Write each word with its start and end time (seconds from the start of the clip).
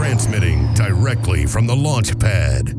Transmitting 0.00 0.72
directly 0.72 1.44
from 1.44 1.66
the 1.66 1.76
launch 1.76 2.18
pad. 2.18 2.74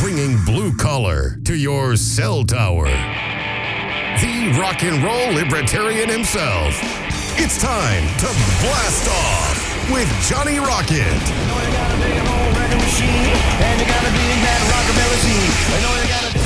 Bringing 0.00 0.42
blue 0.46 0.74
collar 0.78 1.36
to 1.44 1.54
your 1.54 1.94
cell 1.96 2.42
tower. 2.42 2.86
The 2.86 4.56
rock 4.58 4.82
and 4.82 5.04
roll 5.04 5.34
libertarian 5.34 6.08
himself. 6.08 6.72
It's 7.38 7.60
time 7.60 8.08
to 8.16 8.28
blast 8.64 9.06
off 9.06 9.90
with 9.92 10.08
Johnny 10.26 10.58
Rocket. 10.58 12.55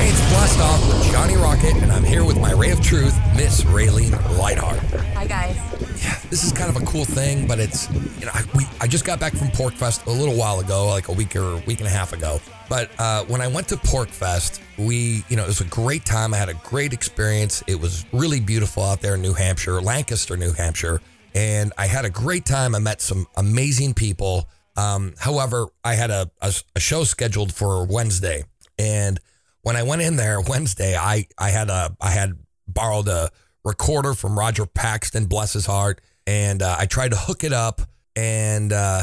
Hey, 0.01 0.09
it's 0.09 0.21
Blast 0.31 0.61
Off 0.61 0.87
with 0.89 1.13
Johnny 1.13 1.37
Rocket, 1.37 1.75
and 1.83 1.93
I'm 1.93 2.05
here 2.05 2.25
with 2.25 2.39
my 2.39 2.53
ray 2.53 2.71
of 2.71 2.81
truth, 2.81 3.19
Miss 3.37 3.63
Raylene 3.63 4.13
Lightheart. 4.39 4.79
Hi 5.15 5.27
guys. 5.27 5.57
Yeah, 6.03 6.19
this 6.31 6.45
is 6.45 6.53
kind 6.53 6.75
of 6.75 6.81
a 6.81 6.85
cool 6.87 7.05
thing, 7.05 7.47
but 7.47 7.59
it's 7.59 7.91
you 8.19 8.27
know 8.27 8.33
I, 8.33 8.45
we 8.55 8.67
I 8.81 8.87
just 8.87 9.05
got 9.05 9.21
back 9.21 9.35
from 9.35 9.51
Pork 9.51 9.75
Fest 9.75 10.07
a 10.07 10.11
little 10.11 10.35
while 10.37 10.61
ago, 10.61 10.87
like 10.87 11.09
a 11.09 11.13
week 11.13 11.37
or 11.37 11.53
a 11.53 11.57
week 11.67 11.81
and 11.81 11.87
a 11.87 11.91
half 11.91 12.13
ago. 12.13 12.41
But 12.69 12.91
uh, 12.99 13.25
when 13.25 13.41
I 13.41 13.49
went 13.49 13.69
to 13.69 13.77
Pork 13.77 14.09
Fest, 14.09 14.61
we 14.79 15.25
you 15.29 15.37
know 15.37 15.45
it 15.45 15.49
was 15.49 15.61
a 15.61 15.65
great 15.65 16.05
time. 16.07 16.33
I 16.33 16.39
had 16.39 16.49
a 16.49 16.55
great 16.55 16.93
experience. 16.93 17.63
It 17.67 17.79
was 17.79 18.07
really 18.13 18.41
beautiful 18.41 18.83
out 18.83 19.01
there 19.01 19.15
in 19.15 19.23
New 19.23 19.35
Hampshire, 19.35 19.81
Lancaster, 19.81 20.37
New 20.37 20.53
Hampshire, 20.53 21.01
and 21.35 21.73
I 21.77 21.87
had 21.87 22.05
a 22.05 22.11
great 22.11 22.45
time. 22.45 22.75
I 22.75 22.79
met 22.79 23.01
some 23.01 23.27
amazing 23.37 23.95
people. 23.95 24.49
Um, 24.77 25.15
however, 25.19 25.69
I 25.85 25.95
had 25.95 26.11
a, 26.11 26.31
a, 26.41 26.53
a 26.77 26.81
show 26.81 27.05
scheduled 27.05 27.53
for 27.53 27.85
Wednesday, 27.87 28.45
and 28.79 29.19
when 29.63 29.77
I 29.77 29.83
went 29.83 30.03
in 30.03 30.17
there 30.17 30.41
Wednesday, 30.41 30.97
I 30.97 31.27
I 31.39 31.51
had 31.51 31.71
a 31.71 31.97
I 32.01 32.11
had 32.11 32.39
borrowed 32.67 33.09
a 33.09 33.31
recorder 33.65 34.15
from 34.15 34.39
Roger 34.39 34.67
Paxton, 34.67 35.27
bless 35.27 35.53
his 35.53 35.67
heart, 35.67 36.01
and 36.27 36.63
uh, 36.63 36.77
I 36.79 36.87
tried 36.87 37.11
to 37.11 37.17
hook 37.17 37.45
it 37.45 37.53
up, 37.53 37.83
and 38.17 38.73
uh, 38.73 39.03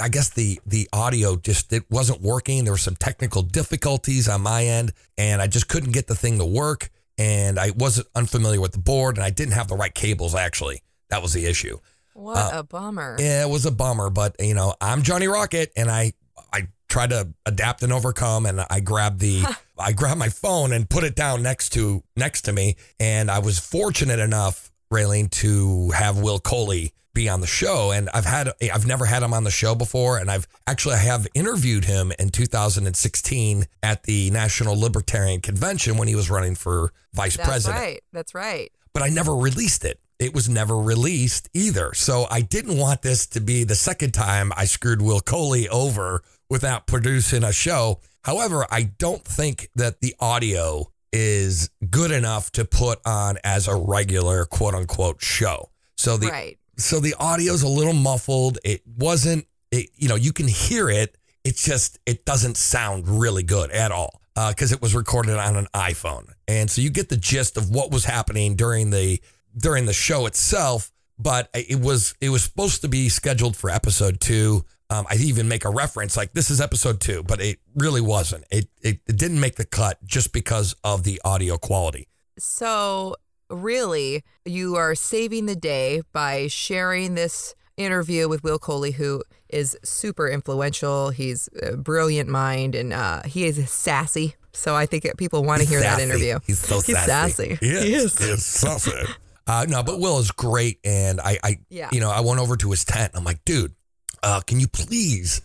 I 0.00 0.08
guess 0.08 0.30
the 0.30 0.60
the 0.66 0.88
audio 0.92 1.36
just 1.36 1.72
it 1.72 1.84
wasn't 1.90 2.22
working. 2.22 2.64
There 2.64 2.72
were 2.72 2.78
some 2.78 2.96
technical 2.96 3.42
difficulties 3.42 4.28
on 4.28 4.40
my 4.42 4.64
end, 4.64 4.92
and 5.18 5.42
I 5.42 5.46
just 5.46 5.68
couldn't 5.68 5.92
get 5.92 6.06
the 6.06 6.14
thing 6.14 6.38
to 6.38 6.46
work. 6.46 6.90
And 7.18 7.58
I 7.58 7.72
wasn't 7.76 8.08
unfamiliar 8.14 8.60
with 8.60 8.72
the 8.72 8.78
board, 8.78 9.16
and 9.16 9.24
I 9.24 9.30
didn't 9.30 9.52
have 9.52 9.68
the 9.68 9.76
right 9.76 9.94
cables. 9.94 10.34
Actually, 10.34 10.82
that 11.10 11.20
was 11.20 11.34
the 11.34 11.44
issue. 11.44 11.78
What 12.14 12.36
Uh, 12.36 12.58
a 12.58 12.62
bummer. 12.62 13.16
Yeah, 13.18 13.42
it 13.42 13.48
was 13.48 13.66
a 13.66 13.70
bummer, 13.70 14.10
but 14.10 14.36
you 14.40 14.54
know, 14.54 14.74
I'm 14.80 15.02
Johnny 15.02 15.26
Rocket 15.28 15.72
and 15.76 15.90
I 15.90 16.12
I 16.52 16.68
tried 16.88 17.10
to 17.10 17.32
adapt 17.46 17.82
and 17.82 17.92
overcome 17.92 18.44
and 18.46 18.64
I 18.68 18.80
grabbed 18.80 19.20
the 19.20 19.44
I 19.78 19.92
grabbed 19.92 20.18
my 20.18 20.28
phone 20.28 20.72
and 20.72 20.88
put 20.88 21.04
it 21.04 21.14
down 21.16 21.42
next 21.42 21.70
to 21.70 22.02
next 22.16 22.42
to 22.42 22.52
me 22.52 22.76
and 23.00 23.30
I 23.30 23.38
was 23.38 23.58
fortunate 23.58 24.18
enough, 24.18 24.70
Raylene, 24.92 25.30
to 25.30 25.90
have 25.92 26.18
Will 26.18 26.38
Coley 26.38 26.92
be 27.14 27.28
on 27.28 27.40
the 27.42 27.46
show 27.46 27.90
and 27.92 28.08
I've 28.14 28.24
had 28.24 28.50
I've 28.72 28.86
never 28.86 29.04
had 29.04 29.22
him 29.22 29.34
on 29.34 29.44
the 29.44 29.50
show 29.50 29.74
before 29.74 30.16
and 30.18 30.30
I've 30.30 30.46
actually 30.66 30.94
I 30.94 30.98
have 30.98 31.26
interviewed 31.34 31.84
him 31.84 32.12
in 32.18 32.30
2016 32.30 33.66
at 33.82 34.02
the 34.04 34.30
National 34.30 34.78
Libertarian 34.78 35.40
Convention 35.40 35.96
when 35.96 36.08
he 36.08 36.14
was 36.14 36.30
running 36.30 36.54
for 36.54 36.92
vice 37.12 37.36
That's 37.36 37.48
president 37.48 37.82
right. 37.82 38.02
That's 38.12 38.34
right. 38.34 38.72
but 38.92 39.02
I 39.02 39.08
never 39.08 39.34
released 39.34 39.84
it. 39.84 39.98
It 40.18 40.34
was 40.34 40.48
never 40.48 40.78
released 40.78 41.48
either. 41.52 41.94
So 41.94 42.26
I 42.30 42.40
didn't 42.42 42.78
want 42.78 43.02
this 43.02 43.26
to 43.28 43.40
be 43.40 43.64
the 43.64 43.74
second 43.74 44.12
time 44.12 44.52
I 44.56 44.66
screwed 44.66 45.02
Will 45.02 45.20
Coley 45.20 45.68
over 45.68 46.22
without 46.48 46.86
producing 46.86 47.44
a 47.44 47.52
show. 47.52 48.00
However, 48.24 48.66
I 48.70 48.82
don't 48.82 49.24
think 49.24 49.68
that 49.74 50.00
the 50.00 50.14
audio 50.20 50.92
is 51.12 51.70
good 51.90 52.10
enough 52.10 52.50
to 52.52 52.64
put 52.64 52.98
on 53.04 53.38
as 53.44 53.68
a 53.68 53.74
regular 53.76 54.44
quote 54.44 54.74
unquote 54.74 55.20
show. 55.20 55.70
So 55.96 56.16
the 56.16 56.28
right. 56.28 56.58
so 56.76 57.00
the 57.00 57.14
audio's 57.18 57.62
a 57.62 57.68
little 57.68 57.92
muffled. 57.92 58.58
It 58.64 58.82
wasn't 58.86 59.46
it, 59.70 59.90
you 59.96 60.08
know, 60.08 60.14
you 60.14 60.32
can 60.32 60.48
hear 60.48 60.88
it. 60.88 61.16
It's 61.44 61.64
just 61.64 61.98
it 62.06 62.24
doesn't 62.24 62.56
sound 62.56 63.08
really 63.08 63.42
good 63.42 63.70
at 63.70 63.90
all 63.90 64.20
uh, 64.36 64.50
because 64.50 64.72
it 64.72 64.80
was 64.80 64.94
recorded 64.94 65.36
on 65.36 65.56
an 65.56 65.66
iPhone, 65.74 66.30
and 66.46 66.70
so 66.70 66.80
you 66.80 66.90
get 66.90 67.08
the 67.08 67.16
gist 67.16 67.56
of 67.56 67.70
what 67.70 67.90
was 67.90 68.04
happening 68.04 68.54
during 68.54 68.90
the 68.90 69.20
during 69.56 69.86
the 69.86 69.92
show 69.92 70.26
itself. 70.26 70.90
But 71.18 71.48
it 71.54 71.80
was 71.80 72.14
it 72.20 72.30
was 72.30 72.42
supposed 72.42 72.80
to 72.82 72.88
be 72.88 73.08
scheduled 73.08 73.56
for 73.56 73.70
episode 73.70 74.20
two. 74.20 74.64
Um, 74.90 75.06
I 75.08 75.14
even 75.16 75.48
make 75.48 75.64
a 75.64 75.70
reference 75.70 76.16
like 76.16 76.32
this 76.32 76.50
is 76.50 76.60
episode 76.60 77.00
two, 77.00 77.22
but 77.22 77.40
it 77.40 77.60
really 77.76 78.00
wasn't. 78.00 78.44
It, 78.50 78.68
it 78.82 79.00
it 79.06 79.16
didn't 79.16 79.38
make 79.40 79.56
the 79.56 79.64
cut 79.64 80.02
just 80.04 80.32
because 80.32 80.74
of 80.82 81.04
the 81.04 81.20
audio 81.24 81.58
quality. 81.58 82.08
So, 82.38 83.14
really, 83.50 84.24
you 84.44 84.74
are 84.76 84.94
saving 84.94 85.46
the 85.46 85.54
day 85.56 86.02
by 86.12 86.48
sharing 86.48 87.14
this 87.14 87.54
interview 87.76 88.28
with 88.28 88.42
Will 88.42 88.58
Coley, 88.58 88.92
who 88.92 89.22
is 89.48 89.78
super 89.84 90.28
influential. 90.28 91.10
He's 91.10 91.48
a 91.62 91.76
brilliant 91.76 92.28
mind 92.28 92.74
and 92.74 92.92
uh, 92.92 93.22
he 93.24 93.44
is 93.44 93.70
sassy. 93.70 94.34
So, 94.52 94.74
I 94.74 94.86
think 94.86 95.06
people 95.18 95.44
want 95.44 95.62
to 95.62 95.68
hear 95.68 95.80
that 95.80 96.00
interview. 96.00 96.40
He's 96.46 96.58
so 96.58 96.76
He's 96.80 96.98
sassy. 96.98 97.56
sassy. 97.56 97.58
He 97.60 97.70
is. 97.70 97.84
He 97.84 97.94
is. 97.94 98.18
He 98.18 98.24
is 98.30 98.44
sassy. 98.46 98.92
Uh, 99.46 99.66
no, 99.68 99.82
but 99.82 99.98
Will 100.00 100.18
is 100.18 100.30
great, 100.30 100.78
and 100.84 101.20
I, 101.20 101.38
I, 101.42 101.58
Yeah. 101.68 101.88
you 101.92 102.00
know, 102.00 102.10
I 102.10 102.20
went 102.20 102.40
over 102.40 102.56
to 102.56 102.70
his 102.70 102.84
tent. 102.84 103.12
I'm 103.14 103.24
like, 103.24 103.44
dude, 103.44 103.74
uh, 104.22 104.40
can 104.40 104.60
you 104.60 104.68
please? 104.68 105.40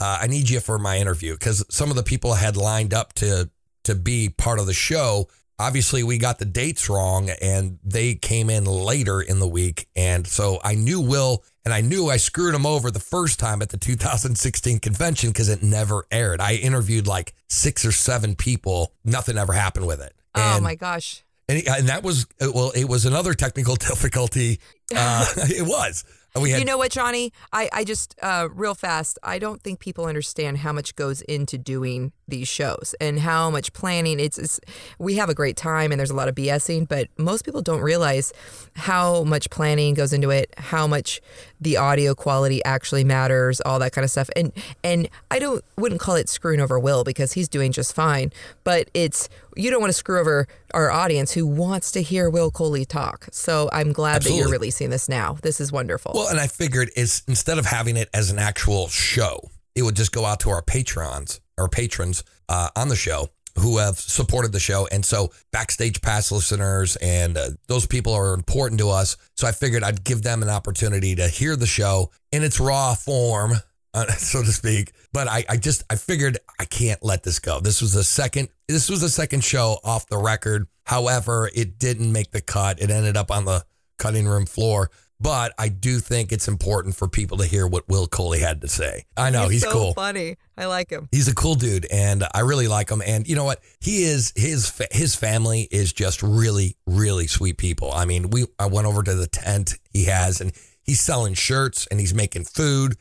Uh, 0.00 0.18
I 0.22 0.26
need 0.26 0.48
you 0.48 0.60
for 0.60 0.78
my 0.78 0.98
interview 0.98 1.32
because 1.32 1.64
some 1.70 1.90
of 1.90 1.96
the 1.96 2.02
people 2.02 2.32
I 2.32 2.38
had 2.38 2.56
lined 2.56 2.94
up 2.94 3.12
to 3.14 3.50
to 3.84 3.94
be 3.94 4.28
part 4.28 4.58
of 4.58 4.66
the 4.66 4.74
show. 4.74 5.28
Obviously, 5.60 6.04
we 6.04 6.18
got 6.18 6.38
the 6.38 6.44
dates 6.44 6.88
wrong, 6.88 7.30
and 7.42 7.78
they 7.82 8.14
came 8.14 8.48
in 8.48 8.64
later 8.64 9.20
in 9.20 9.40
the 9.40 9.48
week, 9.48 9.88
and 9.96 10.24
so 10.24 10.60
I 10.62 10.76
knew 10.76 11.00
Will, 11.00 11.42
and 11.64 11.74
I 11.74 11.80
knew 11.80 12.08
I 12.10 12.16
screwed 12.18 12.54
him 12.54 12.64
over 12.64 12.92
the 12.92 13.00
first 13.00 13.40
time 13.40 13.60
at 13.60 13.70
the 13.70 13.76
2016 13.76 14.78
convention 14.78 15.30
because 15.30 15.48
it 15.48 15.62
never 15.62 16.06
aired. 16.12 16.40
I 16.40 16.54
interviewed 16.54 17.08
like 17.08 17.34
six 17.48 17.84
or 17.84 17.90
seven 17.90 18.36
people, 18.36 18.92
nothing 19.04 19.36
ever 19.36 19.52
happened 19.52 19.86
with 19.88 20.00
it. 20.00 20.14
Oh 20.34 20.60
my 20.60 20.76
gosh. 20.76 21.24
And, 21.48 21.66
and 21.66 21.88
that 21.88 22.02
was 22.02 22.26
uh, 22.40 22.48
well, 22.54 22.72
it 22.74 22.88
was 22.88 23.06
another 23.06 23.34
technical 23.34 23.76
difficulty. 23.90 24.60
Uh, 24.94 25.26
it 25.36 25.66
was. 25.66 26.04
We 26.36 26.50
had 26.50 26.60
you 26.60 26.66
know 26.66 26.78
what, 26.78 26.90
Johnny? 26.92 27.32
I, 27.52 27.68
I 27.72 27.84
just, 27.84 28.14
uh, 28.22 28.48
real 28.52 28.74
fast, 28.74 29.18
I 29.22 29.38
don't 29.38 29.62
think 29.62 29.80
people 29.80 30.04
understand 30.04 30.58
how 30.58 30.72
much 30.72 30.94
goes 30.94 31.22
into 31.22 31.58
doing 31.58 32.12
these 32.28 32.46
shows 32.46 32.94
and 33.00 33.18
how 33.20 33.50
much 33.50 33.72
planning. 33.72 34.20
It's, 34.20 34.38
it's 34.38 34.60
we 34.98 35.16
have 35.16 35.28
a 35.28 35.34
great 35.34 35.56
time 35.56 35.90
and 35.90 35.98
there's 35.98 36.10
a 36.10 36.14
lot 36.14 36.28
of 36.28 36.34
BSing, 36.34 36.86
but 36.86 37.08
most 37.16 37.44
people 37.44 37.62
don't 37.62 37.80
realize 37.80 38.32
how 38.74 39.24
much 39.24 39.48
planning 39.50 39.94
goes 39.94 40.12
into 40.12 40.30
it, 40.30 40.54
how 40.58 40.86
much 40.86 41.20
the 41.60 41.76
audio 41.76 42.14
quality 42.14 42.62
actually 42.64 43.04
matters, 43.04 43.60
all 43.62 43.78
that 43.78 43.92
kind 43.92 44.04
of 44.04 44.10
stuff. 44.10 44.28
And 44.36 44.52
and 44.84 45.08
I 45.30 45.38
don't 45.38 45.64
wouldn't 45.76 46.00
call 46.00 46.14
it 46.16 46.28
screwing 46.28 46.60
over 46.60 46.78
Will 46.78 47.04
because 47.04 47.32
he's 47.32 47.48
doing 47.48 47.72
just 47.72 47.94
fine, 47.94 48.32
but 48.64 48.90
it's 48.94 49.28
you 49.58 49.70
don't 49.70 49.80
want 49.80 49.90
to 49.90 49.98
screw 49.98 50.20
over 50.20 50.46
our 50.72 50.90
audience 50.90 51.32
who 51.32 51.46
wants 51.46 51.92
to 51.92 52.02
hear 52.02 52.30
Will 52.30 52.50
Coley 52.50 52.84
talk. 52.84 53.28
So 53.32 53.68
I'm 53.72 53.92
glad 53.92 54.22
that 54.22 54.32
you're 54.32 54.48
releasing 54.48 54.90
this 54.90 55.08
now. 55.08 55.36
This 55.42 55.60
is 55.60 55.72
wonderful. 55.72 56.12
well, 56.14 56.28
and 56.28 56.38
I 56.38 56.46
figured 56.46 56.90
it's 56.96 57.22
instead 57.26 57.58
of 57.58 57.66
having 57.66 57.96
it 57.96 58.08
as 58.14 58.30
an 58.30 58.38
actual 58.38 58.88
show, 58.88 59.50
it 59.74 59.82
would 59.82 59.96
just 59.96 60.12
go 60.12 60.24
out 60.24 60.40
to 60.40 60.50
our 60.50 60.62
patrons, 60.62 61.40
our 61.58 61.68
patrons 61.68 62.24
uh, 62.48 62.68
on 62.76 62.88
the 62.88 62.96
show 62.96 63.28
who 63.58 63.78
have 63.78 63.98
supported 63.98 64.52
the 64.52 64.60
show, 64.60 64.86
and 64.92 65.04
so 65.04 65.32
backstage 65.50 66.00
pass 66.00 66.30
listeners 66.30 66.96
and 66.96 67.36
uh, 67.36 67.50
those 67.66 67.86
people 67.86 68.12
are 68.12 68.34
important 68.34 68.78
to 68.80 68.88
us. 68.88 69.16
So 69.36 69.48
I 69.48 69.52
figured 69.52 69.82
I'd 69.82 70.04
give 70.04 70.22
them 70.22 70.42
an 70.42 70.48
opportunity 70.48 71.16
to 71.16 71.28
hear 71.28 71.56
the 71.56 71.66
show 71.66 72.10
in 72.30 72.44
its 72.44 72.60
raw 72.60 72.94
form. 72.94 73.54
Uh, 73.98 74.12
so 74.12 74.42
to 74.42 74.52
speak, 74.52 74.92
but 75.12 75.28
I, 75.28 75.44
I 75.48 75.56
just 75.56 75.82
I 75.90 75.96
figured 75.96 76.38
I 76.58 76.64
can't 76.64 77.02
let 77.02 77.22
this 77.22 77.38
go. 77.38 77.60
This 77.60 77.80
was 77.80 77.92
the 77.92 78.04
second 78.04 78.48
this 78.68 78.88
was 78.88 79.00
the 79.00 79.08
second 79.08 79.44
show 79.44 79.78
off 79.82 80.06
the 80.08 80.18
record. 80.18 80.68
However, 80.84 81.50
it 81.54 81.78
didn't 81.78 82.12
make 82.12 82.30
the 82.30 82.40
cut. 82.40 82.80
It 82.80 82.90
ended 82.90 83.16
up 83.16 83.30
on 83.30 83.44
the 83.44 83.64
cutting 83.98 84.26
room 84.26 84.46
floor. 84.46 84.90
But 85.20 85.52
I 85.58 85.68
do 85.68 85.98
think 85.98 86.30
it's 86.30 86.46
important 86.46 86.94
for 86.94 87.08
people 87.08 87.38
to 87.38 87.44
hear 87.44 87.66
what 87.66 87.88
Will 87.88 88.06
Coley 88.06 88.38
had 88.38 88.60
to 88.60 88.68
say. 88.68 89.04
I 89.16 89.30
know 89.30 89.48
he's, 89.48 89.62
so 89.62 89.72
cool. 89.72 89.92
funny. 89.92 90.36
I 90.56 90.66
like 90.66 90.90
him. 90.90 91.08
He's 91.10 91.26
a 91.26 91.34
cool 91.34 91.56
dude, 91.56 91.86
and 91.90 92.22
I 92.32 92.40
really 92.40 92.68
like 92.68 92.88
him. 92.88 93.02
And 93.04 93.26
you 93.26 93.34
know 93.34 93.44
what? 93.44 93.60
He 93.80 94.04
is 94.04 94.32
his 94.36 94.80
his 94.92 95.16
family 95.16 95.66
is 95.72 95.92
just 95.92 96.22
really 96.22 96.76
really 96.86 97.26
sweet 97.26 97.58
people. 97.58 97.92
I 97.92 98.04
mean, 98.04 98.30
we 98.30 98.44
I 98.60 98.66
went 98.66 98.86
over 98.86 99.02
to 99.02 99.14
the 99.14 99.26
tent 99.26 99.74
he 99.90 100.04
has, 100.04 100.40
and 100.40 100.52
he's 100.82 101.00
selling 101.00 101.34
shirts, 101.34 101.88
and 101.88 101.98
he's 101.98 102.14
making 102.14 102.44
food, 102.44 102.94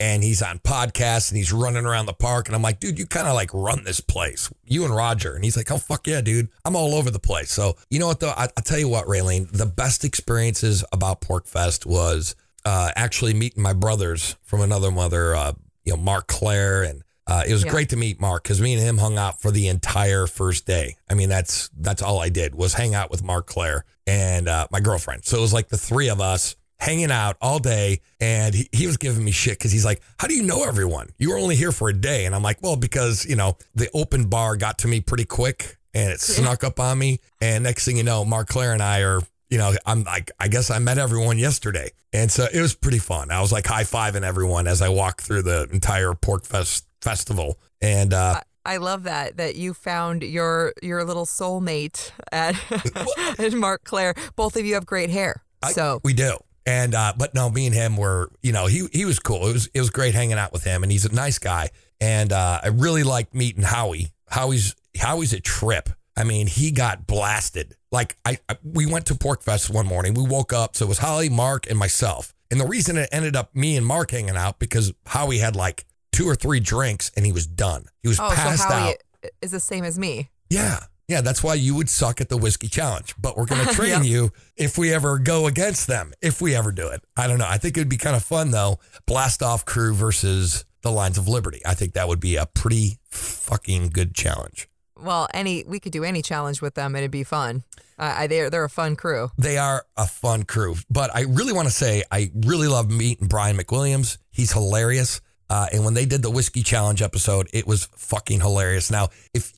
and 0.00 0.22
he's 0.22 0.42
on 0.42 0.58
podcasts, 0.58 1.30
and 1.30 1.36
he's 1.36 1.52
running 1.52 1.86
around 1.86 2.06
the 2.06 2.12
park. 2.12 2.48
And 2.48 2.56
I'm 2.56 2.62
like, 2.62 2.80
dude, 2.80 2.98
you 2.98 3.06
kind 3.06 3.28
of 3.28 3.34
like 3.34 3.50
run 3.54 3.84
this 3.84 4.00
place, 4.00 4.52
you 4.64 4.84
and 4.84 4.94
Roger. 4.94 5.34
And 5.34 5.44
he's 5.44 5.56
like, 5.56 5.70
oh 5.70 5.78
fuck 5.78 6.06
yeah, 6.06 6.20
dude, 6.20 6.48
I'm 6.64 6.76
all 6.76 6.94
over 6.94 7.10
the 7.10 7.18
place. 7.20 7.50
So 7.50 7.76
you 7.90 7.98
know 8.00 8.06
what 8.08 8.20
though? 8.20 8.30
I, 8.36 8.44
I'll 8.56 8.64
tell 8.64 8.78
you 8.78 8.88
what, 8.88 9.06
Raylene, 9.06 9.50
the 9.50 9.66
best 9.66 10.04
experiences 10.04 10.84
about 10.92 11.20
Pork 11.20 11.46
Fest 11.46 11.86
was 11.86 12.34
uh, 12.64 12.90
actually 12.96 13.34
meeting 13.34 13.62
my 13.62 13.72
brothers 13.72 14.36
from 14.42 14.60
another 14.62 14.90
mother, 14.90 15.34
uh, 15.34 15.52
you 15.84 15.92
know, 15.94 16.00
Mark 16.02 16.26
Claire 16.26 16.82
and 16.82 17.02
uh, 17.26 17.42
it 17.46 17.52
was 17.54 17.64
Yeah. 17.64 17.70
great 17.70 17.88
to 17.90 17.96
meet 17.96 18.20
Mark 18.20 18.42
because 18.42 18.60
me 18.60 18.74
and 18.74 18.82
him 18.82 18.98
hung 18.98 19.16
out 19.16 19.40
for 19.40 19.50
the 19.50 19.68
entire 19.68 20.26
first 20.26 20.66
day. 20.66 20.96
I 21.08 21.14
mean, 21.14 21.30
that's 21.30 21.70
that's 21.78 22.02
all 22.02 22.20
I 22.20 22.28
did 22.28 22.54
was 22.54 22.74
hang 22.74 22.94
out 22.94 23.10
with 23.10 23.22
Mark 23.22 23.46
Claire, 23.46 23.86
and 24.06 24.46
uh, 24.46 24.66
my 24.70 24.80
girlfriend. 24.80 25.24
So 25.24 25.38
it 25.38 25.40
was 25.40 25.52
like 25.54 25.68
the 25.68 25.78
three 25.78 26.08
of 26.10 26.20
us 26.20 26.54
hanging 26.78 27.10
out 27.10 27.36
all 27.40 27.58
day. 27.58 28.00
And 28.20 28.54
he, 28.54 28.68
he 28.72 28.86
was 28.86 28.96
giving 28.96 29.24
me 29.24 29.30
shit 29.30 29.58
because 29.58 29.72
he's 29.72 29.84
like, 29.84 30.02
How 30.18 30.26
do 30.28 30.34
you 30.34 30.42
know 30.42 30.64
everyone? 30.64 31.08
You 31.18 31.30
were 31.30 31.38
only 31.38 31.56
here 31.56 31.72
for 31.72 31.88
a 31.88 31.92
day. 31.94 32.26
And 32.26 32.34
I'm 32.34 32.42
like, 32.42 32.58
Well, 32.62 32.76
because, 32.76 33.24
you 33.26 33.36
know, 33.36 33.56
the 33.74 33.88
open 33.94 34.28
bar 34.28 34.56
got 34.56 34.78
to 34.78 34.88
me 34.88 35.00
pretty 35.00 35.24
quick 35.24 35.78
and 35.94 36.10
it 36.10 36.20
snuck 36.20 36.64
up 36.64 36.80
on 36.80 36.98
me. 36.98 37.20
And 37.40 37.64
next 37.64 37.84
thing 37.84 37.96
you 37.96 38.02
know, 38.02 38.24
Mark 38.24 38.48
Claire 38.48 38.72
and 38.72 38.82
I 38.82 39.00
are, 39.02 39.20
you 39.50 39.58
know, 39.58 39.72
I'm 39.86 40.02
like, 40.04 40.30
I 40.40 40.48
guess 40.48 40.70
I 40.70 40.78
met 40.80 40.98
everyone 40.98 41.38
yesterday. 41.38 41.90
And 42.12 42.30
so 42.32 42.46
it 42.52 42.60
was 42.60 42.74
pretty 42.74 42.98
fun. 42.98 43.30
I 43.30 43.40
was 43.40 43.52
like 43.52 43.66
high 43.66 43.84
fiving 43.84 44.22
everyone 44.22 44.66
as 44.66 44.82
I 44.82 44.88
walked 44.88 45.20
through 45.20 45.42
the 45.42 45.68
entire 45.72 46.14
Pork 46.14 46.44
Fest 46.44 46.86
festival. 47.00 47.58
And 47.80 48.12
uh, 48.14 48.40
I 48.64 48.78
love 48.78 49.02
that 49.04 49.36
that 49.36 49.56
you 49.56 49.74
found 49.74 50.22
your 50.22 50.72
your 50.82 51.04
little 51.04 51.26
soulmate 51.26 52.10
at, 52.32 52.56
at 53.38 53.52
Mark 53.52 53.84
Claire. 53.84 54.14
Both 54.36 54.56
of 54.56 54.64
you 54.64 54.74
have 54.74 54.86
great 54.86 55.10
hair. 55.10 55.42
I- 55.62 55.72
So 55.72 56.00
we 56.02 56.12
do. 56.14 56.38
And 56.66 56.94
uh, 56.94 57.12
but 57.16 57.34
no, 57.34 57.50
me 57.50 57.66
and 57.66 57.74
him 57.74 57.96
were, 57.96 58.30
you 58.42 58.52
know, 58.52 58.66
he 58.66 58.88
he 58.92 59.04
was 59.04 59.18
cool. 59.18 59.46
It 59.48 59.52
was 59.52 59.66
it 59.74 59.80
was 59.80 59.90
great 59.90 60.14
hanging 60.14 60.38
out 60.38 60.52
with 60.52 60.64
him, 60.64 60.82
and 60.82 60.90
he's 60.90 61.04
a 61.04 61.14
nice 61.14 61.38
guy. 61.38 61.70
And 62.00 62.32
uh, 62.32 62.60
I 62.62 62.68
really 62.68 63.02
liked 63.02 63.34
meeting 63.34 63.62
Howie. 63.62 64.12
Howie's 64.28 64.74
Howie's 64.98 65.32
a 65.32 65.40
trip. 65.40 65.90
I 66.16 66.24
mean, 66.24 66.46
he 66.46 66.70
got 66.70 67.06
blasted. 67.06 67.76
Like 67.92 68.16
I, 68.24 68.38
I 68.48 68.56
we 68.62 68.86
went 68.86 69.06
to 69.06 69.14
Pork 69.14 69.42
Fest 69.42 69.68
one 69.68 69.86
morning. 69.86 70.14
We 70.14 70.22
woke 70.22 70.52
up, 70.52 70.76
so 70.76 70.86
it 70.86 70.88
was 70.88 70.98
Holly, 70.98 71.28
Mark, 71.28 71.68
and 71.68 71.78
myself. 71.78 72.34
And 72.50 72.60
the 72.60 72.66
reason 72.66 72.96
it 72.96 73.08
ended 73.12 73.36
up 73.36 73.54
me 73.54 73.76
and 73.76 73.84
Mark 73.84 74.12
hanging 74.12 74.36
out 74.36 74.58
because 74.58 74.92
Howie 75.06 75.38
had 75.38 75.56
like 75.56 75.84
two 76.12 76.28
or 76.28 76.34
three 76.34 76.60
drinks 76.60 77.10
and 77.16 77.26
he 77.26 77.32
was 77.32 77.46
done. 77.46 77.86
He 78.02 78.08
was 78.08 78.20
oh, 78.20 78.28
so 78.28 78.34
passed 78.34 78.64
Howie 78.64 78.90
out. 78.90 78.96
is 79.42 79.50
the 79.50 79.60
same 79.60 79.84
as 79.84 79.98
me. 79.98 80.30
Yeah. 80.48 80.80
Yeah, 81.08 81.20
that's 81.20 81.42
why 81.42 81.54
you 81.54 81.74
would 81.74 81.88
suck 81.90 82.20
at 82.20 82.28
the 82.30 82.36
whiskey 82.36 82.68
challenge. 82.68 83.14
But 83.20 83.36
we're 83.36 83.44
going 83.46 83.66
to 83.66 83.72
train 83.74 83.90
Yep. 83.90 84.04
you 84.04 84.32
if 84.56 84.78
we 84.78 84.92
ever 84.92 85.18
go 85.18 85.46
against 85.46 85.86
them, 85.86 86.12
if 86.22 86.40
we 86.40 86.54
ever 86.54 86.72
do 86.72 86.88
it. 86.88 87.02
I 87.16 87.26
don't 87.26 87.38
know. 87.38 87.46
I 87.48 87.58
think 87.58 87.76
it'd 87.76 87.88
be 87.88 87.96
kind 87.96 88.16
of 88.16 88.24
fun, 88.24 88.50
though. 88.50 88.78
Blast 89.06 89.42
off 89.42 89.64
crew 89.64 89.92
versus 89.94 90.64
the 90.82 90.90
Lions 90.90 91.18
of 91.18 91.28
Liberty. 91.28 91.60
I 91.66 91.74
think 91.74 91.92
that 91.94 92.08
would 92.08 92.20
be 92.20 92.36
a 92.36 92.46
pretty 92.46 92.98
fucking 93.10 93.90
good 93.90 94.14
challenge. 94.14 94.68
Well, 94.96 95.28
any 95.34 95.64
we 95.64 95.80
could 95.80 95.92
do 95.92 96.04
any 96.04 96.22
challenge 96.22 96.62
with 96.62 96.74
them 96.74 96.94
and 96.94 96.98
it'd 97.02 97.10
be 97.10 97.24
fun. 97.24 97.64
Uh, 97.98 98.14
I, 98.18 98.26
they're 98.26 98.48
they're 98.48 98.64
a 98.64 98.70
fun 98.70 98.96
crew. 98.96 99.30
They 99.36 99.58
are 99.58 99.84
a 99.96 100.06
fun 100.06 100.44
crew. 100.44 100.76
But 100.88 101.14
I 101.14 101.22
really 101.22 101.52
want 101.52 101.66
to 101.68 101.74
say, 101.74 102.04
I 102.10 102.30
really 102.34 102.68
love 102.68 102.90
meeting 102.90 103.26
Brian 103.28 103.56
McWilliams. 103.58 104.18
He's 104.30 104.52
hilarious. 104.52 105.20
Uh, 105.50 105.66
and 105.72 105.84
when 105.84 105.94
they 105.94 106.06
did 106.06 106.22
the 106.22 106.30
whiskey 106.30 106.62
challenge 106.62 107.02
episode, 107.02 107.48
it 107.52 107.66
was 107.66 107.86
fucking 107.96 108.40
hilarious. 108.40 108.90
Now, 108.90 109.08
if 109.34 109.52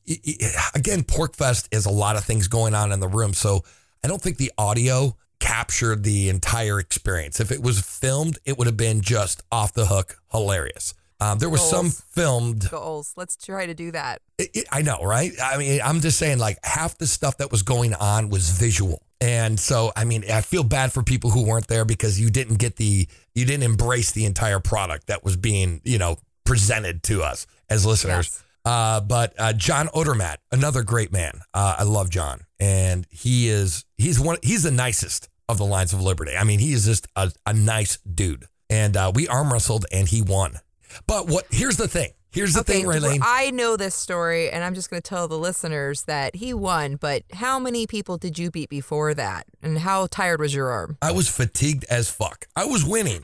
again, 0.75 1.03
Porkfest 1.03 1.67
is 1.71 1.85
a 1.85 1.89
lot 1.91 2.15
of 2.17 2.23
things 2.25 2.47
going 2.47 2.73
on 2.75 2.91
in 2.91 2.99
the 2.99 3.07
room, 3.07 3.33
so 3.33 3.63
I 4.03 4.07
don't 4.07 4.21
think 4.21 4.37
the 4.37 4.51
audio 4.57 5.15
captured 5.39 6.03
the 6.03 6.29
entire 6.29 6.79
experience. 6.79 7.39
If 7.39 7.51
it 7.51 7.61
was 7.61 7.79
filmed, 7.79 8.37
it 8.45 8.57
would 8.57 8.67
have 8.67 8.77
been 8.77 9.01
just 9.01 9.43
off 9.51 9.73
the 9.73 9.85
hook 9.85 10.17
hilarious. 10.31 10.93
Um, 11.19 11.39
there 11.39 11.49
was 11.49 11.67
some 11.67 11.89
filmed 11.89 12.69
Goals. 12.69 13.13
Let's 13.15 13.35
try 13.37 13.65
to 13.65 13.73
do 13.73 13.91
that. 13.91 14.21
it, 14.37 14.49
it- 14.53 14.67
I 14.71 14.81
know, 14.83 14.99
right? 15.01 15.31
I 15.41 15.57
mean, 15.57 15.79
I'm 15.83 15.99
just 16.01 16.19
saying, 16.19 16.37
like, 16.37 16.59
half 16.63 16.97
the 16.99 17.07
stuff 17.07 17.37
that 17.37 17.49
was 17.49 17.63
going 17.63 17.95
on 17.95 18.29
was 18.29 18.49
visual. 18.51 19.01
And 19.19 19.59
so, 19.59 19.91
I 19.95 20.05
mean, 20.05 20.23
I 20.31 20.41
feel 20.41 20.63
bad 20.63 20.93
for 20.93 21.01
people 21.01 21.31
who 21.31 21.43
weren't 21.45 21.67
there 21.67 21.85
because 21.85 22.19
you 22.19 22.29
didn't 22.29 22.59
get 22.59 22.75
the, 22.75 23.07
you 23.33 23.45
didn't 23.45 23.63
embrace 23.63 24.11
the 24.11 24.25
entire 24.25 24.59
product 24.59 25.07
that 25.07 25.23
was 25.23 25.35
being, 25.35 25.81
you 25.83 25.97
know, 25.97 26.17
presented 26.45 27.03
to 27.03 27.23
us 27.23 27.47
as 27.69 27.85
listeners. 27.85 28.29
Yes. 28.31 28.43
Uh, 28.63 28.99
but 28.99 29.33
uh, 29.39 29.53
John 29.53 29.87
Odermatt, 29.87 30.37
another 30.51 30.83
great 30.83 31.11
man. 31.11 31.39
Uh, 31.53 31.77
I 31.79 31.83
love 31.83 32.09
John, 32.09 32.41
and 32.59 33.07
he 33.09 33.47
is 33.47 33.85
he's 33.97 34.19
one 34.19 34.37
he's 34.43 34.63
the 34.63 34.71
nicest 34.71 35.29
of 35.47 35.57
the 35.57 35.65
lions 35.65 35.93
of 35.93 36.01
liberty. 36.01 36.35
I 36.35 36.43
mean, 36.43 36.59
he 36.59 36.73
is 36.73 36.85
just 36.85 37.07
a, 37.15 37.31
a 37.45 37.53
nice 37.53 37.97
dude. 37.99 38.45
And 38.69 38.97
uh, 38.97 39.13
we 39.15 39.27
arm 39.29 39.53
wrestled, 39.53 39.85
and 39.91 40.07
he 40.07 40.21
won. 40.21 40.59
But 41.07 41.27
what? 41.27 41.45
Here's 41.49 41.77
the 41.77 41.87
thing. 41.87 42.09
Here's 42.37 42.53
the 42.53 42.63
thing, 42.63 42.85
well, 42.85 42.99
Raylene. 42.99 43.19
I 43.23 43.49
know 43.49 43.77
this 43.77 43.95
story, 43.95 44.51
and 44.51 44.63
I'm 44.63 44.75
just 44.75 44.91
going 44.91 45.01
to 45.01 45.09
tell 45.09 45.27
the 45.27 45.39
listeners 45.39 46.03
that 46.03 46.35
he 46.35 46.53
won. 46.53 46.95
But 46.95 47.23
how 47.33 47.57
many 47.57 47.87
people 47.87 48.19
did 48.19 48.37
you 48.37 48.51
beat 48.51 48.69
before 48.69 49.15
that? 49.15 49.47
And 49.63 49.79
how 49.79 50.05
tired 50.05 50.39
was 50.39 50.53
your 50.53 50.69
arm? 50.69 50.99
I 51.01 51.11
was 51.11 51.27
fatigued 51.27 51.85
as 51.89 52.11
fuck. 52.11 52.45
I 52.55 52.65
was 52.65 52.85
winning. 52.85 53.21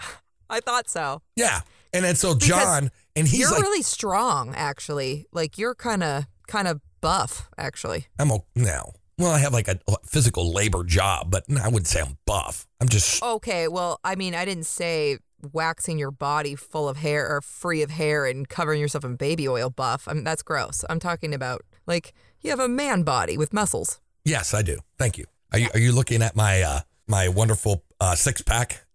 I 0.50 0.62
thought 0.62 0.90
so. 0.90 1.22
Yeah. 1.36 1.62
And 1.94 2.04
then 2.04 2.16
so 2.16 2.36
John 2.36 2.90
and 3.16 3.28
he's 3.28 3.42
you're 3.42 3.52
like 3.52 3.62
really 3.62 3.84
strong, 3.84 4.56
actually. 4.56 5.28
Like 5.32 5.60
you're 5.60 5.76
kind 5.76 6.02
of 6.04 6.26
kind 6.48 6.68
of 6.68 6.82
buff, 7.00 7.50
actually. 7.56 8.08
I'm 8.18 8.32
a 8.32 8.40
now. 8.56 8.94
Well, 9.20 9.32
I 9.32 9.38
have 9.38 9.54
like 9.54 9.68
a 9.68 9.80
physical 10.08 10.52
labor 10.52 10.84
job, 10.84 11.30
but 11.30 11.44
I 11.62 11.68
wouldn't 11.68 11.88
say 11.88 12.02
I'm 12.02 12.18
buff. 12.26 12.68
I'm 12.82 12.90
just 12.90 13.22
Okay, 13.22 13.68
well, 13.68 14.00
I 14.04 14.16
mean, 14.16 14.34
I 14.34 14.44
didn't 14.44 14.66
say 14.66 15.20
waxing 15.52 15.98
your 16.00 16.12
body 16.12 16.56
full 16.56 16.88
of 16.88 16.98
hair 16.98 17.28
or 17.28 17.42
free 17.42 17.82
of 17.82 17.90
hair 17.92 18.26
and 18.26 18.48
covering 18.48 18.80
yourself 18.80 19.04
in 19.04 19.16
baby 19.16 19.48
oil 19.48 19.70
buff. 19.70 20.08
I 20.08 20.14
mean, 20.14 20.24
that's 20.24 20.44
gross. 20.44 20.86
I'm 20.90 21.00
talking 21.00 21.34
about 21.34 21.62
like 21.88 22.14
you 22.42 22.50
have 22.52 22.60
a 22.60 22.68
man 22.70 23.04
body 23.04 23.38
with 23.38 23.52
muscles. 23.54 24.00
yes, 24.26 24.54
I 24.54 24.62
do. 24.62 24.80
Thank 24.98 25.18
you. 25.18 25.26
Are 25.52 25.60
you 25.60 25.68
are 25.74 25.80
you 25.80 25.92
looking 25.92 26.22
at 26.22 26.36
my 26.36 26.62
uh 26.62 26.80
my 27.08 27.28
wonderful 27.30 27.84
uh 28.00 28.16
six 28.16 28.42
pack? 28.42 28.86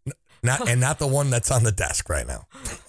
Not 0.42 0.68
and 0.68 0.80
not 0.80 0.98
the 1.00 1.06
one 1.06 1.30
that's 1.30 1.50
on 1.50 1.64
the 1.64 1.72
desk 1.72 2.08
right 2.08 2.26
now. 2.26 2.46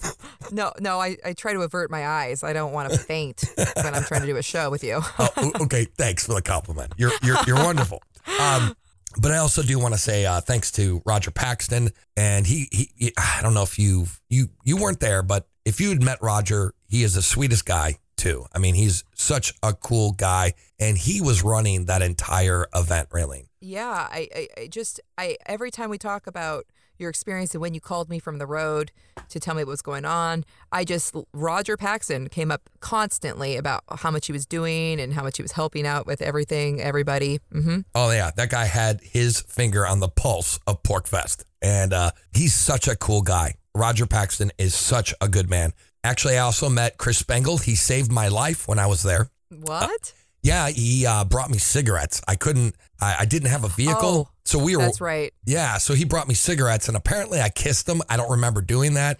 No, 0.52 0.72
no, 0.80 0.98
I, 1.00 1.16
I 1.24 1.32
try 1.34 1.52
to 1.52 1.60
avert 1.60 1.92
my 1.92 2.04
eyes. 2.08 2.42
I 2.42 2.52
don't 2.52 2.72
want 2.72 2.90
to 2.90 2.98
faint 2.98 3.44
when 3.76 3.94
I'm 3.94 4.02
trying 4.02 4.22
to 4.22 4.26
do 4.26 4.36
a 4.36 4.42
show 4.42 4.68
with 4.68 4.82
you. 4.82 5.00
Oh, 5.18 5.52
okay. 5.60 5.84
Thanks 5.84 6.26
for 6.26 6.34
the 6.34 6.42
compliment. 6.42 6.92
You're 6.96 7.12
you're 7.22 7.36
you're 7.46 7.56
wonderful. 7.62 8.02
Um, 8.40 8.74
but 9.18 9.32
I 9.32 9.38
also 9.38 9.62
do 9.62 9.78
want 9.78 9.94
to 9.94 10.00
say 10.00 10.26
uh, 10.26 10.40
thanks 10.40 10.70
to 10.72 11.02
Roger 11.04 11.30
Paxton, 11.30 11.90
and 12.16 12.46
he, 12.46 12.68
he 12.70 12.90
he 12.96 13.12
I 13.16 13.40
don't 13.42 13.54
know 13.54 13.62
if 13.62 13.78
you 13.78 14.06
you 14.28 14.48
you 14.64 14.76
weren't 14.76 15.00
there, 15.00 15.22
but 15.22 15.48
if 15.64 15.80
you 15.80 15.90
had 15.90 16.02
met 16.02 16.18
Roger, 16.22 16.74
he 16.88 17.02
is 17.02 17.14
the 17.14 17.22
sweetest 17.22 17.66
guy 17.66 17.98
too. 18.16 18.46
I 18.54 18.58
mean, 18.58 18.74
he's 18.74 19.04
such 19.14 19.54
a 19.62 19.72
cool 19.72 20.12
guy, 20.12 20.54
and 20.78 20.96
he 20.96 21.20
was 21.20 21.42
running 21.42 21.86
that 21.86 22.02
entire 22.02 22.66
event, 22.74 23.08
really. 23.12 23.48
Yeah, 23.60 24.08
I, 24.10 24.28
I, 24.34 24.48
I 24.62 24.66
just 24.68 25.00
I 25.18 25.36
every 25.46 25.70
time 25.70 25.90
we 25.90 25.98
talk 25.98 26.26
about 26.26 26.66
your 26.98 27.10
experience 27.10 27.54
and 27.54 27.62
when 27.62 27.74
you 27.74 27.80
called 27.80 28.10
me 28.10 28.18
from 28.18 28.38
the 28.38 28.46
road 28.46 28.92
to 29.30 29.40
tell 29.40 29.54
me 29.54 29.62
what 29.62 29.68
was 29.70 29.82
going 29.82 30.04
on, 30.04 30.44
I 30.72 30.84
just 30.84 31.14
Roger 31.32 31.76
Paxton 31.76 32.28
came 32.28 32.50
up 32.50 32.68
constantly 32.80 33.56
about 33.56 33.82
how 33.98 34.10
much 34.10 34.26
he 34.26 34.32
was 34.32 34.46
doing 34.46 35.00
and 35.00 35.14
how 35.14 35.22
much 35.22 35.36
he 35.36 35.42
was 35.42 35.52
helping 35.52 35.86
out 35.86 36.06
with 36.06 36.22
everything, 36.22 36.80
everybody. 36.80 37.40
hmm 37.52 37.80
Oh 37.94 38.10
yeah, 38.10 38.30
that 38.36 38.50
guy 38.50 38.64
had 38.64 39.00
his 39.02 39.40
finger 39.40 39.86
on 39.86 40.00
the 40.00 40.08
pulse 40.08 40.58
of 40.66 40.82
Porkfest, 40.82 41.44
and 41.62 41.92
uh, 41.92 42.10
he's 42.32 42.54
such 42.54 42.88
a 42.88 42.96
cool 42.96 43.22
guy. 43.22 43.54
Roger 43.74 44.06
Paxton 44.06 44.50
is 44.58 44.74
such 44.74 45.14
a 45.20 45.28
good 45.28 45.48
man. 45.48 45.72
Actually, 46.02 46.36
I 46.38 46.40
also 46.40 46.68
met 46.68 46.98
Chris 46.98 47.18
Spangle. 47.18 47.58
He 47.58 47.74
saved 47.74 48.10
my 48.10 48.28
life 48.28 48.66
when 48.66 48.78
I 48.78 48.86
was 48.86 49.02
there. 49.02 49.30
What? 49.50 50.14
Yeah, 50.42 50.68
he 50.70 51.04
uh, 51.06 51.24
brought 51.24 51.50
me 51.50 51.58
cigarettes. 51.58 52.22
I 52.26 52.36
couldn't. 52.36 52.74
I, 53.00 53.16
I 53.20 53.24
didn't 53.24 53.50
have 53.50 53.64
a 53.64 53.68
vehicle, 53.68 54.28
Oh, 54.28 54.28
so 54.44 54.58
we 54.58 54.76
were. 54.76 54.82
That's 54.82 55.00
right. 55.00 55.32
Yeah, 55.46 55.78
so 55.78 55.94
he 55.94 56.04
brought 56.04 56.28
me 56.28 56.34
cigarettes, 56.34 56.88
and 56.88 56.96
apparently 56.96 57.40
I 57.40 57.48
kissed 57.50 57.88
him. 57.88 58.02
I 58.08 58.16
don't 58.16 58.30
remember 58.30 58.60
doing 58.62 58.94
that, 58.94 59.18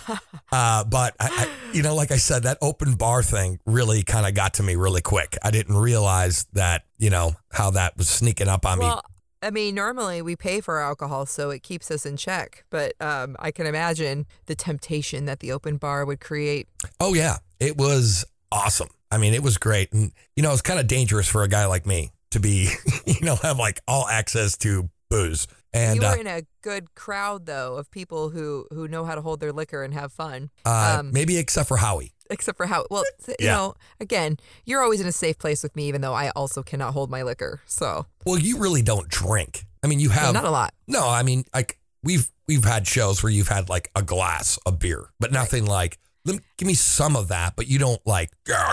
uh, 0.52 0.84
but 0.84 1.14
I, 1.20 1.28
I, 1.30 1.48
you 1.72 1.82
know, 1.82 1.94
like 1.94 2.10
I 2.10 2.16
said, 2.16 2.44
that 2.44 2.58
open 2.60 2.94
bar 2.94 3.22
thing 3.22 3.58
really 3.64 4.02
kind 4.02 4.26
of 4.26 4.34
got 4.34 4.54
to 4.54 4.62
me 4.62 4.76
really 4.76 5.02
quick. 5.02 5.36
I 5.42 5.50
didn't 5.50 5.76
realize 5.76 6.46
that, 6.52 6.84
you 6.98 7.10
know, 7.10 7.32
how 7.52 7.70
that 7.70 7.96
was 7.96 8.08
sneaking 8.08 8.48
up 8.48 8.66
on 8.66 8.78
me. 8.78 8.86
Well, 8.86 9.02
I 9.42 9.50
mean, 9.50 9.74
normally 9.74 10.22
we 10.22 10.34
pay 10.34 10.60
for 10.60 10.80
alcohol, 10.80 11.26
so 11.26 11.50
it 11.50 11.62
keeps 11.62 11.90
us 11.90 12.06
in 12.06 12.16
check. 12.16 12.64
But 12.70 12.94
um, 13.00 13.36
I 13.38 13.50
can 13.50 13.66
imagine 13.66 14.26
the 14.46 14.54
temptation 14.54 15.26
that 15.26 15.40
the 15.40 15.52
open 15.52 15.76
bar 15.76 16.04
would 16.04 16.20
create. 16.20 16.68
Oh 16.98 17.14
yeah, 17.14 17.36
it 17.60 17.76
was 17.76 18.24
awesome. 18.50 18.88
I 19.10 19.18
mean, 19.18 19.34
it 19.34 19.42
was 19.42 19.58
great, 19.58 19.92
and 19.92 20.12
you 20.34 20.42
know, 20.42 20.52
it's 20.52 20.62
kind 20.62 20.80
of 20.80 20.86
dangerous 20.86 21.28
for 21.28 21.42
a 21.42 21.48
guy 21.48 21.66
like 21.66 21.86
me 21.86 22.10
to 22.30 22.40
be, 22.40 22.70
you 23.06 23.20
know, 23.22 23.36
have 23.36 23.58
like 23.58 23.80
all 23.86 24.08
access 24.08 24.56
to 24.58 24.90
booze. 25.08 25.46
And 25.72 25.96
you 25.96 26.02
were 26.02 26.08
uh, 26.08 26.16
in 26.16 26.26
a 26.26 26.42
good 26.62 26.94
crowd, 26.94 27.46
though, 27.46 27.76
of 27.76 27.90
people 27.90 28.30
who 28.30 28.66
who 28.72 28.88
know 28.88 29.04
how 29.04 29.14
to 29.14 29.20
hold 29.20 29.40
their 29.40 29.52
liquor 29.52 29.82
and 29.82 29.92
have 29.94 30.12
fun. 30.12 30.50
uh, 30.64 30.98
um, 31.00 31.12
maybe 31.12 31.36
except 31.36 31.68
for 31.68 31.76
Howie. 31.76 32.12
Except 32.30 32.56
for 32.56 32.66
how 32.66 32.86
well, 32.90 33.04
th- 33.24 33.36
you 33.40 33.46
know, 33.46 33.74
again, 34.00 34.38
you're 34.64 34.82
always 34.82 35.00
in 35.00 35.06
a 35.06 35.12
safe 35.12 35.38
place 35.38 35.62
with 35.62 35.76
me, 35.76 35.86
even 35.88 36.00
though 36.00 36.14
I 36.14 36.30
also 36.30 36.62
cannot 36.62 36.92
hold 36.92 37.10
my 37.10 37.22
liquor. 37.22 37.60
So 37.66 38.06
Well, 38.24 38.38
you 38.38 38.58
really 38.58 38.82
don't 38.82 39.08
drink. 39.08 39.64
I 39.84 39.86
mean, 39.86 40.00
you 40.00 40.08
no, 40.08 40.14
have 40.14 40.34
not 40.34 40.44
a 40.44 40.50
lot. 40.50 40.74
No, 40.88 41.08
I 41.08 41.22
mean, 41.22 41.44
like 41.54 41.78
we've 42.02 42.28
we've 42.48 42.64
had 42.64 42.86
shows 42.86 43.22
where 43.22 43.30
you've 43.30 43.48
had 43.48 43.68
like 43.68 43.90
a 43.94 44.02
glass 44.02 44.58
of 44.66 44.78
beer, 44.78 45.10
but 45.20 45.30
nothing 45.30 45.66
like 45.66 45.98
"Lem- 46.26 46.40
give 46.58 46.66
me 46.66 46.74
some 46.74 47.16
of 47.16 47.28
that, 47.28 47.54
but 47.56 47.66
you 47.68 47.78
don't 47.78 48.04
like 48.06 48.30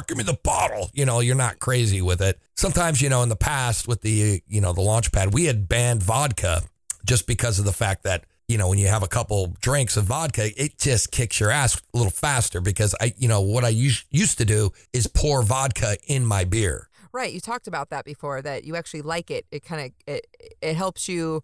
give 0.07 0.17
me 0.17 0.23
the 0.23 0.37
bottle. 0.43 0.89
You 0.93 1.05
know, 1.05 1.19
you're 1.19 1.35
not 1.35 1.59
crazy 1.59 2.01
with 2.01 2.21
it. 2.21 2.39
Sometimes, 2.55 3.01
you 3.01 3.09
know, 3.09 3.23
in 3.23 3.29
the 3.29 3.35
past 3.35 3.87
with 3.87 4.01
the 4.01 4.41
you 4.47 4.61
know 4.61 4.73
the 4.73 4.81
launch 4.81 5.11
pad, 5.11 5.33
we 5.33 5.45
had 5.45 5.67
banned 5.69 6.03
vodka 6.03 6.63
just 7.05 7.27
because 7.27 7.59
of 7.59 7.65
the 7.65 7.73
fact 7.73 8.03
that 8.03 8.25
you 8.47 8.57
know 8.57 8.67
when 8.69 8.77
you 8.77 8.87
have 8.87 9.03
a 9.03 9.07
couple 9.07 9.55
drinks 9.61 9.95
of 9.97 10.05
vodka, 10.05 10.49
it 10.61 10.77
just 10.77 11.11
kicks 11.11 11.39
your 11.39 11.51
ass 11.51 11.81
a 11.93 11.97
little 11.97 12.11
faster. 12.11 12.59
Because 12.61 12.95
I, 12.99 13.13
you 13.17 13.27
know, 13.27 13.41
what 13.41 13.63
I 13.63 13.69
us- 13.69 14.05
used 14.09 14.37
to 14.39 14.45
do 14.45 14.71
is 14.91 15.07
pour 15.07 15.41
vodka 15.43 15.97
in 16.07 16.25
my 16.25 16.43
beer. 16.43 16.89
Right. 17.11 17.31
You 17.31 17.39
talked 17.39 17.67
about 17.67 17.91
that 17.91 18.05
before. 18.05 18.41
That 18.41 18.63
you 18.63 18.75
actually 18.75 19.03
like 19.03 19.29
it. 19.29 19.45
It 19.51 19.63
kind 19.63 19.85
of 19.85 19.91
it 20.07 20.27
it 20.61 20.75
helps 20.75 21.07
you 21.07 21.43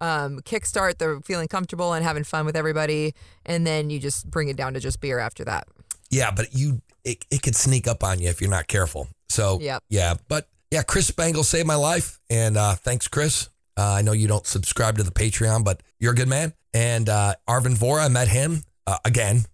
um, 0.00 0.40
kickstart 0.40 0.98
the 0.98 1.20
feeling 1.24 1.48
comfortable 1.48 1.92
and 1.92 2.04
having 2.04 2.24
fun 2.24 2.46
with 2.46 2.56
everybody, 2.56 3.14
and 3.46 3.66
then 3.66 3.90
you 3.90 3.98
just 3.98 4.30
bring 4.30 4.48
it 4.48 4.56
down 4.56 4.74
to 4.74 4.80
just 4.80 5.00
beer 5.00 5.18
after 5.18 5.44
that. 5.44 5.66
Yeah, 6.10 6.30
but 6.30 6.54
you 6.54 6.80
it, 7.04 7.24
it 7.30 7.42
could 7.42 7.56
sneak 7.56 7.86
up 7.86 8.02
on 8.04 8.18
you 8.20 8.28
if 8.28 8.40
you're 8.40 8.50
not 8.50 8.66
careful. 8.66 9.08
So 9.28 9.58
Yep. 9.60 9.82
yeah, 9.88 10.14
but 10.28 10.48
yeah, 10.70 10.82
Chris 10.82 11.06
Spangle 11.06 11.44
saved 11.44 11.66
my 11.66 11.74
life, 11.74 12.20
and 12.30 12.56
uh, 12.56 12.74
thanks, 12.74 13.08
Chris. 13.08 13.48
Uh, 13.76 13.94
I 13.98 14.02
know 14.02 14.12
you 14.12 14.26
don't 14.26 14.46
subscribe 14.46 14.96
to 14.98 15.04
the 15.04 15.10
Patreon, 15.12 15.64
but 15.64 15.82
you're 16.00 16.12
a 16.12 16.16
good 16.16 16.28
man. 16.28 16.52
And 16.74 17.08
uh, 17.08 17.34
Arvin 17.48 17.76
Vohra, 17.76 18.04
I 18.04 18.08
met 18.08 18.28
him 18.28 18.62
uh, 18.86 18.98
again. 19.04 19.44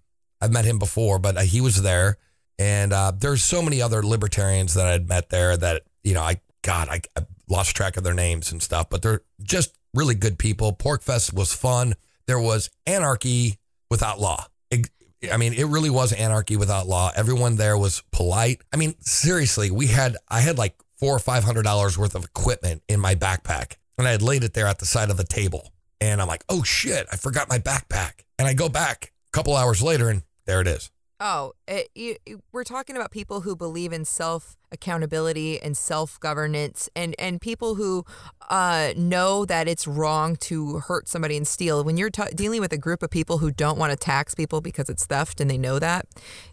I've 0.41 0.53
met 0.53 0.65
him 0.65 0.79
before, 0.79 1.19
but 1.19 1.37
uh, 1.37 1.41
he 1.41 1.61
was 1.61 1.83
there. 1.83 2.17
And 2.59 2.93
uh, 2.93 3.13
there's 3.17 3.43
so 3.43 3.61
many 3.63 3.83
other 3.83 4.03
libertarians 4.03 4.75
that 4.75 4.87
I'd 4.87 5.09
met 5.09 5.29
there 5.29 5.57
that 5.57 5.83
you 6.03 6.15
know, 6.15 6.23
I 6.23 6.41
God, 6.63 6.89
I, 6.89 7.01
I 7.17 7.25
lost 7.49 7.75
track 7.77 7.97
of 7.97 8.05
their 8.05 8.15
names 8.15 8.53
and 8.53 8.63
stuff, 8.63 8.89
but 8.89 9.03
they're 9.03 9.23
just 9.43 9.77
really 9.95 10.15
good 10.15 10.39
people. 10.39 10.73
Porkfest 10.73 11.33
was 11.33 11.53
fun. 11.53 11.95
There 12.27 12.41
was 12.41 12.71
anarchy 12.87 13.59
without 13.91 14.21
law. 14.21 14.47
Ex- 14.71 14.91
I 15.33 15.37
mean, 15.37 15.55
it 15.55 15.65
really 15.65 15.91
was 15.91 16.13
anarchy 16.13 16.57
without 16.57 16.87
law. 16.87 17.11
Everyone 17.15 17.57
there 17.57 17.79
was 17.79 18.03
polite. 18.13 18.63
I 18.73 18.77
mean, 18.77 18.95
seriously, 19.01 19.71
we 19.71 19.87
had 19.87 20.17
I 20.29 20.41
had 20.41 20.59
like 20.59 20.75
four 20.99 21.15
or 21.15 21.19
five 21.19 21.45
hundred 21.45 21.63
dollars 21.63 21.97
worth 21.97 22.15
of 22.15 22.25
equipment 22.25 22.83
in 22.89 23.01
my 23.01 23.15
backpack, 23.15 23.77
and 23.99 24.07
I 24.07 24.11
had 24.11 24.23
laid 24.23 24.45
it 24.45 24.55
there 24.55 24.67
at 24.67 24.79
the 24.79 24.87
side 24.87 25.11
of 25.11 25.17
the 25.17 25.25
table. 25.25 25.73
And 26.01 26.21
I'm 26.21 26.29
like, 26.29 26.45
oh 26.49 26.63
shit, 26.63 27.07
I 27.13 27.17
forgot 27.17 27.49
my 27.49 27.59
backpack. 27.59 28.25
And 28.39 28.47
I 28.49 28.55
go 28.55 28.69
back 28.69 29.13
a 29.29 29.37
couple 29.37 29.57
hours 29.57 29.83
later, 29.83 30.11
and 30.11 30.23
there 30.47 30.61
it 30.61 30.67
is. 30.67 30.91
Oh, 31.21 31.53
it, 31.69 31.89
you- 31.95 32.17
we're 32.53 32.65
talking 32.65 32.97
about 32.97 33.11
people 33.11 33.43
who 33.43 33.55
believe 33.55 33.93
in 33.93 34.05
self 34.05 34.57
accountability 34.73 35.61
and 35.63 35.77
self 35.77 36.19
governance, 36.19 36.89
and 36.97 37.15
and 37.19 37.41
people 37.41 37.77
who 37.77 38.05
uh, 38.51 38.93
know 38.97 39.45
that 39.45 39.69
it's 39.69 39.87
wrong 39.87 40.35
to 40.37 40.79
hurt 40.81 41.09
somebody 41.09 41.37
and 41.37 41.47
steal. 41.47 41.85
When 41.85 41.97
you're 41.97 42.11
ta 42.11 42.27
dealing 42.35 42.61
with 42.61 42.73
a 42.73 42.79
group 42.79 43.03
of 43.03 43.11
people 43.11 43.39
who 43.39 43.51
don't 43.53 43.79
want 43.79 43.93
to 43.93 43.97
tax 43.97 44.35
people 44.35 44.61
because 44.61 44.89
it's 44.89 45.07
theft 45.07 45.41
and 45.41 45.49
they 45.49 45.59
know 45.59 45.79
that, 45.79 46.07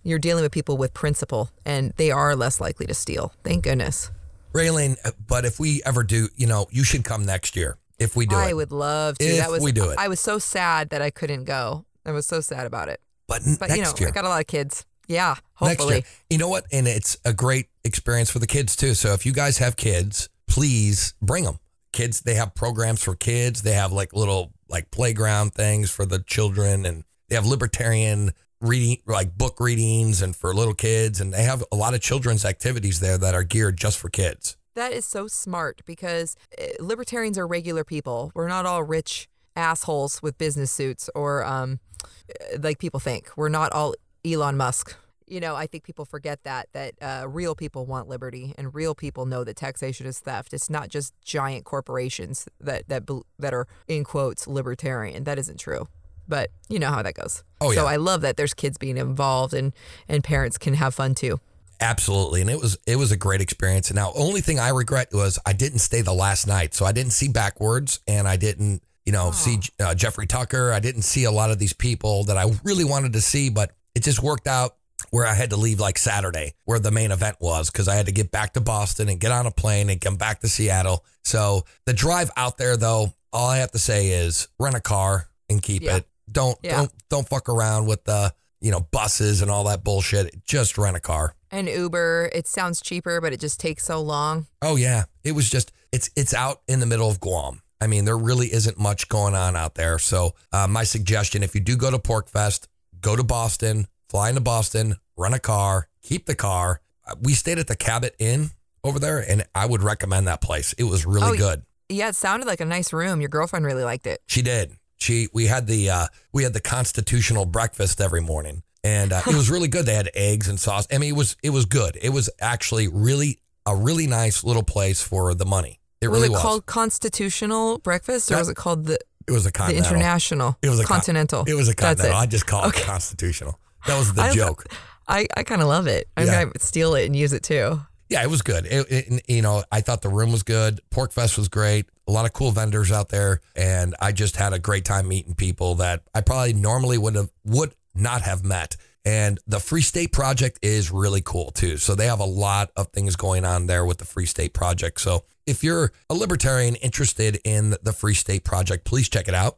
you're 0.03 0.19
dealing 0.19 0.43
with 0.43 0.51
people 0.51 0.77
with 0.77 0.93
principle, 0.93 1.49
and 1.65 1.93
they 1.97 2.11
are 2.11 2.35
less 2.35 2.61
likely 2.61 2.85
to 2.85 2.93
steal. 2.93 3.33
Thank 3.43 3.63
goodness. 3.63 4.11
Raylene, 4.53 4.97
but 5.27 5.45
if 5.45 5.59
we 5.59 5.81
ever 5.85 6.03
do, 6.03 6.27
you 6.35 6.45
know, 6.45 6.67
you 6.71 6.83
should 6.83 7.03
come 7.03 7.25
next 7.25 7.55
year 7.55 7.77
if 7.99 8.15
we 8.15 8.25
do 8.27 8.35
I 8.35 8.49
it. 8.49 8.55
would 8.55 8.71
love 8.71 9.17
to. 9.17 9.25
If 9.25 9.37
that 9.39 9.49
was 9.49 9.63
we 9.63 9.71
do 9.71 9.89
it. 9.89 9.97
I 9.97 10.07
was 10.07 10.19
so 10.19 10.37
sad 10.39 10.89
that 10.91 11.01
I 11.01 11.09
couldn't 11.09 11.45
go. 11.45 11.85
I 12.05 12.11
was 12.11 12.25
so 12.27 12.41
sad 12.41 12.65
about 12.67 12.89
it. 12.89 12.99
But 13.31 13.59
But 13.59 13.69
next 13.69 13.77
you 13.77 13.83
know, 13.83 13.93
year. 13.99 14.09
I 14.09 14.11
got 14.11 14.25
a 14.25 14.29
lot 14.29 14.41
of 14.41 14.47
kids. 14.47 14.85
Yeah, 15.07 15.29
next 15.29 15.41
hopefully. 15.55 15.95
year. 15.95 16.03
You 16.29 16.37
know 16.37 16.49
what? 16.49 16.65
And 16.71 16.87
it's 16.87 17.17
a 17.25 17.33
great 17.33 17.67
experience 17.83 18.29
for 18.29 18.39
the 18.39 18.47
kids 18.47 18.75
too. 18.75 18.93
So 18.93 19.13
if 19.13 19.25
you 19.25 19.33
guys 19.33 19.57
have 19.57 19.75
kids, 19.75 20.29
please 20.47 21.13
bring 21.21 21.43
them. 21.43 21.59
Kids, 21.91 22.21
they 22.21 22.35
have 22.35 22.55
programs 22.55 23.03
for 23.03 23.15
kids. 23.15 23.63
They 23.63 23.73
have 23.73 23.91
like 23.91 24.13
little 24.13 24.53
like 24.69 24.91
playground 24.91 25.53
things 25.53 25.91
for 25.91 26.05
the 26.05 26.19
children, 26.19 26.85
and 26.85 27.03
they 27.27 27.35
have 27.35 27.45
libertarian 27.45 28.31
reading 28.61 28.97
like 29.05 29.37
book 29.37 29.59
readings 29.59 30.21
and 30.21 30.35
for 30.35 30.53
little 30.53 30.73
kids, 30.73 31.19
and 31.19 31.33
they 31.33 31.43
have 31.43 31.63
a 31.71 31.75
lot 31.75 31.93
of 31.93 31.99
children's 32.01 32.45
activities 32.45 32.99
there 32.99 33.17
that 33.17 33.33
are 33.33 33.43
geared 33.43 33.77
just 33.77 33.97
for 33.97 34.09
kids. 34.09 34.55
That 34.75 34.93
is 34.93 35.03
so 35.05 35.27
smart 35.27 35.81
because 35.85 36.37
uh, 36.57 36.65
libertarians 36.79 37.37
are 37.37 37.45
regular 37.45 37.83
people. 37.83 38.31
We're 38.33 38.47
not 38.47 38.65
all 38.65 38.83
rich 38.83 39.27
assholes 39.55 40.21
with 40.21 40.37
business 40.37 40.71
suits 40.71 41.09
or 41.15 41.43
um, 41.43 41.79
uh, 42.03 42.57
like 42.61 42.79
people 42.79 42.99
think. 42.99 43.29
We're 43.35 43.49
not 43.49 43.71
all 43.71 43.95
Elon 44.25 44.57
Musk. 44.57 44.95
You 45.27 45.39
know, 45.39 45.55
I 45.55 45.65
think 45.65 45.85
people 45.85 46.03
forget 46.03 46.43
that 46.43 46.67
that 46.73 46.93
uh, 47.01 47.27
real 47.27 47.55
people 47.55 47.85
want 47.85 48.09
liberty 48.09 48.53
and 48.57 48.75
real 48.75 48.93
people 48.93 49.25
know 49.25 49.43
that 49.43 49.55
taxation 49.55 50.05
is 50.05 50.19
theft. 50.19 50.53
It's 50.53 50.69
not 50.69 50.89
just 50.89 51.13
giant 51.21 51.63
corporations 51.63 52.47
that 52.59 52.89
that 52.89 53.03
that 53.39 53.53
are 53.53 53.67
in 53.87 54.03
quotes 54.03 54.47
libertarian. 54.47 55.23
That 55.23 55.39
isn't 55.39 55.57
true. 55.57 55.87
But 56.27 56.49
you 56.69 56.79
know 56.79 56.89
how 56.89 57.01
that 57.01 57.15
goes. 57.15 57.43
Oh, 57.59 57.71
yeah. 57.71 57.81
So. 57.81 57.87
I 57.87 57.95
love 57.95 58.21
that 58.21 58.37
there's 58.37 58.53
kids 58.53 58.77
being 58.77 58.97
involved 58.97 59.53
and 59.53 59.73
and 60.07 60.23
parents 60.23 60.57
can 60.57 60.73
have 60.75 60.93
fun 60.93 61.15
too. 61.15 61.39
Absolutely, 61.81 62.41
and 62.41 62.49
it 62.49 62.59
was 62.59 62.77
it 62.85 62.97
was 62.97 63.11
a 63.11 63.17
great 63.17 63.41
experience. 63.41 63.89
And 63.89 63.95
now, 63.95 64.11
only 64.15 64.41
thing 64.41 64.59
I 64.59 64.69
regret 64.69 65.09
was 65.11 65.39
I 65.47 65.53
didn't 65.53 65.79
stay 65.79 66.01
the 66.01 66.13
last 66.13 66.45
night, 66.45 66.75
so 66.75 66.85
I 66.85 66.91
didn't 66.91 67.11
see 67.11 67.27
backwards, 67.27 67.99
and 68.07 68.27
I 68.27 68.37
didn't, 68.37 68.83
you 69.11 69.17
know, 69.17 69.31
see 69.31 69.59
uh, 69.77 69.93
Jeffrey 69.93 70.25
Tucker. 70.25 70.71
I 70.71 70.79
didn't 70.79 71.01
see 71.01 71.25
a 71.25 71.31
lot 71.31 71.51
of 71.51 71.59
these 71.59 71.73
people 71.73 72.23
that 72.25 72.37
I 72.37 72.49
really 72.63 72.85
wanted 72.85 73.11
to 73.11 73.19
see, 73.19 73.49
but 73.49 73.73
it 73.93 74.03
just 74.03 74.23
worked 74.23 74.47
out 74.47 74.77
where 75.09 75.25
I 75.25 75.33
had 75.33 75.49
to 75.49 75.57
leave 75.57 75.81
like 75.81 75.97
Saturday, 75.97 76.53
where 76.63 76.79
the 76.79 76.91
main 76.91 77.11
event 77.11 77.35
was, 77.41 77.69
because 77.69 77.89
I 77.89 77.95
had 77.95 78.05
to 78.05 78.13
get 78.13 78.31
back 78.31 78.53
to 78.53 78.61
Boston 78.61 79.09
and 79.09 79.19
get 79.19 79.33
on 79.33 79.45
a 79.47 79.51
plane 79.51 79.89
and 79.89 79.99
come 79.99 80.15
back 80.15 80.39
to 80.39 80.47
Seattle. 80.47 81.03
So 81.25 81.65
the 81.85 81.91
drive 81.91 82.31
out 82.37 82.57
there, 82.57 82.77
though, 82.77 83.13
all 83.33 83.49
I 83.49 83.57
have 83.57 83.71
to 83.71 83.79
say 83.79 84.11
is 84.11 84.47
rent 84.57 84.75
a 84.75 84.79
car 84.79 85.27
and 85.49 85.61
keep 85.61 85.81
Yeah. 85.83 85.97
it. 85.97 86.07
Don't 86.31 86.57
Yeah. 86.63 86.77
don't 86.77 86.91
don't 87.09 87.27
fuck 87.27 87.49
around 87.49 87.87
with 87.87 88.05
the 88.05 88.33
you 88.61 88.71
know 88.71 88.79
buses 88.91 89.41
and 89.41 89.51
all 89.51 89.65
that 89.65 89.83
bullshit. 89.83 90.45
Just 90.45 90.77
rent 90.77 90.95
a 90.95 91.01
car. 91.01 91.35
And 91.51 91.67
Uber, 91.67 92.29
it 92.33 92.47
sounds 92.47 92.79
cheaper, 92.79 93.19
but 93.19 93.33
it 93.33 93.41
just 93.41 93.59
takes 93.59 93.83
so 93.83 94.01
long. 94.01 94.47
Oh 94.61 94.77
yeah, 94.77 95.03
it 95.25 95.33
was 95.33 95.49
just 95.49 95.73
it's 95.91 96.09
it's 96.15 96.33
out 96.33 96.61
in 96.69 96.79
the 96.79 96.85
middle 96.85 97.09
of 97.09 97.19
Guam. 97.19 97.61
I 97.81 97.87
mean, 97.87 98.05
there 98.05 98.17
really 98.17 98.53
isn't 98.53 98.79
much 98.79 99.09
going 99.09 99.33
on 99.35 99.55
out 99.55 99.75
there. 99.75 99.97
So 99.99 100.35
uh, 100.53 100.67
my 100.69 100.83
suggestion, 100.83 101.41
if 101.43 101.55
you 101.55 101.61
do 101.61 101.75
go 101.75 101.89
to 101.91 101.97
Porkfest, 101.97 102.67
go 103.01 103.15
to 103.15 103.23
Boston, 103.23 103.87
fly 104.09 104.29
into 104.29 104.41
Boston, 104.41 104.95
rent 105.17 105.33
a 105.35 105.39
car, 105.39 105.87
keep 106.03 106.27
the 106.27 106.35
car. 106.35 106.81
Uh, 107.07 107.15
We 107.21 107.33
stayed 107.33 107.57
at 107.59 107.67
the 107.67 107.75
Cabot 107.75 108.15
Inn 108.19 108.51
over 108.83 108.99
there, 108.99 109.19
and 109.19 109.43
I 109.55 109.65
would 109.65 109.81
recommend 109.81 110.27
that 110.27 110.41
place. 110.41 110.73
It 110.73 110.83
was 110.83 111.05
really 111.05 111.29
Oh, 111.31 111.35
good. 111.37 111.63
Yeah, 111.89 112.07
it 112.09 112.15
sounded 112.15 112.45
like 112.47 112.61
a 112.61 112.65
nice 112.65 112.93
room. 112.93 113.19
Your 113.19 113.29
girlfriend 113.29 113.65
really 113.65 113.83
liked 113.83 114.07
it. 114.07 114.21
She 114.27 114.41
did. 114.41 114.73
She 114.97 115.27
we 115.33 115.47
had 115.47 115.65
the 115.67 115.89
uh, 115.89 116.07
we 116.31 116.43
had 116.43 116.53
the 116.53 116.61
constitutional 116.61 117.45
breakfast 117.45 117.99
every 117.99 118.21
morning, 118.21 118.61
and 118.83 119.11
uh, 119.11 119.21
it 119.27 119.35
was 119.35 119.49
really 119.49 119.67
good. 119.67 119.85
They 119.87 119.95
had 119.95 120.09
eggs 120.13 120.47
and 120.47 120.59
sauce. 120.59 120.87
I 120.93 120.99
mean, 120.99 121.09
it 121.09 121.17
was 121.17 121.35
it 121.43 121.49
was 121.49 121.65
good. 121.65 121.97
It 122.01 122.11
was 122.11 122.29
actually 122.39 122.87
really 122.87 123.39
a 123.65 123.75
really 123.75 124.07
nice 124.07 124.43
little 124.43 124.63
place 124.63 125.01
for 125.01 125.33
the 125.33 125.45
money. 125.45 125.79
It 126.01 126.07
was 126.07 126.17
really 126.17 126.27
it 126.27 126.31
was. 126.31 126.41
called 126.41 126.65
Constitutional 126.65 127.77
Breakfast 127.79 128.29
or 128.31 128.35
That- 128.35 128.39
was 128.41 128.49
it 128.49 128.55
called 128.55 128.85
the, 128.85 128.99
it 129.27 129.31
was 129.31 129.45
a 129.45 129.51
the. 129.51 129.75
International? 129.75 130.57
It 130.61 130.69
was 130.69 130.79
a 130.79 130.83
con- 130.83 130.97
Continental. 130.97 131.43
It 131.47 131.53
was 131.53 131.67
a 131.69 131.75
continental. 131.75 132.17
I 132.17 132.25
just 132.25 132.45
call 132.47 132.65
Okay. 132.65 132.81
it 132.81 132.85
constitutional. 132.85 133.59
That 133.87 133.97
was 133.97 134.13
the 134.13 134.21
I 134.23 134.33
joke. 134.33 134.65
I, 135.07 135.27
I 135.37 135.43
kind 135.43 135.61
of 135.61 135.67
love 135.67 135.87
it. 135.87 136.07
I'm 136.17 136.25
Yeah. 136.27 136.43
going 136.43 136.53
to 136.53 136.59
steal 136.59 136.95
it 136.95 137.05
and 137.05 137.15
use 137.15 137.33
it 137.33 137.43
too. 137.43 137.81
Yeah, 138.09 138.23
it 138.23 138.29
was 138.29 138.41
good. 138.41 138.65
It, 138.65 138.87
it- 138.91 139.23
you 139.27 139.41
know, 139.41 139.63
I 139.71 139.81
thought 139.81 140.01
the 140.01 140.09
room 140.09 140.31
was 140.31 140.43
good. 140.43 140.81
Pork 140.89 141.11
Fest 141.11 141.37
was 141.37 141.47
great. 141.47 141.85
A 142.07 142.11
lot 142.11 142.25
of 142.25 142.33
cool 142.33 142.51
vendors 142.51 142.91
out 142.91 143.09
there, 143.09 143.39
and 143.55 143.95
I 144.01 144.11
just 144.11 144.35
had 144.35 144.53
a 144.53 144.59
great 144.59 144.83
time 144.85 145.07
meeting 145.07 145.33
people 145.35 145.75
that 145.75 146.01
I 146.13 146.21
probably 146.21 146.51
normally 146.53 146.97
would 146.97 147.15
have 147.15 147.29
would 147.45 147.73
not 147.95 148.21
have 148.23 148.43
met. 148.43 148.75
And 149.05 149.39
the 149.47 149.59
Free 149.59 149.81
State 149.81 150.11
Project 150.11 150.59
is 150.61 150.91
really 150.91 151.21
cool 151.23 151.51
too. 151.51 151.77
So 151.77 151.95
they 151.95 152.07
have 152.07 152.19
a 152.19 152.25
lot 152.25 152.71
of 152.75 152.87
things 152.87 153.15
going 153.15 153.45
on 153.45 153.67
there 153.67 153.85
with 153.85 153.97
the 153.99 154.05
Free 154.05 154.25
State 154.25 154.53
Project. 154.53 154.99
So 154.99 155.23
if 155.51 155.65
you're 155.65 155.91
a 156.09 156.13
libertarian 156.13 156.75
interested 156.75 157.37
in 157.43 157.75
the 157.83 157.91
Free 157.91 158.13
State 158.13 158.45
Project, 158.45 158.85
please 158.85 159.09
check 159.09 159.27
it 159.27 159.33
out. 159.33 159.57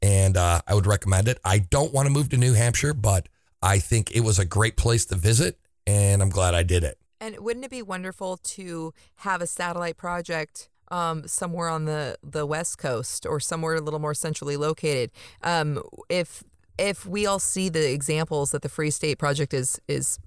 And 0.00 0.36
uh, 0.36 0.62
I 0.68 0.74
would 0.74 0.86
recommend 0.86 1.26
it. 1.26 1.38
I 1.44 1.58
don't 1.58 1.92
want 1.92 2.06
to 2.06 2.12
move 2.12 2.28
to 2.28 2.36
New 2.36 2.54
Hampshire, 2.54 2.94
but 2.94 3.28
I 3.60 3.80
think 3.80 4.12
it 4.12 4.20
was 4.20 4.38
a 4.38 4.44
great 4.44 4.76
place 4.76 5.04
to 5.06 5.16
visit, 5.16 5.58
and 5.84 6.22
I'm 6.22 6.30
glad 6.30 6.54
I 6.54 6.62
did 6.62 6.84
it. 6.84 6.96
And 7.20 7.38
wouldn't 7.40 7.64
it 7.64 7.70
be 7.72 7.82
wonderful 7.82 8.36
to 8.36 8.94
have 9.16 9.42
a 9.42 9.46
satellite 9.46 9.96
project 9.96 10.68
um, 10.92 11.26
somewhere 11.26 11.68
on 11.68 11.86
the, 11.86 12.16
the 12.22 12.46
West 12.46 12.78
Coast 12.78 13.26
or 13.26 13.40
somewhere 13.40 13.74
a 13.74 13.80
little 13.80 14.00
more 14.00 14.14
centrally 14.14 14.56
located? 14.56 15.10
Um, 15.42 15.82
if 16.08 16.44
if 16.78 17.04
we 17.04 17.26
all 17.26 17.38
see 17.38 17.68
the 17.68 17.92
examples 17.92 18.52
that 18.52 18.62
the 18.62 18.68
Free 18.68 18.90
State 18.90 19.18
Project 19.18 19.52
is 19.52 19.80
is 19.88 20.20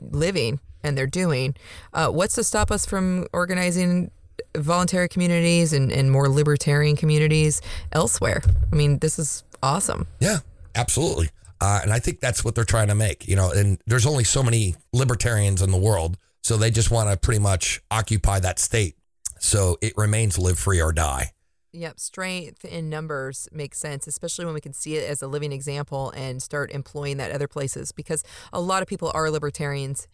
living 0.00 0.60
and 0.82 0.96
they're 0.96 1.06
doing, 1.06 1.54
uh, 1.94 2.08
what's 2.08 2.34
to 2.34 2.44
stop 2.44 2.70
us 2.70 2.84
from 2.84 3.26
organizing 3.32 4.10
voluntary 4.56 5.08
communities 5.08 5.72
and, 5.72 5.90
and 5.92 6.10
more 6.10 6.28
libertarian 6.28 6.96
communities 6.96 7.60
elsewhere? 7.92 8.42
I 8.70 8.74
mean, 8.74 8.98
this 8.98 9.18
is 9.18 9.44
awesome. 9.62 10.06
Yeah, 10.20 10.38
absolutely. 10.74 11.30
Uh, 11.60 11.80
and 11.82 11.92
I 11.92 12.00
think 12.00 12.20
that's 12.20 12.44
what 12.44 12.54
they're 12.54 12.64
trying 12.64 12.88
to 12.88 12.94
make, 12.94 13.28
you 13.28 13.36
know, 13.36 13.52
and 13.52 13.78
there's 13.86 14.06
only 14.06 14.24
so 14.24 14.42
many 14.42 14.74
libertarians 14.92 15.62
in 15.62 15.70
the 15.70 15.78
world. 15.78 16.18
So 16.42 16.56
they 16.56 16.72
just 16.72 16.90
want 16.90 17.08
to 17.08 17.16
pretty 17.16 17.38
much 17.38 17.80
occupy 17.90 18.40
that 18.40 18.58
state. 18.58 18.96
So 19.38 19.78
it 19.80 19.92
remains 19.96 20.38
live 20.38 20.58
free 20.58 20.82
or 20.82 20.92
die. 20.92 21.30
Yep, 21.74 22.00
strength 22.00 22.64
in 22.66 22.90
numbers 22.90 23.48
makes 23.50 23.78
sense, 23.78 24.06
especially 24.06 24.44
when 24.44 24.52
we 24.52 24.60
can 24.60 24.74
see 24.74 24.96
it 24.96 25.08
as 25.08 25.22
a 25.22 25.26
living 25.26 25.52
example 25.52 26.12
and 26.14 26.42
start 26.42 26.70
employing 26.70 27.16
that 27.16 27.30
other 27.30 27.48
places 27.48 27.92
because 27.92 28.22
a 28.52 28.60
lot 28.60 28.82
of 28.82 28.88
people 28.88 29.10
are 29.14 29.30
libertarians, 29.30 30.06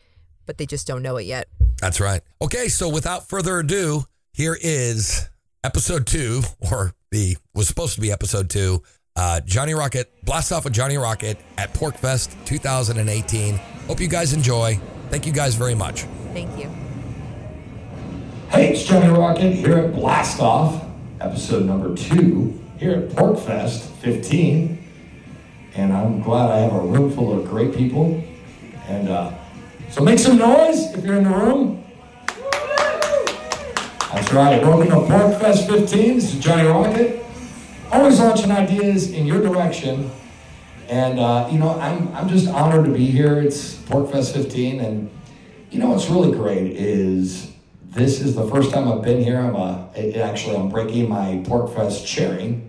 but 0.49 0.59
they 0.59 0.67
just 0.67 0.87
don't 0.87 1.02
know 1.02 1.19
it 1.19 1.26
yet. 1.26 1.47
That's 1.81 2.00
right. 2.00 2.23
Okay. 2.43 2.69
So 2.69 2.88
without 2.88 3.28
further 3.28 3.59
ado, 3.59 4.05
here 4.33 4.59
is 4.61 5.28
episode 5.62 6.07
two, 6.09 6.40
or 6.73 6.95
the 7.12 7.37
was 7.55 7.69
supposed 7.69 7.95
to 7.95 8.00
be 8.00 8.11
episode 8.11 8.50
two. 8.50 8.83
Uh, 9.14 9.40
Johnny 9.40 9.75
Rocket, 9.75 10.12
blast 10.25 10.50
off 10.50 10.64
with 10.64 10.73
Johnny 10.73 10.97
Rocket 10.97 11.38
at 11.59 11.75
Porkfest 11.75 12.35
2018. 12.47 13.57
Hope 13.87 14.00
you 14.00 14.09
guys 14.09 14.33
enjoy. 14.33 14.81
Thank 15.11 15.26
you 15.26 15.33
guys 15.33 15.55
very 15.55 15.75
much. 15.75 16.02
Thank 16.33 16.59
you. 16.59 16.71
Hey, 18.49 18.73
it's 18.73 18.85
Johnny 18.85 19.09
Rocket 19.09 19.52
here 19.52 19.76
at 19.78 19.93
Blast 19.93 20.40
Off, 20.40 20.83
episode 21.21 21.67
number 21.67 21.95
two, 21.95 22.59
here 22.78 22.93
at 22.93 23.09
Porkfest 23.11 23.90
15. 23.97 24.83
And 25.75 25.93
I'm 25.93 26.23
glad 26.23 26.50
I 26.50 26.59
have 26.61 26.73
a 26.73 26.81
room 26.81 27.12
full 27.12 27.38
of 27.38 27.47
great 27.49 27.75
people. 27.75 28.25
And 28.87 29.09
uh, 29.09 29.33
so 29.99 30.05
make 30.05 30.21
some 30.21 30.38
noise 30.38 30.95
if 30.95 31.05
you're 31.05 31.17
in 31.17 31.25
the 31.25 31.31
room. 31.31 31.85
That's 34.12 34.33
right. 34.33 34.62
Welcome 34.62 34.87
to 34.90 35.12
Porkfest 35.12 35.67
15. 35.67 36.14
This 36.14 36.35
is 36.35 36.38
Johnny 36.38 36.69
Rocket. 36.69 37.25
Always 37.90 38.21
launching 38.21 38.52
ideas 38.52 39.11
in 39.11 39.26
your 39.26 39.43
direction. 39.43 40.09
And, 40.88 41.19
uh, 41.19 41.49
you 41.50 41.59
know, 41.59 41.81
I'm, 41.81 42.14
I'm 42.14 42.28
just 42.28 42.47
honored 42.47 42.85
to 42.85 42.93
be 42.93 43.07
here. 43.07 43.40
It's 43.40 43.75
Porkfest 43.75 44.35
15. 44.35 44.78
And, 44.78 45.11
you 45.73 45.81
know, 45.81 45.88
what's 45.88 46.09
really 46.09 46.31
great 46.31 46.76
is 46.76 47.50
this 47.87 48.21
is 48.21 48.37
the 48.37 48.47
first 48.47 48.71
time 48.71 48.87
I've 48.87 49.02
been 49.02 49.21
here. 49.21 49.40
I'm 49.40 49.57
a, 49.57 49.90
actually, 50.23 50.55
I'm 50.59 50.69
breaking 50.69 51.09
my 51.09 51.43
Porkfest 51.45 52.07
cherry. 52.07 52.62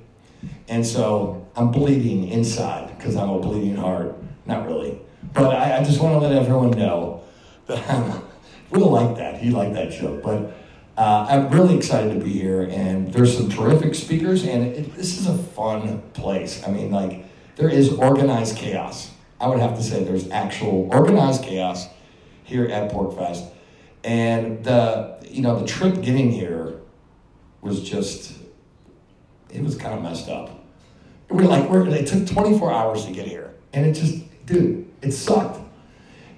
And 0.67 0.83
so 0.83 1.48
I'm 1.55 1.69
bleeding 1.69 2.27
inside 2.29 2.98
because 2.98 3.15
I'm 3.15 3.29
a 3.29 3.39
bleeding 3.39 3.75
heart. 3.75 4.15
Not 4.48 4.65
really. 4.65 5.00
But 5.33 5.55
I, 5.55 5.77
I 5.77 5.83
just 5.83 6.01
want 6.01 6.19
to 6.19 6.27
let 6.27 6.36
everyone 6.36 6.71
know 6.71 7.18
that 7.69 7.89
I'm, 7.89 8.21
we'll 8.69 8.91
like 8.91 9.15
that. 9.15 9.41
He 9.41 9.51
liked 9.51 9.73
that 9.75 9.91
joke. 9.91 10.21
But 10.21 10.53
uh, 10.97 11.27
I'm 11.29 11.49
really 11.49 11.77
excited 11.77 12.13
to 12.13 12.23
be 12.23 12.31
here. 12.31 12.63
And 12.63 13.13
there's 13.13 13.38
some 13.38 13.49
terrific 13.49 13.95
speakers. 13.95 14.43
And 14.43 14.67
it, 14.67 14.95
this 14.95 15.17
is 15.17 15.27
a 15.27 15.38
fun 15.38 16.01
place. 16.13 16.61
I 16.67 16.71
mean, 16.71 16.91
like, 16.91 17.25
there 17.55 17.69
is 17.69 17.93
organized 17.93 18.57
chaos. 18.57 19.11
I 19.39 19.47
would 19.47 19.59
have 19.59 19.77
to 19.77 19.83
say 19.83 20.03
there's 20.03 20.29
actual 20.31 20.89
organized 20.91 21.43
chaos 21.43 21.88
here 22.43 22.65
at 22.65 22.91
Porkfest. 22.91 23.49
And 24.03 24.63
the, 24.63 25.17
you 25.29 25.41
know, 25.41 25.59
the 25.59 25.67
trip 25.67 26.01
getting 26.01 26.31
here 26.31 26.75
was 27.61 27.88
just, 27.88 28.38
it 29.49 29.61
was 29.61 29.75
kind 29.75 29.93
of 29.95 30.01
messed 30.01 30.29
up. 30.29 30.65
We're 31.29 31.43
like, 31.43 31.69
we're, 31.69 31.88
it 31.88 32.07
took 32.07 32.25
24 32.27 32.71
hours 32.71 33.05
to 33.05 33.11
get 33.11 33.27
here. 33.27 33.53
And 33.73 33.85
it 33.85 33.93
just, 33.93 34.23
dude, 34.45 34.89
it 35.01 35.11
sucked. 35.11 35.59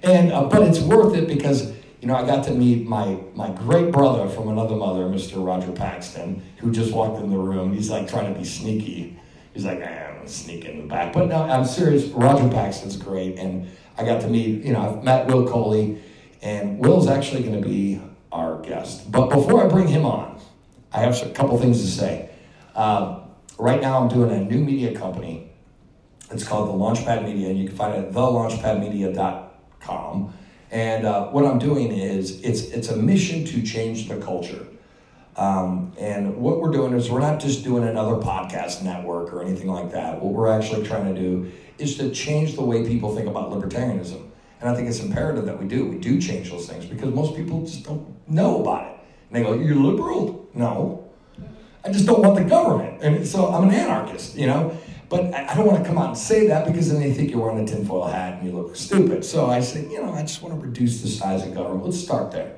And, 0.02 0.32
uh, 0.32 0.44
but 0.44 0.62
it's 0.62 0.80
worth 0.80 1.14
it 1.14 1.28
because, 1.28 1.72
you 2.00 2.08
know, 2.08 2.14
I 2.14 2.26
got 2.26 2.44
to 2.44 2.52
meet 2.52 2.86
my, 2.86 3.18
my 3.34 3.50
great 3.50 3.92
brother 3.92 4.28
from 4.28 4.48
another 4.48 4.74
mother, 4.74 5.02
Mr. 5.02 5.44
Roger 5.44 5.70
Paxton, 5.72 6.42
who 6.56 6.72
just 6.72 6.92
walked 6.92 7.22
in 7.22 7.30
the 7.30 7.38
room. 7.38 7.72
He's 7.72 7.90
like 7.90 8.08
trying 8.08 8.32
to 8.32 8.38
be 8.38 8.44
sneaky. 8.44 9.18
He's 9.54 9.64
like, 9.64 9.80
eh, 9.80 10.08
I'm 10.08 10.16
gonna 10.16 10.28
sneak 10.28 10.64
in 10.64 10.78
the 10.78 10.86
back. 10.86 11.12
But 11.12 11.28
no, 11.28 11.42
I'm 11.42 11.64
serious. 11.64 12.06
Roger 12.06 12.48
Paxton's 12.48 12.96
great. 12.96 13.38
And 13.38 13.68
I 13.96 14.04
got 14.04 14.20
to 14.22 14.28
meet, 14.28 14.64
you 14.64 14.72
know, 14.72 14.80
I've 14.80 15.04
met 15.04 15.26
Will 15.26 15.46
Coley, 15.46 15.98
and 16.40 16.78
Will's 16.78 17.08
actually 17.08 17.42
going 17.42 17.60
to 17.60 17.68
be 17.68 18.00
our 18.32 18.60
guest. 18.62 19.10
But 19.12 19.28
before 19.28 19.64
I 19.64 19.68
bring 19.68 19.86
him 19.86 20.04
on, 20.04 20.40
I 20.92 21.00
have 21.00 21.20
a 21.22 21.30
couple 21.30 21.58
things 21.58 21.80
to 21.82 21.86
say. 21.86 22.30
Uh, 22.74 23.20
right 23.58 23.80
now, 23.80 24.00
I'm 24.00 24.08
doing 24.08 24.30
a 24.30 24.42
new 24.42 24.64
media 24.64 24.96
company. 24.98 25.52
It's 26.30 26.44
called 26.44 26.68
The 26.68 26.72
Launchpad 26.72 27.24
Media, 27.24 27.50
and 27.50 27.58
you 27.58 27.68
can 27.68 27.76
find 27.76 27.94
it 27.94 28.08
at 28.08 28.12
thelaunchpadmedia.com. 28.12 29.51
And 30.70 31.04
uh, 31.04 31.26
what 31.28 31.44
I'm 31.44 31.58
doing 31.58 31.92
is 31.92 32.40
it's 32.42 32.62
it's 32.62 32.88
a 32.88 32.96
mission 32.96 33.44
to 33.46 33.62
change 33.62 34.08
the 34.08 34.16
culture. 34.16 34.66
Um, 35.36 35.92
and 35.98 36.36
what 36.36 36.60
we're 36.60 36.70
doing 36.70 36.92
is 36.92 37.10
we're 37.10 37.20
not 37.20 37.40
just 37.40 37.64
doing 37.64 37.84
another 37.84 38.16
podcast 38.16 38.82
network 38.82 39.32
or 39.32 39.42
anything 39.42 39.68
like 39.68 39.90
that. 39.92 40.20
What 40.20 40.32
we're 40.32 40.48
actually 40.48 40.86
trying 40.86 41.14
to 41.14 41.18
do 41.18 41.50
is 41.78 41.96
to 41.98 42.10
change 42.10 42.54
the 42.54 42.62
way 42.62 42.86
people 42.86 43.14
think 43.14 43.28
about 43.28 43.50
libertarianism. 43.50 44.28
And 44.60 44.70
I 44.70 44.74
think 44.74 44.88
it's 44.88 45.00
imperative 45.00 45.46
that 45.46 45.58
we 45.58 45.66
do. 45.66 45.86
We 45.86 45.98
do 45.98 46.20
change 46.20 46.50
those 46.50 46.68
things 46.68 46.84
because 46.84 47.12
most 47.12 47.34
people 47.34 47.62
just 47.62 47.84
don't 47.84 48.14
know 48.28 48.60
about 48.60 48.86
it. 48.86 49.00
And 49.30 49.36
they 49.36 49.42
go, 49.42 49.54
You're 49.54 49.74
liberal? 49.76 50.48
No. 50.54 51.10
I 51.84 51.90
just 51.90 52.06
don't 52.06 52.20
want 52.20 52.36
the 52.36 52.44
government. 52.44 53.02
And 53.02 53.26
so 53.26 53.48
I'm 53.48 53.68
an 53.68 53.74
anarchist, 53.74 54.36
you 54.36 54.46
know? 54.46 54.78
But 55.12 55.34
I 55.34 55.54
don't 55.54 55.66
want 55.66 55.82
to 55.82 55.86
come 55.86 55.98
out 55.98 56.08
and 56.08 56.16
say 56.16 56.46
that 56.46 56.66
because 56.66 56.90
then 56.90 56.98
they 56.98 57.12
think 57.12 57.30
you're 57.30 57.42
wearing 57.42 57.62
a 57.62 57.66
tinfoil 57.66 58.06
hat 58.06 58.38
and 58.38 58.46
you 58.46 58.56
look 58.56 58.74
stupid. 58.74 59.26
So 59.26 59.44
I 59.44 59.60
say, 59.60 59.82
you 59.82 60.02
know, 60.02 60.14
I 60.14 60.22
just 60.22 60.40
want 60.40 60.58
to 60.58 60.66
reduce 60.66 61.02
the 61.02 61.08
size 61.08 61.46
of 61.46 61.52
government. 61.52 61.84
Let's 61.84 62.00
start 62.00 62.32
there. 62.32 62.56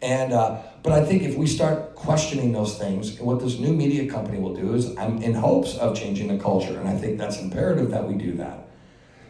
And 0.00 0.32
uh, 0.32 0.62
but 0.84 0.92
I 0.92 1.04
think 1.04 1.24
if 1.24 1.36
we 1.36 1.48
start 1.48 1.96
questioning 1.96 2.52
those 2.52 2.78
things, 2.78 3.18
what 3.18 3.40
this 3.40 3.58
new 3.58 3.72
media 3.72 4.08
company 4.08 4.38
will 4.38 4.54
do 4.54 4.74
is 4.74 4.96
I'm 4.96 5.20
in 5.24 5.34
hopes 5.34 5.76
of 5.76 5.96
changing 5.96 6.28
the 6.28 6.40
culture, 6.40 6.78
and 6.78 6.88
I 6.88 6.96
think 6.96 7.18
that's 7.18 7.40
imperative 7.40 7.90
that 7.90 8.06
we 8.06 8.14
do 8.14 8.34
that. 8.34 8.68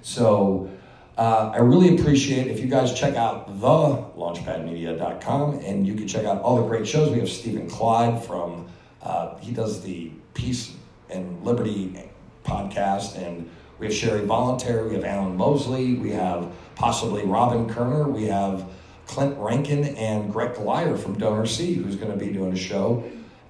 So 0.02 0.68
uh, 1.16 1.52
I 1.54 1.58
really 1.60 1.98
appreciate 1.98 2.48
if 2.48 2.60
you 2.60 2.66
guys 2.66 2.92
check 2.92 3.16
out 3.16 3.48
thelaunchpadmedia.com 3.60 5.60
and 5.60 5.86
you 5.86 5.94
can 5.94 6.06
check 6.06 6.26
out 6.26 6.42
all 6.42 6.56
the 6.56 6.68
great 6.68 6.86
shows. 6.86 7.08
We 7.08 7.20
have 7.20 7.30
Stephen 7.30 7.70
Clyde 7.70 8.22
from 8.22 8.68
uh, 9.00 9.38
he 9.38 9.52
does 9.52 9.80
the 9.80 10.12
Peace 10.34 10.74
and 11.08 11.42
Liberty 11.46 12.11
podcast, 12.44 13.16
and 13.16 13.48
we 13.78 13.86
have 13.86 13.94
Sherry 13.94 14.24
Voluntary, 14.24 14.88
we 14.88 14.94
have 14.94 15.04
Alan 15.04 15.36
Mosley, 15.36 15.94
we 15.94 16.10
have 16.10 16.52
possibly 16.74 17.24
Robin 17.24 17.68
Koerner, 17.68 18.10
we 18.10 18.24
have 18.24 18.64
Clint 19.06 19.36
Rankin 19.38 19.84
and 19.96 20.32
Greg 20.32 20.54
Glyer 20.54 20.98
from 20.98 21.18
Donor 21.18 21.46
C, 21.46 21.74
who's 21.74 21.96
going 21.96 22.12
to 22.12 22.24
be 22.24 22.32
doing 22.32 22.52
a 22.52 22.56
show. 22.56 23.04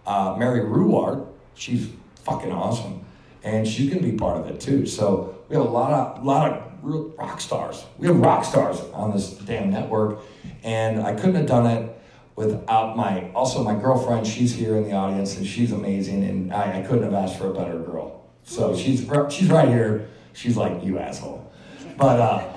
Uh, 0.07 0.35
Mary 0.38 0.61
Ruwart, 0.61 1.26
she's 1.55 1.88
fucking 2.24 2.50
awesome, 2.50 3.05
and 3.42 3.66
she's 3.66 3.90
going 3.90 4.02
to 4.02 4.11
be 4.11 4.16
part 4.16 4.38
of 4.38 4.46
it 4.48 4.61
too. 4.61 4.87
So 4.87 5.38
we 5.48 5.57
have 5.57 5.64
a 5.64 5.68
lot 5.68 5.92
of 5.92 6.24
lot 6.24 6.50
of 6.50 6.72
real 6.83 7.11
rock 7.18 7.40
stars. 7.40 7.85
We 7.98 8.07
have 8.09 8.16
rock 8.16 8.44
stars 8.44 8.81
on 8.92 9.12
this 9.12 9.31
damn 9.31 9.70
network, 9.70 10.20
and 10.62 11.00
I 11.00 11.14
couldn't 11.14 11.37
have 11.37 11.46
done 11.46 11.66
it 11.66 11.98
without 12.35 12.96
my 12.96 13.31
also 13.33 13.62
my 13.62 13.74
girlfriend. 13.74 14.26
She's 14.26 14.55
here 14.55 14.76
in 14.76 14.85
the 14.85 14.92
audience, 14.92 15.37
and 15.37 15.46
she's 15.46 15.72
amazing, 15.72 16.24
and 16.24 16.52
I, 16.52 16.81
I 16.81 16.83
couldn't 16.83 17.05
have 17.05 17.14
asked 17.14 17.38
for 17.38 17.50
a 17.50 17.55
better 17.55 17.78
girl. 17.78 18.21
So 18.44 18.76
she's 18.76 19.09
she's 19.31 19.48
right 19.48 19.68
here. 19.68 20.09
She's 20.33 20.57
like 20.57 20.83
you 20.85 20.98
asshole, 20.98 21.52
but. 21.96 22.20
uh 22.20 22.52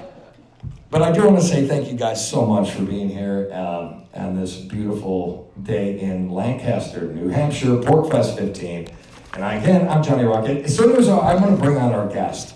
but 0.95 1.01
I 1.01 1.11
do 1.11 1.25
want 1.25 1.37
to 1.37 1.43
say 1.43 1.67
thank 1.67 1.91
you 1.91 1.97
guys 1.97 2.25
so 2.25 2.45
much 2.45 2.71
for 2.71 2.83
being 2.83 3.09
here 3.09 3.49
um, 3.51 4.03
on 4.13 4.39
this 4.39 4.55
beautiful 4.55 5.51
day 5.61 5.99
in 5.99 6.29
Lancaster, 6.29 7.11
New 7.11 7.27
Hampshire, 7.27 7.75
Porkfest 7.81 8.37
15. 8.37 8.87
And 9.33 9.43
again, 9.43 9.89
I'm 9.89 10.01
Johnny 10.01 10.23
Rocket. 10.23 10.63
As 10.63 10.77
soon 10.77 10.95
as 10.95 11.09
I'm 11.09 11.41
going 11.41 11.53
to 11.53 11.61
bring 11.61 11.75
on 11.75 11.91
our 11.93 12.07
guest, 12.07 12.55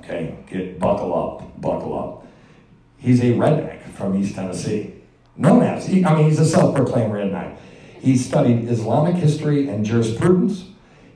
okay, 0.00 0.36
get 0.50 0.78
buckle 0.78 1.14
up, 1.16 1.58
buckle 1.58 1.98
up. 1.98 2.26
He's 2.98 3.20
a 3.20 3.32
redneck 3.32 3.80
from 3.92 4.14
East 4.20 4.34
Tennessee, 4.34 4.96
known 5.34 5.62
as. 5.62 5.86
He, 5.86 6.04
I 6.04 6.16
mean, 6.16 6.28
he's 6.28 6.40
a 6.40 6.44
self-proclaimed 6.44 7.12
redneck. 7.12 7.56
He 7.98 8.18
studied 8.18 8.68
Islamic 8.68 9.14
history 9.14 9.68
and 9.68 9.86
jurisprudence. 9.86 10.66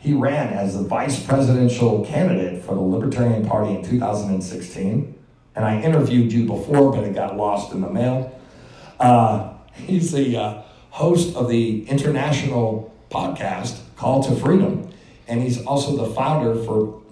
He 0.02 0.12
ran 0.12 0.52
as 0.52 0.76
the 0.76 0.82
vice 0.82 1.24
presidential 1.24 2.04
candidate 2.04 2.64
for 2.64 2.74
the 2.74 2.80
Libertarian 2.80 3.46
Party 3.46 3.74
in 3.74 3.84
2016 3.84 5.14
and 5.54 5.64
I 5.64 5.80
interviewed 5.80 6.32
you 6.32 6.46
before, 6.46 6.92
but 6.92 7.04
it 7.04 7.14
got 7.14 7.36
lost 7.36 7.72
in 7.72 7.80
the 7.82 7.90
mail. 7.90 8.38
Uh, 8.98 9.52
he's 9.74 10.12
the 10.12 10.36
uh, 10.36 10.62
host 10.90 11.36
of 11.36 11.48
the 11.48 11.86
international 11.88 12.92
podcast 13.10 13.80
Call 13.96 14.22
to 14.24 14.34
Freedom, 14.34 14.90
and 15.28 15.42
he's 15.42 15.64
also 15.64 15.96
the 15.96 16.14
founder 16.14 16.54
for 16.64 17.02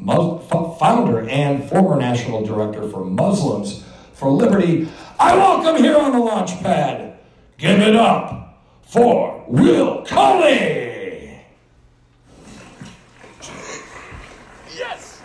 founder 0.78 1.28
and 1.28 1.68
former 1.68 1.96
national 1.96 2.44
director 2.44 2.88
for 2.88 3.04
Muslims 3.04 3.84
for 4.14 4.30
Liberty. 4.30 4.88
I 5.18 5.36
welcome 5.36 5.82
here 5.82 5.96
on 5.96 6.12
the 6.12 6.18
launch 6.18 6.58
pad. 6.62 7.18
Give 7.58 7.78
it 7.80 7.94
up 7.94 8.58
for 8.82 9.44
Will 9.46 10.04
Coley. 10.06 10.88
Yes. 14.74 15.20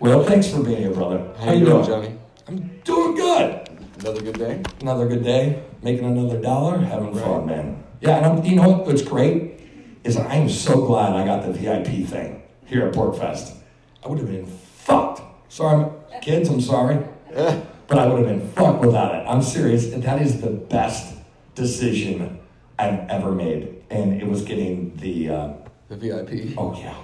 Will, 0.00 0.24
thanks 0.24 0.50
for 0.50 0.62
being 0.62 0.78
here, 0.78 0.92
brother. 0.92 1.32
How 1.38 1.52
you 1.52 1.64
doing, 1.64 1.84
Johnny? 1.84 2.18
I'm 2.48 2.80
doing 2.84 3.14
good. 3.16 3.68
Another 4.00 4.22
good 4.22 4.38
day. 4.38 4.62
Another 4.80 5.06
good 5.06 5.22
day, 5.22 5.62
making 5.82 6.06
another 6.06 6.40
dollar, 6.40 6.78
having 6.78 7.14
fun, 7.14 7.46
man. 7.46 7.84
Yeah, 8.00 8.16
and 8.16 8.26
I'm, 8.26 8.44
you 8.44 8.56
know 8.56 8.66
what, 8.68 8.86
what's 8.86 9.02
great 9.02 9.60
is 10.04 10.16
I 10.16 10.36
am 10.36 10.48
so 10.48 10.86
glad 10.86 11.12
I 11.12 11.26
got 11.26 11.44
the 11.44 11.52
VIP 11.52 12.06
thing 12.08 12.42
here 12.64 12.86
at 12.86 12.94
Porkfest. 12.94 13.54
I 14.02 14.08
would 14.08 14.18
have 14.18 14.28
been 14.28 14.46
fucked. 14.46 15.20
Sorry, 15.52 15.84
kids, 16.22 16.48
I'm 16.48 16.62
sorry. 16.62 16.98
But 17.34 17.98
I 17.98 18.06
would 18.06 18.26
have 18.26 18.28
been 18.28 18.48
fucked 18.52 18.80
without 18.80 19.14
it. 19.16 19.26
I'm 19.28 19.42
serious. 19.42 19.92
and 19.92 20.02
That 20.04 20.22
is 20.22 20.40
the 20.40 20.50
best 20.50 21.14
decision 21.54 22.38
I've 22.78 23.06
ever 23.10 23.32
made. 23.32 23.82
And 23.90 24.22
it 24.22 24.26
was 24.26 24.42
getting 24.42 24.96
the, 24.96 25.28
uh, 25.28 25.52
The 25.88 25.96
VIP. 25.96 26.54
oh 26.56 26.74
yeah. 26.80 26.94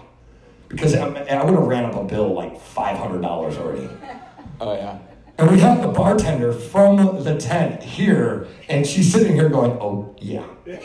Because 0.69 0.95
I, 0.95 1.07
I 1.07 1.45
would 1.45 1.55
have 1.55 1.65
ran 1.65 1.85
up 1.85 1.95
a 1.97 2.05
bill 2.05 2.33
like 2.35 2.55
$500 2.61 3.25
already. 3.59 3.89
Oh 4.59 4.75
yeah. 4.75 4.99
And 5.37 5.51
we 5.51 5.59
have 5.61 5.83
the 5.83 5.89
bartender 5.89 6.51
from 6.51 7.23
the 7.23 7.37
tent 7.37 7.83
here, 7.83 8.47
and 8.71 8.87
she's 8.87 9.13
sitting 9.13 9.35
here 9.35 9.51
going, 9.51 9.73
"Oh 9.73 10.17
yeah, 10.19 10.47
Yeah. 10.65 10.81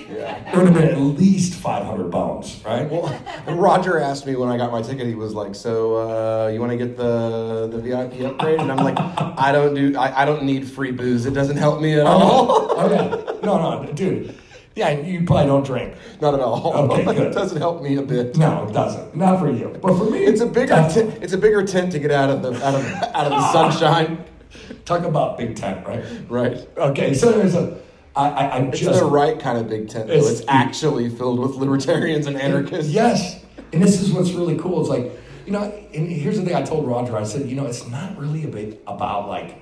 it 0.51 0.57
would 0.57 0.65
have 0.65 0.73
been 0.75 0.89
at 0.89 0.97
least 0.97 1.53
500 1.53 2.11
bones, 2.11 2.61
right?" 2.65 2.91
Well, 2.91 3.17
Roger 3.47 3.97
asked 3.97 4.27
me 4.27 4.35
when 4.35 4.49
I 4.49 4.57
got 4.57 4.69
my 4.73 4.81
ticket. 4.81 5.07
He 5.07 5.15
was 5.15 5.33
like, 5.33 5.55
"So, 5.55 5.95
uh, 5.95 6.47
you 6.49 6.59
want 6.59 6.73
to 6.73 6.77
get 6.77 6.97
the 6.97 7.69
the 7.71 7.77
VIP 7.77 8.25
upgrade?" 8.25 8.59
And 8.59 8.69
I'm 8.69 8.83
like, 8.83 8.97
"I 8.99 9.53
don't 9.53 9.73
do. 9.73 9.97
I, 9.97 10.23
I 10.23 10.25
don't 10.25 10.43
need 10.43 10.69
free 10.69 10.91
booze. 10.91 11.25
It 11.25 11.33
doesn't 11.33 11.55
help 11.55 11.79
me 11.79 11.97
at 11.97 12.05
all. 12.05 12.51
Oh, 12.51 12.75
oh 12.75 12.91
yeah, 12.91 13.39
no, 13.45 13.83
no, 13.85 13.93
dude, 13.93 14.35
yeah, 14.75 14.89
you 14.91 15.25
probably 15.25 15.47
don't 15.47 15.65
drink. 15.65 15.93
Not 16.21 16.33
at 16.33 16.39
all. 16.39 16.73
Okay, 16.91 17.03
good. 17.05 17.17
it 17.27 17.33
doesn't 17.33 17.57
help 17.57 17.81
me 17.81 17.97
a 17.97 18.01
bit. 18.01 18.37
No, 18.37 18.67
it 18.67 18.73
doesn't. 18.73 19.15
Not 19.15 19.39
for 19.39 19.51
you, 19.51 19.77
but 19.81 19.97
for 19.97 20.09
me, 20.09 20.23
It's 20.25 20.41
a 20.41 20.45
bigger. 20.45 20.87
T- 20.93 20.99
it's 21.21 21.33
a 21.33 21.37
bigger 21.37 21.65
tent 21.65 21.91
to 21.93 21.99
get 21.99 22.11
out 22.11 22.29
of 22.29 22.41
the 22.41 22.53
out 22.65 22.75
of 22.75 22.85
out 23.15 23.25
of 23.27 23.31
the 23.31 23.51
sunshine. 23.51 24.23
Talk 24.85 25.03
about 25.03 25.37
big 25.37 25.55
tent, 25.55 25.85
right? 25.87 26.03
Right. 26.29 26.67
Okay, 26.77 27.13
so 27.13 27.31
there's 27.31 27.55
a. 27.55 27.79
I, 28.15 28.29
I, 28.29 28.45
I 28.47 28.57
It's 28.63 28.79
just 28.79 28.99
the 28.99 29.05
right 29.05 29.39
kind 29.39 29.57
of 29.57 29.69
big 29.69 29.87
tent, 29.89 30.07
though. 30.07 30.13
It's- 30.13 30.39
It's, 30.39 30.45
actually 30.49 31.07
filled 31.09 31.39
with 31.39 31.51
libertarians 31.51 32.27
and 32.27 32.35
anarchists. 32.35 32.91
Yes, 32.91 33.41
and 33.71 33.81
this 33.81 34.01
is 34.01 34.11
what's 34.11 34.31
really 34.31 34.57
cool. 34.57 34.81
It's 34.81 34.89
like 34.89 35.11
you 35.45 35.53
know, 35.53 35.63
and 35.93 36.09
here's 36.11 36.37
the 36.37 36.45
thing 36.45 36.55
I 36.55 36.61
told 36.61 36.87
Roger. 36.87 37.15
I 37.17 37.23
said, 37.23 37.49
you 37.49 37.55
know, 37.55 37.65
it's 37.65 37.87
not 37.87 38.17
really 38.17 38.43
a 38.43 38.47
bit 38.47 38.81
about 38.87 39.27
like. 39.27 39.57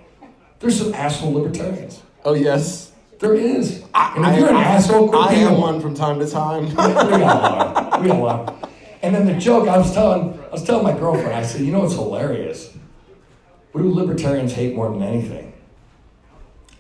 There's 0.60 0.78
some 0.78 0.94
asshole 0.94 1.32
libertarians. 1.32 2.02
Oh 2.26 2.34
yes. 2.34 2.89
There 3.20 3.36
is. 3.36 3.84
and 3.94 4.26
if 4.26 4.40
you're 4.40 4.50
an 4.50 4.56
I, 4.56 4.64
asshole, 4.64 5.14
I 5.14 5.34
am 5.34 5.52
one. 5.54 5.62
one 5.62 5.82
from 5.82 5.94
time 5.94 6.20
to 6.20 6.30
time. 6.30 6.66
we 6.70 6.74
got 6.74 7.92
one. 7.92 8.02
We 8.02 8.08
got 8.08 8.20
one. 8.20 8.56
And 9.02 9.14
then 9.14 9.26
the 9.26 9.34
joke 9.34 9.68
I 9.68 9.78
was 9.78 9.94
telling, 9.94 10.40
I 10.40 10.52
was 10.52 10.64
telling 10.64 10.84
my 10.84 10.98
girlfriend. 10.98 11.34
I 11.34 11.44
said, 11.44 11.62
you 11.62 11.74
know 11.74 11.82
what's 11.82 11.96
hilarious? 11.96 12.74
What 13.74 13.82
do 13.82 13.94
libertarians 13.94 14.54
hate 14.54 14.74
more 14.74 14.90
than 14.90 15.04
anything? 15.04 15.52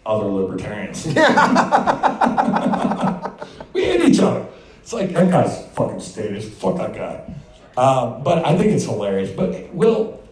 Other 0.06 0.26
libertarians. 0.26 1.06
we 3.74 3.84
hate 3.84 4.02
each 4.02 4.20
other. 4.22 4.48
It's 4.82 4.94
like 4.94 5.12
that 5.12 5.30
guy's 5.30 5.68
fucking 5.74 6.00
status. 6.00 6.48
Fuck 6.50 6.78
that 6.78 6.94
guy. 6.94 7.34
Uh, 7.76 8.18
but 8.20 8.46
I 8.46 8.58
think 8.58 8.72
it's 8.72 8.86
hilarious. 8.86 9.30
But 9.30 9.74
Will, 9.74 10.24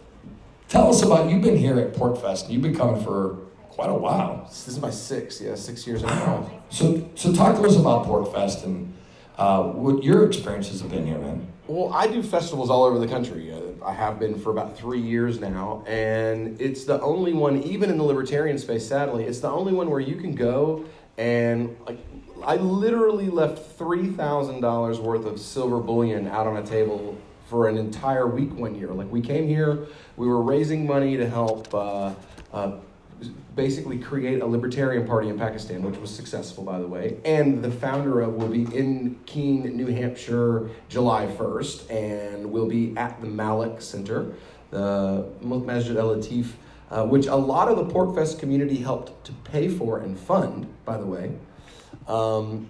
tell 0.68 0.88
us 0.88 1.02
about 1.02 1.28
you've 1.30 1.42
been 1.42 1.58
here 1.58 1.78
at 1.78 1.92
Porkfest. 1.92 2.44
And 2.44 2.52
you've 2.54 2.62
been 2.62 2.74
coming 2.74 3.02
for 3.02 3.36
quite 3.78 3.90
a 3.90 3.94
while. 3.94 4.44
this 4.48 4.66
is 4.66 4.80
my 4.80 4.90
sixth, 4.90 5.40
yeah, 5.40 5.54
six 5.54 5.86
years 5.86 6.02
in 6.02 6.08
a 6.08 6.12
row. 6.12 6.50
So, 6.68 7.08
so 7.14 7.32
talk 7.32 7.54
to 7.54 7.62
us 7.62 7.76
about 7.76 8.06
Porkfest 8.06 8.64
and 8.64 8.92
uh, 9.36 9.62
what 9.62 10.02
your 10.02 10.26
experiences 10.26 10.80
have 10.80 10.90
been 10.90 11.06
here, 11.06 11.18
man. 11.18 11.46
Well, 11.68 11.92
I 11.92 12.08
do 12.08 12.20
festivals 12.20 12.70
all 12.70 12.82
over 12.82 12.98
the 12.98 13.06
country. 13.06 13.52
Uh, 13.52 13.84
I 13.84 13.92
have 13.92 14.18
been 14.18 14.36
for 14.36 14.50
about 14.50 14.76
three 14.76 15.00
years 15.00 15.38
now, 15.38 15.84
and 15.86 16.60
it's 16.60 16.86
the 16.86 17.00
only 17.02 17.32
one, 17.32 17.62
even 17.62 17.88
in 17.88 17.98
the 17.98 18.02
libertarian 18.02 18.58
space, 18.58 18.84
sadly, 18.84 19.22
it's 19.22 19.38
the 19.38 19.50
only 19.50 19.72
one 19.72 19.88
where 19.88 20.00
you 20.00 20.16
can 20.16 20.34
go 20.34 20.84
and 21.16 21.76
like. 21.86 22.00
I 22.42 22.56
literally 22.56 23.28
left 23.28 23.78
three 23.78 24.08
thousand 24.08 24.60
dollars 24.60 24.98
worth 24.98 25.24
of 25.24 25.38
silver 25.38 25.78
bullion 25.78 26.26
out 26.26 26.48
on 26.48 26.56
a 26.56 26.66
table 26.66 27.16
for 27.46 27.68
an 27.68 27.78
entire 27.78 28.26
week 28.26 28.52
one 28.54 28.74
year. 28.74 28.88
Like 28.88 29.10
we 29.10 29.20
came 29.20 29.46
here, 29.46 29.86
we 30.16 30.26
were 30.26 30.42
raising 30.42 30.84
money 30.84 31.16
to 31.16 31.28
help. 31.28 31.72
Uh, 31.72 32.14
uh, 32.52 32.78
basically 33.58 33.98
create 33.98 34.40
a 34.40 34.46
libertarian 34.46 35.06
party 35.06 35.28
in 35.28 35.36
Pakistan, 35.36 35.82
which 35.82 35.98
was 35.98 36.14
successful, 36.14 36.62
by 36.62 36.78
the 36.78 36.86
way. 36.86 37.16
And 37.24 37.62
the 37.62 37.70
founder 37.70 38.20
of 38.20 38.34
will 38.34 38.48
be 38.48 38.62
in 38.74 39.18
Keene, 39.26 39.76
New 39.76 39.86
Hampshire, 39.86 40.70
July 40.88 41.26
1st, 41.26 41.90
and 41.90 42.52
will 42.52 42.68
be 42.68 42.96
at 42.96 43.20
the 43.20 43.26
Malik 43.26 43.80
Center, 43.80 44.32
the 44.70 45.26
Masjid 45.40 45.96
Al 45.96 46.14
Latif, 46.14 46.52
uh, 46.90 47.04
which 47.04 47.26
a 47.26 47.34
lot 47.34 47.68
of 47.68 47.76
the 47.76 47.92
Porkfest 47.92 48.38
community 48.38 48.76
helped 48.76 49.24
to 49.24 49.32
pay 49.32 49.68
for 49.68 49.98
and 49.98 50.18
fund, 50.18 50.72
by 50.84 50.96
the 50.96 51.06
way. 51.06 51.32
Um, 52.06 52.68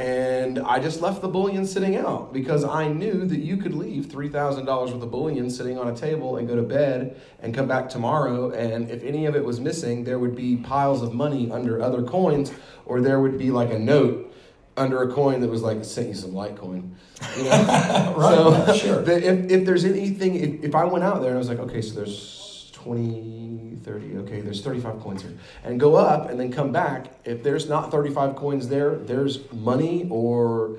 and 0.00 0.58
I 0.60 0.78
just 0.78 1.02
left 1.02 1.20
the 1.20 1.28
bullion 1.28 1.66
sitting 1.66 1.94
out 1.94 2.32
because 2.32 2.64
I 2.64 2.88
knew 2.88 3.26
that 3.26 3.38
you 3.38 3.58
could 3.58 3.74
leave 3.74 4.06
$3,000 4.06 4.66
worth 4.66 5.02
of 5.02 5.10
bullion 5.10 5.50
sitting 5.50 5.78
on 5.78 5.88
a 5.88 5.94
table 5.94 6.38
and 6.38 6.48
go 6.48 6.56
to 6.56 6.62
bed 6.62 7.20
and 7.42 7.54
come 7.54 7.68
back 7.68 7.90
tomorrow. 7.90 8.50
And 8.50 8.90
if 8.90 9.04
any 9.04 9.26
of 9.26 9.36
it 9.36 9.44
was 9.44 9.60
missing, 9.60 10.04
there 10.04 10.18
would 10.18 10.34
be 10.34 10.56
piles 10.56 11.02
of 11.02 11.12
money 11.12 11.50
under 11.50 11.82
other 11.82 12.02
coins, 12.02 12.50
or 12.86 13.02
there 13.02 13.20
would 13.20 13.36
be 13.36 13.50
like 13.50 13.70
a 13.70 13.78
note 13.78 14.34
under 14.74 15.02
a 15.02 15.12
coin 15.12 15.42
that 15.42 15.50
was 15.50 15.60
like, 15.60 15.84
sent 15.84 16.08
you 16.08 16.14
some 16.14 16.30
Litecoin. 16.30 16.92
You 17.36 17.44
know? 17.44 18.14
Right, 18.16 18.34
so, 18.34 18.74
sure. 18.74 19.02
if, 19.02 19.50
if 19.50 19.66
there's 19.66 19.84
anything, 19.84 20.36
if, 20.36 20.64
if 20.64 20.74
I 20.74 20.84
went 20.84 21.04
out 21.04 21.20
there 21.20 21.28
and 21.28 21.36
I 21.36 21.38
was 21.38 21.50
like, 21.50 21.58
okay, 21.58 21.82
so 21.82 21.94
there's 21.96 22.49
20, 22.82 23.78
30, 23.82 24.16
okay, 24.18 24.40
there's 24.40 24.62
35 24.62 25.00
coins 25.00 25.22
here. 25.22 25.36
And 25.64 25.78
go 25.78 25.96
up 25.96 26.30
and 26.30 26.40
then 26.40 26.50
come 26.50 26.72
back. 26.72 27.08
If 27.24 27.42
there's 27.42 27.68
not 27.68 27.90
35 27.90 28.36
coins 28.36 28.68
there, 28.68 28.94
there's 28.94 29.50
money 29.52 30.06
or 30.10 30.78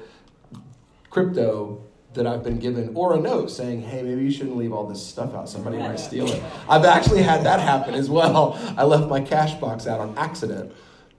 crypto 1.12 1.84
that 2.14 2.26
I've 2.26 2.44
been 2.44 2.58
given 2.58 2.92
or 2.96 3.14
a 3.14 3.20
note 3.20 3.52
saying, 3.52 3.84
hey, 3.84 4.02
maybe 4.02 4.24
you 4.24 4.32
shouldn't 4.32 4.58
leave 4.58 4.74
all 4.74 4.88
this 4.88 5.06
stuff 5.06 5.36
out. 5.36 5.48
Somebody 5.48 5.78
might 5.78 6.00
steal 6.00 6.28
it. 6.28 6.42
I've 6.68 6.86
actually 6.86 7.22
had 7.22 7.46
that 7.46 7.60
happen 7.60 7.94
as 7.94 8.10
well. 8.10 8.60
I 8.78 8.84
left 8.84 9.08
my 9.08 9.22
cash 9.22 9.54
box 9.56 9.86
out 9.86 10.00
on 10.00 10.18
accident. 10.18 10.74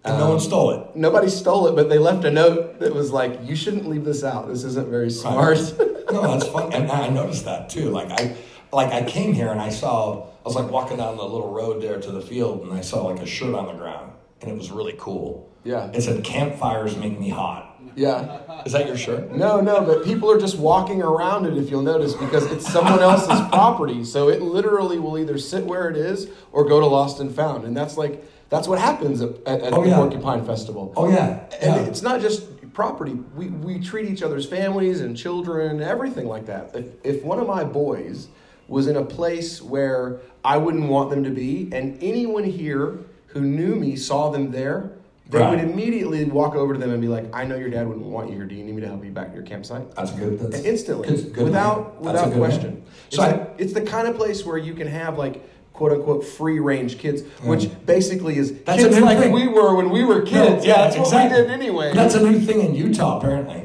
And 0.04 0.18
no 0.18 0.24
one 0.24 0.34
um, 0.34 0.40
stole 0.40 0.70
it. 0.72 0.96
Nobody 0.96 1.28
stole 1.28 1.68
it, 1.68 1.76
but 1.76 1.88
they 1.88 1.98
left 1.98 2.24
a 2.24 2.30
note 2.30 2.80
that 2.80 2.92
was 2.92 3.12
like, 3.12 3.38
you 3.44 3.54
shouldn't 3.54 3.88
leave 3.88 4.04
this 4.04 4.24
out. 4.24 4.48
This 4.48 4.64
isn't 4.64 4.88
very 4.88 5.10
smart. 5.10 5.58
no, 6.10 6.36
that's 6.36 6.50
fun. 6.50 6.72
And 6.72 6.90
I 6.90 7.08
noticed 7.08 7.44
that 7.44 7.70
too. 7.70 7.90
Like 7.90 8.10
I, 8.10 8.36
like 8.72 8.92
I 8.92 9.08
came 9.08 9.32
here 9.32 9.48
and 9.48 9.60
I 9.60 9.68
saw. 9.68 10.31
I 10.44 10.48
was 10.48 10.56
like 10.56 10.70
walking 10.70 10.96
down 10.96 11.16
the 11.16 11.24
little 11.24 11.52
road 11.52 11.80
there 11.82 12.00
to 12.00 12.10
the 12.10 12.20
field, 12.20 12.62
and 12.62 12.72
I 12.72 12.80
saw 12.80 13.04
like 13.06 13.20
a 13.20 13.26
shirt 13.26 13.54
on 13.54 13.66
the 13.66 13.74
ground, 13.74 14.12
and 14.40 14.50
it 14.50 14.56
was 14.58 14.70
really 14.70 14.94
cool. 14.98 15.48
Yeah. 15.64 15.90
It 15.92 16.02
said 16.02 16.24
"Campfires 16.24 16.96
make 16.96 17.18
me 17.18 17.28
hot." 17.28 17.72
yeah. 17.94 18.62
Is 18.64 18.72
that 18.72 18.86
your 18.86 18.96
shirt? 18.96 19.32
No, 19.32 19.60
no, 19.60 19.84
but 19.84 20.04
people 20.04 20.30
are 20.30 20.38
just 20.38 20.58
walking 20.58 21.02
around 21.02 21.46
it 21.46 21.56
if 21.56 21.70
you'll 21.70 21.82
notice 21.82 22.14
because 22.14 22.50
it's 22.50 22.70
someone 22.70 23.00
else's 23.00 23.28
property. 23.50 24.04
So 24.04 24.28
it 24.28 24.40
literally 24.40 24.98
will 24.98 25.18
either 25.18 25.38
sit 25.38 25.64
where 25.64 25.88
it 25.90 25.96
is 25.96 26.30
or 26.52 26.64
go 26.64 26.80
to 26.80 26.86
Lost 26.86 27.20
and 27.20 27.34
Found. 27.34 27.64
And 27.64 27.76
that's 27.76 27.96
like, 27.96 28.24
that's 28.48 28.68
what 28.68 28.78
happens 28.78 29.20
at, 29.20 29.30
at, 29.46 29.72
Oh, 29.72 29.82
the 29.82 29.90
yeah. 29.90 29.96
Porcupine 29.96 30.44
Festival. 30.44 30.92
Oh 30.96 31.10
yeah. 31.10 31.44
And 31.60 31.76
yeah. 31.76 31.82
it's 31.82 32.02
not 32.02 32.20
just 32.20 32.48
property. 32.72 33.12
We, 33.34 33.48
we 33.48 33.78
treat 33.78 34.08
each 34.08 34.22
other's 34.22 34.46
families 34.46 35.00
and 35.00 35.16
children, 35.16 35.82
everything 35.82 36.26
like 36.26 36.46
that. 36.46 36.74
If, 36.74 36.86
if 37.04 37.22
one 37.22 37.38
of 37.38 37.46
my 37.46 37.64
boys 37.64 38.28
was 38.68 38.86
in 38.86 38.96
a 38.96 39.04
place 39.04 39.60
where 39.62 40.20
I 40.44 40.56
wouldn't 40.56 40.88
want 40.88 41.10
them 41.10 41.24
to 41.24 41.30
be, 41.30 41.68
and 41.72 41.98
anyone 42.02 42.44
here 42.44 42.98
who 43.28 43.40
knew 43.40 43.74
me 43.74 43.96
saw 43.96 44.30
them 44.30 44.50
there, 44.50 44.90
they 45.30 45.38
Right. 45.38 45.50
would 45.50 45.60
immediately 45.60 46.24
walk 46.24 46.54
over 46.54 46.74
to 46.74 46.78
them 46.80 46.90
and 46.90 47.00
be 47.00 47.08
like, 47.08 47.24
"I 47.34 47.44
know 47.46 47.56
your 47.56 47.70
dad 47.70 47.88
wouldn't 47.88 48.04
want 48.06 48.28
you 48.28 48.36
here. 48.36 48.44
Do 48.44 48.54
you 48.54 48.64
need 48.64 48.74
me 48.74 48.82
to 48.82 48.88
help 48.88 49.04
you 49.04 49.10
back 49.10 49.28
to 49.30 49.34
your 49.34 49.44
campsite?" 49.44 49.94
That's 49.94 50.10
good. 50.10 50.38
That's 50.38 50.62
Instantly, 50.64 51.08
good- 51.08 51.32
good 51.32 51.44
without 51.44 52.02
man. 52.04 52.12
That's 52.14 52.24
a 52.24 52.28
without 52.28 52.38
question. 52.38 52.64
man. 52.70 52.82
It's, 53.06 53.16
So 53.16 53.22
I- 53.22 53.28
the, 53.32 53.40
it's 53.58 53.72
the 53.72 53.80
kind 53.80 54.08
of 54.08 54.16
place 54.16 54.44
where 54.44 54.58
you 54.58 54.74
can 54.74 54.88
have 54.88 55.16
like 55.18 55.40
quote 55.72 55.92
unquote 55.92 56.24
free 56.24 56.58
range 56.60 56.98
kids, 56.98 57.22
which 57.44 57.70
basically 57.86 58.36
is 58.36 58.52
Mm. 58.52 58.64
That's 58.66 58.82
kids 58.82 59.00
like 59.00 59.18
thing. 59.18 59.32
we 59.32 59.48
were 59.48 59.74
when 59.74 59.88
we 59.90 60.04
were 60.04 60.18
No, 60.18 60.24
kids. 60.24 60.66
yeah, 60.66 60.82
that's 60.82 60.96
exactly. 60.96 61.40
what 61.40 61.48
we 61.48 61.54
did 61.56 61.62
anyway. 61.62 61.92
That's 61.94 62.14
a 62.14 62.22
new 62.22 62.38
thing 62.38 62.60
in 62.60 62.74
Utah, 62.74 63.16
apparently. 63.18 63.62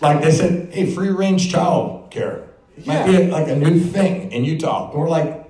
Like 0.00 0.20
they 0.20 0.32
said, 0.32 0.68
hey, 0.72 0.86
free 0.86 1.10
range 1.10 1.50
child 1.52 2.10
care 2.10 2.42
might 2.86 2.94
Yeah. 2.94 3.06
be 3.06 3.30
like 3.30 3.48
a 3.48 3.56
new 3.56 3.78
thing 3.80 4.30
in 4.32 4.44
Utah. 4.44 4.90
And 4.90 5.00
we're 5.00 5.08
like, 5.08 5.42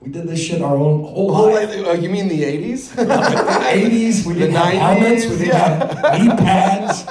we 0.00 0.10
did 0.10 0.28
this 0.28 0.40
shit 0.40 0.60
our 0.62 0.76
own 0.76 1.02
whole 1.02 1.30
Oh, 1.34 1.44
life. 1.48 1.68
like, 1.74 1.86
uh, 1.86 1.92
you 2.00 2.10
mean 2.10 2.28
the 2.28 2.44
eighties? 2.44 2.90
the 2.94 3.04
80s, 3.04 4.26
we 4.26 4.34
didn't 4.34 4.52
The 4.52 4.58
have 4.60 4.74
90s, 4.74 4.78
helmets, 4.78 5.24
we 5.24 5.30
didn't 5.38 5.46
yeah. 5.48 6.10
have 6.10 6.20
knee 6.22 6.30
pads. 6.36 7.06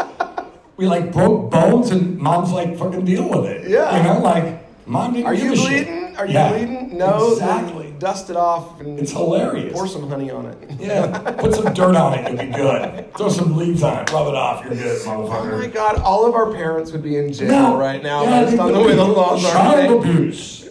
We 0.78 0.88
like 0.88 1.12
broke 1.12 1.50
bones, 1.52 1.92
and 1.92 2.18
mom's 2.18 2.52
like, 2.52 2.78
fucking 2.78 3.06
deal 3.06 3.30
with 3.30 3.46
it. 3.46 3.70
Yeah. 3.70 3.96
You 3.98 4.04
know, 4.04 4.20
like, 4.20 4.48
mom 4.88 5.14
didn't 5.14 5.26
Are 5.28 5.34
you 5.34 5.54
a 5.54 5.56
shit. 5.56 5.88
bleeding? 5.88 6.16
Are 6.18 6.26
you 6.28 6.34
Yeah. 6.34 6.50
bleeding? 6.52 6.98
No. 6.98 7.32
Exactly. 7.34 7.85
Dust 8.00 8.30
it 8.30 8.36
off 8.36 8.80
and 8.80 9.00
It's 9.00 9.12
hilarious. 9.12 9.74
Pour 9.74 9.88
some 9.88 10.10
honey 10.10 10.32
on 10.32 10.46
it. 10.48 10.58
Yeah. 10.80 11.32
Put 11.40 11.54
some 11.54 11.74
dirt 11.74 11.96
on 11.96 12.14
it, 12.18 12.28
you'll 12.30 12.46
be 12.46 12.52
good. 12.52 13.14
Throw 13.16 13.30
some 13.30 13.56
leaves 13.56 13.84
on 13.84 14.00
it, 14.04 14.12
rub 14.12 14.28
it 14.28 14.36
off, 14.36 14.66
you're 14.66 14.76
good, 14.76 15.02
motherfucker. 15.02 15.54
Oh 15.54 15.58
my 15.60 15.68
God! 15.68 16.00
All 16.00 16.26
of 16.28 16.36
our 16.36 16.52
parents 16.52 16.92
would 16.92 17.04
be 17.04 17.18
in 17.18 17.32
jail 17.32 17.78
right 17.78 18.02
now 18.04 18.24
Yeah, 18.24 18.46
based 18.46 18.60
on 18.60 18.74
the 18.74 18.80
way 18.80 18.96
the 18.96 19.04
laws 19.04 19.44
are. 19.46 19.52
Child 19.54 20.04
abuse. 20.06 20.70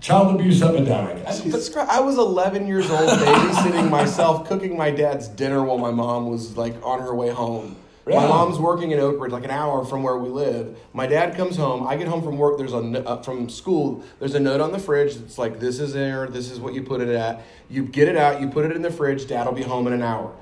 Child 0.00 0.40
abuse 0.40 0.62
epidemic. 0.62 1.24
I 1.26 2.00
was 2.00 2.16
11 2.16 2.66
years 2.66 2.90
old, 2.90 3.10
babysitting 3.10 3.90
myself, 3.90 4.48
cooking 4.48 4.76
my 4.76 4.90
dad's 4.90 5.28
dinner 5.28 5.62
while 5.62 5.78
my 5.78 5.90
mom 5.90 6.30
was 6.30 6.56
like 6.56 6.74
on 6.82 7.00
her 7.00 7.14
way 7.14 7.28
home. 7.28 7.76
Yeah. 8.08 8.20
My 8.20 8.26
mom's 8.28 8.58
working 8.58 8.90
in 8.92 8.98
Oak 8.98 9.20
Ridge, 9.20 9.30
like 9.32 9.44
an 9.44 9.50
hour 9.50 9.84
from 9.84 10.02
where 10.02 10.16
we 10.16 10.28
live. 10.30 10.76
My 10.94 11.06
dad 11.06 11.36
comes 11.36 11.56
home. 11.56 11.86
I 11.86 11.96
get 11.96 12.08
home 12.08 12.22
from 12.22 12.38
work. 12.38 12.56
There's 12.58 12.72
a 12.72 12.78
uh, 13.06 13.22
from 13.22 13.48
school. 13.50 14.02
There's 14.18 14.34
a 14.34 14.40
note 14.40 14.60
on 14.60 14.72
the 14.72 14.78
fridge 14.78 15.14
that's 15.16 15.36
like, 15.38 15.60
"This 15.60 15.78
is 15.80 15.92
there. 15.92 16.26
This 16.26 16.50
is 16.50 16.58
what 16.58 16.72
you 16.74 16.82
put 16.82 17.00
it 17.02 17.08
at. 17.10 17.42
You 17.68 17.84
get 17.84 18.08
it 18.08 18.16
out. 18.16 18.40
You 18.40 18.48
put 18.48 18.64
it 18.64 18.72
in 18.74 18.82
the 18.82 18.90
fridge. 18.90 19.26
Dad 19.28 19.46
will 19.46 19.52
be 19.54 19.62
home 19.62 19.86
in 19.86 19.92
an 19.92 20.02
hour." 20.02 20.32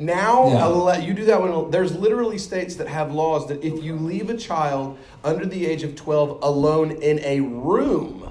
Now, 0.00 0.48
Yeah. 0.48 0.64
ele- 0.64 1.00
you 1.02 1.12
do 1.12 1.24
that 1.26 1.42
when 1.42 1.70
there's 1.70 1.94
literally 1.96 2.38
states 2.38 2.76
that 2.76 2.86
have 2.88 3.12
laws 3.12 3.48
that 3.48 3.64
if 3.64 3.82
you 3.82 3.96
leave 3.96 4.30
a 4.30 4.36
child 4.36 4.96
under 5.24 5.44
the 5.44 5.66
age 5.66 5.82
of 5.82 5.96
12 5.96 6.38
alone 6.40 6.92
in 6.92 7.18
a 7.24 7.40
room, 7.40 8.30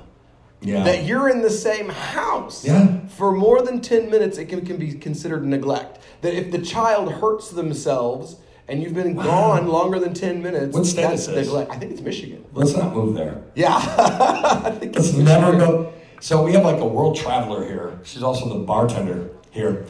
Yeah. 0.62 0.84
that 0.86 1.04
you're 1.04 1.28
in 1.30 1.42
the 1.42 1.50
same 1.50 1.90
house 1.90 2.64
Yeah. 2.66 3.00
for 3.10 3.34
more 3.34 3.62
than 3.62 3.82
10 3.82 4.10
minutes, 4.10 4.38
it 4.38 4.46
can, 4.46 4.66
can 4.66 4.78
be 4.78 4.94
considered 4.94 5.46
neglect. 5.46 6.00
That 6.22 6.34
if 6.34 6.52
the 6.52 6.60
child 6.60 7.12
hurts 7.12 7.50
themselves 7.52 8.38
and 8.68 8.82
you've 8.84 8.94
been 8.94 9.16
gone 9.16 9.68
longer 9.68 10.00
than 10.00 10.14
10 10.14 10.42
minutes, 10.42 10.76
What 10.76 10.86
state 10.86 11.04
that's 11.04 11.22
is 11.22 11.28
this? 11.28 11.48
neglect. 11.48 11.72
I 11.72 11.78
think 11.78 11.92
it's 11.94 12.02
Michigan. 12.02 12.44
Let's 12.54 12.74
not 12.76 12.94
move 12.94 13.16
there. 13.16 13.42
Yeah. 13.56 13.76
I 13.76 14.72
think 14.72 14.96
Let's 14.96 15.10
it's 15.10 15.18
never 15.18 15.54
Michigan. 15.54 15.68
go. 15.84 15.94
So 16.20 16.44
we 16.44 16.54
have 16.54 16.64
like 16.64 16.80
a 16.80 16.86
world 16.88 17.16
traveler 17.16 17.66
here. 17.66 18.00
She's 18.04 18.24
also 18.24 18.50
the 18.50 18.60
bartender 18.66 19.30
here, 19.52 19.86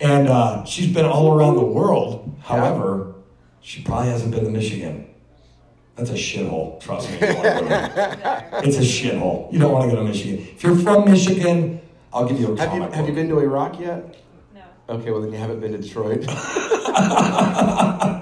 and 0.00 0.28
uh, 0.28 0.64
she's 0.64 0.92
been 0.92 1.06
all 1.06 1.32
around 1.38 1.56
the 1.56 1.64
world. 1.64 2.36
However, 2.42 3.14
she 3.62 3.82
probably 3.82 4.10
hasn't 4.10 4.30
been 4.32 4.44
to 4.44 4.50
Michigan. 4.50 5.06
That's 5.96 6.10
a 6.10 6.14
shithole. 6.14 6.80
Trust 6.80 7.10
me. 7.10 7.16
You 7.16 7.26
don't 7.26 7.36
wanna 7.44 7.60
go 7.60 7.68
there. 7.68 8.50
it's 8.64 8.76
a 8.76 8.80
shithole. 8.80 9.50
You 9.52 9.58
don't 9.58 9.72
want 9.72 9.90
to 9.90 9.96
go 9.96 10.02
to 10.02 10.08
Michigan. 10.08 10.46
If 10.54 10.62
you're 10.62 10.76
from 10.76 11.04
Michigan, 11.10 11.80
I'll 12.12 12.26
give 12.28 12.38
you 12.40 12.54
a 12.54 12.60
Have 12.60 12.74
you, 12.74 12.82
have 12.82 13.06
you 13.08 13.14
been 13.14 13.28
to 13.28 13.38
Iraq 13.40 13.80
yet? 13.80 14.16
No. 14.54 14.62
Okay, 14.96 15.10
well 15.10 15.20
then 15.22 15.32
you 15.32 15.38
haven't 15.38 15.60
been 15.60 15.72
to 15.72 15.78
Detroit. 15.78 16.24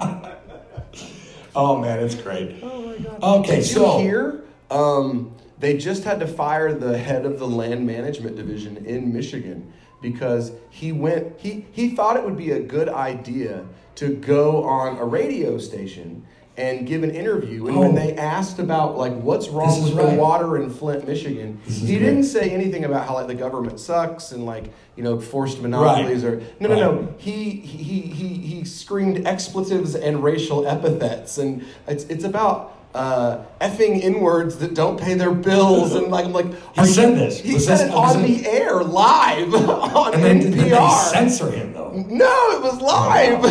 Oh 1.59 1.77
man, 1.77 1.99
it's 1.99 2.15
great. 2.15 2.55
Oh 2.63 2.83
my 2.83 2.97
god. 2.99 3.23
Okay, 3.41 3.57
Did 3.57 3.65
so 3.65 3.99
you 3.99 4.05
hear? 4.05 4.45
Um, 4.71 5.35
they 5.59 5.77
just 5.77 6.05
had 6.05 6.21
to 6.21 6.27
fire 6.29 6.73
the 6.73 6.97
head 6.97 7.27
of 7.27 7.41
the 7.41 7.49
land 7.49 7.85
management 7.85 8.37
division 8.37 8.77
in 8.87 9.13
Michigan 9.13 9.73
because 10.01 10.53
he 10.71 10.93
went. 10.93 11.37
He 11.41 11.67
he 11.73 11.97
thought 11.97 12.17
it 12.17 12.25
would 12.25 12.37
be 12.37 12.53
a 12.53 12.61
good 12.61 12.89
idea 12.89 13.67
to 13.97 14.15
go 14.15 14.63
on 14.63 14.99
a 14.99 15.05
radio 15.05 15.59
station 15.59 16.25
and 16.59 16.87
give 16.87 17.03
an 17.05 17.11
interview. 17.13 17.69
And 17.69 17.79
when 17.79 17.93
Oh. 17.93 17.95
they 17.95 18.15
asked 18.17 18.59
about 18.59 18.99
like 18.99 19.15
what's 19.15 19.49
wrong 19.49 19.83
with 19.83 19.95
right. 19.95 20.11
the 20.11 20.21
water 20.21 20.57
in 20.59 20.69
Flint, 20.71 21.07
Michigan, 21.07 21.61
he 21.65 21.87
great. 21.87 21.99
didn't 22.01 22.25
say 22.25 22.51
anything 22.51 22.85
about 22.85 23.07
how 23.07 23.15
like 23.15 23.29
the 23.29 23.35
government 23.35 23.79
sucks 23.81 24.33
and 24.33 24.45
like 24.45 24.65
you 24.97 25.05
know 25.05 25.21
forced 25.21 25.63
monopolies 25.63 26.25
or 26.25 26.43
no 26.61 26.69
no 26.69 26.75
no. 26.75 27.15
He 27.19 27.51
he 27.51 28.01
he 28.01 28.29
he 28.35 28.65
screamed 28.65 29.27
expletives 29.27 29.95
and 29.95 30.23
racial 30.23 30.67
epithets 30.67 31.39
and 31.39 31.65
it's 31.87 32.05
it's 32.05 32.25
about 32.25 32.75
uh, 32.95 33.39
effing 33.61 34.01
inwards 34.01 34.57
that 34.57 34.75
don't 34.75 34.99
pay 34.99 35.13
their 35.15 35.31
bills 35.31 35.95
and 35.95 36.09
like 36.09 36.25
I'm 36.25 36.33
like 36.33 36.47
He 36.75 36.87
said 36.87 37.11
you- 37.11 37.15
this. 37.17 37.39
He 37.41 37.55
Was 37.55 37.67
said 37.67 37.79
this- 37.79 37.89
it 37.89 37.95
on 37.95 38.25
it- 38.25 38.27
the 38.27 38.49
air 38.49 38.83
live 38.83 39.55
on 39.55 40.15
and 40.15 40.25
then 40.25 40.39
did 40.41 40.55
they 40.55 40.71
NPR. 40.71 41.11
censor 41.13 41.51
him 41.51 41.73
though? 41.75 41.93
no, 42.09 42.51
it 42.57 42.63
was 42.63 42.81
live. 42.81 43.43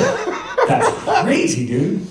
That's 0.67 1.22
crazy, 1.24 1.65
dude. 1.65 2.06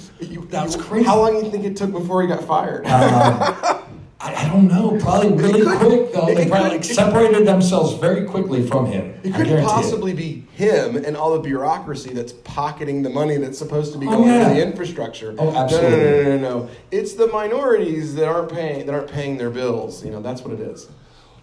You- 0.46 0.50
That's 0.52 0.76
you- 0.76 0.82
crazy. 0.82 1.06
How 1.06 1.18
long 1.20 1.38
do 1.38 1.44
you 1.44 1.50
think 1.50 1.64
it 1.64 1.76
took 1.76 1.90
before 1.92 2.22
he 2.22 2.28
got 2.28 2.44
fired? 2.44 2.86
I, 2.86 3.82
I 4.20 4.48
don't 4.48 4.66
know. 4.66 4.96
Probably 5.00 5.32
really 5.32 5.62
could- 5.62 5.78
quick 5.78 6.12
though. 6.12 6.26
They 6.26 6.48
probably 6.48 6.70
like, 6.70 6.84
separated 6.84 7.46
themselves 7.46 7.94
very 7.94 8.24
quickly 8.24 8.66
from 8.66 8.86
him. 8.86 9.10
It 9.22 9.32
couldn't 9.32 9.48
guarantee 9.48 9.66
possibly 9.68 10.14
be 10.14 10.44
him 10.52 10.96
and 10.96 11.16
all 11.16 11.34
the 11.34 11.40
bureaucracy 11.40 12.14
that's 12.14 12.32
pocketing 12.32 13.02
the 13.02 13.10
money 13.10 13.36
that's 13.36 13.58
supposed 13.58 13.92
to 13.92 13.98
be 13.98 14.06
Oh, 14.06 14.12
going 14.12 14.28
yeah. 14.28 14.48
to 14.48 14.54
the 14.54 14.62
infrastructure. 14.66 15.34
Oh, 15.38 15.50
No, 15.50 15.66
no, 15.66 15.80
no, 15.80 15.90
no, 15.90 16.22
no, 16.22 16.38
no. 16.38 16.68
It's 16.90 17.12
the 17.14 17.26
minorities 17.28 18.14
that 18.14 18.26
aren't 18.26 18.50
paying 18.50 18.86
that 18.86 18.94
aren't 18.94 19.10
paying 19.10 19.36
their 19.36 19.50
bills. 19.50 20.04
You 20.04 20.12
know, 20.12 20.22
that's 20.22 20.42
what 20.42 20.54
it 20.54 20.60
is. 20.60 20.88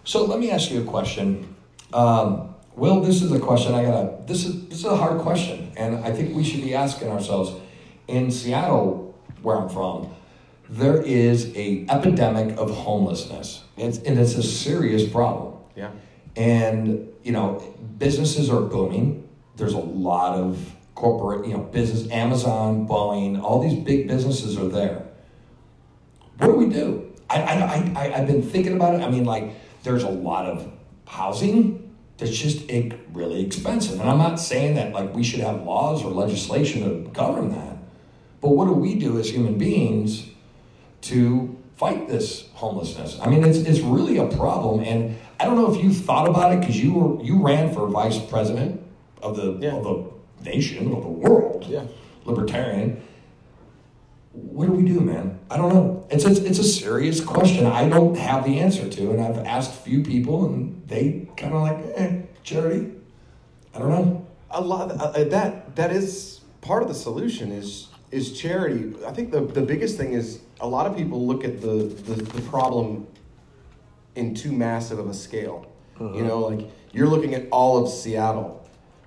So 0.04 0.24
let 0.24 0.38
me 0.40 0.50
ask 0.50 0.70
you 0.70 0.80
a 0.80 0.84
question. 0.84 1.54
Um, 1.92 2.50
Will, 2.76 3.00
this 3.00 3.22
is 3.22 3.30
a 3.30 3.38
question 3.38 3.72
I 3.72 3.84
gotta. 3.84 4.18
This 4.26 4.44
is 4.44 4.66
this 4.66 4.78
is 4.80 4.84
a 4.84 4.96
hard 4.96 5.20
question, 5.20 5.70
and 5.76 6.04
I 6.04 6.10
think 6.10 6.34
we 6.34 6.42
should 6.42 6.60
be 6.62 6.74
asking 6.74 7.08
ourselves. 7.08 7.52
In 8.08 8.30
Seattle, 8.30 9.18
where 9.42 9.56
I'm 9.56 9.68
from, 9.68 10.14
there 10.68 11.00
is 11.02 11.52
a 11.56 11.86
epidemic 11.88 12.56
of 12.58 12.70
homelessness. 12.70 13.64
It's 13.76 13.98
and 13.98 14.18
it's 14.18 14.34
a 14.34 14.42
serious 14.42 15.08
problem. 15.10 15.54
Yeah. 15.76 15.90
and 16.36 17.08
you 17.24 17.32
know 17.32 17.60
businesses 17.98 18.48
are 18.48 18.60
booming 18.60 19.28
there's 19.56 19.72
a 19.74 19.78
lot 19.78 20.36
of 20.36 20.72
corporate 20.94 21.46
you 21.46 21.52
know 21.52 21.58
business 21.60 22.08
amazon 22.12 22.86
boeing 22.86 23.42
all 23.42 23.60
these 23.60 23.74
big 23.82 24.06
businesses 24.06 24.56
are 24.56 24.68
there 24.68 25.04
what 26.38 26.46
do 26.46 26.52
we 26.52 26.66
do 26.68 27.12
I, 27.28 27.42
I, 27.42 27.92
I, 27.96 28.14
i've 28.18 28.26
been 28.28 28.42
thinking 28.42 28.76
about 28.76 28.94
it 28.94 29.02
i 29.02 29.10
mean 29.10 29.24
like 29.24 29.50
there's 29.82 30.04
a 30.04 30.08
lot 30.08 30.46
of 30.46 30.70
housing 31.06 31.92
that's 32.18 32.36
just 32.36 32.70
really 33.12 33.44
expensive 33.44 34.00
and 34.00 34.08
i'm 34.08 34.18
not 34.18 34.38
saying 34.38 34.76
that 34.76 34.92
like 34.92 35.12
we 35.12 35.24
should 35.24 35.40
have 35.40 35.62
laws 35.62 36.04
or 36.04 36.10
legislation 36.12 36.82
to 36.82 37.10
govern 37.10 37.50
that 37.50 37.73
but 38.44 38.50
what 38.50 38.66
do 38.66 38.72
we 38.72 38.94
do 38.94 39.18
as 39.18 39.30
human 39.30 39.56
beings 39.56 40.26
to 41.00 41.56
fight 41.76 42.08
this 42.08 42.48
homelessness. 42.54 43.18
I 43.20 43.28
mean, 43.28 43.42
it's 43.44 43.58
it's 43.58 43.80
really 43.80 44.18
a 44.18 44.26
problem, 44.26 44.80
and 44.84 45.16
I 45.40 45.44
don't 45.44 45.56
know 45.56 45.72
if 45.74 45.82
you 45.82 45.92
thought 45.92 46.28
about 46.28 46.52
it 46.52 46.60
because 46.60 46.80
you 46.82 46.92
were 46.94 47.22
you 47.22 47.42
ran 47.42 47.72
for 47.74 47.88
vice 47.88 48.18
president 48.18 48.80
of 49.22 49.36
the 49.36 49.58
Yeah. 49.60 49.76
of 49.76 49.84
the 49.84 50.50
nation 50.50 50.92
of 50.94 51.02
the 51.02 51.08
world, 51.08 51.64
Yeah. 51.68 51.84
libertarian. 52.24 53.00
What 54.32 54.66
do 54.66 54.72
we 54.72 54.84
do, 54.84 55.00
man? 55.00 55.38
I 55.50 55.56
don't 55.56 55.72
know. 55.72 56.06
It's, 56.10 56.24
it's 56.24 56.40
it's 56.40 56.58
a 56.58 56.64
serious 56.64 57.20
question. 57.20 57.66
I 57.66 57.88
don't 57.88 58.16
have 58.16 58.44
the 58.44 58.60
answer 58.60 58.88
to, 58.88 59.10
and 59.12 59.20
I've 59.20 59.38
asked 59.38 59.72
a 59.72 59.82
few 59.88 60.02
people, 60.02 60.46
and 60.46 60.82
they 60.86 61.28
kind 61.36 61.54
of 61.54 61.62
like, 61.62 61.78
eh, 61.96 62.20
charity. 62.42 62.90
I 63.74 63.78
don't 63.78 63.90
know. 63.90 64.26
A 64.50 64.60
lot 64.60 64.90
of, 64.90 65.00
uh, 65.00 65.24
that 65.24 65.76
that 65.76 65.90
is 65.92 66.40
part 66.60 66.82
of 66.82 66.88
the 66.88 66.94
solution 66.94 67.50
is 67.52 67.88
is 68.14 68.32
charity. 68.32 68.94
I 69.04 69.12
think 69.12 69.32
the 69.32 69.40
the 69.40 69.62
biggest 69.62 69.96
thing 69.96 70.12
is 70.12 70.40
a 70.60 70.68
lot 70.68 70.86
of 70.86 70.96
people 70.96 71.26
look 71.26 71.44
at 71.44 71.60
the 71.60 71.76
the, 72.06 72.22
the 72.22 72.42
problem 72.42 73.08
in 74.14 74.34
too 74.34 74.52
massive 74.52 74.98
of 75.00 75.08
a 75.08 75.14
scale. 75.14 75.66
You 75.98 76.06
uh-huh. 76.06 76.20
know, 76.20 76.38
like 76.38 76.70
you're 76.92 77.08
looking 77.08 77.34
at 77.34 77.48
all 77.50 77.82
of 77.82 77.90
Seattle. 77.90 78.60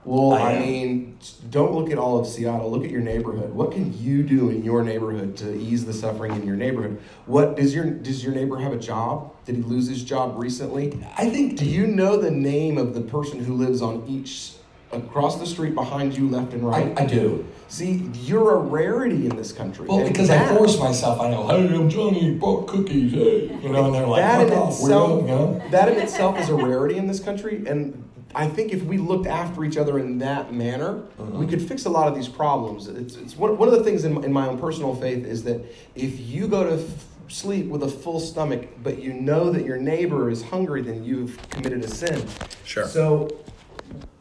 Well, 0.03 0.33
I 0.33 0.53
I, 0.53 0.59
mean, 0.59 1.17
don't 1.49 1.73
look 1.73 1.89
at 1.89 1.97
all 1.97 2.17
of 2.17 2.27
Seattle. 2.27 2.71
Look 2.71 2.85
at 2.85 2.91
your 2.91 3.01
neighborhood. 3.01 3.53
What 3.53 3.71
can 3.73 3.97
you 3.97 4.23
do 4.23 4.49
in 4.49 4.63
your 4.63 4.81
neighborhood 4.81 5.35
to 5.37 5.53
ease 5.53 5.85
the 5.85 5.91
suffering 5.93 6.33
in 6.33 6.45
your 6.45 6.55
neighborhood? 6.55 7.01
What 7.25 7.55
does 7.55 7.73
your 7.73 7.85
does 7.85 8.23
your 8.23 8.33
neighbor 8.33 8.57
have 8.57 8.73
a 8.73 8.79
job? 8.79 9.33
Did 9.45 9.55
he 9.55 9.61
lose 9.61 9.87
his 9.87 10.03
job 10.03 10.37
recently? 10.37 10.97
I 11.17 11.29
think 11.29 11.57
Do 11.57 11.65
you 11.65 11.87
know 11.87 12.17
the 12.17 12.31
name 12.31 12.77
of 12.77 12.93
the 12.93 13.01
person 13.01 13.43
who 13.43 13.53
lives 13.55 13.81
on 13.81 14.03
each 14.07 14.53
across 14.91 15.39
the 15.39 15.45
street 15.45 15.75
behind 15.75 16.17
you, 16.17 16.29
left 16.29 16.53
and 16.53 16.63
I, 16.63 16.67
right? 16.67 16.99
I 16.99 17.05
do. 17.05 17.45
See, 17.69 18.09
you're 18.23 18.55
a 18.55 18.59
rarity 18.59 19.25
in 19.27 19.35
this 19.35 19.51
country. 19.51 19.87
Well, 19.87 19.99
And 19.99 20.07
because 20.07 20.29
I 20.29 20.55
force 20.55 20.79
myself. 20.79 21.19
I 21.19 21.29
know, 21.29 21.47
hey, 21.47 21.67
I'm 21.67 21.89
Johnny, 21.89 22.33
bought 22.35 22.67
cookies, 22.67 23.11
hey, 23.11 23.47
you 23.61 23.69
know, 23.69 23.85
and 23.85 23.95
they're 23.95 24.07
like, 24.07 24.21
that 24.21 24.47
in 24.47 24.53
off, 24.53 24.69
itself, 24.79 25.21
you 25.21 25.27
know. 25.27 25.61
that 25.71 25.89
in 25.89 25.97
itself 25.99 26.39
is 26.39 26.47
a 26.49 26.55
rarity 26.55 26.97
in 26.97 27.07
this 27.07 27.19
country, 27.19 27.63
and 27.67 28.01
I 28.33 28.47
think 28.47 28.71
if 28.71 28.83
we 28.83 28.97
looked 28.97 29.27
after 29.27 29.65
each 29.65 29.75
other 29.77 29.99
in 29.99 30.19
that 30.19 30.53
manner, 30.53 31.03
Uh-huh. 31.19 31.23
we 31.39 31.45
could 31.45 31.61
fix 31.61 31.85
a 31.85 31.89
lot 31.89 32.07
of 32.07 32.15
these 32.15 32.27
problems. 32.29 32.87
It's, 32.87 33.15
it's 33.17 33.35
one, 33.35 33.57
one 33.57 33.67
of 33.67 33.73
the 33.77 33.83
things 33.83 34.05
in, 34.05 34.23
in 34.23 34.31
my 34.31 34.47
own 34.47 34.57
personal 34.59 34.95
faith 34.95 35.25
is 35.25 35.43
that 35.43 35.59
if 35.95 36.19
you 36.21 36.47
go 36.47 36.63
to 36.63 36.81
f- 36.81 37.05
sleep 37.27 37.67
with 37.67 37.83
a 37.83 37.87
full 37.89 38.19
stomach, 38.21 38.67
but 38.81 39.01
you 39.01 39.13
know 39.13 39.49
that 39.51 39.65
your 39.65 39.77
neighbor 39.77 40.29
is 40.29 40.41
hungry, 40.41 40.81
then 40.81 41.03
you've 41.03 41.37
committed 41.49 41.83
a 41.83 41.87
sin. 41.89 42.25
Sure. 42.63 42.85
So 42.87 43.27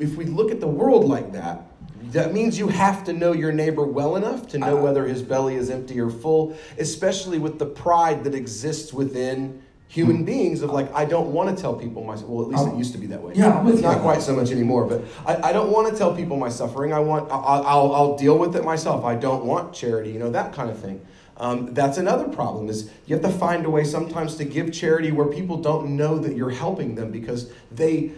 if 0.01 0.17
we 0.17 0.25
look 0.25 0.51
at 0.51 0.61
the 0.61 0.67
world 0.69 1.05
like 1.05 1.33
that, 1.33 1.63
that 2.12 2.33
means 2.33 2.59
you 2.59 2.69
have 2.69 3.05
to 3.05 3.12
know 3.12 3.33
your 3.33 3.53
neighbor 3.53 3.85
well 3.85 4.16
enough 4.16 4.47
to 4.49 4.59
know 4.59 4.77
whether 4.77 5.07
his 5.07 5.23
belly 5.23 5.55
is 5.57 5.71
empty 5.71 5.99
or 6.01 6.11
full, 6.11 6.57
especially 6.79 7.38
with 7.38 7.59
the 7.59 7.66
pride 7.66 8.25
that 8.25 8.35
exists 8.35 8.92
within 8.92 9.62
human 9.88 10.25
beings 10.25 10.62
of 10.62 10.71
like, 10.71 10.92
I 10.92 11.05
don't 11.05 11.33
want 11.33 11.55
to 11.55 11.61
tell 11.61 11.75
people 11.75 12.03
my, 12.05 12.16
well, 12.16 12.42
at 12.42 12.49
least 12.49 12.66
it 12.66 12.71
Um, 12.73 12.79
used 12.79 12.92
to 12.92 12.99
be 12.99 13.07
that 13.07 13.23
way. 13.23 13.35
yeah, 13.37 13.66
it's 13.69 13.81
not 13.83 14.01
quite 14.01 14.21
so 14.21 14.35
much 14.35 14.51
anymore, 14.51 14.85
but 14.85 15.03
I, 15.27 15.51
I 15.51 15.53
don't 15.53 15.71
want 15.71 15.90
to 15.90 15.97
tell 15.97 16.14
people 16.14 16.37
my 16.37 16.49
suffering. 16.49 16.92
I 16.92 16.99
want, 16.99 17.31
I'll, 17.31 17.64
I'll, 17.66 17.95
I'll 17.95 18.16
deal 18.16 18.37
with 18.37 18.57
it 18.57 18.64
myself. 18.64 19.05
I 19.05 19.14
don't 19.14 19.45
want 19.45 19.73
charity, 19.73 20.11
you 20.11 20.19
know, 20.19 20.31
that 20.31 20.53
kind 20.53 20.71
of 20.71 20.79
thing. 20.79 21.01
Um, 21.38 21.75
that's 21.75 21.99
another 21.99 22.25
problem 22.29 22.69
is 22.69 22.90
you 23.07 23.14
have 23.14 23.23
to 23.23 23.31
find 23.31 23.64
a 23.66 23.71
way 23.71 23.85
sometimes 23.85 24.37
to 24.37 24.45
give 24.45 24.73
charity 24.73 25.12
where 25.12 25.27
people 25.27 25.59
don't 25.59 25.95
know 25.97 26.19
that 26.19 26.35
you're 26.35 26.51
helping 26.51 26.95
them 26.95 27.11
because 27.12 27.51
they 27.71 28.12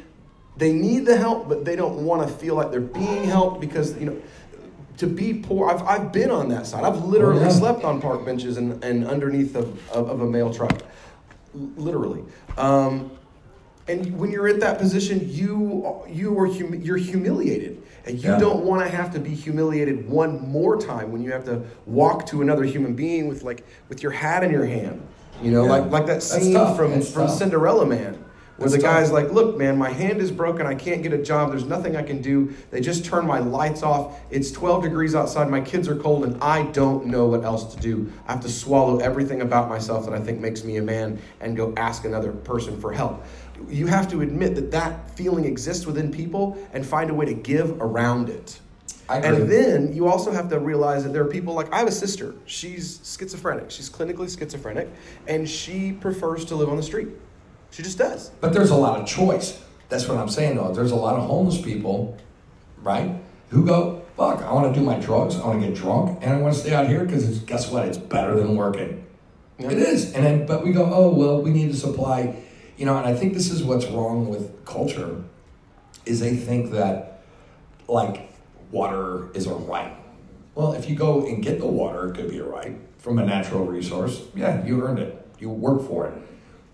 they 0.58 0.72
need 0.72 1.06
the 1.06 1.16
help 1.16 1.48
but 1.48 1.64
they 1.64 1.76
don't 1.76 2.04
want 2.04 2.26
to 2.26 2.32
feel 2.34 2.54
like 2.54 2.70
they're 2.70 2.80
being 2.80 3.24
helped 3.24 3.60
because 3.60 3.96
you 3.98 4.06
know 4.06 4.16
to 4.96 5.06
be 5.06 5.32
poor 5.34 5.70
i've, 5.70 5.82
I've 5.82 6.12
been 6.12 6.30
on 6.30 6.48
that 6.50 6.66
side 6.66 6.84
i've 6.84 7.04
literally 7.04 7.40
Oh, 7.40 7.44
yeah. 7.44 7.48
slept 7.50 7.84
on 7.84 8.00
park 8.00 8.24
benches 8.24 8.56
and, 8.56 8.82
and 8.84 9.06
underneath 9.06 9.54
of, 9.56 9.66
of, 9.90 10.10
of 10.10 10.20
a 10.20 10.26
mail 10.26 10.52
truck 10.52 10.82
literally 11.54 12.24
um, 12.56 13.10
and 13.86 14.18
when 14.18 14.30
you're 14.30 14.48
at 14.48 14.60
that 14.60 14.78
position 14.78 15.20
you 15.28 16.02
you 16.08 16.38
are 16.38 16.46
hum- 16.46 16.74
you're 16.82 16.96
humiliated 16.96 17.82
and 18.06 18.22
you 18.22 18.30
Yeah. 18.30 18.38
don't 18.38 18.64
want 18.64 18.82
to 18.82 18.88
have 18.94 19.12
to 19.14 19.18
be 19.20 19.30
humiliated 19.34 20.08
one 20.08 20.40
more 20.48 20.76
time 20.80 21.12
when 21.12 21.22
you 21.22 21.30
have 21.32 21.44
to 21.44 21.62
walk 21.86 22.26
to 22.26 22.42
another 22.42 22.64
human 22.64 22.94
being 22.94 23.28
with 23.28 23.42
like 23.44 23.64
with 23.88 24.02
your 24.02 24.12
hat 24.12 24.42
in 24.44 24.50
your 24.50 24.66
hand 24.66 25.00
you 25.42 25.50
know 25.52 25.64
Yeah. 25.64 25.70
like 25.70 25.90
like 25.90 26.06
that 26.06 26.22
scene 26.22 26.54
from 26.74 26.92
It's 26.94 27.10
from 27.12 27.26
tough. 27.28 27.38
cinderella 27.38 27.86
man 27.86 28.22
Where 28.58 28.68
the 28.68 28.78
guy's 28.78 29.12
like, 29.12 29.30
look, 29.30 29.56
man, 29.56 29.78
my 29.78 29.90
hand 29.90 30.20
is 30.20 30.32
broken. 30.32 30.66
I 30.66 30.74
can't 30.74 31.00
get 31.00 31.12
a 31.12 31.22
job. 31.22 31.50
There's 31.50 31.64
nothing 31.64 31.94
I 31.94 32.02
can 32.02 32.20
do. 32.20 32.52
They 32.72 32.80
just 32.80 33.04
turned 33.04 33.28
my 33.28 33.38
lights 33.38 33.84
off. 33.84 34.18
It's 34.30 34.50
12 34.50 34.82
degrees 34.82 35.14
outside. 35.14 35.48
My 35.48 35.60
kids 35.60 35.86
are 35.86 35.94
cold, 35.94 36.24
and 36.24 36.42
I 36.42 36.64
don't 36.64 37.06
know 37.06 37.26
what 37.26 37.44
else 37.44 37.72
to 37.76 37.80
do. 37.80 38.12
I 38.26 38.32
have 38.32 38.40
to 38.40 38.48
swallow 38.48 38.98
everything 38.98 39.42
about 39.42 39.68
myself 39.68 40.06
that 40.06 40.12
I 40.12 40.18
think 40.18 40.40
makes 40.40 40.64
me 40.64 40.76
a 40.76 40.82
man 40.82 41.20
and 41.40 41.56
go 41.56 41.72
ask 41.76 42.04
another 42.04 42.32
person 42.32 42.80
for 42.80 42.92
help. 42.92 43.24
You 43.68 43.86
have 43.86 44.10
to 44.10 44.22
admit 44.22 44.56
that 44.56 44.72
that 44.72 45.08
feeling 45.12 45.44
exists 45.44 45.86
within 45.86 46.10
people 46.10 46.58
and 46.72 46.84
find 46.84 47.10
a 47.10 47.14
way 47.14 47.26
to 47.26 47.34
give 47.34 47.80
around 47.80 48.28
it. 48.28 48.58
And 49.08 49.48
then 49.48 49.94
you 49.94 50.08
also 50.08 50.32
have 50.32 50.48
to 50.50 50.58
realize 50.58 51.04
that 51.04 51.12
there 51.12 51.22
are 51.22 51.28
people 51.28 51.54
like 51.54 51.72
I 51.72 51.78
have 51.78 51.88
a 51.88 51.92
sister. 51.92 52.34
She's 52.44 53.00
schizophrenic. 53.04 53.70
She's 53.70 53.88
clinically 53.88 54.36
schizophrenic, 54.36 54.88
and 55.28 55.48
she 55.48 55.92
prefers 55.92 56.44
to 56.46 56.56
live 56.56 56.68
on 56.68 56.76
the 56.76 56.82
street. 56.82 57.08
She 57.70 57.82
just 57.82 57.98
does. 57.98 58.30
But 58.40 58.52
there's 58.52 58.70
a 58.70 58.76
lot 58.76 59.00
of 59.00 59.06
choice. 59.06 59.62
That's 59.88 60.08
what 60.08 60.18
I'm 60.18 60.28
saying, 60.28 60.56
though. 60.56 60.72
There's 60.72 60.90
a 60.90 60.96
lot 60.96 61.16
of 61.16 61.26
homeless 61.26 61.60
people, 61.60 62.16
right, 62.82 63.20
who 63.50 63.64
go, 63.64 64.02
fuck, 64.16 64.42
I 64.42 64.52
want 64.52 64.72
to 64.72 64.78
do 64.78 64.84
my 64.84 64.98
drugs, 64.98 65.36
I 65.36 65.46
want 65.46 65.60
to 65.62 65.68
get 65.68 65.76
drunk, 65.76 66.18
and 66.22 66.32
I 66.32 66.38
want 66.38 66.54
to 66.54 66.60
stay 66.60 66.74
out 66.74 66.88
here 66.88 67.04
because 67.04 67.38
guess 67.40 67.70
what? 67.70 67.86
It's 67.86 67.98
better 67.98 68.34
than 68.34 68.56
working. 68.56 69.06
Yeah. 69.58 69.70
It 69.70 69.78
is. 69.78 70.12
And 70.12 70.24
then, 70.24 70.46
but 70.46 70.64
we 70.64 70.72
go, 70.72 70.90
oh, 70.92 71.10
well, 71.14 71.40
we 71.40 71.50
need 71.50 71.70
to 71.72 71.76
supply, 71.76 72.36
you 72.76 72.84
know, 72.84 72.96
and 72.96 73.06
I 73.06 73.14
think 73.14 73.34
this 73.34 73.50
is 73.50 73.62
what's 73.62 73.86
wrong 73.86 74.28
with 74.28 74.64
culture 74.64 75.22
is 76.04 76.20
they 76.20 76.36
think 76.36 76.72
that, 76.72 77.22
like, 77.86 78.32
water 78.70 79.30
is 79.34 79.46
a 79.46 79.54
right. 79.54 79.96
Well, 80.54 80.72
if 80.72 80.88
you 80.88 80.96
go 80.96 81.26
and 81.26 81.42
get 81.42 81.60
the 81.60 81.66
water, 81.66 82.08
it 82.08 82.16
could 82.16 82.30
be 82.30 82.38
a 82.38 82.44
right 82.44 82.76
from 82.98 83.18
a 83.18 83.24
natural 83.24 83.64
resource. 83.64 84.22
Yeah, 84.34 84.64
you 84.64 84.82
earned 84.82 84.98
it. 84.98 85.26
You 85.38 85.50
work 85.50 85.86
for 85.86 86.08
it. 86.08 86.14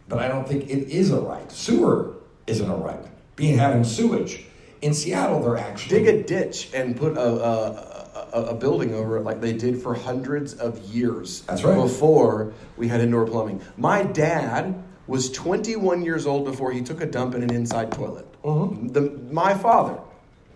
But 0.08 0.18
I 0.18 0.28
don't 0.28 0.46
think 0.46 0.64
it 0.68 0.88
is 0.90 1.10
a 1.10 1.20
right. 1.20 1.50
Sewer 1.50 2.16
isn't 2.46 2.70
a 2.70 2.74
right. 2.76 3.00
Being 3.36 3.58
having 3.58 3.84
sewage. 3.84 4.44
In 4.82 4.92
Seattle, 4.92 5.40
they're 5.42 5.56
actually 5.56 6.02
Dig 6.04 6.08
a 6.14 6.22
ditch 6.24 6.70
and 6.74 6.94
put 6.94 7.16
a, 7.16 7.20
a, 7.20 8.28
a, 8.34 8.42
a 8.50 8.54
building 8.54 8.94
over 8.94 9.16
it 9.16 9.22
like 9.22 9.40
they 9.40 9.54
did 9.54 9.80
for 9.80 9.94
hundreds 9.94 10.52
of 10.54 10.78
years. 10.94 11.40
That's 11.42 11.64
right. 11.64 11.74
Before 11.74 12.52
we 12.76 12.86
had 12.88 13.00
indoor 13.00 13.24
plumbing. 13.26 13.62
My 13.78 14.02
dad 14.02 14.82
was 15.06 15.30
21 15.32 16.02
years 16.02 16.26
old 16.26 16.44
before 16.44 16.70
he 16.70 16.82
took 16.82 17.00
a 17.00 17.06
dump 17.06 17.34
in 17.34 17.42
an 17.42 17.52
inside 17.54 17.92
toilet. 17.92 18.26
Mm-hmm. 18.42 18.88
The, 18.88 19.00
my 19.32 19.54
father, 19.54 19.98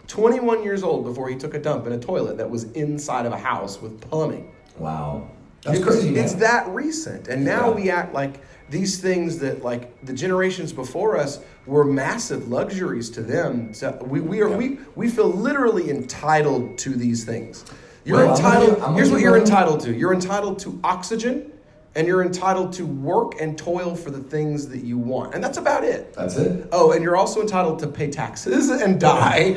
21 0.09 0.63
years 0.63 0.83
old 0.83 1.05
before 1.05 1.29
he 1.31 1.37
took 1.37 1.55
a 1.55 1.59
dump 1.59 1.87
in 1.87 1.93
a 1.93 1.99
toilet 1.99 2.37
that 2.37 2.51
was 2.51 2.65
inside 2.73 3.25
of 3.27 3.33
a 3.33 3.39
house 3.39 3.81
with 3.81 3.99
plumbing. 4.01 4.55
Wow. 4.79 5.29
That's 5.63 5.79
It 5.81 5.87
was- 5.87 5.95
crazy. 5.97 6.11
man. 6.11 6.25
It's 6.25 6.35
that 6.35 6.69
recent, 6.69 7.29
and 7.29 7.45
now 7.45 7.69
Yeah. 7.71 7.75
we 7.75 7.91
act 7.91 8.15
like 8.15 8.41
these 8.71 9.01
things 9.01 9.39
that 9.39 9.63
like 9.63 10.05
the 10.05 10.13
generations 10.13 10.73
before 10.73 11.17
us 11.17 11.41
were 11.67 11.85
massive 11.85 12.49
luxuries 12.49 13.09
to 13.11 13.23
them. 13.23 13.73
So 13.75 13.97
we, 14.07 14.21
we 14.21 14.41
are 14.41 14.49
we 14.49 14.79
we 14.95 15.09
feel 15.09 15.29
literally 15.29 15.91
entitled 15.91 16.79
to 16.79 16.91
these 16.91 17.25
things. 17.25 17.65
You're 18.05 18.19
Well, 18.19 18.31
I'm 18.31 18.37
entitled. 18.37 18.69
with 18.71 18.79
you- 18.79 18.85
I'm 18.85 18.95
here's 18.95 19.11
what 19.11 19.19
you, 19.21 19.25
you're 19.29 19.39
entitled 19.39 19.81
to. 19.81 19.95
You're 19.95 20.15
entitled 20.15 20.59
to 20.61 20.79
oxygen, 20.85 21.51
and 21.95 22.07
you're 22.07 22.23
entitled 22.23 22.73
to 22.75 22.87
work 22.87 23.41
and 23.41 23.57
toil 23.59 23.95
for 23.97 24.11
the 24.11 24.21
things 24.21 24.69
that 24.69 24.85
you 24.85 24.97
want, 24.99 25.35
and 25.35 25.43
that's 25.43 25.59
about 25.59 25.83
it. 25.85 26.13
That's 26.15 26.37
it. 26.37 26.69
Oh, 26.73 26.93
and 26.93 27.03
you're 27.03 27.17
also 27.17 27.41
entitled 27.41 27.79
to 27.81 27.87
pay 27.87 28.11
taxes 28.11 28.69
and 28.85 29.01
die. 29.01 29.57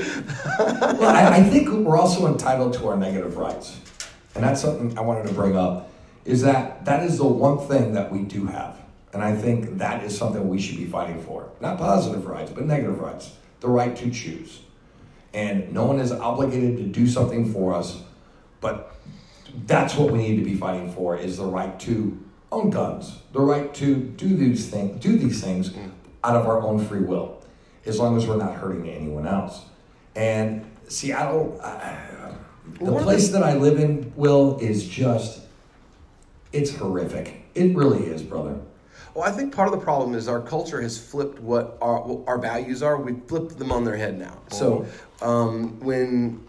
well, 0.59 1.03
I, 1.15 1.37
I 1.37 1.43
think 1.43 1.69
we're 1.69 1.97
also 1.97 2.27
entitled 2.27 2.73
to 2.75 2.87
our 2.87 2.97
negative 2.97 3.37
rights, 3.37 3.77
and 4.35 4.43
that's 4.43 4.61
something 4.61 4.97
I 4.97 5.01
wanted 5.01 5.27
to 5.27 5.33
bring 5.33 5.55
up. 5.57 5.89
Is 6.25 6.41
that 6.43 6.85
that 6.85 7.03
is 7.03 7.17
the 7.17 7.25
one 7.27 7.57
thing 7.67 7.93
that 7.93 8.11
we 8.11 8.19
do 8.23 8.45
have, 8.47 8.77
and 9.13 9.23
I 9.23 9.35
think 9.35 9.77
that 9.77 10.03
is 10.03 10.17
something 10.17 10.47
we 10.47 10.59
should 10.59 10.77
be 10.77 10.85
fighting 10.85 11.21
for. 11.21 11.49
Not 11.59 11.77
positive 11.77 12.25
rights, 12.25 12.51
but 12.51 12.65
negative 12.65 12.99
rights. 12.99 13.35
The 13.59 13.69
right 13.69 13.95
to 13.95 14.09
choose, 14.09 14.61
and 15.33 15.71
no 15.71 15.85
one 15.85 15.99
is 15.99 16.11
obligated 16.11 16.77
to 16.77 16.83
do 16.83 17.07
something 17.07 17.51
for 17.53 17.73
us, 17.73 18.01
but 18.59 18.95
that's 19.67 19.95
what 19.95 20.11
we 20.11 20.17
need 20.17 20.37
to 20.37 20.43
be 20.43 20.55
fighting 20.55 20.91
for: 20.91 21.15
is 21.15 21.37
the 21.37 21.45
right 21.45 21.79
to 21.81 22.17
own 22.51 22.69
guns, 22.69 23.19
the 23.31 23.39
right 23.39 23.73
to 23.75 23.95
do 23.95 24.35
these 24.35 24.69
things, 24.69 24.99
do 24.99 25.17
these 25.17 25.43
things 25.43 25.73
out 26.23 26.35
of 26.35 26.47
our 26.47 26.61
own 26.61 26.83
free 26.83 26.99
will, 26.99 27.41
as 27.85 27.99
long 27.99 28.17
as 28.17 28.25
we're 28.27 28.37
not 28.37 28.55
hurting 28.55 28.89
anyone 28.89 29.27
else. 29.27 29.65
And 30.15 30.65
Seattle, 30.87 31.59
uh, 31.63 31.95
the 32.79 32.99
place 32.99 33.29
that 33.29 33.43
I 33.43 33.53
live 33.55 33.79
in, 33.79 34.11
Will, 34.15 34.57
is 34.59 34.87
just, 34.87 35.41
it's 36.51 36.75
horrific. 36.75 37.43
It 37.55 37.75
really 37.75 38.05
is, 38.05 38.21
brother. 38.21 38.59
Well, 39.13 39.23
I 39.23 39.31
think 39.31 39.53
part 39.53 39.67
of 39.67 39.73
the 39.77 39.83
problem 39.83 40.15
is 40.15 40.27
our 40.27 40.41
culture 40.41 40.81
has 40.81 40.97
flipped 40.97 41.39
what 41.39 41.77
our 41.81 42.01
what 42.01 42.27
our 42.27 42.37
values 42.37 42.81
are. 42.81 42.97
We've 42.97 43.21
flipped 43.25 43.57
them 43.59 43.71
on 43.71 43.83
their 43.83 43.97
head 43.97 44.17
now. 44.17 44.37
So 44.49 44.85
um, 45.21 45.79
when 45.79 46.45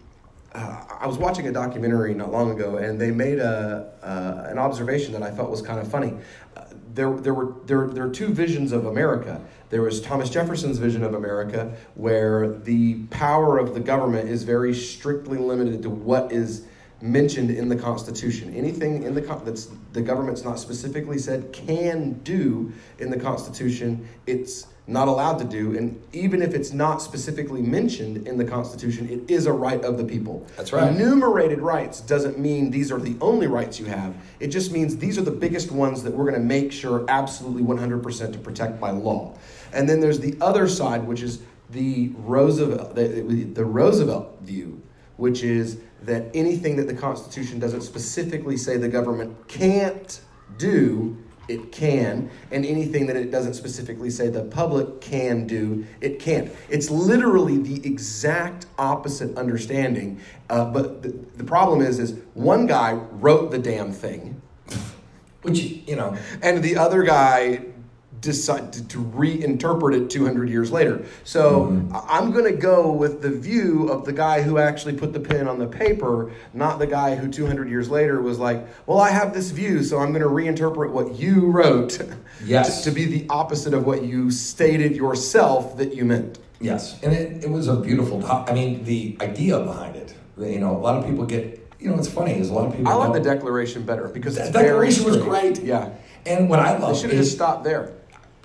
uh, 0.54 0.84
I 1.00 1.06
was 1.06 1.16
watching 1.18 1.46
a 1.48 1.52
documentary 1.52 2.14
not 2.14 2.30
long 2.30 2.50
ago, 2.50 2.76
and 2.76 3.00
they 3.00 3.10
made 3.10 3.38
a 3.38 3.92
uh, 4.02 4.50
an 4.50 4.58
observation 4.58 5.12
that 5.12 5.22
I 5.22 5.30
felt 5.30 5.50
was 5.50 5.62
kind 5.62 5.80
of 5.80 5.88
funny. 5.88 6.14
Uh, 6.56 6.64
there, 6.94 7.10
there 7.14 7.34
were 7.34 7.54
there, 7.64 7.88
there 7.88 8.06
are 8.06 8.10
two 8.12 8.28
visions 8.28 8.72
of 8.72 8.86
America. 8.86 9.40
There 9.70 9.80
was 9.80 10.02
Thomas 10.02 10.28
Jefferson's 10.28 10.76
vision 10.76 11.02
of 11.02 11.14
America, 11.14 11.74
where 11.94 12.58
the 12.58 13.04
power 13.04 13.58
of 13.58 13.72
the 13.72 13.80
government 13.80 14.28
is 14.28 14.42
very 14.42 14.74
strictly 14.74 15.38
limited 15.38 15.82
to 15.84 15.90
what 15.90 16.30
is 16.30 16.66
mentioned 17.02 17.50
in 17.50 17.68
the 17.68 17.76
Constitution. 17.76 18.54
Anything 18.54 19.02
in 19.02 19.14
the 19.14 19.20
that's 19.44 19.68
the 19.92 20.00
government's 20.00 20.44
not 20.44 20.58
specifically 20.58 21.18
said 21.18 21.52
can 21.52 22.12
do 22.22 22.72
in 22.98 23.10
the 23.10 23.18
Constitution, 23.18 24.08
it's 24.26 24.68
not 24.86 25.08
allowed 25.08 25.38
to 25.38 25.44
do. 25.44 25.76
And 25.76 26.00
even 26.12 26.42
if 26.42 26.54
it's 26.54 26.72
not 26.72 27.02
specifically 27.02 27.62
mentioned 27.62 28.26
in 28.26 28.36
the 28.36 28.44
Constitution, 28.44 29.08
it 29.08 29.30
is 29.30 29.46
a 29.46 29.52
right 29.52 29.82
of 29.84 29.96
the 29.96 30.04
people. 30.04 30.46
That's 30.56 30.72
right. 30.72 30.92
Enumerated 30.92 31.60
rights 31.60 32.00
doesn't 32.00 32.38
mean 32.38 32.70
these 32.70 32.90
are 32.90 32.98
the 32.98 33.16
only 33.20 33.46
rights 33.46 33.78
you 33.78 33.86
have. 33.86 34.14
It 34.40 34.48
just 34.48 34.72
means 34.72 34.96
these 34.96 35.18
are 35.18 35.22
the 35.22 35.30
biggest 35.30 35.70
ones 35.70 36.02
that 36.02 36.12
we're 36.12 36.28
going 36.28 36.40
to 36.40 36.46
make 36.46 36.72
sure 36.72 37.04
absolutely 37.08 37.62
100% 37.62 38.32
to 38.32 38.38
protect 38.38 38.80
by 38.80 38.90
law. 38.90 39.36
And 39.72 39.88
then 39.88 40.00
there's 40.00 40.20
the 40.20 40.36
other 40.40 40.68
side, 40.68 41.06
which 41.06 41.22
is 41.22 41.40
the 41.70 42.12
Roosevelt, 42.16 42.94
the, 42.94 43.04
the 43.54 43.64
Roosevelt 43.64 44.40
view, 44.42 44.82
which 45.16 45.42
is 45.42 45.78
that 46.06 46.30
anything 46.34 46.76
that 46.76 46.86
the 46.86 46.94
Constitution 46.94 47.58
doesn't 47.58 47.82
specifically 47.82 48.56
say 48.56 48.76
the 48.76 48.88
government 48.88 49.48
can't 49.48 50.20
do, 50.58 51.16
it 51.48 51.72
can, 51.72 52.30
and 52.50 52.64
anything 52.64 53.06
that 53.06 53.16
it 53.16 53.30
doesn't 53.30 53.54
specifically 53.54 54.10
say 54.10 54.28
the 54.28 54.44
public 54.44 55.00
can 55.00 55.46
do, 55.46 55.84
it 56.00 56.18
can't. 56.18 56.52
It's 56.68 56.90
literally 56.90 57.58
the 57.58 57.86
exact 57.86 58.66
opposite 58.78 59.36
understanding. 59.36 60.20
Uh, 60.48 60.66
but 60.66 61.02
the, 61.02 61.08
the 61.36 61.44
problem 61.44 61.82
is, 61.82 61.98
is 61.98 62.14
one 62.34 62.66
guy 62.66 62.92
wrote 62.92 63.50
the 63.50 63.58
damn 63.58 63.92
thing, 63.92 64.40
Which, 65.42 65.58
you 65.60 65.96
know, 65.96 66.16
and 66.42 66.62
the 66.62 66.76
other 66.76 67.02
guy 67.02 67.64
decided 68.22 68.88
to 68.88 68.98
reinterpret 68.98 70.00
it 70.00 70.08
200 70.08 70.48
years 70.48 70.72
later. 70.72 71.04
So 71.24 71.66
mm-hmm. 71.66 71.94
I- 71.94 72.18
I'm 72.18 72.32
going 72.32 72.46
to 72.46 72.56
go 72.56 72.90
with 72.90 73.20
the 73.20 73.30
view 73.30 73.88
of 73.88 74.06
the 74.06 74.12
guy 74.12 74.40
who 74.40 74.56
actually 74.56 74.94
put 74.94 75.12
the 75.12 75.20
pen 75.20 75.46
on 75.46 75.58
the 75.58 75.66
paper, 75.66 76.32
not 76.54 76.78
the 76.78 76.86
guy 76.86 77.16
who 77.16 77.30
200 77.30 77.68
years 77.68 77.90
later 77.90 78.22
was 78.22 78.38
like, 78.38 78.66
"Well, 78.86 78.98
I 79.00 79.10
have 79.10 79.34
this 79.34 79.50
view, 79.50 79.82
so 79.82 79.98
I'm 79.98 80.12
going 80.12 80.22
to 80.22 80.28
reinterpret 80.28 80.90
what 80.92 81.16
you 81.16 81.50
wrote 81.50 82.00
Yes. 82.44 82.84
to, 82.84 82.90
to 82.90 82.94
be 82.94 83.04
the 83.04 83.26
opposite 83.28 83.74
of 83.74 83.84
what 83.84 84.04
you 84.04 84.30
stated 84.30 84.96
yourself 84.96 85.76
that 85.76 85.94
you 85.94 86.04
meant." 86.04 86.38
yes. 86.62 87.02
And 87.02 87.12
it, 87.12 87.44
it 87.44 87.50
was 87.50 87.68
a 87.68 87.76
beautiful, 87.76 88.24
I 88.24 88.52
mean, 88.52 88.84
the 88.84 89.16
idea 89.20 89.58
behind 89.60 89.96
it. 89.96 90.14
You 90.38 90.60
know, 90.60 90.76
a 90.76 90.78
lot 90.78 90.96
of 90.96 91.04
people 91.04 91.26
get, 91.26 91.60
you 91.78 91.90
know, 91.90 91.98
it's 91.98 92.08
funny 92.08 92.32
is 92.32 92.50
a 92.50 92.54
lot 92.54 92.66
of 92.68 92.76
people 92.76 92.90
I 92.90 92.94
like 92.94 93.12
the 93.12 93.20
Declaration 93.20 93.84
better 93.84 94.08
because 94.08 94.36
The 94.36 94.50
Declaration 94.50 95.04
was 95.04 95.16
great. 95.18 95.60
Yeah, 95.62 95.90
And 96.24 96.48
what 96.48 96.60
I 96.60 96.78
love 96.78 96.94
they 96.94 97.00
should 97.00 97.10
have 97.10 97.18
just 97.18 97.34
stopped 97.34 97.64
there. 97.64 97.92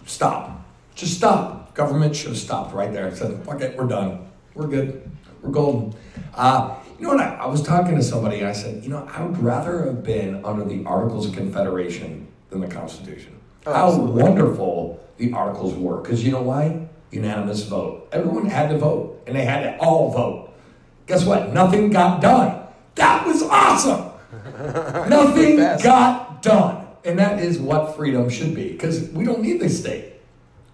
Stop. 0.07 0.65
Just 0.95 1.17
stop. 1.17 1.73
Government 1.75 2.15
should 2.15 2.29
have 2.29 2.37
stopped 2.37 2.73
right 2.73 2.91
there 2.91 3.13
said, 3.15 3.43
fuck 3.45 3.61
it, 3.61 3.77
we're 3.77 3.87
done. 3.87 4.27
We're 4.55 4.67
good. 4.67 5.09
We're 5.41 5.51
golden. 5.51 5.93
Uh, 6.33 6.75
you 6.97 7.03
know 7.03 7.13
what? 7.13 7.19
I, 7.19 7.35
I 7.35 7.45
was 7.45 7.61
talking 7.61 7.95
to 7.95 8.01
somebody 8.01 8.39
and 8.39 8.47
I 8.47 8.53
said, 8.53 8.83
you 8.83 8.89
know, 8.89 9.07
I 9.13 9.23
would 9.23 9.37
rather 9.37 9.85
have 9.85 10.03
been 10.03 10.43
under 10.43 10.63
the 10.63 10.83
Articles 10.85 11.27
of 11.27 11.35
Confederation 11.35 12.27
than 12.49 12.61
the 12.61 12.67
Constitution. 12.67 13.39
Oh, 13.67 13.73
How 13.73 13.87
absolutely. 13.89 14.23
wonderful 14.23 15.07
the 15.17 15.33
Articles 15.33 15.75
were. 15.75 16.01
Because 16.01 16.23
you 16.23 16.31
know 16.31 16.41
why? 16.41 16.87
Unanimous 17.11 17.63
vote. 17.63 18.07
Everyone 18.11 18.47
had 18.47 18.69
to 18.69 18.77
vote, 18.77 19.21
and 19.27 19.35
they 19.35 19.45
had 19.45 19.61
to 19.63 19.77
all 19.77 20.11
vote. 20.11 20.53
Guess 21.05 21.25
what? 21.25 21.53
Nothing 21.53 21.89
got 21.89 22.21
done. 22.21 22.63
That 22.95 23.25
was 23.25 23.43
awesome. 23.43 24.11
Nothing 25.09 25.57
got 25.57 26.41
done. 26.41 26.76
And 27.07 27.17
that 27.19 27.39
is 27.39 27.57
what 27.57 27.95
freedom 27.95 28.29
should 28.29 28.53
be 28.53 28.69
because 28.69 29.09
we 29.09 29.23
don't 29.23 29.41
need 29.41 29.61
the 29.61 29.69
state. 29.69 30.15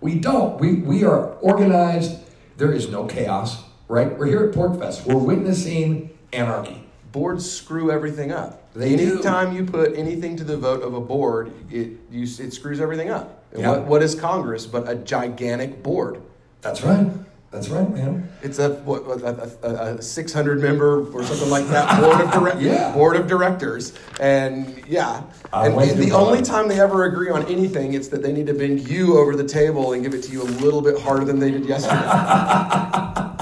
We 0.01 0.15
don't. 0.15 0.59
We, 0.59 0.73
we 0.73 1.03
are 1.03 1.27
organized. 1.35 2.19
There 2.57 2.71
is 2.71 2.89
no 2.89 3.05
chaos, 3.05 3.63
right? 3.87 4.17
We're 4.17 4.25
here 4.25 4.43
at 4.45 4.53
Pork 4.55 4.79
Fest. 4.79 5.05
We're 5.05 5.15
witnessing 5.15 6.09
anarchy. 6.33 6.83
Boards 7.11 7.49
screw 7.49 7.91
everything 7.91 8.31
up. 8.31 8.73
They 8.73 8.95
do. 8.95 9.13
Anytime 9.13 9.55
you 9.55 9.63
put 9.63 9.95
anything 9.95 10.35
to 10.37 10.43
the 10.43 10.57
vote 10.57 10.81
of 10.81 10.95
a 10.95 10.99
board, 10.99 11.53
it 11.69 11.91
you, 12.09 12.23
it 12.23 12.51
screws 12.51 12.81
everything 12.81 13.11
up. 13.11 13.43
Yeah. 13.55 13.69
What, 13.69 13.83
what 13.85 14.03
is 14.03 14.15
Congress 14.15 14.65
but 14.65 14.89
a 14.89 14.95
gigantic 14.95 15.83
board? 15.83 16.19
That's 16.61 16.81
right. 16.81 17.05
That's 17.53 17.69
right, 17.69 17.87
man. 17.89 18.27
It's 18.41 18.57
a 18.57 18.71
what 18.77 19.03
a, 19.21 19.51
a, 19.61 19.95
a 19.95 20.01
six 20.01 20.33
hundred 20.33 20.59
member 20.59 21.05
or 21.13 21.23
something 21.23 21.51
like 21.51 21.67
that 21.67 22.01
board 22.01 22.19
of 22.19 22.31
direct, 22.31 22.59
Yeah. 22.61 22.91
board 22.93 23.15
of 23.15 23.27
directors, 23.27 23.93
and 24.19 24.83
yeah, 24.87 25.21
I 25.53 25.67
and 25.67 25.79
the 25.79 26.05
the 26.05 26.11
only 26.13 26.41
time 26.41 26.67
they 26.67 26.79
ever 26.79 27.05
agree 27.05 27.29
on 27.29 27.45
anything, 27.45 27.93
it's 27.93 28.07
that 28.07 28.23
they 28.23 28.33
need 28.33 28.47
to 28.47 28.55
bend 28.55 28.89
you 28.89 29.19
over 29.19 29.35
the 29.35 29.43
table 29.47 29.93
and 29.93 30.01
give 30.03 30.15
it 30.15 30.23
to 30.23 30.31
you 30.31 30.41
a 30.41 30.49
little 30.65 30.81
bit 30.81 30.99
harder 30.99 31.25
than 31.25 31.37
they 31.39 31.51
did 31.51 31.65
yesterday. 31.65 32.01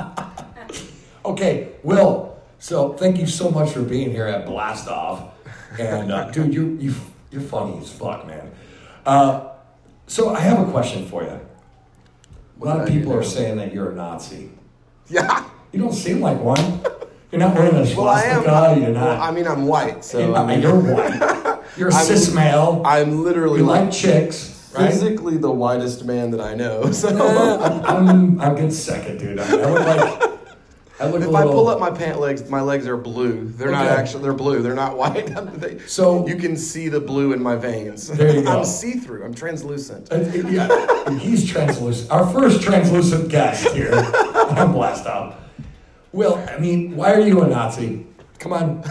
Okay, 1.23 1.69
Will. 1.83 2.35
So 2.59 2.93
thank 2.93 3.17
you 3.19 3.27
so 3.27 3.49
much 3.51 3.71
for 3.71 3.81
being 3.83 4.09
here 4.11 4.25
at 4.27 4.45
Blast 4.45 4.87
Off, 4.87 5.29
and 5.79 6.11
uh, 6.11 6.29
dude, 6.31 6.53
you 6.53 6.77
you 6.81 6.93
you're 7.31 7.41
funny 7.41 7.77
as 7.79 7.91
fuck, 7.91 8.25
man. 8.27 8.51
Uh, 9.05 9.51
so 10.07 10.33
I 10.35 10.39
have 10.41 10.67
a 10.67 10.71
question 10.71 11.07
for 11.07 11.23
you. 11.23 11.39
A 12.61 12.65
lot 12.65 12.79
of 12.81 12.87
people 12.87 13.13
are 13.13 13.23
saying 13.23 13.57
that 13.57 13.73
you're 13.73 13.91
a 13.91 13.95
Nazi. 13.95 14.49
yeah. 15.09 15.45
You 15.71 15.79
don't 15.79 15.93
seem 15.93 16.19
like 16.19 16.39
one. 16.39 16.81
You're 17.31 17.39
not 17.39 17.55
wearing 17.55 17.75
a 17.75 17.95
Well, 17.95 18.09
I 18.09 18.23
am. 18.23 18.43
swastika. 18.43 18.81
You're 18.81 18.91
well, 18.93 19.17
not. 19.17 19.19
I 19.21 19.31
mean, 19.31 19.47
I'm 19.47 19.65
white, 19.65 20.03
so 20.03 20.19
you're, 20.19 20.35
I 20.35 20.39
uh, 20.41 20.45
mean, 20.45 20.61
you're 20.61 20.75
white. 20.79 21.59
You're 21.77 21.87
a 21.87 21.91
cis 21.93 22.33
male. 22.35 22.81
I'm 22.85 23.23
literally 23.23 23.59
You 23.59 23.65
like 23.65 23.89
chicks, 23.93 24.69
right? 24.77 24.91
physically 24.91 25.37
the 25.37 25.49
whitest 25.49 26.03
man 26.03 26.29
that 26.31 26.41
I 26.41 26.53
know. 26.53 26.91
So 26.91 27.07
eh, 27.07 27.81
I'm, 27.85 28.41
I'm 28.41 28.55
good 28.55 28.73
second, 28.73 29.19
dude. 29.19 29.39
I, 29.39 29.45
I 29.47 29.71
look 29.71 30.19
like. 30.19 30.30
I 31.01 31.07
if 31.15 31.33
I 31.35 31.43
pull 31.43 31.67
up 31.67 31.79
my 31.79 31.89
pant 31.91 32.19
legs, 32.19 32.47
my 32.49 32.61
legs 32.61 32.87
are 32.87 32.97
blue. 32.97 33.45
They're 33.47 33.71
not 33.71 33.87
actually. 33.87 34.23
They're 34.23 34.33
blue. 34.33 34.61
They're 34.61 34.75
not 34.75 34.97
white. 35.01 35.27
They- 35.59 35.79
So- 35.79 36.27
you 36.27 36.35
can 36.35 36.55
see 36.55 36.89
the 36.89 36.99
blue 36.99 37.33
in 37.33 37.41
my 37.41 37.55
veins. 37.55 38.07
There 38.07 38.33
you 38.35 38.41
go. 38.43 38.59
I'm 38.59 38.65
see 38.65 38.93
through. 38.93 39.23
I'm 39.25 39.33
translucent. 39.33 40.11
Uh, 40.11 40.17
yeah, 40.19 41.17
he's 41.17 41.49
translucent. 41.49 42.11
Our 42.11 42.27
first 42.31 42.61
translucent 42.61 43.29
guest 43.29 43.67
here 43.73 43.93
on 43.93 44.71
Blast 44.73 45.05
Off. 45.07 45.35
Well, 46.11 46.37
I 46.49 46.59
mean, 46.59 46.95
why 46.95 47.13
are 47.13 47.21
you 47.21 47.41
a 47.41 47.47
Nazi? 47.47 48.05
Come 48.39 48.53
on. 48.53 48.83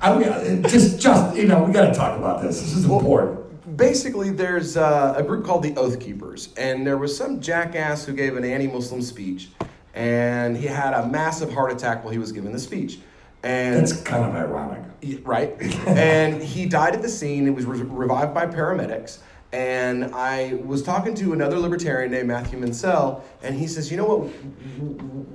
I 0.00 0.18
mean, 0.18 0.62
just, 0.64 1.00
just 1.00 1.36
you 1.36 1.46
know, 1.46 1.62
we 1.64 1.72
got 1.72 1.86
to 1.86 1.94
talk 1.94 2.18
about 2.18 2.42
this. 2.42 2.60
This 2.60 2.74
is 2.74 2.84
important. 2.84 3.40
Basically, 3.76 4.30
there's 4.30 4.76
uh, 4.76 5.14
a 5.16 5.22
group 5.22 5.44
called 5.44 5.62
the 5.62 5.74
Oath 5.76 5.98
Keepers, 5.98 6.50
and 6.56 6.86
there 6.86 6.98
was 6.98 7.16
some 7.16 7.40
jackass 7.40 8.04
who 8.04 8.12
gave 8.12 8.36
an 8.36 8.44
anti-Muslim 8.44 9.02
speech, 9.02 9.48
and 9.94 10.56
he 10.56 10.66
had 10.66 10.92
a 10.94 11.06
massive 11.06 11.52
heart 11.52 11.72
attack 11.72 12.02
while 12.04 12.12
he 12.12 12.18
was 12.18 12.32
giving 12.32 12.52
the 12.52 12.58
speech. 12.58 12.98
And 13.42 13.80
That's 13.82 14.00
kind 14.02 14.24
of 14.24 14.34
ironic. 14.34 14.82
Right? 15.22 15.54
and 15.86 16.42
he 16.42 16.66
died 16.66 16.94
at 16.94 17.02
the 17.02 17.08
scene. 17.08 17.46
It 17.46 17.54
was 17.54 17.66
re- 17.66 17.78
revived 17.82 18.32
by 18.34 18.46
paramedics. 18.46 19.18
And 19.52 20.06
I 20.14 20.54
was 20.64 20.82
talking 20.82 21.14
to 21.16 21.32
another 21.32 21.58
libertarian 21.58 22.10
named 22.10 22.26
Matthew 22.26 22.58
Mansell, 22.58 23.22
and 23.42 23.54
he 23.54 23.68
says, 23.68 23.88
"You 23.88 23.98
know 23.98 24.04
what? 24.06 24.28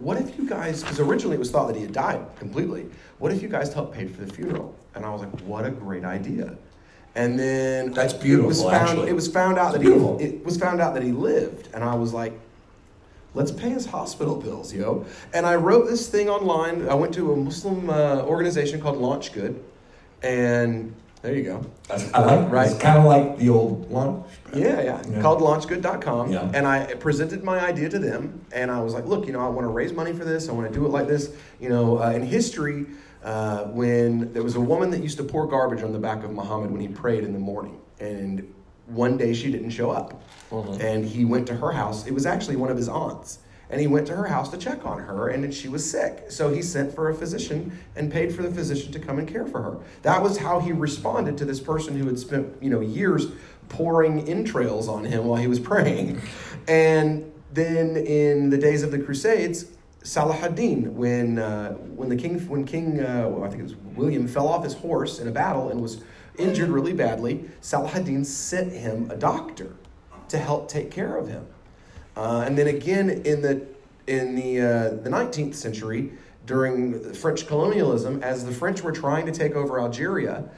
What 0.02 0.18
if 0.18 0.38
you 0.38 0.46
guys? 0.50 0.82
Because 0.82 1.00
originally 1.00 1.36
it 1.36 1.40
was 1.40 1.52
thought 1.52 1.68
that 1.68 1.76
he 1.78 1.84
had 1.84 1.94
died 1.94 2.26
completely. 2.38 2.88
What 3.20 3.32
if 3.32 3.42
you 3.42 3.48
guys 3.48 3.74
helped 3.74 3.94
pay 3.96 4.08
for 4.08 4.26
the 4.26 4.34
funeral?" 4.34 4.76
And 4.96 5.06
I 5.06 5.12
was 5.12 5.22
like, 5.22 5.40
"What 5.42 5.66
a 5.66 5.70
great 5.72 6.04
idea!" 6.04 6.58
And 7.16 7.40
then 7.40 7.94
That's 7.94 8.12
It 8.14 8.18
was 8.18 8.24
beautiful, 8.24 8.70
found, 8.70 8.90
actually. 8.90 9.10
it 9.10 9.14
was 9.14 9.28
found 9.30 9.58
out 9.58 9.68
It's 9.68 9.74
that 9.76 9.80
beautiful. 9.82 10.18
he 10.18 10.26
it 10.26 10.46
was 10.46 10.58
found 10.58 10.82
out 10.82 10.94
that 10.96 11.04
he 11.04 11.12
lived, 11.14 11.70
and 11.74 11.82
I 11.84 11.96
was 11.96 12.14
like, 12.14 12.38
let's 13.40 13.52
pay 13.52 13.70
his 13.70 13.86
hospital 13.86 14.36
bills, 14.36 14.74
yo. 14.74 15.06
And 15.34 15.46
I 15.46 15.56
wrote 15.56 15.88
this 15.88 16.10
thing 16.10 16.30
online. 16.30 16.90
I 16.90 16.94
went 16.94 17.14
to 17.14 17.32
a 17.32 17.36
Muslim 17.38 17.90
uh, 17.90 18.22
organization 18.24 18.82
called 18.82 18.98
Launch 18.98 19.32
Good, 19.32 19.64
and 20.22 20.94
there 21.22 21.34
you 21.34 21.44
go. 21.44 21.66
That's, 21.88 22.14
I 22.14 22.20
like, 22.20 22.52
Right. 22.52 22.70
It's 22.70 22.82
kind 22.82 22.98
of 22.98 23.06
like 23.06 23.38
the 23.38 23.48
old 23.48 23.90
one. 23.90 24.26
Yeah, 24.54 24.82
yeah, 24.82 25.02
Yeah. 25.10 25.22
called 25.22 25.40
launchgood.com. 25.40 26.34
Yeah. 26.34 26.52
And 26.54 26.68
I 26.68 26.96
presented 26.96 27.42
my 27.42 27.62
idea 27.62 27.88
to 27.88 27.98
them, 27.98 28.42
and 28.52 28.70
I 28.70 28.82
was 28.82 28.94
like, 28.94 29.06
look, 29.06 29.26
you 29.26 29.32
know, 29.32 29.40
I 29.40 29.48
want 29.48 29.64
to 29.66 29.72
raise 29.72 29.94
money 29.94 30.12
for 30.12 30.26
this. 30.26 30.50
I 30.50 30.52
want 30.52 30.68
to 30.68 30.78
do 30.78 30.86
it 30.86 30.90
like 30.90 31.08
this. 31.08 31.32
You 31.62 31.70
know, 31.70 32.04
uh, 32.04 32.12
in 32.12 32.24
history, 32.24 32.88
uh, 33.24 33.64
when 33.66 34.34
there 34.34 34.44
was 34.44 34.56
a 34.58 34.62
woman 34.62 34.90
that 34.92 35.02
used 35.02 35.18
to 35.18 35.24
pour 35.24 35.48
garbage 35.48 35.82
on 35.82 35.94
the 35.94 36.00
back 36.00 36.26
of 36.26 36.32
Muhammad 36.32 36.72
when 36.72 36.82
he 36.82 36.90
prayed 36.90 37.24
in 37.24 37.32
the 37.32 37.40
morning, 37.40 37.80
and 38.02 38.54
one 38.88 39.16
day 39.16 39.34
she 39.34 39.50
didn't 39.50 39.70
show 39.70 39.92
up, 39.92 40.22
and 40.52 41.06
he 41.06 41.26
went 41.26 41.48
to 41.48 41.56
her 41.56 41.72
house. 41.72 42.08
It 42.08 42.14
was 42.14 42.26
actually 42.26 42.56
one 42.56 42.70
of 42.70 42.78
his 42.78 42.90
aunts. 42.90 43.40
And 43.72 43.80
he 43.80 43.86
went 43.86 44.08
to 44.08 44.16
her 44.16 44.26
house 44.26 44.50
to 44.50 44.58
check 44.58 44.84
on 44.84 44.98
her, 44.98 45.30
and 45.30 45.54
she 45.54 45.68
was 45.68 45.88
sick. 45.88 46.32
So 46.32 46.52
he 46.52 46.64
sent 46.64 46.94
for 46.96 47.10
a 47.10 47.14
physician 47.14 47.78
and 47.96 48.12
paid 48.12 48.34
for 48.34 48.42
the 48.42 48.50
physician 48.50 48.92
to 48.94 49.00
come 49.00 49.20
and 49.20 49.28
care 49.28 49.46
for 49.46 49.62
her. 49.62 49.78
That 50.02 50.24
was 50.24 50.38
how 50.38 50.60
he 50.60 50.72
responded 50.72 51.38
to 51.38 51.46
this 51.46 51.60
person 51.60 51.96
who 51.96 52.08
had 52.08 52.18
spent, 52.18 52.52
you 52.64 52.72
know, 52.72 52.80
years 52.80 53.28
pouring 53.68 54.28
entrails 54.28 54.88
on 54.88 55.06
him 55.06 55.26
while 55.26 55.40
he 55.40 55.46
was 55.46 55.60
praying. 55.72 56.20
And 56.68 57.32
then 57.54 57.96
in 57.96 58.50
the 58.50 58.58
days 58.58 58.82
of 58.82 58.90
the 58.90 58.98
Crusades, 58.98 59.66
Salah 60.02 60.36
ad-Din, 60.36 60.96
when 60.96 61.38
uh, 61.38 61.74
when 61.74 62.10
the 62.10 62.16
king 62.16 62.40
when 62.48 62.64
King 62.64 63.02
uh, 63.02 63.28
well, 63.28 63.44
I 63.44 63.50
think 63.50 63.60
it 63.60 63.64
was 63.64 63.76
William 63.76 64.28
fell 64.28 64.48
off 64.48 64.64
his 64.64 64.74
horse 64.74 65.20
in 65.20 65.28
a 65.28 65.32
battle 65.32 65.70
and 65.70 65.82
was 65.82 66.02
injured 66.38 66.70
really 66.70 66.94
badly, 66.94 67.50
Salah 67.62 67.92
ad-Din 67.92 68.24
sent 68.24 68.72
him 68.72 69.12
a 69.12 69.16
doctor 69.18 69.76
to 70.30 70.38
help 70.38 70.68
take 70.68 70.92
care 70.92 71.18
of 71.18 71.28
him. 71.28 71.46
Uh, 72.16 72.44
and 72.46 72.58
then 72.58 72.68
again 72.68 73.10
in 73.10 73.42
the 73.42 73.66
in 74.08 74.36
the 74.36 74.60
uh, 74.60 74.90
the 75.04 75.10
19th 75.10 75.56
century, 75.56 76.12
during 76.46 77.14
French 77.14 77.46
colonialism, 77.46 78.24
as 78.24 78.44
the 78.44 78.52
French 78.52 78.82
were 78.82 78.92
trying 78.92 79.26
to 79.26 79.32
take 79.32 79.56
over 79.56 79.80
Algeria, 79.80 80.50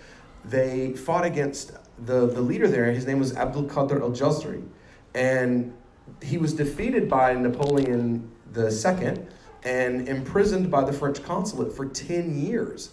they 0.45 0.93
fought 0.93 1.26
against 1.26 1.74
the, 2.05 2.28
the 2.28 2.41
leader 2.41 2.67
there. 2.67 2.91
His 2.91 3.05
name 3.05 3.19
was 3.19 3.36
Abdul 3.36 3.65
Qadir 3.65 4.01
al 4.01 4.11
Jazri, 4.11 4.63
and 5.13 5.74
he 6.22 6.38
was 6.38 6.53
defeated 6.53 7.09
by 7.09 7.34
Napoleon 7.34 8.32
II 8.55 9.17
and 9.63 10.07
imprisoned 10.07 10.72
by 10.72 10.84
the 10.84 10.93
French 10.93 11.22
consulate 11.24 11.74
for 11.74 11.86
10 11.86 12.39
years. 12.39 12.91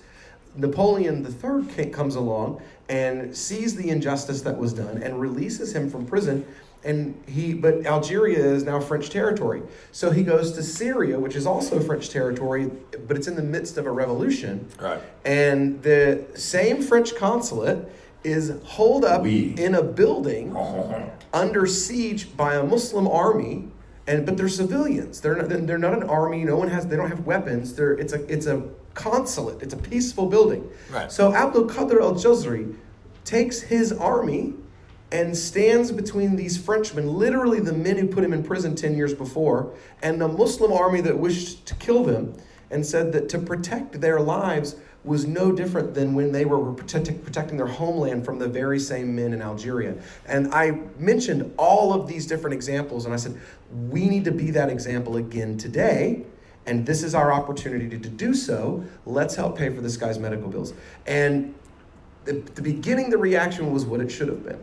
Napoleon 0.56 1.24
III 1.24 1.86
comes 1.86 2.16
along 2.16 2.60
and 2.88 3.34
sees 3.36 3.76
the 3.76 3.88
injustice 3.90 4.42
that 4.42 4.56
was 4.56 4.72
done 4.72 5.02
and 5.02 5.20
releases 5.20 5.74
him 5.74 5.88
from 5.88 6.04
prison. 6.04 6.44
And 6.84 7.20
he, 7.26 7.54
but 7.54 7.84
Algeria 7.86 8.38
is 8.38 8.62
now 8.62 8.78
French 8.80 9.10
territory. 9.10 9.62
So 9.90 10.10
he 10.10 10.22
goes 10.22 10.52
to 10.52 10.62
Syria, 10.62 11.18
which 11.18 11.34
is 11.34 11.44
also 11.46 11.80
French 11.80 12.10
territory, 12.10 12.70
but 13.06 13.16
it's 13.16 13.26
in 13.26 13.34
the 13.34 13.42
midst 13.42 13.76
of 13.78 13.86
a 13.86 13.90
revolution. 13.90 14.68
Right. 14.80 15.00
And 15.24 15.82
the 15.82 16.24
same 16.34 16.80
French 16.82 17.16
consulate 17.16 17.88
is 18.24 18.52
holed 18.64 19.04
up 19.04 19.22
Oui. 19.22 19.54
in 19.58 19.74
a 19.74 19.82
building 19.82 20.56
under 21.32 21.66
siege 21.66 22.36
by 22.36 22.54
a 22.54 22.62
Muslim 22.64 23.08
army, 23.08 23.68
and 24.06 24.24
but 24.24 24.36
they're 24.36 24.48
civilians. 24.48 25.20
They're 25.20 25.36
not, 25.36 25.48
they're 25.66 25.78
not 25.78 25.94
an 25.94 26.04
army. 26.04 26.44
No 26.44 26.56
one 26.56 26.68
has. 26.68 26.86
They 26.86 26.96
don't 26.96 27.08
have 27.10 27.26
weapons. 27.26 27.74
They're 27.74 27.92
it's 27.92 28.12
a 28.12 28.24
it's 28.32 28.46
a 28.46 28.62
consulate. 28.94 29.62
It's 29.62 29.74
a 29.74 29.76
peaceful 29.76 30.26
building. 30.26 30.68
Right. 30.90 31.10
So 31.12 31.34
Abdul 31.34 31.66
Qadir 31.66 32.00
al 32.00 32.14
Jazri 32.14 32.74
takes 33.24 33.60
his 33.60 33.92
army 33.92 34.54
and 35.10 35.36
stands 35.36 35.90
between 35.90 36.36
these 36.36 36.58
Frenchmen, 36.58 37.14
literally 37.14 37.60
the 37.60 37.72
men 37.72 37.96
who 37.96 38.06
put 38.06 38.22
him 38.22 38.32
in 38.32 38.42
prison 38.42 38.74
10 38.74 38.96
years 38.96 39.14
before, 39.14 39.72
and 40.02 40.20
the 40.20 40.28
Muslim 40.28 40.72
army 40.72 41.00
that 41.00 41.18
wished 41.18 41.64
to 41.66 41.74
kill 41.76 42.04
them, 42.04 42.34
and 42.70 42.84
said 42.84 43.12
that 43.12 43.28
to 43.30 43.38
protect 43.38 44.00
their 44.00 44.20
lives 44.20 44.76
was 45.04 45.26
no 45.26 45.52
different 45.52 45.94
than 45.94 46.14
when 46.14 46.32
they 46.32 46.44
were 46.44 46.72
protect, 46.72 47.24
protecting 47.24 47.56
their 47.56 47.66
homeland 47.66 48.24
from 48.24 48.38
the 48.38 48.48
very 48.48 48.78
same 48.78 49.14
men 49.14 49.32
in 49.32 49.40
Algeria. 49.40 49.94
And 50.26 50.52
I 50.52 50.72
mentioned 50.98 51.54
all 51.56 51.94
of 51.94 52.06
these 52.06 52.26
different 52.26 52.54
examples, 52.54 53.04
and 53.04 53.14
I 53.14 53.16
said, 53.16 53.40
we 53.88 54.06
need 54.08 54.24
to 54.24 54.32
be 54.32 54.50
that 54.50 54.68
example 54.68 55.16
again 55.16 55.56
today. 55.56 56.24
And 56.66 56.84
this 56.84 57.02
is 57.02 57.14
our 57.14 57.32
opportunity 57.32 57.88
to, 57.88 57.98
to 57.98 58.08
do 58.10 58.34
so. 58.34 58.84
Let's 59.06 59.34
help 59.34 59.56
pay 59.56 59.70
for 59.70 59.80
this 59.80 59.96
guy's 59.96 60.18
medical 60.18 60.48
bills. 60.48 60.74
And 61.06 61.54
the, 62.26 62.34
the 62.54 62.60
beginning, 62.60 63.08
the 63.08 63.16
reaction 63.16 63.72
was 63.72 63.86
what 63.86 64.00
it 64.00 64.10
should 64.10 64.28
have 64.28 64.44
been. 64.44 64.58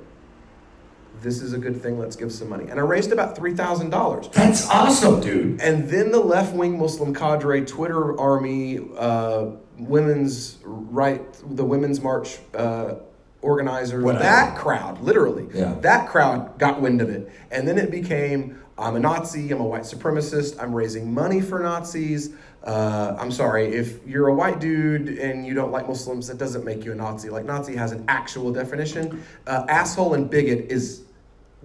This 1.21 1.41
is 1.41 1.53
a 1.53 1.57
good 1.57 1.81
thing. 1.81 1.97
Let's 1.99 2.15
give 2.15 2.31
some 2.31 2.49
money. 2.49 2.65
And 2.69 2.79
I 2.79 2.83
raised 2.83 3.11
about 3.11 3.35
three 3.35 3.53
thousand 3.53 3.89
dollars. 3.89 4.27
That's 4.29 4.69
awesome, 4.69 5.21
dude. 5.21 5.61
And 5.61 5.87
then 5.89 6.11
the 6.11 6.19
left 6.19 6.53
wing 6.55 6.77
Muslim 6.77 7.13
cadre, 7.13 7.65
Twitter 7.65 8.19
army, 8.19 8.79
uh, 8.97 9.47
women's 9.77 10.57
right, 10.63 11.21
the 11.55 11.63
women's 11.65 12.01
march 12.01 12.37
uh, 12.55 12.95
organizer, 13.41 14.01
Whatever. 14.01 14.23
that 14.23 14.57
crowd, 14.57 15.01
literally, 15.01 15.47
Yeah. 15.53 15.75
that 15.81 16.09
crowd 16.09 16.57
got 16.57 16.81
wind 16.81 17.01
of 17.01 17.09
it. 17.09 17.31
And 17.51 17.67
then 17.67 17.77
it 17.77 17.91
became 17.91 18.61
I'm 18.77 18.95
a 18.97 18.99
Nazi, 18.99 19.51
I'm 19.51 19.61
a 19.61 19.65
white 19.65 19.83
supremacist, 19.83 20.61
I'm 20.61 20.73
raising 20.75 21.13
money 21.13 21.39
for 21.39 21.59
Nazis. 21.59 22.31
Uh, 22.61 23.15
I'm 23.17 23.31
sorry, 23.31 23.67
if 23.67 24.05
you're 24.05 24.27
a 24.27 24.33
white 24.33 24.59
dude 24.59 25.17
and 25.19 25.45
you 25.45 25.53
don't 25.53 25.71
like 25.71 25.87
Muslims, 25.87 26.27
that 26.27 26.37
doesn't 26.39 26.65
make 26.65 26.83
you 26.83 26.91
a 26.91 26.95
Nazi. 26.95 27.29
Like, 27.29 27.45
Nazi 27.45 27.75
has 27.75 27.91
an 27.93 28.03
actual 28.09 28.51
definition. 28.51 29.23
Uh, 29.47 29.65
asshole 29.69 30.15
and 30.15 30.29
bigot 30.29 30.65
is 30.71 31.03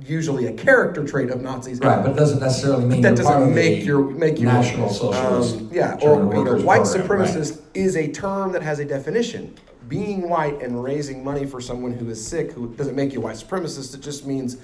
usually 0.07 0.47
a 0.47 0.53
character 0.53 1.07
trait 1.07 1.31
of 1.31 1.41
Nazis. 1.41 1.79
Right, 1.81 2.03
but 2.03 2.13
it 2.13 2.17
doesn't 2.17 2.41
necessarily 2.41 2.85
mean 2.85 3.03
that 3.03 3.17
doesn't 3.17 3.55
make 3.55 3.85
your 3.85 4.03
make 4.03 4.39
you 4.39 4.47
National 4.47 4.89
Socialist. 4.89 5.57
Um, 5.57 5.71
yeah, 5.73 5.97
German 5.97 6.29
or 6.29 6.37
you 6.37 6.45
know, 6.59 6.65
white 6.65 6.85
Program, 6.85 7.21
right. 7.21 7.29
supremacist 7.29 7.63
is 7.75 7.97
a 7.97 8.11
term 8.11 8.53
that 8.53 8.63
has 8.63 8.79
a 8.79 8.85
definition. 8.85 9.55
being 9.89 10.29
white 10.29 10.63
and 10.63 10.83
raising 10.83 11.25
money 11.25 11.45
for 11.47 11.61
someone 11.61 11.93
who 11.93 12.09
is 12.11 12.25
sick, 12.25 12.53
who 12.53 12.73
doesn't 12.75 12.95
make 12.95 13.13
you 13.13 13.21
a 13.21 13.25
white 13.25 13.37
supremacist. 13.37 13.95
It 13.95 14.01
just 14.01 14.25
means 14.27 14.57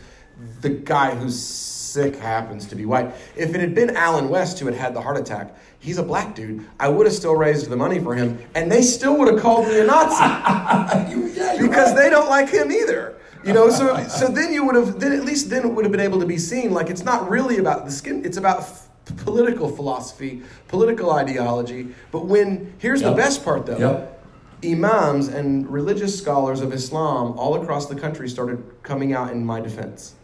the 0.61 0.69
guy 0.71 1.15
who's 1.15 1.39
sick 1.41 2.17
happens 2.17 2.67
to 2.67 2.77
be 2.77 2.85
white. 2.85 3.13
If 3.37 3.55
it 3.55 3.61
had 3.61 3.75
been 3.75 3.97
Allen 3.97 4.29
West 4.29 4.59
who 4.59 4.67
had 4.67 4.75
had 4.75 4.95
the 4.95 5.01
heart 5.01 5.17
attack, 5.17 5.57
he's 5.79 5.99
a 5.99 6.03
black 6.03 6.35
dude. 6.35 6.65
I 6.79 6.89
would 6.89 7.07
have 7.07 7.15
still 7.15 7.35
raised 7.35 7.69
the 7.71 7.77
money 7.77 7.99
for 7.99 8.15
him, 8.15 8.39
and 8.55 8.71
they 8.71 8.83
still 8.83 9.17
would 9.19 9.33
have 9.33 9.43
called 9.43 9.67
me 9.67 9.81
a 9.81 9.85
Nazi 9.85 11.59
because 11.67 11.95
they 11.97 12.11
don't 12.11 12.29
like 12.29 12.49
him 12.51 12.71
either. 12.71 13.17
You 13.47 13.53
know, 13.53 13.71
so 13.71 14.07
so 14.09 14.29
then 14.29 14.53
you 14.53 14.65
would 14.65 14.75
have 14.75 14.99
then 14.99 15.13
at 15.13 15.25
least 15.25 15.51
then 15.51 15.65
it 15.65 15.73
would 15.73 15.85
have 15.85 15.93
been 15.93 16.01
able 16.01 16.21
to 16.21 16.27
be 16.27 16.39
seen 16.39 16.73
like 16.73 16.91
it's 16.91 17.05
not 17.05 17.31
really 17.31 17.59
about 17.59 17.85
the 17.85 17.91
skin. 17.91 18.25
It's 18.25 18.37
about 18.37 18.59
f- 18.61 18.89
political 19.25 19.69
philosophy, 19.69 20.43
political 20.69 21.13
ideology. 21.13 21.95
But 22.11 22.27
when 22.27 22.75
here's 22.79 23.03
the 23.03 23.13
best 23.13 23.45
part 23.45 23.67
though. 23.67 23.79
Yep. 23.79 24.13
Imams 24.65 25.29
and 25.29 25.71
religious 25.71 26.19
scholars 26.19 26.61
of 26.63 26.73
Islam 26.73 27.39
all 27.39 27.61
across 27.63 27.87
the 27.87 27.95
country 27.95 28.27
started 28.29 28.65
coming 28.83 29.13
out 29.13 29.31
in 29.31 29.45
my 29.45 29.61
defense. 29.61 30.15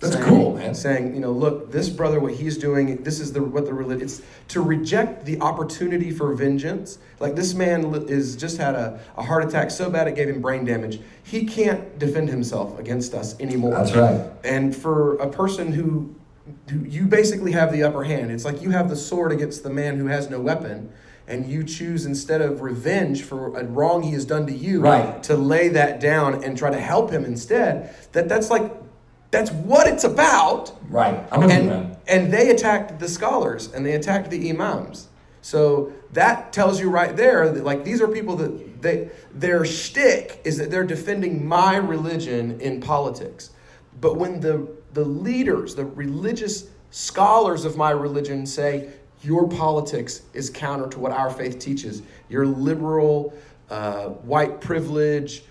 That's 0.00 0.16
cool, 0.16 0.54
man. 0.56 0.74
Saying, 0.74 1.14
you 1.14 1.20
know, 1.20 1.30
look, 1.30 1.70
this 1.70 1.90
brother, 1.90 2.20
what 2.20 2.32
he's 2.32 2.56
doing, 2.56 3.02
this 3.02 3.20
is 3.20 3.34
the 3.34 3.42
what 3.42 3.66
the 3.66 3.74
religion. 3.74 4.04
It's 4.04 4.22
to 4.48 4.62
reject 4.62 5.26
the 5.26 5.38
opportunity 5.42 6.10
for 6.10 6.34
vengeance. 6.34 6.98
Like 7.20 7.36
this 7.36 7.52
man 7.52 7.94
is 8.08 8.34
just 8.34 8.56
had 8.56 8.74
a, 8.74 8.98
a 9.18 9.22
heart 9.22 9.44
attack 9.44 9.70
so 9.70 9.90
bad 9.90 10.08
it 10.08 10.14
gave 10.16 10.28
him 10.28 10.40
brain 10.40 10.64
damage. 10.64 11.00
He 11.22 11.44
can't 11.44 11.98
defend 11.98 12.30
himself 12.30 12.78
against 12.78 13.12
us 13.12 13.38
anymore. 13.40 13.72
That's 13.72 13.94
right. 13.94 14.30
And 14.42 14.74
for 14.74 15.16
a 15.16 15.28
person 15.28 15.72
who, 15.72 16.14
who 16.70 16.78
you 16.84 17.04
basically 17.04 17.52
have 17.52 17.70
the 17.70 17.82
upper 17.82 18.04
hand. 18.04 18.30
It's 18.32 18.46
like 18.46 18.62
you 18.62 18.70
have 18.70 18.88
the 18.88 18.96
sword 18.96 19.32
against 19.32 19.62
the 19.62 19.70
man 19.70 19.98
who 19.98 20.06
has 20.06 20.30
no 20.30 20.40
weapon, 20.40 20.90
and 21.28 21.46
you 21.46 21.62
choose 21.62 22.06
instead 22.06 22.40
of 22.40 22.62
revenge 22.62 23.22
for 23.22 23.54
a 23.56 23.64
wrong 23.64 24.02
he 24.02 24.12
has 24.12 24.24
done 24.24 24.46
to 24.46 24.52
you, 24.54 24.80
Right. 24.80 25.22
to 25.24 25.36
lay 25.36 25.68
that 25.68 26.00
down 26.00 26.42
and 26.42 26.56
try 26.56 26.70
to 26.70 26.80
help 26.80 27.10
him 27.10 27.26
instead. 27.26 27.94
That 28.12 28.30
that's 28.30 28.48
like 28.50 28.79
that's 29.30 29.50
what 29.50 29.86
it's 29.86 30.04
about. 30.04 30.72
Right. 30.88 31.26
I'm 31.30 31.40
with 31.40 31.50
you, 31.52 31.62
man. 31.64 31.82
And 31.82 31.96
and 32.10 32.32
they 32.32 32.50
attacked 32.50 32.98
the 32.98 33.08
scholars 33.08 33.72
and 33.72 33.86
they 33.86 33.92
attacked 33.92 34.30
the 34.30 34.50
imams. 34.50 35.08
So 35.42 35.92
that 36.12 36.52
tells 36.52 36.80
you 36.80 36.90
right 36.90 37.16
there 37.16 37.50
that 37.50 37.64
like 37.64 37.84
these 37.84 38.02
are 38.02 38.08
people 38.08 38.36
that 38.36 38.82
they 38.82 39.10
their 39.32 39.64
shtick 39.64 40.40
is 40.44 40.58
that 40.58 40.70
they're 40.70 40.84
defending 40.84 41.46
my 41.46 41.76
religion 41.76 42.60
in 42.60 42.80
politics. 42.80 43.50
But 44.00 44.16
when 44.16 44.40
the 44.40 44.68
the 44.92 45.04
leaders, 45.04 45.74
the 45.74 45.84
religious 45.84 46.66
scholars 46.90 47.64
of 47.64 47.76
my 47.76 47.90
religion 47.90 48.44
say 48.44 48.90
your 49.22 49.48
politics 49.48 50.22
is 50.34 50.50
counter 50.50 50.88
to 50.88 50.98
what 50.98 51.12
our 51.12 51.30
faith 51.30 51.58
teaches, 51.58 52.02
your 52.28 52.46
liberal, 52.46 53.34
uh, 53.68 54.06
white 54.06 54.60
privilege, 54.60 55.44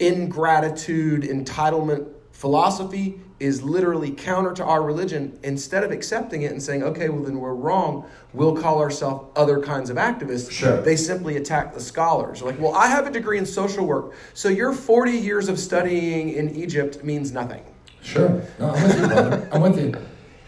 ingratitude, 0.00 1.22
entitlement 1.22 2.08
philosophy 2.40 3.20
is 3.38 3.62
literally 3.62 4.10
counter 4.10 4.54
to 4.54 4.64
our 4.64 4.82
religion. 4.82 5.38
Instead 5.42 5.84
of 5.84 5.90
accepting 5.90 6.40
it 6.40 6.52
and 6.52 6.62
saying, 6.62 6.82
okay, 6.82 7.10
well, 7.10 7.22
then 7.22 7.38
we're 7.38 7.52
wrong, 7.54 8.06
we'll 8.32 8.56
call 8.56 8.78
ourselves 8.80 9.26
other 9.36 9.60
kinds 9.60 9.90
of 9.90 9.98
activists, 9.98 10.50
Sure. 10.50 10.80
they 10.80 10.96
simply 10.96 11.36
attack 11.36 11.74
the 11.74 11.80
scholars. 11.80 12.40
Like, 12.40 12.58
well, 12.58 12.74
I 12.74 12.86
have 12.86 13.06
a 13.06 13.10
degree 13.10 13.36
in 13.36 13.44
social 13.44 13.84
work, 13.86 14.14
so 14.32 14.48
your 14.48 14.72
40 14.72 15.12
years 15.12 15.50
of 15.50 15.58
studying 15.58 16.30
in 16.30 16.56
Egypt 16.56 17.04
means 17.04 17.30
nothing. 17.30 17.62
Sure. 18.00 18.42
No, 18.58 18.70
I'm 18.70 18.82
with 18.84 18.98
you, 19.00 19.06
brother. 19.06 19.48
I'm 19.52 19.60
with 19.60 19.78
you. 19.78 19.94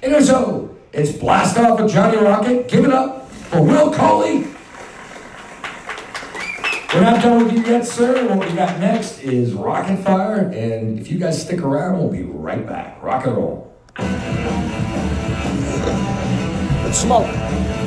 And 0.03 0.24
so, 0.24 0.74
it's 0.95 1.12
Blast 1.12 1.59
Off 1.59 1.78
with 1.78 1.93
Johnny 1.93 2.16
Rocket. 2.16 2.68
Give 2.68 2.86
it 2.86 2.93
up 2.93 3.30
for 3.30 3.61
Will 3.62 3.93
Coley. 3.93 4.45
We're 6.95 7.01
not 7.01 7.22
done 7.22 7.47
with 7.47 7.55
you 7.55 7.62
yet, 7.62 7.86
sir. 7.86 8.28
What 8.28 8.47
we 8.47 8.55
got 8.55 8.78
next 8.78 9.20
is 9.20 9.55
Rocket 9.55 9.97
Fire. 10.05 10.51
And 10.55 10.99
if 10.99 11.11
you 11.11 11.18
guys 11.18 11.40
stick 11.40 11.62
around, 11.62 11.99
we'll 11.99 12.11
be 12.11 12.22
right 12.22 12.66
back. 12.66 13.03
Rock 13.03 13.24
and 13.24 13.34
roll. 13.34 13.74
It's 16.86 16.99
smoke. 16.99 17.82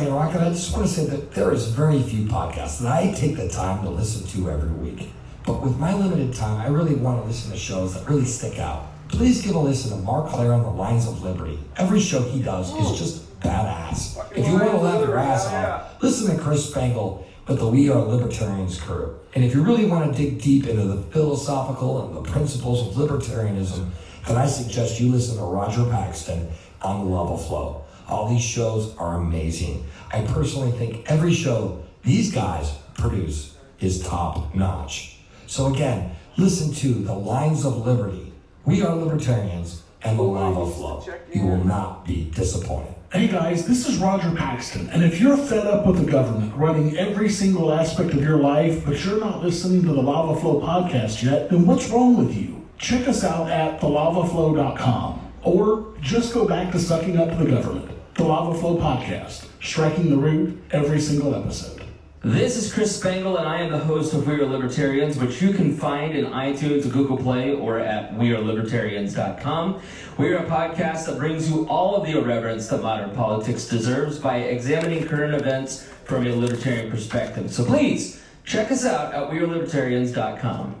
Johnny 0.00 0.12
Rocket. 0.12 0.40
I 0.40 0.48
just 0.48 0.74
want 0.74 0.88
to 0.88 0.92
say 0.94 1.04
that 1.06 1.32
there 1.32 1.52
is 1.52 1.66
very 1.66 2.02
few 2.02 2.24
podcasts 2.24 2.80
that 2.80 2.90
I 2.90 3.12
take 3.12 3.36
the 3.36 3.50
time 3.50 3.82
to 3.84 3.90
listen 3.90 4.26
to 4.28 4.50
every 4.50 4.70
week. 4.70 5.10
But 5.44 5.60
with 5.60 5.76
my 5.78 5.94
limited 5.94 6.34
time, 6.34 6.58
I 6.58 6.68
really 6.68 6.94
want 6.94 7.20
to 7.20 7.26
listen 7.26 7.50
to 7.52 7.58
shows 7.58 7.92
that 7.92 8.08
really 8.08 8.24
stick 8.24 8.58
out. 8.58 8.86
Please 9.08 9.42
give 9.42 9.54
a 9.54 9.58
listen 9.58 9.90
to 9.90 10.02
Marc 10.02 10.30
Clair 10.30 10.54
on 10.54 10.62
the 10.62 10.70
Lions 10.70 11.06
of 11.06 11.22
Liberty. 11.22 11.58
Every 11.76 12.00
show 12.00 12.22
he 12.22 12.40
does 12.40 12.74
is 12.74 12.98
just 12.98 13.40
badass. 13.40 14.16
If 14.34 14.46
you 14.46 14.54
want 14.54 14.70
to 14.70 14.78
laugh 14.78 15.06
your 15.06 15.18
ass 15.18 15.46
off, 15.48 16.02
listen 16.02 16.34
to 16.34 16.42
Chris 16.42 16.70
Spangle 16.70 17.26
with 17.46 17.58
the 17.58 17.68
We 17.68 17.90
Are 17.90 18.00
Libertarians 18.00 18.80
crew. 18.80 19.18
And 19.34 19.44
if 19.44 19.54
you 19.54 19.62
really 19.62 19.84
want 19.84 20.10
to 20.10 20.22
dig 20.22 20.40
deep 20.40 20.66
into 20.66 20.84
the 20.84 21.02
philosophical 21.12 22.06
and 22.06 22.16
the 22.16 22.30
principles 22.30 22.88
of 22.88 22.94
libertarianism, 22.94 23.90
then 24.26 24.36
I 24.38 24.46
suggest 24.46 24.98
you 24.98 25.10
listen 25.10 25.36
to 25.36 25.42
Roger 25.42 25.84
Paxton 25.84 26.48
on 26.80 27.00
the 27.00 27.10
Lava 27.14 27.36
Flow. 27.36 27.84
All 28.10 28.28
these 28.28 28.42
shows 28.42 28.96
are 28.96 29.16
amazing. 29.16 29.86
I 30.12 30.22
personally 30.22 30.72
think 30.72 31.08
every 31.10 31.32
show 31.32 31.84
these 32.02 32.32
guys 32.32 32.72
produce 32.94 33.56
is 33.78 34.02
top 34.02 34.52
notch. 34.54 35.16
So 35.46 35.72
again, 35.72 36.16
listen 36.36 36.74
to 36.74 36.92
The 36.92 37.14
Lions 37.14 37.64
of 37.64 37.86
Liberty. 37.86 38.32
We 38.64 38.82
are 38.82 38.94
libertarians 38.94 39.82
and 40.02 40.18
the 40.18 40.22
lava 40.22 40.70
flow. 40.70 41.06
You 41.32 41.46
will 41.46 41.64
not 41.64 42.04
be 42.04 42.30
disappointed. 42.34 42.94
Hey 43.12 43.28
guys, 43.28 43.66
this 43.66 43.88
is 43.88 43.98
Roger 43.98 44.30
Paxton, 44.34 44.88
and 44.90 45.02
if 45.02 45.20
you're 45.20 45.36
fed 45.36 45.66
up 45.66 45.84
with 45.84 46.04
the 46.04 46.10
government 46.10 46.54
running 46.54 46.96
every 46.96 47.28
single 47.28 47.72
aspect 47.72 48.12
of 48.14 48.22
your 48.22 48.36
life, 48.36 48.84
but 48.86 49.04
you're 49.04 49.18
not 49.18 49.42
listening 49.42 49.82
to 49.82 49.88
the 49.92 50.00
Lava 50.00 50.40
Flow 50.40 50.60
podcast 50.60 51.22
yet, 51.22 51.50
then 51.50 51.66
what's 51.66 51.88
wrong 51.90 52.16
with 52.16 52.36
you? 52.36 52.64
Check 52.78 53.08
us 53.08 53.24
out 53.24 53.50
at 53.50 53.80
thelavaflow.com, 53.80 55.32
or 55.42 55.92
just 56.00 56.32
go 56.32 56.46
back 56.46 56.70
to 56.70 56.78
sucking 56.78 57.18
up 57.18 57.30
to 57.30 57.44
the 57.44 57.50
government. 57.50 57.89
The 58.14 58.24
Lava 58.24 58.58
Flow 58.58 58.76
podcast, 58.76 59.46
striking 59.62 60.10
the 60.10 60.16
root 60.16 60.62
every 60.70 61.00
single 61.00 61.34
episode. 61.34 61.84
This 62.22 62.56
is 62.56 62.72
Chris 62.72 62.94
Spangle, 62.94 63.38
and 63.38 63.48
I 63.48 63.62
am 63.62 63.70
the 63.70 63.78
host 63.78 64.12
of 64.12 64.26
We 64.26 64.34
Are 64.34 64.46
Libertarians, 64.46 65.16
which 65.16 65.40
you 65.40 65.52
can 65.54 65.74
find 65.74 66.14
in 66.14 66.26
iTunes, 66.26 66.90
Google 66.92 67.16
Play, 67.16 67.54
or 67.54 67.78
at 67.78 68.12
WeAreLibertarians.com. 68.14 69.80
We 70.18 70.32
are 70.34 70.38
a 70.38 70.46
podcast 70.46 71.06
that 71.06 71.18
brings 71.18 71.50
you 71.50 71.66
all 71.68 71.96
of 71.96 72.06
the 72.06 72.18
irreverence 72.18 72.68
that 72.68 72.82
modern 72.82 73.10
politics 73.14 73.66
deserves 73.66 74.18
by 74.18 74.38
examining 74.38 75.06
current 75.06 75.34
events 75.34 75.88
from 76.04 76.26
a 76.26 76.30
libertarian 76.34 76.90
perspective. 76.90 77.50
So 77.50 77.64
please 77.64 78.20
check 78.44 78.70
us 78.70 78.84
out 78.84 79.14
at 79.14 79.30
WeAreLibertarians.com. 79.30 80.74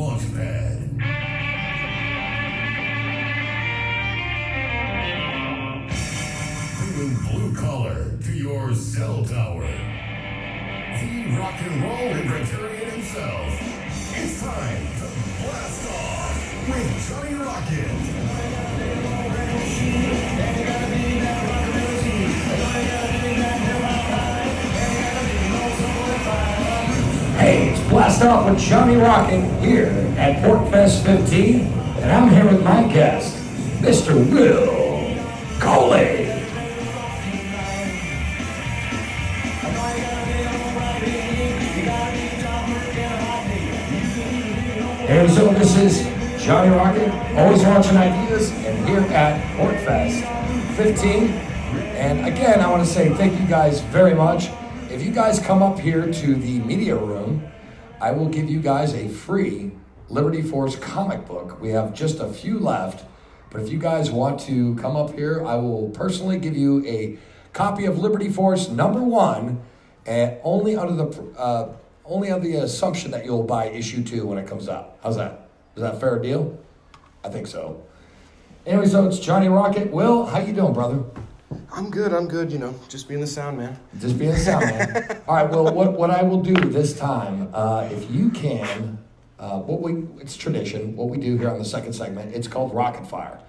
launch. 0.00 0.22
Bringing 6.78 7.14
blue 7.28 7.54
collar 7.54 8.10
to 8.24 8.32
your 8.32 8.74
cell 8.74 9.24
tower. 9.24 9.66
The 11.00 11.36
rock 11.38 11.54
and 11.60 11.82
roll 11.82 12.08
libertarian 12.14 12.90
himself. 12.90 13.50
It's 14.16 14.40
time 14.40 14.86
to 14.98 15.06
blast 15.42 15.90
off 15.90 16.68
with 16.68 17.08
Johnny 17.08 17.34
Rocket. 17.34 18.49
Blast 28.10 28.24
Off 28.24 28.50
with 28.50 28.58
Johnny 28.58 28.96
Rocket 28.96 29.40
here 29.60 29.86
at 30.18 30.42
Porkfest 30.42 31.04
15, 31.04 31.60
and 31.60 32.10
I'm 32.10 32.28
here 32.28 32.44
with 32.44 32.60
my 32.64 32.82
guest, 32.92 33.36
Mr. 33.82 34.16
Will 34.32 35.16
Coley. 35.60 36.26
And 45.06 45.30
so 45.30 45.52
this 45.52 45.76
is 45.76 46.44
Johnny 46.44 46.70
Rocket, 46.70 47.12
always 47.38 47.62
launching 47.62 47.96
ideas, 47.96 48.50
and 48.50 48.88
here 48.88 49.02
at 49.12 49.40
Porkfest 49.56 50.74
15. 50.74 51.28
And 51.94 52.26
again, 52.26 52.60
I 52.60 52.68
want 52.68 52.84
to 52.84 52.90
say 52.92 53.10
thank 53.10 53.40
you 53.40 53.46
guys 53.46 53.82
very 53.82 54.14
much. 54.14 54.48
If 54.90 55.00
you 55.00 55.12
guys 55.12 55.38
come 55.38 55.62
up 55.62 55.78
here 55.78 56.12
to 56.12 56.34
the 56.34 56.58
media 56.58 56.96
room, 56.96 57.49
I 58.00 58.12
will 58.12 58.28
give 58.28 58.48
you 58.48 58.60
guys 58.60 58.94
a 58.94 59.08
free 59.08 59.72
Liberty 60.08 60.40
Force 60.40 60.74
comic 60.76 61.26
book. 61.26 61.60
We 61.60 61.70
have 61.70 61.92
just 61.92 62.18
a 62.18 62.28
few 62.28 62.58
left, 62.58 63.04
but 63.50 63.60
if 63.60 63.70
you 63.70 63.78
guys 63.78 64.10
want 64.10 64.40
to 64.40 64.74
come 64.76 64.96
up 64.96 65.14
here, 65.14 65.44
I 65.46 65.56
will 65.56 65.90
personally 65.90 66.38
give 66.38 66.56
you 66.56 66.84
a 66.86 67.18
copy 67.52 67.84
of 67.84 67.98
Liberty 67.98 68.30
Force 68.30 68.68
number 68.68 69.02
one, 69.02 69.60
and 70.06 70.38
only 70.42 70.76
under 70.76 70.94
the 70.94 71.22
uh, 71.38 71.74
only 72.06 72.30
on 72.30 72.40
the 72.40 72.54
assumption 72.56 73.10
that 73.10 73.24
you'll 73.24 73.44
buy 73.44 73.66
issue 73.66 74.02
two 74.02 74.26
when 74.26 74.38
it 74.38 74.46
comes 74.46 74.68
out. 74.68 74.96
How's 75.02 75.16
that? 75.16 75.48
Is 75.76 75.82
that 75.82 75.94
a 75.94 76.00
fair 76.00 76.18
deal? 76.18 76.58
I 77.22 77.28
think 77.28 77.46
so. 77.46 77.84
Anyway, 78.66 78.86
so 78.86 79.06
it's 79.06 79.18
Johnny 79.18 79.48
Rocket. 79.48 79.90
Will, 79.90 80.24
how 80.26 80.38
you 80.38 80.52
doing, 80.52 80.72
brother? 80.72 81.04
I'm 81.72 81.90
good. 81.90 82.12
I'm 82.12 82.28
good. 82.28 82.52
You 82.52 82.58
know, 82.58 82.74
just 82.88 83.08
being 83.08 83.20
the 83.20 83.26
sound 83.26 83.58
man. 83.58 83.78
Just 83.98 84.18
being 84.18 84.32
a 84.32 84.38
sound 84.38 84.66
man. 84.66 85.22
All 85.28 85.34
right. 85.36 85.50
Well, 85.50 85.72
what, 85.72 85.92
what 85.92 86.10
I 86.10 86.22
will 86.22 86.42
do 86.42 86.54
this 86.54 86.96
time, 86.96 87.50
uh, 87.52 87.88
if 87.90 88.10
you 88.10 88.30
can, 88.30 88.98
uh, 89.38 89.58
what 89.58 89.80
we 89.80 90.04
it's 90.20 90.36
tradition. 90.36 90.96
What 90.96 91.08
we 91.08 91.18
do 91.18 91.36
here 91.36 91.50
on 91.50 91.58
the 91.58 91.64
second 91.64 91.92
segment, 91.94 92.34
it's 92.34 92.48
called 92.48 92.74
Rocket 92.74 93.06
Fire. 93.06 93.40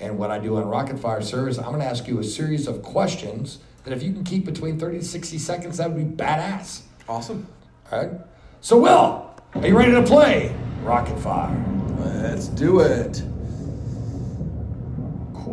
And 0.00 0.18
what 0.18 0.30
I 0.30 0.38
do 0.38 0.56
on 0.56 0.66
Rocket 0.66 0.98
Fire, 0.98 1.22
sir, 1.22 1.48
is 1.48 1.58
I'm 1.58 1.66
going 1.66 1.80
to 1.80 1.86
ask 1.86 2.08
you 2.08 2.18
a 2.18 2.24
series 2.24 2.66
of 2.66 2.82
questions 2.82 3.58
that 3.84 3.92
if 3.92 4.02
you 4.02 4.12
can 4.12 4.24
keep 4.24 4.44
between 4.44 4.78
30 4.78 4.98
to 4.98 5.04
60 5.04 5.38
seconds, 5.38 5.76
that 5.76 5.90
would 5.90 6.16
be 6.18 6.24
badass. 6.24 6.82
Awesome. 7.08 7.46
All 7.92 8.02
right. 8.02 8.20
So, 8.60 8.78
Will, 8.78 9.30
are 9.54 9.66
you 9.66 9.76
ready 9.76 9.92
to 9.92 10.02
play 10.02 10.54
Rocket 10.82 11.18
Fire? 11.18 11.54
Let's 11.98 12.48
do 12.48 12.80
it. 12.80 13.22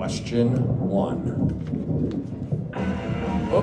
Question 0.02 0.80
one. 0.90 1.22
Oh. 3.54 3.62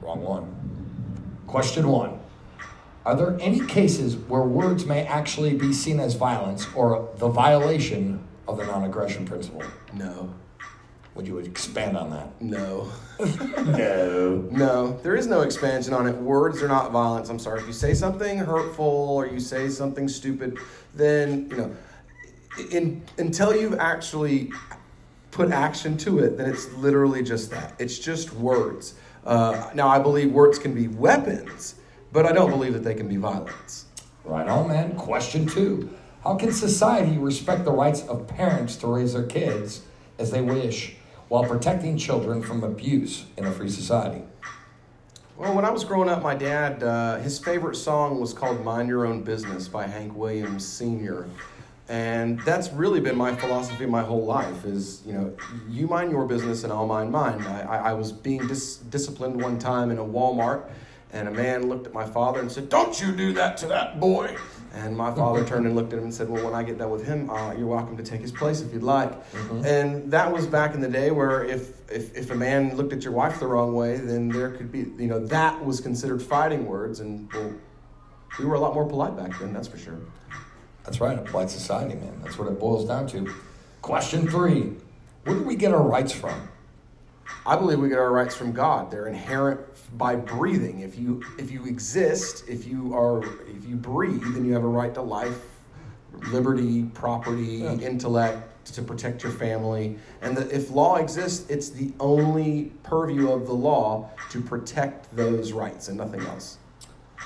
Wrong 0.00 0.22
one. 0.22 1.42
Question 1.46 1.86
one. 1.88 2.18
Are 3.04 3.14
there 3.14 3.36
any 3.42 3.60
cases 3.66 4.16
where 4.16 4.40
words 4.40 4.86
may 4.86 5.06
actually 5.06 5.52
be 5.52 5.74
seen 5.74 6.00
as 6.00 6.14
violence 6.14 6.66
or 6.74 7.10
the 7.16 7.28
violation 7.28 8.26
of 8.48 8.56
the 8.56 8.64
non 8.64 8.84
aggression 8.84 9.26
principle? 9.26 9.64
No. 9.92 10.32
Would 11.14 11.26
you 11.26 11.36
expand 11.40 11.98
on 11.98 12.08
that? 12.08 12.30
No. 12.40 12.90
No. 13.66 14.48
No, 14.50 14.98
there 15.02 15.14
is 15.14 15.26
no 15.26 15.42
expansion 15.42 15.92
on 15.92 16.06
it. 16.06 16.16
Words 16.16 16.62
are 16.62 16.68
not 16.68 16.90
violence. 16.90 17.28
I'm 17.28 17.38
sorry. 17.38 17.60
If 17.60 17.66
you 17.66 17.74
say 17.74 17.92
something 17.92 18.38
hurtful 18.38 18.86
or 18.86 19.26
you 19.26 19.40
say 19.40 19.68
something 19.68 20.08
stupid, 20.08 20.56
then, 20.94 21.50
you 21.50 21.56
know, 21.58 21.76
in, 22.58 23.02
until 23.18 23.54
you've 23.54 23.78
actually 23.78 24.50
put 25.30 25.50
action 25.50 25.96
to 25.98 26.20
it, 26.20 26.36
then 26.36 26.48
it's 26.48 26.72
literally 26.74 27.22
just 27.22 27.50
that. 27.50 27.74
It's 27.78 27.98
just 27.98 28.32
words. 28.32 28.94
Uh, 29.24 29.70
now, 29.74 29.88
I 29.88 29.98
believe 29.98 30.32
words 30.32 30.58
can 30.58 30.74
be 30.74 30.88
weapons, 30.88 31.74
but 32.12 32.26
I 32.26 32.32
don't 32.32 32.50
believe 32.50 32.72
that 32.72 32.84
they 32.84 32.94
can 32.94 33.08
be 33.08 33.16
violence. 33.16 33.86
Right 34.24 34.48
on, 34.48 34.68
man. 34.68 34.96
Question 34.96 35.46
two. 35.46 35.90
How 36.24 36.34
can 36.34 36.52
society 36.52 37.18
respect 37.18 37.64
the 37.64 37.72
rights 37.72 38.02
of 38.02 38.26
parents 38.26 38.76
to 38.76 38.86
raise 38.86 39.12
their 39.12 39.26
kids 39.26 39.82
as 40.18 40.30
they 40.30 40.40
wish 40.40 40.96
while 41.28 41.44
protecting 41.44 41.96
children 41.96 42.42
from 42.42 42.64
abuse 42.64 43.26
in 43.36 43.44
a 43.44 43.52
free 43.52 43.68
society? 43.70 44.22
Well, 45.36 45.54
when 45.54 45.64
I 45.64 45.70
was 45.70 45.84
growing 45.84 46.08
up, 46.08 46.22
my 46.22 46.34
dad, 46.34 46.82
uh, 46.82 47.18
his 47.18 47.38
favorite 47.38 47.76
song 47.76 48.20
was 48.20 48.32
called 48.32 48.64
Mind 48.64 48.88
Your 48.88 49.06
Own 49.06 49.22
Business 49.22 49.68
by 49.68 49.86
Hank 49.86 50.16
Williams 50.16 50.66
Sr. 50.66 51.28
And 51.88 52.38
that's 52.40 52.70
really 52.72 53.00
been 53.00 53.16
my 53.16 53.34
philosophy 53.34 53.86
my 53.86 54.02
whole 54.02 54.24
life 54.24 54.66
is, 54.66 55.02
you 55.06 55.14
know, 55.14 55.34
you 55.70 55.86
mind 55.86 56.10
your 56.10 56.26
business 56.26 56.64
and 56.64 56.72
I'll 56.72 56.86
mind 56.86 57.10
mine. 57.10 57.40
I, 57.42 57.78
I, 57.78 57.92
was 57.94 58.12
being 58.12 58.46
dis- 58.46 58.76
disciplined 58.76 59.40
one 59.40 59.58
time 59.58 59.90
in 59.90 59.96
a 59.96 60.04
Walmart 60.04 60.68
and 61.12 61.28
a 61.28 61.30
man 61.30 61.66
looked 61.66 61.86
at 61.86 61.94
my 61.94 62.04
father 62.04 62.40
and 62.40 62.52
said, 62.52 62.68
don't 62.68 63.00
you 63.00 63.12
do 63.12 63.32
that 63.32 63.56
to 63.58 63.66
that 63.68 63.98
boy. 63.98 64.36
And 64.74 64.94
my 64.94 65.14
father 65.14 65.46
turned 65.46 65.64
and 65.64 65.74
looked 65.74 65.94
at 65.94 65.98
him 65.98 66.04
and 66.04 66.14
said, 66.14 66.28
well, 66.28 66.44
when 66.44 66.52
I 66.52 66.62
get 66.62 66.76
done 66.76 66.90
with 66.90 67.06
him, 67.06 67.30
uh, 67.30 67.54
you're 67.54 67.66
welcome 67.66 67.96
to 67.96 68.02
take 68.02 68.20
his 68.20 68.32
place 68.32 68.60
if 68.60 68.70
you'd 68.74 68.82
like. 68.82 69.10
And 69.64 70.12
that 70.12 70.30
was 70.30 70.46
back 70.46 70.74
in 70.74 70.82
the 70.82 70.88
day 70.88 71.10
where 71.10 71.42
if, 71.44 71.90
if, 71.90 72.14
if 72.14 72.30
a 72.30 72.34
man 72.34 72.76
looked 72.76 72.92
at 72.92 73.02
your 73.02 73.14
wife 73.14 73.40
the 73.40 73.46
wrong 73.46 73.74
way, 73.74 73.96
then 73.96 74.28
there 74.28 74.50
could 74.50 74.70
be, 74.70 74.80
you 74.80 75.08
know, 75.08 75.24
that 75.26 75.64
was 75.64 75.80
considered 75.80 76.22
fighting 76.22 76.66
words. 76.66 77.00
And, 77.00 77.32
well, 77.32 77.54
we 78.38 78.44
were 78.44 78.56
a 78.56 78.60
lot 78.60 78.74
more 78.74 78.86
polite 78.86 79.16
back 79.16 79.38
then, 79.38 79.54
that's 79.54 79.68
for 79.68 79.78
sure. 79.78 79.98
That's 80.88 81.02
right, 81.02 81.18
a 81.18 81.20
polite 81.20 81.50
society, 81.50 81.96
man. 81.96 82.18
That's 82.22 82.38
what 82.38 82.48
it 82.48 82.58
boils 82.58 82.88
down 82.88 83.06
to. 83.08 83.30
Question 83.82 84.26
three 84.26 84.72
Where 85.24 85.36
do 85.36 85.42
we 85.42 85.54
get 85.54 85.74
our 85.74 85.82
rights 85.82 86.12
from? 86.12 86.48
I 87.44 87.56
believe 87.56 87.78
we 87.78 87.90
get 87.90 87.98
our 87.98 88.10
rights 88.10 88.34
from 88.34 88.52
God. 88.52 88.90
They're 88.90 89.06
inherent 89.06 89.60
by 89.98 90.16
breathing. 90.16 90.80
If 90.80 90.98
you 90.98 91.22
if 91.38 91.50
you 91.50 91.66
exist, 91.66 92.48
if 92.48 92.66
you 92.66 92.94
are 92.94 93.22
if 93.22 93.68
you 93.68 93.76
breathe, 93.76 94.22
then 94.32 94.46
you 94.46 94.54
have 94.54 94.64
a 94.64 94.68
right 94.68 94.94
to 94.94 95.02
life, 95.02 95.38
liberty, 96.28 96.84
property, 96.94 97.66
intellect 97.66 98.64
to 98.72 98.80
protect 98.80 99.22
your 99.22 99.32
family. 99.32 99.98
And 100.22 100.34
that 100.38 100.50
if 100.50 100.70
law 100.70 100.96
exists, 100.96 101.50
it's 101.50 101.68
the 101.68 101.92
only 102.00 102.72
purview 102.82 103.30
of 103.30 103.46
the 103.46 103.52
law 103.52 104.08
to 104.30 104.40
protect 104.40 105.14
those 105.14 105.52
rights 105.52 105.88
and 105.88 105.98
nothing 105.98 106.22
else. 106.22 106.56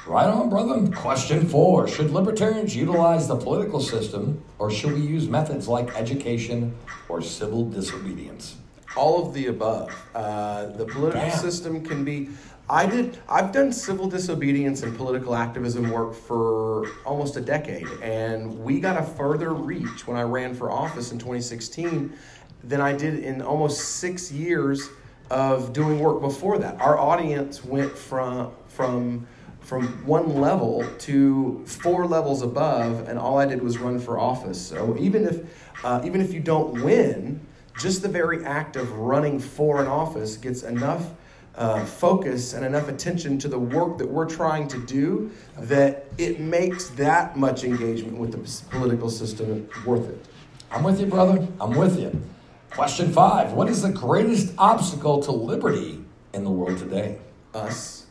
Right 0.06 0.26
on, 0.26 0.50
brother. 0.50 0.88
Question 0.96 1.46
four 1.48 1.86
Should 1.86 2.10
libertarians 2.10 2.74
utilize 2.74 3.28
the 3.28 3.36
political 3.36 3.80
system 3.80 4.42
or 4.58 4.70
should 4.70 4.94
we 4.94 5.00
use 5.00 5.28
methods 5.28 5.68
like 5.68 5.94
education 5.96 6.74
or 7.08 7.22
civil 7.22 7.70
disobedience? 7.70 8.56
All 8.96 9.24
of 9.24 9.32
the 9.32 9.46
above. 9.46 9.90
Uh, 10.14 10.66
the 10.66 10.86
political 10.86 11.20
Damn. 11.20 11.38
system 11.38 11.84
can 11.84 12.04
be. 12.04 12.30
I 12.68 12.86
did. 12.86 13.18
I've 13.28 13.52
done 13.52 13.72
civil 13.72 14.08
disobedience 14.08 14.82
and 14.82 14.96
political 14.96 15.34
activism 15.34 15.90
work 15.90 16.14
for 16.14 16.88
almost 17.04 17.36
a 17.36 17.40
decade, 17.40 17.88
and 18.02 18.58
we 18.62 18.80
got 18.80 19.00
a 19.00 19.02
further 19.02 19.52
reach 19.52 20.06
when 20.06 20.16
I 20.16 20.22
ran 20.22 20.54
for 20.54 20.70
office 20.70 21.12
in 21.12 21.18
2016 21.18 22.12
than 22.64 22.80
I 22.80 22.92
did 22.92 23.20
in 23.20 23.40
almost 23.42 23.96
six 23.96 24.30
years 24.32 24.88
of 25.30 25.72
doing 25.72 26.00
work 26.00 26.20
before 26.20 26.58
that. 26.58 26.80
Our 26.80 26.98
audience 26.98 27.64
went 27.64 27.96
from 27.96 28.52
from 28.68 29.26
from 29.72 29.86
one 30.04 30.38
level 30.38 30.84
to 30.98 31.64
four 31.64 32.06
levels 32.06 32.42
above, 32.42 33.08
and 33.08 33.18
all 33.18 33.38
I 33.38 33.46
did 33.46 33.62
was 33.62 33.78
run 33.78 33.98
for 33.98 34.18
office. 34.18 34.60
So 34.60 34.98
even 34.98 35.24
if 35.24 35.82
uh, 35.82 36.02
even 36.04 36.20
if 36.20 36.34
you 36.34 36.40
don't 36.40 36.84
win, 36.84 37.40
just 37.78 38.02
the 38.02 38.08
very 38.08 38.44
act 38.44 38.76
of 38.76 38.92
running 38.92 39.38
for 39.38 39.80
an 39.80 39.86
office 39.88 40.36
gets 40.36 40.62
enough 40.62 41.12
uh, 41.54 41.86
focus 41.86 42.52
and 42.52 42.66
enough 42.66 42.90
attention 42.90 43.38
to 43.38 43.48
the 43.48 43.58
work 43.58 43.96
that 43.96 44.06
we're 44.06 44.28
trying 44.28 44.68
to 44.68 44.78
do 44.84 45.30
that 45.56 46.04
it 46.18 46.38
makes 46.38 46.90
that 46.90 47.38
much 47.38 47.64
engagement 47.64 48.18
with 48.18 48.32
the 48.32 48.70
political 48.76 49.08
system 49.08 49.66
worth 49.86 50.06
it. 50.06 50.22
I'm 50.70 50.82
with 50.82 51.00
you, 51.00 51.06
brother. 51.06 51.48
I'm 51.58 51.78
with 51.78 51.98
you. 51.98 52.20
Question 52.72 53.10
five 53.10 53.54
What 53.54 53.70
is 53.70 53.80
the 53.80 53.90
greatest 53.90 54.52
obstacle 54.58 55.22
to 55.22 55.32
liberty 55.32 56.04
in 56.34 56.44
the 56.44 56.50
world 56.50 56.76
today? 56.76 57.16
Us, 57.54 58.01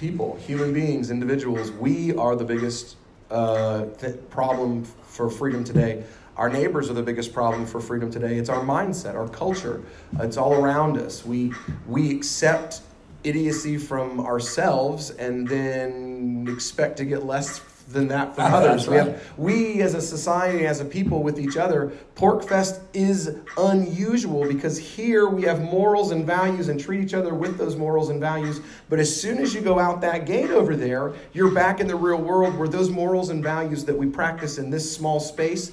people, 0.00 0.34
human 0.36 0.72
beings, 0.72 1.10
individuals, 1.10 1.70
we 1.70 2.14
are 2.16 2.34
the 2.34 2.44
biggest 2.44 2.96
uh, 3.30 3.84
th- 3.98 4.16
problem 4.30 4.82
for 4.82 5.28
freedom 5.28 5.62
today. 5.62 6.02
Our 6.38 6.48
neighbors 6.48 6.88
are 6.88 6.94
the 6.94 7.02
biggest 7.02 7.34
problem 7.34 7.66
for 7.66 7.82
freedom 7.82 8.10
today. 8.10 8.38
It's 8.38 8.48
our 8.48 8.64
mindset, 8.64 9.14
our 9.14 9.28
culture. 9.28 9.82
It's 10.18 10.38
all 10.38 10.54
around 10.54 10.96
us. 10.96 11.24
We 11.24 11.52
we 11.86 12.10
accept 12.16 12.80
idiocy 13.24 13.76
from 13.76 14.20
ourselves 14.20 15.10
and 15.10 15.46
then 15.46 16.46
expect 16.48 16.96
to 16.96 17.04
get 17.04 17.26
less 17.26 17.58
than 17.92 18.08
that 18.08 18.34
from 18.34 18.52
others. 18.54 18.88
We 18.88 18.96
right. 18.96 19.08
have 19.08 19.32
we 19.36 19.82
as 19.82 19.94
a 19.94 20.00
society, 20.00 20.66
as 20.66 20.80
a 20.80 20.84
people 20.84 21.22
with 21.22 21.38
each 21.38 21.56
other, 21.56 21.92
Porkfest 22.14 22.80
is 22.92 23.36
unusual 23.56 24.46
because 24.46 24.78
here 24.78 25.28
we 25.28 25.42
have 25.42 25.60
morals 25.60 26.10
and 26.10 26.24
values 26.24 26.68
and 26.68 26.80
treat 26.80 27.02
each 27.02 27.14
other 27.14 27.34
with 27.34 27.58
those 27.58 27.76
morals 27.76 28.08
and 28.08 28.20
values. 28.20 28.60
But 28.88 28.98
as 28.98 29.20
soon 29.20 29.38
as 29.38 29.54
you 29.54 29.60
go 29.60 29.78
out 29.78 30.00
that 30.02 30.26
gate 30.26 30.50
over 30.50 30.76
there, 30.76 31.14
you're 31.32 31.52
back 31.52 31.80
in 31.80 31.86
the 31.86 31.96
real 31.96 32.20
world 32.20 32.56
where 32.56 32.68
those 32.68 32.90
morals 32.90 33.30
and 33.30 33.42
values 33.42 33.84
that 33.86 33.96
we 33.96 34.06
practice 34.06 34.58
in 34.58 34.70
this 34.70 34.90
small 34.90 35.20
space 35.20 35.72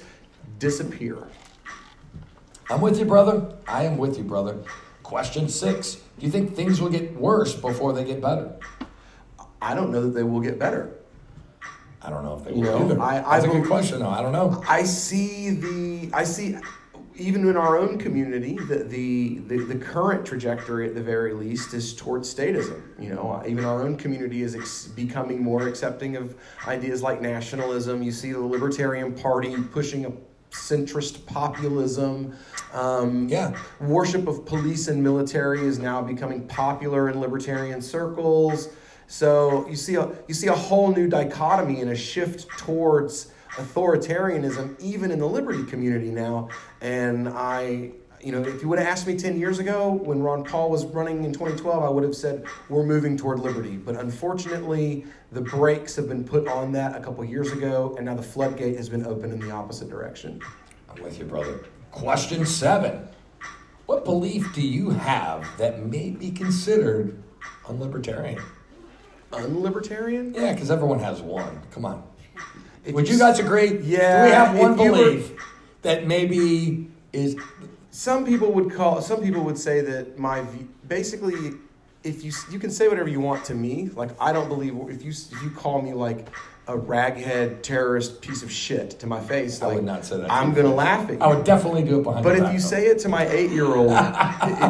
disappear. 0.58 1.28
I'm 2.70 2.80
with 2.80 2.98
you, 2.98 3.04
brother. 3.04 3.54
I 3.66 3.84
am 3.84 3.96
with 3.96 4.18
you, 4.18 4.24
brother. 4.24 4.58
Question 5.02 5.48
six 5.48 5.94
Do 6.18 6.26
you 6.26 6.32
think 6.32 6.54
things 6.54 6.80
will 6.80 6.90
get 6.90 7.14
worse 7.14 7.54
before 7.54 7.92
they 7.92 8.04
get 8.04 8.20
better? 8.20 8.56
I 9.60 9.74
don't 9.74 9.90
know 9.90 10.02
that 10.02 10.10
they 10.10 10.22
will 10.22 10.40
get 10.40 10.58
better. 10.58 10.97
I 12.02 12.10
don't 12.10 12.24
know 12.24 12.36
if 12.38 12.44
they 12.44 12.52
You 12.54 12.60
will 12.62 12.78
know, 12.78 12.84
either. 12.92 13.00
I- 13.02 13.14
That's 13.38 13.44
I 13.44 13.48
a 13.48 13.52
good 13.52 13.66
question, 13.66 14.00
though. 14.00 14.08
I 14.08 14.22
don't 14.22 14.32
know. 14.32 14.62
I 14.68 14.84
see 14.84 15.50
the 15.50 16.10
I 16.12 16.24
see 16.24 16.56
even 17.16 17.48
in 17.48 17.56
our 17.56 17.76
own 17.76 17.98
community 17.98 18.56
the, 18.68 18.84
the 18.84 19.40
the 19.48 19.58
the 19.64 19.74
current 19.74 20.24
trajectory 20.24 20.86
at 20.88 20.94
the 20.94 21.02
very 21.02 21.32
least 21.34 21.74
is 21.74 21.94
towards 21.94 22.32
statism. 22.32 22.80
You 23.00 23.10
know, 23.14 23.42
even 23.46 23.64
our 23.64 23.82
own 23.82 23.96
community 23.96 24.42
is 24.42 24.54
ex- 24.54 24.86
becoming 24.86 25.42
more 25.42 25.66
accepting 25.66 26.16
of 26.16 26.36
ideas 26.68 27.02
like 27.02 27.20
nationalism. 27.20 28.02
You 28.04 28.12
see 28.12 28.32
the 28.32 28.40
Libertarian 28.40 29.12
Party 29.14 29.56
pushing 29.72 30.06
a 30.06 30.12
centrist 30.52 31.26
populism. 31.26 32.34
Um, 32.72 33.28
Yeah. 33.28 33.56
worship 33.80 34.28
of 34.28 34.46
police 34.46 34.86
and 34.88 35.02
military 35.02 35.66
is 35.66 35.78
now 35.80 36.00
becoming 36.00 36.46
popular 36.46 37.08
in 37.10 37.20
libertarian 37.20 37.82
circles. 37.82 38.68
So 39.08 39.66
you 39.68 39.74
see 39.74 39.96
a 39.96 40.12
you 40.28 40.34
see 40.34 40.46
a 40.48 40.54
whole 40.54 40.94
new 40.94 41.08
dichotomy 41.08 41.80
and 41.80 41.90
a 41.90 41.96
shift 41.96 42.48
towards 42.58 43.32
authoritarianism 43.52 44.78
even 44.80 45.10
in 45.10 45.18
the 45.18 45.26
liberty 45.26 45.64
community 45.64 46.10
now. 46.10 46.50
And 46.80 47.28
I 47.28 47.92
you 48.20 48.32
know, 48.32 48.42
if 48.42 48.62
you 48.62 48.68
would 48.68 48.78
have 48.78 48.88
asked 48.88 49.06
me 49.06 49.16
10 49.16 49.38
years 49.38 49.58
ago 49.58 49.92
when 49.92 50.20
Ron 50.20 50.44
Paul 50.44 50.70
was 50.70 50.84
running 50.86 51.24
in 51.24 51.32
2012, 51.32 51.82
I 51.82 51.88
would 51.88 52.02
have 52.02 52.14
said 52.14 52.44
we're 52.68 52.84
moving 52.84 53.16
toward 53.16 53.38
liberty. 53.38 53.76
But 53.76 53.96
unfortunately, 53.96 55.06
the 55.32 55.40
brakes 55.40 55.94
have 55.96 56.08
been 56.08 56.24
put 56.24 56.48
on 56.48 56.72
that 56.72 56.96
a 56.96 57.00
couple 57.00 57.24
years 57.24 57.52
ago, 57.52 57.94
and 57.96 58.06
now 58.06 58.14
the 58.14 58.22
floodgate 58.22 58.76
has 58.76 58.88
been 58.88 59.06
opened 59.06 59.32
in 59.32 59.40
the 59.40 59.50
opposite 59.50 59.88
direction. 59.88 60.40
I'm 60.90 61.02
with 61.02 61.18
you, 61.18 61.24
brother. 61.24 61.64
Question 61.92 62.44
seven 62.44 63.08
What 63.86 64.04
belief 64.04 64.52
do 64.52 64.62
you 64.62 64.90
have 64.90 65.46
that 65.58 65.86
may 65.86 66.10
be 66.10 66.30
considered 66.30 67.22
unlibertarian? 67.64 68.42
Unlibertarian? 69.32 70.34
Yeah, 70.34 70.52
because 70.52 70.70
everyone 70.70 71.00
has 71.00 71.20
one. 71.20 71.60
Come 71.70 71.84
on. 71.84 72.02
If 72.84 72.94
Would 72.94 73.06
you 73.08 73.14
you 73.14 73.18
guys 73.20 73.38
agree? 73.38 73.78
Yeah, 73.82 74.22
Do 74.22 74.28
we 74.28 74.30
have 74.34 74.56
one 74.58 74.72
if 74.74 74.80
you 74.80 74.90
were- 74.92 74.96
belief 74.96 75.32
that 75.82 76.06
maybe 76.06 76.88
is. 77.12 77.36
some 77.90 78.24
people 78.24 78.52
would 78.52 78.72
call 78.72 79.00
some 79.02 79.20
people 79.20 79.42
would 79.44 79.58
say 79.58 79.80
that 79.80 80.18
my 80.18 80.40
view, 80.42 80.68
basically 80.86 81.52
if 82.04 82.24
you 82.24 82.32
you 82.50 82.58
can 82.58 82.70
say 82.70 82.86
whatever 82.88 83.08
you 83.08 83.20
want 83.20 83.44
to 83.44 83.54
me 83.54 83.90
like 83.96 84.10
i 84.20 84.32
don't 84.32 84.48
believe 84.48 84.74
if 84.88 85.02
you 85.02 85.10
if 85.10 85.42
you 85.42 85.50
call 85.50 85.82
me 85.82 85.92
like 85.92 86.28
a 86.68 86.76
raghead 86.76 87.62
terrorist 87.62 88.20
piece 88.20 88.42
of 88.42 88.52
shit 88.52 88.90
to 89.00 89.06
my 89.06 89.20
face 89.20 89.62
I 89.62 89.74
would 89.74 89.84
not 89.84 90.04
say 90.04 90.18
that. 90.18 90.30
i'm 90.30 90.52
gonna 90.52 90.72
laugh 90.74 91.08
at 91.08 91.14
you 91.14 91.20
I 91.20 91.28
would 91.28 91.44
definitely 91.44 91.82
do 91.82 92.00
it 92.00 92.02
behind 92.02 92.22
but 92.22 92.36
if 92.36 92.42
back, 92.42 92.52
you 92.52 92.60
though. 92.60 92.66
say 92.66 92.86
it 92.86 92.98
to 93.00 93.08
my 93.08 93.26
eight-year-old, 93.26 93.90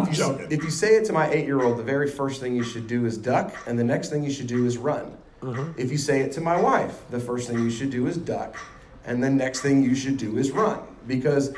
if 0.08 0.16
you 0.16 0.46
if 0.48 0.62
you 0.62 0.70
say 0.70 0.94
it 0.94 1.04
to 1.06 1.12
my 1.12 1.28
eight-year-old, 1.30 1.76
the 1.76 1.82
very 1.82 2.08
first 2.08 2.40
thing 2.40 2.54
you 2.54 2.62
should 2.62 2.86
do 2.86 3.04
is 3.04 3.18
duck, 3.18 3.54
and 3.66 3.76
the 3.78 3.84
next 3.84 4.10
thing 4.10 4.22
you 4.22 4.30
should 4.30 4.46
do 4.46 4.64
is 4.64 4.78
run. 4.78 5.16
Mm-hmm. 5.42 5.72
If 5.78 5.90
you 5.90 5.98
say 5.98 6.20
it 6.20 6.32
to 6.32 6.40
my 6.40 6.60
wife, 6.60 7.02
the 7.10 7.20
first 7.20 7.48
thing 7.48 7.58
you 7.58 7.70
should 7.70 7.90
do 7.90 8.06
is 8.06 8.16
duck, 8.16 8.56
and 9.04 9.22
the 9.22 9.30
next 9.30 9.60
thing 9.60 9.82
you 9.82 9.94
should 9.94 10.18
do 10.18 10.38
is 10.38 10.50
run, 10.52 10.80
because 11.06 11.52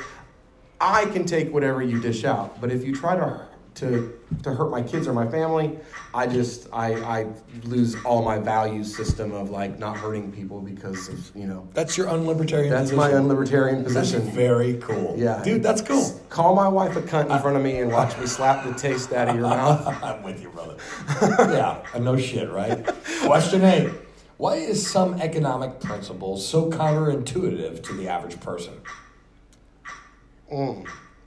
I 0.79 1.05
can 1.05 1.25
take 1.25 1.53
whatever 1.53 1.83
you 1.83 2.01
dish 2.01 2.25
out. 2.25 2.59
But 2.59 2.71
if 2.71 2.83
you 2.83 2.95
try 2.95 3.15
to 3.15 3.47
to 3.75 4.13
to 4.43 4.53
hurt 4.53 4.69
my 4.69 4.81
kids 4.81 5.07
or 5.07 5.13
my 5.13 5.27
family, 5.27 5.77
I 6.13 6.27
just 6.27 6.67
I 6.73 6.93
I 6.95 7.27
lose 7.63 7.95
all 8.03 8.21
my 8.23 8.37
value 8.37 8.83
system 8.83 9.31
of 9.31 9.49
like 9.49 9.79
not 9.79 9.95
hurting 9.97 10.31
people 10.31 10.59
because 10.59 11.07
of 11.09 11.31
you 11.35 11.45
know 11.47 11.67
That's 11.73 11.97
your 11.97 12.07
unlibertarian 12.07 12.39
position. 12.39 12.69
that's 12.69 12.91
position. 12.91 12.97
my 12.97 13.11
unlibertarian 13.11 13.83
That's 13.83 13.93
position. 14.11 14.31
very 14.31 14.73
cool. 14.75 15.15
Yeah. 15.17 15.41
Dude, 15.43 15.63
that's 15.63 15.81
cool. 15.81 16.19
Call 16.29 16.53
my 16.55 16.67
wife 16.67 16.95
a 16.97 17.01
cunt 17.01 17.33
in 17.33 17.41
front 17.41 17.55
of 17.57 17.63
me 17.63 17.79
and 17.79 17.91
watch 17.91 18.17
me 18.17 18.25
slap 18.25 18.65
the 18.65 18.73
taste 18.73 19.13
out 19.13 19.29
of 19.29 19.35
your 19.35 19.43
mouth. 19.47 19.85
I'm 20.03 20.21
with 20.23 20.41
you, 20.41 20.49
brother. 20.49 20.75
yeah, 21.53 21.81
uh, 21.93 21.99
no 21.99 22.17
shit, 22.17 22.49
right? 22.51 22.85
Question 23.23 23.63
eight. 23.63 23.89
Why 24.37 24.55
is 24.55 24.85
some 24.89 25.21
economic 25.21 25.79
principle 25.79 26.35
so 26.37 26.69
counterintuitive 26.69 27.83
to 27.83 27.93
the 27.93 28.07
average 28.09 28.39
person? 28.41 28.73
We- 30.51 30.83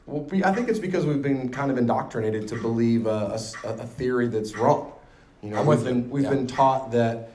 I 0.07 0.53
think 0.53 0.69
it's 0.69 0.79
because 0.79 1.07
we've 1.07 1.23
been 1.23 1.49
kind 1.49 1.71
of 1.71 1.79
indoctrinated 1.79 2.47
to 2.49 2.57
believe 2.57 3.07
a 3.07 3.39
theory 3.39 4.29
that's 4.29 4.57
wrong. 4.57 4.93
You 5.43 5.51
know, 5.51 5.63
we've 5.63 5.83
been 5.85 6.11
we've 6.11 6.25
Yeah. 6.25 6.31
been 6.31 6.47
taught 6.47 6.91
that 6.93 7.31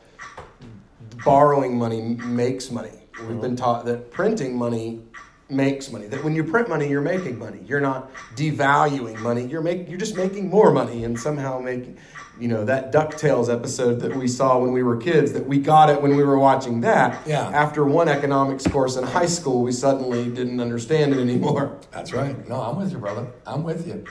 borrowing 1.24 1.78
money 1.78 2.02
makes 2.02 2.72
money. 2.72 2.92
We've 3.20 3.30
Mm-hmm. 3.30 3.42
been 3.42 3.56
taught 3.56 3.86
that 3.86 4.12
printing 4.12 4.56
money 4.58 5.02
makes 5.50 5.92
money. 5.92 6.08
That 6.08 6.24
when 6.24 6.36
you 6.36 6.44
print 6.44 6.70
money, 6.70 6.88
you're 6.88 7.02
making 7.02 7.40
money. 7.40 7.60
You're 7.66 7.82
not 7.82 8.12
devaluing 8.36 9.18
money. 9.20 9.46
You're 9.46 9.62
make, 9.64 9.90
you're 9.90 9.98
just 9.98 10.16
making 10.16 10.50
more 10.50 10.72
money 10.72 11.04
and 11.06 11.20
somehow 11.20 11.60
making 11.60 11.98
you 12.40 12.48
know 12.48 12.64
that 12.66 12.92
DuckTales 12.94 13.54
episode 13.54 14.00
that 14.02 14.16
we 14.16 14.28
saw 14.28 14.58
when 14.60 14.72
we 14.72 14.82
were 14.84 14.98
kids 14.98 15.34
that 15.34 15.46
we 15.46 15.60
got 15.60 15.90
it 15.90 16.02
when 16.02 16.16
we 16.16 16.24
were 16.24 16.40
watching 16.40 16.82
that. 16.82 17.26
Yeah. 17.28 17.48
After 17.50 17.84
one 17.84 18.08
economics 18.08 18.66
course 18.66 18.96
in 18.96 19.04
high 19.04 19.26
school, 19.26 19.62
we 19.62 19.72
suddenly 19.72 20.30
didn't 20.30 20.60
understand 20.60 21.14
it 21.14 21.20
anymore. 21.20 21.80
That's 21.92 22.14
right. 22.14 22.48
No, 22.48 22.62
I'm 22.62 22.78
with 22.78 22.92
you, 22.92 22.98
brother. 22.98 23.28
I'm 23.46 23.64
with 23.64 23.88
you. 23.88 24.06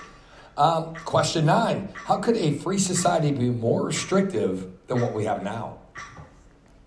Um, 0.57 0.95
question 1.05 1.47
nine. 1.47 1.89
How 1.95 2.19
could 2.19 2.37
a 2.37 2.53
free 2.59 2.79
society 2.79 3.31
be 3.33 3.49
more 3.51 3.85
restrictive 3.87 4.67
than 4.89 5.01
what 5.01 5.15
we 5.15 5.25
have 5.25 5.43
now? 5.43 5.79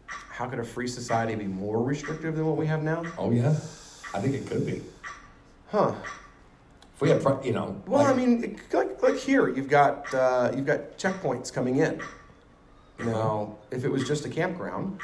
How 0.07 0.47
could 0.47 0.59
a 0.59 0.63
free 0.63 0.87
society 0.87 1.35
be 1.35 1.45
more 1.47 1.81
restrictive 1.81 2.35
than 2.35 2.45
what 2.45 2.57
we 2.57 2.65
have 2.67 2.83
now? 2.83 3.03
Oh, 3.17 3.31
yeah. 3.31 3.51
I 4.13 4.19
think 4.19 4.35
it 4.35 4.47
could 4.47 4.65
be. 4.65 4.81
Huh. 5.69 5.93
If 6.95 7.01
we 7.01 7.09
had, 7.09 7.23
you 7.45 7.53
know. 7.53 7.81
Well, 7.87 8.03
like- 8.03 8.13
I 8.13 8.17
mean, 8.17 8.43
it- 8.43 8.73
like, 8.73 8.90
like 9.03 9.17
here, 9.17 9.47
you've 9.47 9.69
got 9.69 10.13
uh, 10.13 10.51
you've 10.55 10.65
got 10.65 10.97
checkpoints 10.97 11.51
coming 11.51 11.77
in. 11.77 12.01
Now, 12.99 13.57
if 13.71 13.83
it 13.83 13.89
was 13.89 14.07
just 14.07 14.25
a 14.25 14.29
campground, 14.29 14.99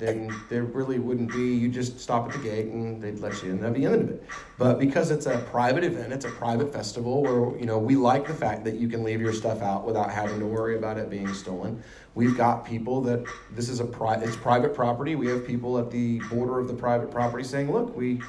then 0.00 0.34
there 0.48 0.64
really 0.64 0.98
wouldn't 0.98 1.30
be. 1.30 1.54
You 1.54 1.68
just 1.68 2.00
stop 2.00 2.26
at 2.26 2.32
the 2.32 2.38
gate 2.38 2.66
and 2.66 3.00
they'd 3.00 3.20
let 3.20 3.42
you 3.42 3.50
in. 3.50 3.60
That'd 3.60 3.74
be 3.74 3.84
the 3.84 3.92
end 3.92 4.02
of 4.02 4.10
it. 4.10 4.24
But 4.58 4.78
because 4.78 5.10
it's 5.10 5.26
a 5.26 5.38
private 5.50 5.84
event, 5.84 6.12
it's 6.12 6.24
a 6.24 6.30
private 6.30 6.72
festival 6.72 7.22
where 7.22 7.56
you 7.58 7.66
know 7.66 7.78
we 7.78 7.96
like 7.96 8.26
the 8.26 8.34
fact 8.34 8.64
that 8.64 8.76
you 8.76 8.88
can 8.88 9.04
leave 9.04 9.20
your 9.20 9.32
stuff 9.32 9.62
out 9.62 9.86
without 9.86 10.10
having 10.10 10.40
to 10.40 10.46
worry 10.46 10.76
about 10.76 10.96
it 10.96 11.10
being 11.10 11.32
stolen. 11.34 11.82
We've 12.14 12.36
got 12.36 12.64
people 12.64 13.00
that 13.02 13.24
this 13.52 13.68
is 13.68 13.78
a 13.80 13.84
pri- 13.84 14.20
it's 14.22 14.36
private 14.36 14.74
property. 14.74 15.14
We 15.14 15.28
have 15.28 15.46
people 15.46 15.78
at 15.78 15.90
the 15.90 16.18
border 16.30 16.58
of 16.58 16.66
the 16.66 16.74
private 16.74 17.10
property 17.10 17.44
saying, 17.44 17.70
"Look, 17.70 17.96
we." 17.96 18.20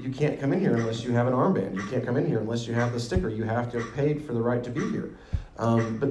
You 0.00 0.10
can't 0.10 0.40
come 0.40 0.52
in 0.52 0.60
here 0.60 0.76
unless 0.76 1.04
you 1.04 1.12
have 1.12 1.26
an 1.26 1.32
armband. 1.32 1.74
You 1.74 1.86
can't 1.88 2.04
come 2.04 2.16
in 2.16 2.26
here 2.26 2.38
unless 2.38 2.66
you 2.66 2.74
have 2.74 2.92
the 2.92 3.00
sticker. 3.00 3.28
You 3.28 3.44
have 3.44 3.70
to 3.72 3.80
have 3.80 3.94
paid 3.94 4.24
for 4.24 4.32
the 4.32 4.40
right 4.40 4.62
to 4.64 4.70
be 4.70 4.88
here. 4.90 5.16
Um, 5.58 5.98
but 5.98 6.10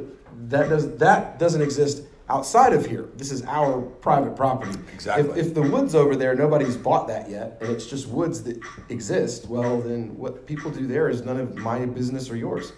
that 0.49 0.69
does 0.69 0.95
that 0.97 1.39
doesn't 1.39 1.61
exist 1.61 2.03
outside 2.29 2.73
of 2.73 2.85
here. 2.85 3.09
This 3.15 3.31
is 3.31 3.43
our 3.43 3.81
private 3.81 4.35
property. 4.35 4.77
Exactly. 4.93 5.39
If, 5.39 5.47
if 5.47 5.53
the 5.53 5.61
woods 5.61 5.95
over 5.95 6.15
there, 6.15 6.35
nobody's 6.35 6.77
bought 6.77 7.07
that 7.07 7.29
yet, 7.29 7.57
and 7.61 7.69
it's 7.69 7.85
just 7.85 8.07
woods 8.07 8.41
that 8.43 8.59
exist, 8.89 9.47
well, 9.47 9.79
then 9.79 10.17
what 10.17 10.45
people 10.45 10.71
do 10.71 10.87
there 10.87 11.09
is 11.09 11.21
none 11.23 11.39
of 11.39 11.55
my 11.55 11.85
business 11.85 12.29
or 12.29 12.35
yours. 12.35 12.73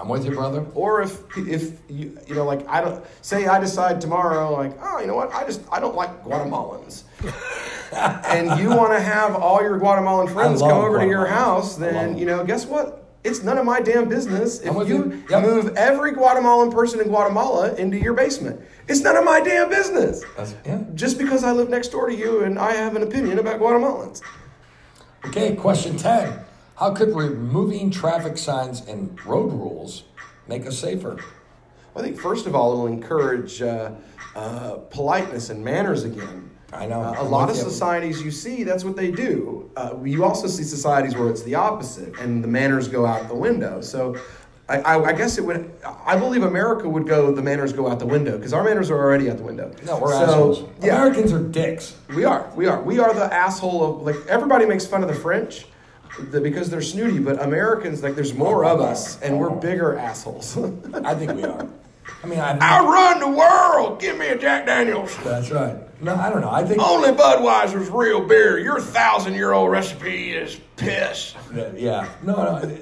I'm 0.00 0.08
with 0.08 0.24
you, 0.24 0.32
brother. 0.32 0.64
Or 0.74 1.02
if 1.02 1.20
if 1.36 1.78
you 1.88 2.18
you 2.26 2.34
know 2.34 2.44
like 2.44 2.66
I 2.68 2.80
don't 2.80 3.04
say 3.22 3.46
I 3.46 3.58
decide 3.58 4.00
tomorrow 4.00 4.52
like 4.52 4.72
oh 4.80 5.00
you 5.00 5.06
know 5.06 5.16
what 5.16 5.32
I 5.32 5.44
just 5.44 5.60
I 5.72 5.80
don't 5.80 5.96
like 5.96 6.24
Guatemalans. 6.24 7.02
and 7.92 8.60
you 8.60 8.68
want 8.68 8.92
to 8.92 9.00
have 9.00 9.34
all 9.34 9.60
your 9.60 9.78
Guatemalan 9.78 10.28
friends 10.28 10.60
come 10.60 10.72
over 10.72 11.00
to 11.00 11.06
your 11.06 11.26
house, 11.26 11.76
then 11.76 12.16
you 12.16 12.26
know 12.26 12.44
guess 12.44 12.66
what? 12.66 13.04
It's 13.24 13.42
none 13.42 13.58
of 13.58 13.66
my 13.66 13.80
damn 13.80 14.08
business 14.08 14.60
if 14.60 14.72
you, 14.72 14.84
you. 14.86 15.24
Yep. 15.28 15.42
move 15.42 15.76
every 15.76 16.12
Guatemalan 16.12 16.70
person 16.70 17.00
in 17.00 17.08
Guatemala 17.08 17.74
into 17.74 17.98
your 17.98 18.14
basement. 18.14 18.60
It's 18.86 19.00
none 19.00 19.16
of 19.16 19.24
my 19.24 19.40
damn 19.40 19.68
business. 19.68 20.24
Yeah. 20.64 20.84
Just 20.94 21.18
because 21.18 21.42
I 21.42 21.50
live 21.50 21.68
next 21.68 21.88
door 21.88 22.08
to 22.08 22.14
you 22.14 22.44
and 22.44 22.58
I 22.58 22.72
have 22.72 22.94
an 22.94 23.02
opinion 23.02 23.40
about 23.40 23.60
Guatemalans. 23.60 24.22
Okay, 25.26 25.56
question 25.56 25.96
10. 25.96 26.44
How 26.78 26.92
could 26.94 27.12
removing 27.12 27.90
traffic 27.90 28.38
signs 28.38 28.86
and 28.86 29.18
road 29.26 29.52
rules 29.52 30.04
make 30.46 30.64
us 30.64 30.78
safer? 30.78 31.18
I 31.96 32.02
think 32.02 32.20
first 32.20 32.46
of 32.46 32.54
all 32.54 32.72
it'll 32.72 32.86
encourage 32.86 33.60
uh, 33.60 33.90
uh, 34.36 34.74
politeness 34.88 35.50
and 35.50 35.64
manners 35.64 36.04
again. 36.04 36.48
I 36.72 36.86
know. 36.86 37.00
Uh, 37.00 37.16
a 37.18 37.24
lot 37.24 37.50
of 37.50 37.56
societies 37.56 38.22
you 38.22 38.30
see, 38.30 38.62
that's 38.62 38.84
what 38.84 38.94
they 38.94 39.10
do. 39.10 39.68
Uh, 39.76 39.96
you 40.04 40.22
also 40.22 40.46
see 40.46 40.62
societies 40.62 41.16
where 41.16 41.28
it's 41.30 41.42
the 41.42 41.56
opposite, 41.56 42.16
and 42.20 42.44
the 42.44 42.48
manners 42.48 42.86
go 42.86 43.04
out 43.06 43.26
the 43.26 43.34
window. 43.34 43.80
So, 43.80 44.16
I, 44.68 44.78
I, 44.80 45.04
I 45.06 45.12
guess 45.14 45.38
it 45.38 45.44
would. 45.44 45.72
I 45.82 46.14
believe 46.16 46.44
America 46.44 46.88
would 46.88 47.08
go. 47.08 47.32
The 47.32 47.42
manners 47.42 47.72
go 47.72 47.88
out 47.88 47.98
the 47.98 48.06
window 48.06 48.36
because 48.36 48.52
our 48.52 48.62
manners 48.62 48.90
are 48.90 48.98
already 48.98 49.30
out 49.30 49.38
the 49.38 49.42
window. 49.42 49.74
No, 49.84 49.98
we're 49.98 50.12
so, 50.12 50.22
assholes. 50.22 50.70
Yeah, 50.80 50.96
Americans 50.96 51.32
are 51.32 51.42
dicks. 51.42 51.96
we 52.14 52.24
are. 52.24 52.52
We 52.54 52.66
are. 52.66 52.80
We 52.82 53.00
are 53.00 53.12
the 53.14 53.32
asshole 53.34 53.82
of 53.82 54.02
like 54.02 54.26
everybody 54.28 54.66
makes 54.66 54.86
fun 54.86 55.02
of 55.02 55.08
the 55.08 55.14
French. 55.14 55.64
The- 56.30 56.40
Because 56.40 56.70
they're 56.70 56.82
snooty, 56.82 57.18
but 57.18 57.42
Americans 57.42 58.02
like 58.02 58.14
there's 58.14 58.34
more 58.34 58.64
of 58.64 58.80
us, 58.80 59.20
and 59.22 59.38
we're 59.38 59.50
bigger 59.50 59.96
assholes. 59.98 60.56
I 60.94 61.14
think 61.14 61.34
we 61.34 61.44
are. 61.44 61.66
I 62.22 62.26
mean, 62.26 62.40
I, 62.40 62.56
I 62.60 62.84
run 62.84 63.20
the 63.20 63.28
world. 63.28 64.00
Give 64.00 64.18
me 64.18 64.26
a 64.28 64.36
Jack 64.36 64.66
Daniels. 64.66 65.16
that's 65.22 65.50
right. 65.50 65.76
No, 66.02 66.14
I 66.16 66.30
don't 66.30 66.40
know. 66.40 66.50
I 66.50 66.64
think. 66.64 66.80
Only 66.82 67.10
Budweiser's 67.10 67.90
real 67.90 68.26
beer. 68.26 68.58
Your 68.58 68.80
thousand 68.80 69.34
year 69.34 69.52
old 69.52 69.70
recipe 69.70 70.32
is 70.32 70.58
piss. 70.76 71.34
Yeah. 71.76 72.08
No, 72.22 72.34
no. 72.36 72.76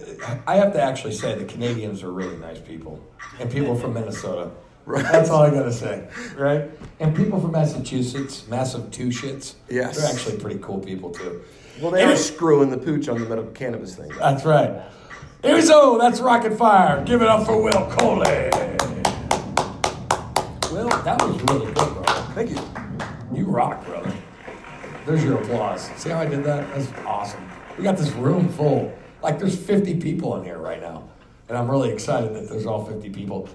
I 0.47 0.57
have 0.57 0.73
to 0.75 0.81
actually 0.83 1.13
say 1.13 1.35
the 1.35 1.45
Canadians 1.45 2.03
are 2.03 2.13
really 2.13 2.37
nice 2.37 2.61
people, 2.61 3.03
and 3.41 3.51
people 3.51 3.75
from 3.75 3.95
Minnesota. 3.95 4.51
Right. 4.87 5.03
That's 5.11 5.31
all 5.31 5.43
I 5.43 5.51
gotta 5.51 5.73
say. 5.73 6.07
Right. 6.37 6.71
And 7.01 7.15
people 7.17 7.41
from 7.41 7.51
Massachusetts, 7.53 8.47
Massachusetts. 8.49 9.57
Yes. 9.69 9.97
They're 9.99 10.09
actually 10.11 10.39
pretty 10.39 10.61
cool 10.61 10.79
people 10.79 11.11
too. 11.11 11.43
Well, 11.81 11.91
they 11.91 12.05
are 12.05 12.17
screwing 12.17 12.71
the 12.71 12.79
pooch 12.79 13.07
on 13.09 13.21
the 13.21 13.29
medical 13.29 13.51
cannabis 13.53 13.95
thing. 13.95 14.11
That's 14.19 14.45
right. 14.47 14.81
Here 15.43 15.55
we 15.55 15.61
go. 15.67 15.99
That's 15.99 16.21
Rocket 16.21 16.57
Fire. 16.57 17.05
Give 17.05 17.21
it 17.21 17.29
up 17.29 17.45
for 17.47 17.61
Will 17.61 17.87
Coley. 17.91 18.49
Will, 20.73 20.89
that 20.89 21.19
was 21.21 21.39
really 21.43 21.67
good, 21.67 21.75
bro. 21.75 22.03
Thank 22.35 22.51
you. 22.51 22.59
You 23.35 23.45
rock, 23.45 23.85
brother. 23.85 24.11
There's 25.05 25.23
your 25.23 25.43
applause. 25.43 25.91
See 25.97 26.09
how 26.09 26.21
I 26.21 26.27
did 26.27 26.45
that? 26.45 26.67
That's 26.75 26.91
awesome. 27.07 27.47
We 27.77 27.85
got 27.85 27.99
this 27.99 28.11
room 28.13 28.49
full. 28.49 28.91
Like 29.23 29.39
there's 29.39 29.55
50 29.57 30.01
people 30.01 30.35
in 30.37 30.45
here 30.45 30.59
right 30.59 30.81
now. 30.81 31.11
And 31.49 31.57
I'm 31.59 31.71
really 31.71 31.93
excited 31.93 32.35
that 32.35 32.49
there's 32.49 32.65
all 32.67 32.85
50 32.87 33.11
people. 33.11 33.49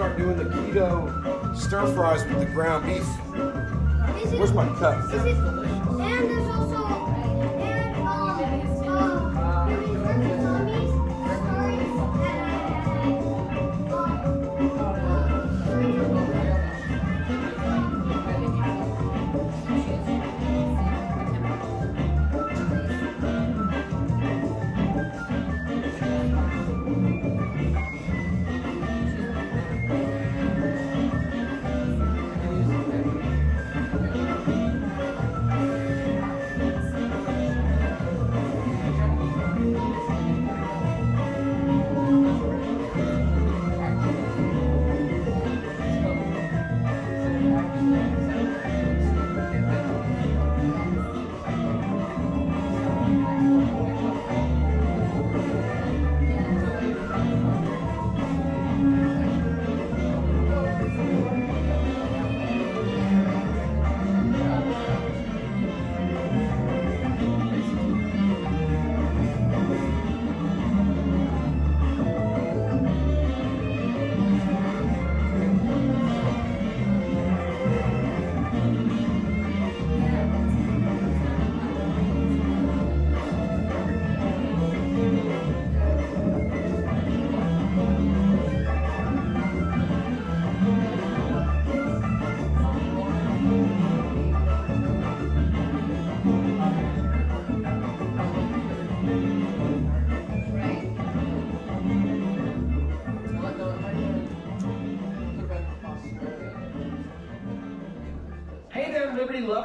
start 0.01 0.17
doing 0.17 0.35
the 0.39 0.45
keto 0.45 1.55
stir 1.55 1.87
fries 1.95 2.25
with 2.25 2.39
the 2.39 2.47
ground 2.47 2.87
beef. 2.87 3.05
Where's 4.33 4.51
my 4.55 4.67
cup? 4.79 5.70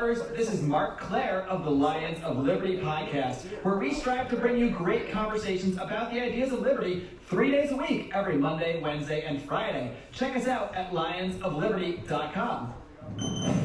Lovers, 0.05 0.37
this 0.37 0.53
is 0.53 0.61
Marc 0.61 0.99
Clair 0.99 1.47
of 1.49 1.63
the 1.63 1.71
Lions 1.71 2.23
of 2.23 2.37
Liberty 2.37 2.77
podcast, 2.77 3.37
where 3.63 3.79
we 3.79 3.91
strive 3.91 4.29
to 4.29 4.35
bring 4.35 4.55
you 4.55 4.69
great 4.69 5.09
conversations 5.09 5.77
about 5.77 6.11
the 6.11 6.21
ideas 6.21 6.53
of 6.53 6.59
liberty 6.59 7.09
three 7.27 7.49
days 7.49 7.71
a 7.71 7.75
week, 7.75 8.11
every 8.13 8.37
Monday, 8.37 8.79
Wednesday, 8.79 9.23
and 9.25 9.41
Friday. 9.41 9.97
Check 10.11 10.35
us 10.35 10.45
out 10.45 10.75
at 10.75 10.91
lionsofliberty.com. 10.91 12.73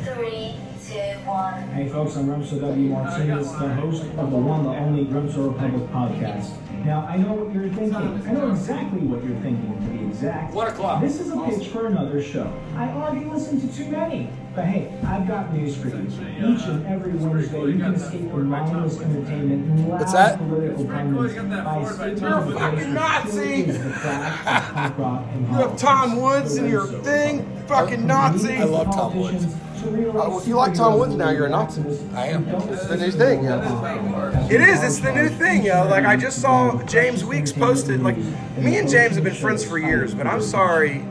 Three, 0.03 0.55
two, 0.89 1.29
one. 1.29 1.69
Hey 1.73 1.87
folks, 1.91 2.17
I'm 2.17 2.27
Remso 2.27 2.59
W. 2.59 2.89
Martinez, 2.89 3.53
the 3.53 3.75
host 3.75 4.05
of 4.05 4.31
the 4.31 4.39
one, 4.39 4.63
the 4.63 4.71
only 4.71 5.05
Remso 5.05 5.53
Republic 5.53 5.91
podcast. 5.91 6.57
Now, 6.87 7.07
I 7.07 7.19
know 7.19 7.35
what 7.35 7.55
you're 7.55 7.69
thinking. 7.69 7.95
I 7.95 8.33
know 8.33 8.51
exactly 8.51 9.01
what 9.01 9.23
you're 9.23 9.39
thinking, 9.43 9.75
to 9.75 9.93
be 9.93 10.00
exact. 10.21 10.55
One 10.55 10.67
o'clock. 10.69 11.01
This 11.01 11.21
is 11.21 11.31
a 11.31 11.37
pitch 11.45 11.69
for 11.69 11.87
another 11.87 12.23
show. 12.23 12.53
I 12.77 12.89
already 12.91 13.25
listened 13.25 13.63
to 13.63 13.77
too 13.77 13.91
many. 13.91 14.29
But 14.55 14.65
hey, 14.65 14.93
I've 15.07 15.29
got 15.29 15.55
news 15.55 15.77
for 15.77 15.89
you. 15.89 15.97
Each 15.99 16.63
and 16.67 16.85
every 16.87 17.13
Wednesday, 17.13 17.61
you 17.67 17.79
can 17.79 17.95
escape 17.95 18.31
from 18.31 18.49
mindless 18.49 19.01
entertainment 19.01 19.71
and 19.71 19.89
loud 19.89 20.01
What's 20.01 20.13
that? 20.13 20.39
political 20.39 20.85
pundits 20.87 21.35
by 21.65 21.81
escaping 21.83 22.19
You're 22.19 22.39
a 22.39 22.45
the 22.45 22.53
fucking 22.59 22.95
Nazi! 22.95 23.39
where 23.39 23.65
truth 23.65 23.69
is 23.69 23.85
the 23.85 23.91
clash 24.01 24.39
of 24.41 24.75
punk 24.75 24.99
rock 24.99 25.25
and 25.33 25.47
You 25.47 25.55
have 25.55 25.77
Tom. 25.79 26.17
Woods 26.21 26.57
in 26.57 26.69
your 26.69 26.87
thing, 26.87 27.63
fucking 27.69 28.07
Nazi. 28.07 28.57
I 28.57 28.65
love 28.65 28.87
Tom 28.93 29.17
Woods. 29.21 29.47
Oh, 29.83 30.13
well, 30.13 30.39
if 30.39 30.47
you 30.47 30.57
like 30.57 30.75
Tom 30.75 30.99
Woods 30.99 31.15
now, 31.15 31.31
you're 31.31 31.47
a 31.47 31.51
Nazi. 31.51 31.83
I 32.15 32.27
am. 32.27 32.47
It's 32.49 32.87
the 32.87 32.97
new 32.97 33.11
thing, 33.11 33.45
yeah. 33.45 34.49
It 34.51 34.61
is. 34.61 34.83
It's 34.83 34.99
the 34.99 35.13
new 35.13 35.29
thing, 35.29 35.65
yo. 35.65 35.87
Like 35.89 36.05
I 36.05 36.17
just 36.17 36.41
saw 36.41 36.83
James 36.85 37.25
Weeks 37.25 37.53
posted. 37.53 38.03
Like 38.03 38.19
me 38.59 38.77
and 38.77 38.89
James 38.89 39.15
have 39.15 39.25
been 39.25 39.35
friends 39.35 39.65
for 39.65 39.79
years, 39.79 40.15
but 40.15 40.27
I'm 40.27 40.43
sorry. 40.43 41.05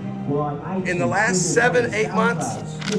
In 0.86 0.99
the 0.99 1.07
last 1.07 1.55
seven, 1.55 1.91
eight 1.95 2.13
months, 2.13 2.53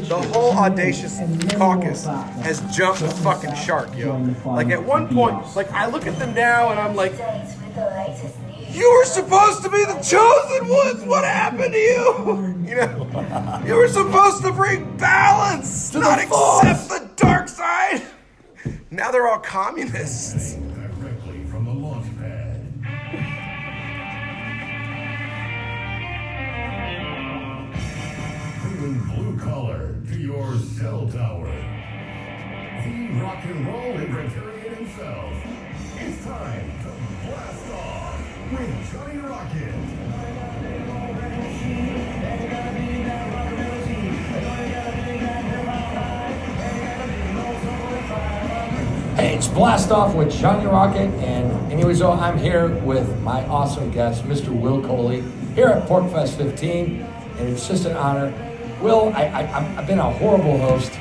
the 0.08 0.20
whole 0.32 0.52
audacious 0.58 1.20
caucus 1.56 2.04
has 2.06 2.60
jumped 2.76 3.00
the 3.00 3.08
fucking 3.08 3.54
shark, 3.54 3.96
yo. 3.96 4.16
Like 4.44 4.70
at 4.70 4.82
one 4.82 5.06
point, 5.14 5.54
like 5.54 5.70
I 5.70 5.86
look 5.86 6.08
at 6.08 6.18
them 6.18 6.34
now 6.34 6.70
and 6.70 6.80
I'm 6.80 6.96
like, 6.96 7.12
Updates 7.12 7.62
with 7.64 7.74
the 7.76 7.86
latest 7.86 8.40
news. 8.40 8.76
you 8.76 8.92
were 8.92 9.04
supposed 9.04 9.62
to 9.62 9.70
be 9.70 9.84
the 9.84 10.00
chosen 10.00 10.68
ones. 10.68 11.04
What 11.04 11.22
happened 11.24 11.72
to 11.72 11.78
you? 11.78 12.49
You 12.70 12.76
know, 12.76 13.62
you 13.66 13.74
were 13.74 13.88
supposed 13.88 14.44
to 14.44 14.52
bring 14.52 14.96
balance, 14.96 15.90
to 15.90 15.98
not 15.98 16.20
accept 16.20 16.88
the 16.88 17.10
dark 17.16 17.48
side. 17.48 18.00
Now 18.92 19.10
they're 19.10 19.26
all 19.26 19.40
communists. 19.40 20.54
Directly 20.54 21.42
from 21.46 21.64
the 21.64 21.72
launch 21.72 22.06
pad. 22.16 22.62
Bringing 28.62 28.98
blue 29.16 29.36
collar 29.44 29.96
to 30.12 30.20
your 30.20 30.56
cell 30.78 31.08
tower. 31.08 31.50
The 32.84 33.20
rock 33.20 33.44
and 33.46 33.66
roll 33.66 33.94
libertarian 33.94 34.76
himself. 34.76 35.34
It's 35.96 36.24
time 36.24 36.70
to 36.84 36.90
blast 37.26 37.72
off 37.72 38.52
with 38.52 38.92
Johnny 38.92 39.18
Rocket. 39.18 39.89
It's 49.40 49.48
Blast 49.48 49.90
Off 49.90 50.14
with 50.14 50.30
Johnny 50.30 50.66
Rocket, 50.66 51.08
and 51.24 51.72
anyways, 51.72 52.00
so 52.00 52.12
I'm 52.12 52.36
here 52.36 52.68
with 52.80 53.18
my 53.22 53.42
awesome 53.46 53.90
guest, 53.90 54.24
Mr. 54.24 54.48
Will 54.48 54.82
Coley, 54.82 55.24
here 55.54 55.68
at 55.68 55.88
PorcFest 55.88 56.36
15, 56.36 57.00
and 57.38 57.48
it's 57.48 57.66
just 57.66 57.86
an 57.86 57.96
honor. 57.96 58.34
Will, 58.82 59.10
I, 59.16 59.22
I, 59.28 59.78
I've 59.78 59.86
been 59.86 59.98
a 59.98 60.12
horrible 60.12 60.58
host. 60.58 60.92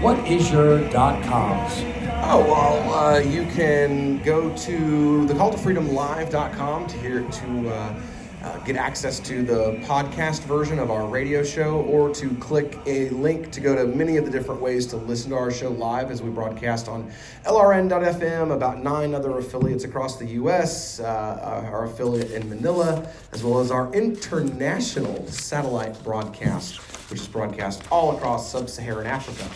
What 0.00 0.18
is 0.26 0.50
your 0.50 0.80
dot 0.88 1.22
coms? 1.24 1.84
Oh, 2.24 2.42
well, 2.48 2.94
uh, 2.94 3.18
you 3.18 3.44
can 3.48 4.22
go 4.22 4.56
to 4.56 5.26
thecalltofreedomlive.com 5.26 6.86
to 6.86 6.96
hear 6.96 7.20
to 7.20 7.68
uh, 7.68 7.94
uh, 8.42 8.58
get 8.60 8.76
access 8.76 9.20
to 9.20 9.42
the 9.42 9.72
podcast 9.84 10.40
version 10.44 10.78
of 10.78 10.90
our 10.90 11.06
radio 11.06 11.42
show 11.42 11.82
or 11.82 12.12
to 12.14 12.30
click 12.36 12.78
a 12.86 13.08
link 13.10 13.50
to 13.52 13.60
go 13.60 13.74
to 13.74 13.84
many 13.86 14.16
of 14.16 14.24
the 14.24 14.30
different 14.30 14.60
ways 14.60 14.86
to 14.86 14.96
listen 14.96 15.30
to 15.30 15.36
our 15.36 15.50
show 15.50 15.70
live 15.70 16.10
as 16.10 16.22
we 16.22 16.30
broadcast 16.30 16.88
on 16.88 17.10
LRN.FM, 17.44 18.52
about 18.54 18.82
nine 18.82 19.14
other 19.14 19.38
affiliates 19.38 19.84
across 19.84 20.18
the 20.18 20.26
U.S., 20.26 21.00
uh, 21.00 21.64
our 21.70 21.84
affiliate 21.84 22.30
in 22.32 22.48
Manila, 22.48 23.06
as 23.32 23.44
well 23.44 23.60
as 23.60 23.70
our 23.70 23.92
international 23.92 25.26
satellite 25.26 26.02
broadcast, 26.02 26.76
which 27.10 27.20
is 27.20 27.28
broadcast 27.28 27.82
all 27.90 28.16
across 28.16 28.50
sub 28.50 28.68
Saharan 28.68 29.06
Africa. 29.06 29.48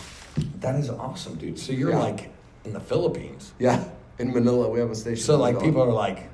That 0.59 0.75
is 0.75 0.89
awesome, 0.89 1.35
dude. 1.35 1.57
So 1.59 1.71
you're 1.73 1.91
Yeah. 1.91 1.99
like 1.99 2.29
in 2.65 2.73
the 2.73 2.79
Philippines. 2.79 3.53
Yeah, 3.59 3.83
in 4.19 4.33
Manila, 4.33 4.69
we 4.69 4.79
have 4.79 4.91
a 4.91 4.95
station. 4.95 5.23
So 5.23 5.37
like 5.37 5.59
people 5.59 5.81
are 5.81 5.91
like, 5.91 6.29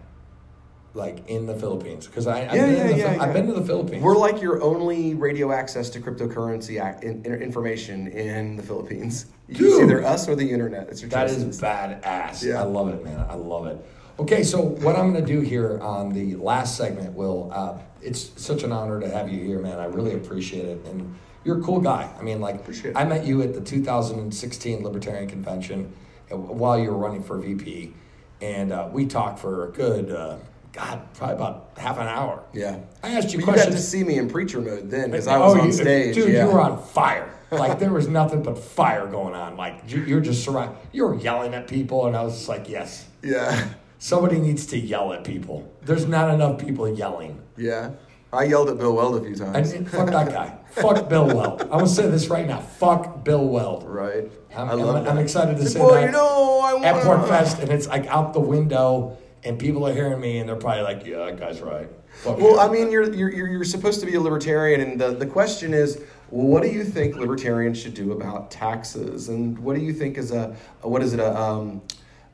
like 0.94 1.28
in 1.30 1.46
the 1.46 1.56
Philippines 1.56 2.06
because 2.08 2.28
I 2.28 2.42
I've 2.48 2.56
Yeah, 2.56 2.66
been 2.66 2.76
yeah, 2.76 2.88
the, 2.88 2.98
yeah, 3.16 3.24
I've 3.24 3.34
been 3.34 3.48
to 3.48 3.54
the 3.54 3.66
Philippines. 3.66 4.04
We're 4.04 4.18
like 4.18 4.42
your 4.42 4.62
only 4.62 5.14
radio 5.14 5.52
access 5.52 5.90
to 5.92 6.00
cryptocurrency 6.02 6.84
ac- 6.84 7.06
in, 7.06 7.24
in- 7.26 7.42
information 7.42 8.08
in 8.08 8.58
the 8.58 8.64
Philippines. 8.64 9.28
You 9.48 9.56
Dude. 9.58 9.68
It's 9.68 9.80
either 9.84 10.04
us 10.06 10.28
or 10.28 10.36
the 10.36 10.50
internet. 10.50 10.90
It's 10.90 11.02
your 11.02 11.10
That 11.10 11.28
choice. 11.28 11.38
is 11.38 11.62
badass. 11.62 12.44
Yeah. 12.44 12.62
I 12.62 12.64
love 12.64 12.90
it, 12.90 13.04
man. 13.04 13.20
I 13.30 13.36
love 13.36 13.68
it. 13.68 13.78
Okay, 14.20 14.44
so 14.44 14.62
what 14.62 14.96
I'm 14.98 15.12
going 15.14 15.26
to 15.26 15.34
do 15.34 15.40
here 15.42 15.80
on 15.80 16.10
the 16.14 16.36
last 16.36 16.76
segment, 16.78 17.14
Will, 17.14 17.50
uh, 17.54 17.78
it's 18.02 18.32
such 18.42 18.64
an 18.64 18.72
honor 18.72 19.00
to 19.00 19.10
have 19.10 19.30
you 19.32 19.44
here, 19.44 19.60
man. 19.60 19.80
I 19.80 19.86
really 19.86 20.14
appreciate 20.14 20.66
it. 20.66 20.86
And 20.86 21.16
you're 21.44 21.60
a 21.60 21.62
cool 21.64 21.80
guy. 21.80 22.14
I 22.20 22.22
mean, 22.22 22.40
like. 22.42 22.64
I 22.96 23.04
met 23.06 23.26
you 23.26 23.42
at 23.42 23.54
the 23.54 23.62
2016 23.62 24.84
Libertarian 24.84 25.28
Convention 25.30 25.92
uh, 26.32 26.36
while 26.38 26.78
you 26.78 26.92
were 26.92 26.98
running 26.98 27.24
for 27.24 27.38
VP. 27.38 27.94
And 28.42 28.72
uh, 28.72 28.90
we 28.92 29.06
talked 29.06 29.40
for 29.40 29.68
a 29.68 29.72
good, 29.72 30.12
uh, 30.12 30.38
God, 30.74 31.02
probably 31.16 31.36
about 31.36 31.72
half 31.78 31.98
an 31.98 32.08
hour. 32.08 32.44
Yeah. 32.54 32.80
I 33.04 33.10
asked 33.12 33.34
you 33.34 33.40
But 33.40 33.42
you 33.42 33.46
got 33.48 33.54
questions. 33.54 33.76
to 33.76 33.82
see 33.82 34.04
me 34.04 34.18
in 34.18 34.30
preacher 34.30 34.62
mode 34.62 34.90
then 34.90 35.12
because 35.12 35.28
oh, 35.28 35.32
I 35.32 35.38
was 35.40 35.56
Oh, 35.56 35.60
on 35.60 35.66
you- 35.68 35.74
stage. 35.74 36.16
Dude, 36.16 36.32
yeah. 36.34 36.46
you 36.46 36.52
were 36.52 36.62
on 36.62 36.82
fire. 36.82 37.28
Like 37.52 37.80
there 37.80 37.92
was 37.92 38.08
nothing 38.08 38.44
but 38.44 38.58
fire 38.58 39.06
going 39.08 39.34
on. 39.36 39.58
Like 39.58 39.82
you- 39.88 40.04
you're 40.04 40.22
just 40.22 40.46
surrounded. 40.46 40.78
You 40.94 41.06
were 41.06 41.16
yelling 41.16 41.54
at 41.54 41.68
people, 41.68 42.08
and 42.08 42.16
I 42.16 42.24
was 42.24 42.36
just 42.36 42.48
like, 42.48 42.70
yes, 42.70 43.06
Yeah. 43.22 43.68
somebody 44.00 44.40
needs 44.40 44.66
to 44.68 44.78
yell 44.80 45.12
at 45.12 45.26
people. 45.26 45.70
There's 45.82 46.08
not 46.08 46.34
enough 46.34 46.58
people 46.60 46.88
yelling. 46.88 47.42
Yeah. 47.58 47.90
I 48.32 48.46
yelled 48.46 48.70
at 48.70 48.78
Bill 48.78 48.96
Weld 48.96 49.18
a 49.22 49.26
few 49.26 49.36
times. 49.36 49.74
and 49.74 49.86
fuck 49.92 50.10
that 50.10 50.30
guy. 50.32 50.56
fuck 50.70 51.10
Bill 51.10 51.28
Weld. 51.28 51.64
I'm 51.64 51.68
gonna 51.68 51.88
say 51.88 52.08
this 52.08 52.30
right 52.30 52.48
now. 52.48 52.60
Fuck 52.62 53.26
Bill 53.26 53.46
Weld. 53.46 53.84
right. 53.86 54.32
I'm, 54.56 54.70
I 54.70 54.74
love 54.74 54.96
I'm, 54.96 55.04
that. 55.04 55.12
I'm 55.12 55.18
excited 55.18 55.58
to 55.58 55.68
say 55.70 55.82
well, 55.82 55.92
that 55.96 56.06
you 56.06 56.12
know, 56.12 56.62
I 56.62 56.82
at 56.86 57.06
want 57.06 57.26
PorcFest, 57.26 57.60
and 57.60 57.70
it's 57.70 57.88
like 57.90 58.08
out 58.08 58.32
the 58.32 58.40
window, 58.40 59.18
and 59.44 59.58
people 59.58 59.88
are 59.88 59.94
hearing 59.94 60.20
me, 60.20 60.40
and 60.40 60.48
they're 60.48 60.56
probably 60.56 60.84
like, 60.84 61.06
yeah, 61.06 61.26
that 61.26 61.40
guy's 61.40 61.62
right. 61.62 61.90
Fuck 62.14 62.38
Well, 62.38 62.56
yeah. 62.56 62.64
I 62.64 62.70
mean, 62.70 62.92
you're, 62.92 63.14
you're, 63.14 63.32
you're 63.32 63.64
supposed 63.64 64.00
to 64.02 64.06
be 64.06 64.16
a 64.16 64.22
libertarian, 64.22 64.82
and 64.82 65.00
the, 65.00 65.12
the 65.12 65.26
question 65.26 65.74
is, 65.74 66.02
well, 66.30 66.48
what 66.48 66.64
do 66.64 66.70
you 66.70 66.84
think 66.84 67.16
libertarians 67.16 67.80
should 67.80 67.94
do 67.94 68.12
about 68.12 68.52
taxes? 68.52 69.30
And 69.30 69.58
what 69.60 69.76
do 69.76 69.82
you 69.82 69.94
think 69.94 70.18
is 70.18 70.32
a, 70.32 70.56
a 70.84 70.90
what 70.90 71.02
is 71.02 71.14
it, 71.14 71.20
a, 71.20 71.38
um, 71.38 71.82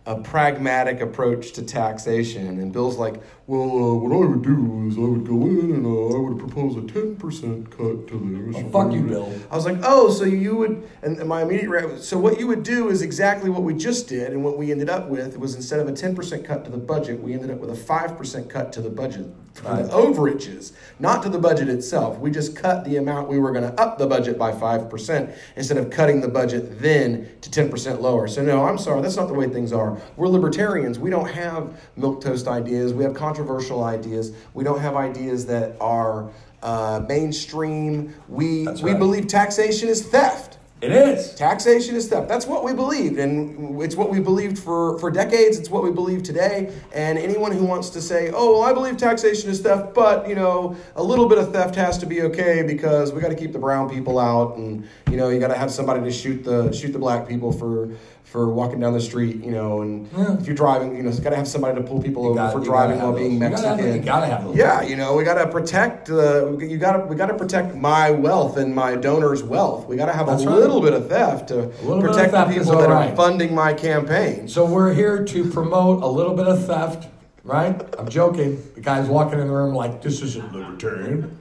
a 0.07 0.15
pragmatic 0.15 1.01
approach 1.01 1.51
to 1.51 1.61
taxation? 1.61 2.47
And 2.59 2.71
Bill's 2.71 2.97
like, 2.97 3.21
well, 3.45 3.61
uh, 3.61 3.93
what 3.95 4.11
I 4.11 4.25
would 4.27 4.41
do 4.41 4.87
is 4.87 4.97
I 4.97 5.01
would 5.01 5.25
go 5.27 5.45
in 5.45 5.71
and 5.71 5.85
uh, 5.85 6.17
I 6.17 6.19
would 6.19 6.39
propose 6.39 6.75
a 6.77 6.81
10% 6.81 7.69
cut 7.69 8.07
to 8.07 8.51
this. 8.51 8.71
fuck 8.71 8.91
you, 8.91 9.01
Bill. 9.01 9.33
I 9.51 9.55
was 9.55 9.65
like, 9.65 9.77
oh, 9.83 10.09
so 10.09 10.23
you 10.23 10.55
would, 10.55 10.89
and 11.01 11.23
my 11.27 11.43
immediate 11.43 11.69
reaction, 11.69 12.01
so 12.01 12.17
what 12.17 12.39
you 12.39 12.47
would 12.47 12.63
do 12.63 12.89
is 12.89 13.01
exactly 13.01 13.49
what 13.49 13.63
we 13.63 13.73
just 13.73 14.07
did, 14.07 14.33
and 14.33 14.43
what 14.43 14.57
we 14.57 14.71
ended 14.71 14.89
up 14.89 15.07
with 15.09 15.37
was 15.37 15.55
instead 15.55 15.79
of 15.79 15.87
a 15.87 15.91
10% 15.91 16.45
cut 16.45 16.65
to 16.65 16.71
the 16.71 16.77
budget, 16.77 17.21
we 17.21 17.33
ended 17.33 17.51
up 17.51 17.59
with 17.59 17.69
a 17.69 17.83
5% 17.83 18.49
cut 18.49 18.73
to 18.73 18.81
the 18.81 18.89
budget 18.89 19.27
the 19.63 19.89
overages, 19.89 20.73
not 20.99 21.23
to 21.23 21.29
the 21.29 21.39
budget 21.39 21.69
itself. 21.69 22.17
We 22.19 22.31
just 22.31 22.55
cut 22.55 22.85
the 22.85 22.97
amount 22.97 23.27
we 23.27 23.39
were 23.39 23.51
going 23.51 23.63
to 23.63 23.81
up 23.81 23.97
the 23.97 24.07
budget 24.07 24.37
by 24.37 24.51
5% 24.51 25.35
instead 25.55 25.77
of 25.77 25.89
cutting 25.89 26.21
the 26.21 26.27
budget 26.27 26.79
then 26.79 27.29
to 27.41 27.49
10% 27.49 27.99
lower. 27.99 28.27
So, 28.27 28.41
no, 28.41 28.65
I'm 28.65 28.77
sorry, 28.77 29.01
that's 29.01 29.15
not 29.15 29.27
the 29.27 29.33
way 29.33 29.47
things 29.47 29.73
are. 29.73 29.99
We're 30.15 30.27
libertarians. 30.27 30.99
We 30.99 31.09
don't 31.09 31.29
have 31.29 31.81
milk 31.95 32.21
toast 32.21 32.47
ideas, 32.47 32.93
we 32.93 33.03
have 33.03 33.13
controversial 33.13 33.83
ideas, 33.83 34.33
we 34.53 34.63
don't 34.63 34.79
have 34.79 34.95
ideas 34.95 35.45
that 35.47 35.75
are. 35.79 36.29
Uh, 36.63 37.05
mainstream. 37.07 38.15
We 38.27 38.65
That's 38.65 38.81
we 38.81 38.95
believe 38.95 39.27
taxation 39.27 39.89
is 39.89 40.07
theft. 40.07 40.56
It 40.79 40.91
is. 40.91 41.33
Taxation 41.33 41.95
is 41.95 42.07
theft. 42.07 42.27
That's 42.27 42.45
what 42.45 42.63
we 42.63 42.71
believed, 42.71 43.17
and 43.17 43.81
it's 43.81 43.95
what 43.95 44.11
we 44.11 44.19
believed 44.19 44.59
for, 44.59 44.99
for 44.99 45.09
decades. 45.09 45.57
It's 45.57 45.71
what 45.71 45.83
we 45.83 45.89
believe 45.89 46.21
today. 46.21 46.71
And 46.93 47.17
anyone 47.17 47.51
who 47.51 47.65
wants 47.65 47.89
to 47.91 48.01
say, 48.01 48.29
"Oh, 48.31 48.53
well, 48.53 48.61
I 48.61 48.73
believe 48.73 48.95
taxation 48.95 49.49
is 49.49 49.59
theft," 49.59 49.95
but 49.95 50.29
you 50.29 50.35
know, 50.35 50.75
a 50.95 51.01
little 51.01 51.27
bit 51.27 51.39
of 51.39 51.51
theft 51.51 51.73
has 51.75 51.97
to 51.99 52.05
be 52.05 52.21
okay 52.23 52.61
because 52.61 53.11
we 53.11 53.21
got 53.21 53.29
to 53.29 53.35
keep 53.35 53.53
the 53.53 53.59
brown 53.59 53.89
people 53.89 54.19
out, 54.19 54.55
and 54.57 54.87
you 55.09 55.17
know, 55.17 55.29
you 55.29 55.39
got 55.39 55.47
to 55.47 55.57
have 55.57 55.71
somebody 55.71 56.03
to 56.03 56.11
shoot 56.11 56.43
the 56.43 56.71
shoot 56.71 56.91
the 56.93 56.99
black 56.99 57.27
people 57.27 57.51
for 57.51 57.89
for 58.27 58.49
walking 58.49 58.77
down 58.81 58.91
the 58.91 58.99
street, 58.99 59.41
you 59.41 59.51
know, 59.51 59.81
and 59.81 60.05
Yeah. 60.15 60.33
if 60.37 60.45
you're 60.45 60.55
driving, 60.55 60.97
you 60.97 61.01
know, 61.01 61.07
it's 61.09 61.19
got 61.21 61.29
to 61.29 61.37
have 61.37 61.47
somebody 61.47 61.75
to 61.77 61.81
pull 61.87 62.01
people 62.01 62.25
over 62.25 62.35
gotta- 62.35 62.59
for 62.59 62.63
driving 62.63 62.97
while 62.97 63.07
have 63.07 63.15
being 63.15 63.39
those. 63.39 63.49
You 63.51 63.55
gotta 63.55 63.67
have- 63.67 63.77
Mexican. 63.77 63.95
you 63.95 64.05
gotta 64.05 64.25
have 64.25 64.43
those. 64.43 64.55
Yeah, 64.57 64.81
you 64.81 64.97
know, 64.97 65.15
we 65.15 65.23
got 65.23 65.35
to 65.35 65.47
protect 65.47 66.07
the. 66.07 66.57
You 66.59 66.77
got 66.77 66.97
to 66.97 67.05
we 67.07 67.15
got 67.15 67.27
to 67.27 67.35
protect 67.35 67.75
my 67.75 68.11
wealth 68.11 68.57
and 68.57 68.75
my 68.75 68.95
donor's 68.95 69.43
wealth. 69.43 69.87
We 69.87 69.95
got 69.95 70.07
to 70.07 70.11
have 70.13 70.27
That's 70.27 70.43
a 70.43 70.47
right. 70.49 70.57
little 70.57 70.81
bit 70.81 70.91
of 70.93 71.07
theft 71.07 71.47
to 71.47 71.55
little 71.55 72.01
bit 72.01 72.09
of 72.09 72.15
protect 72.15 72.31
the 72.33 72.37
theft 72.37 72.51
is 72.57 72.65
people 72.65 72.81
that 72.81 72.91
all 72.91 72.97
are 73.03 73.15
funding 73.15 73.55
my 73.55 73.73
campaign. 73.73 74.49
So 74.49 74.65
we're 74.65 74.91
here 74.93 75.23
to 75.23 75.45
promote 75.49 76.03
a 76.03 76.07
little 76.07 76.33
bit 76.33 76.47
of 76.47 76.65
theft, 76.65 77.07
right? 77.45 77.81
I'm 77.97 78.09
joking. 78.09 78.61
The 78.75 78.81
guy's 78.81 79.07
walking 79.07 79.39
in 79.39 79.47
the 79.47 79.53
room 79.53 79.73
like, 79.73 80.01
this 80.01 80.21
isn't 80.21 80.53
libertarian. 80.53 81.37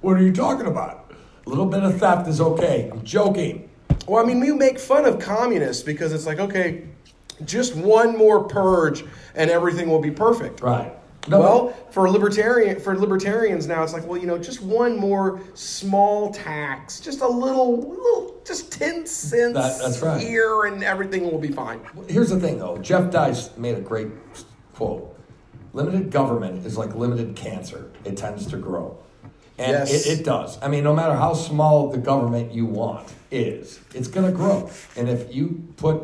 What 0.00 0.16
are 0.16 0.22
you 0.22 0.32
talking 0.32 0.66
about? 0.66 1.10
A 1.46 1.50
little 1.50 1.66
bit 1.66 1.82
of 1.82 1.98
theft 1.98 2.28
is 2.28 2.40
okay. 2.40 2.88
I'm 2.92 3.02
joking. 3.02 3.68
Well, 4.06 4.22
I 4.22 4.26
mean, 4.26 4.40
we 4.40 4.52
make 4.52 4.78
fun 4.78 5.04
of 5.04 5.18
communists 5.18 5.82
because 5.82 6.12
it's 6.12 6.26
like, 6.26 6.38
okay, 6.40 6.84
just 7.44 7.74
one 7.76 8.16
more 8.16 8.44
purge 8.44 9.04
and 9.34 9.50
everything 9.50 9.88
will 9.88 10.00
be 10.00 10.10
perfect. 10.10 10.60
Right. 10.60 10.92
No, 11.28 11.38
well, 11.38 11.68
for 11.90 12.08
libertarian 12.08 12.80
for 12.80 12.98
libertarians 12.98 13.66
now, 13.66 13.82
it's 13.82 13.92
like, 13.92 14.06
well, 14.06 14.18
you 14.18 14.26
know, 14.26 14.38
just 14.38 14.62
one 14.62 14.96
more 14.98 15.40
small 15.52 16.32
tax, 16.32 16.98
just 16.98 17.20
a 17.20 17.28
little, 17.28 17.78
little 17.78 18.40
just 18.46 18.72
ten 18.72 19.06
cents 19.06 19.52
That- 19.54 19.78
that's 19.80 20.00
right. 20.00 20.18
here, 20.20 20.64
and 20.64 20.82
everything 20.82 21.30
will 21.30 21.38
be 21.38 21.52
fine. 21.52 21.80
Here's 22.08 22.30
the 22.30 22.40
thing, 22.40 22.58
though. 22.58 22.78
Jeff 22.78 23.10
Deist 23.10 23.58
made 23.58 23.76
a 23.76 23.82
great 23.82 24.08
quote. 24.74 25.14
Limited 25.74 26.10
government 26.10 26.64
is 26.66 26.78
like 26.78 26.94
limited 26.96 27.36
cancer. 27.36 27.90
It 28.04 28.16
tends 28.16 28.46
to 28.46 28.56
grow. 28.56 28.96
And 29.60 29.72
Yes. 29.72 30.06
it, 30.06 30.20
it 30.20 30.24
does. 30.24 30.58
I 30.62 30.68
mean, 30.68 30.82
no 30.82 30.94
matter 30.94 31.14
how 31.14 31.34
small 31.34 31.90
the 31.90 31.98
government 31.98 32.52
you 32.52 32.64
want 32.64 33.12
is, 33.30 33.78
it's 33.94 34.08
going 34.08 34.26
to 34.26 34.32
grow. 34.32 34.70
And 34.96 35.08
if 35.08 35.34
you 35.34 35.68
put 35.76 36.02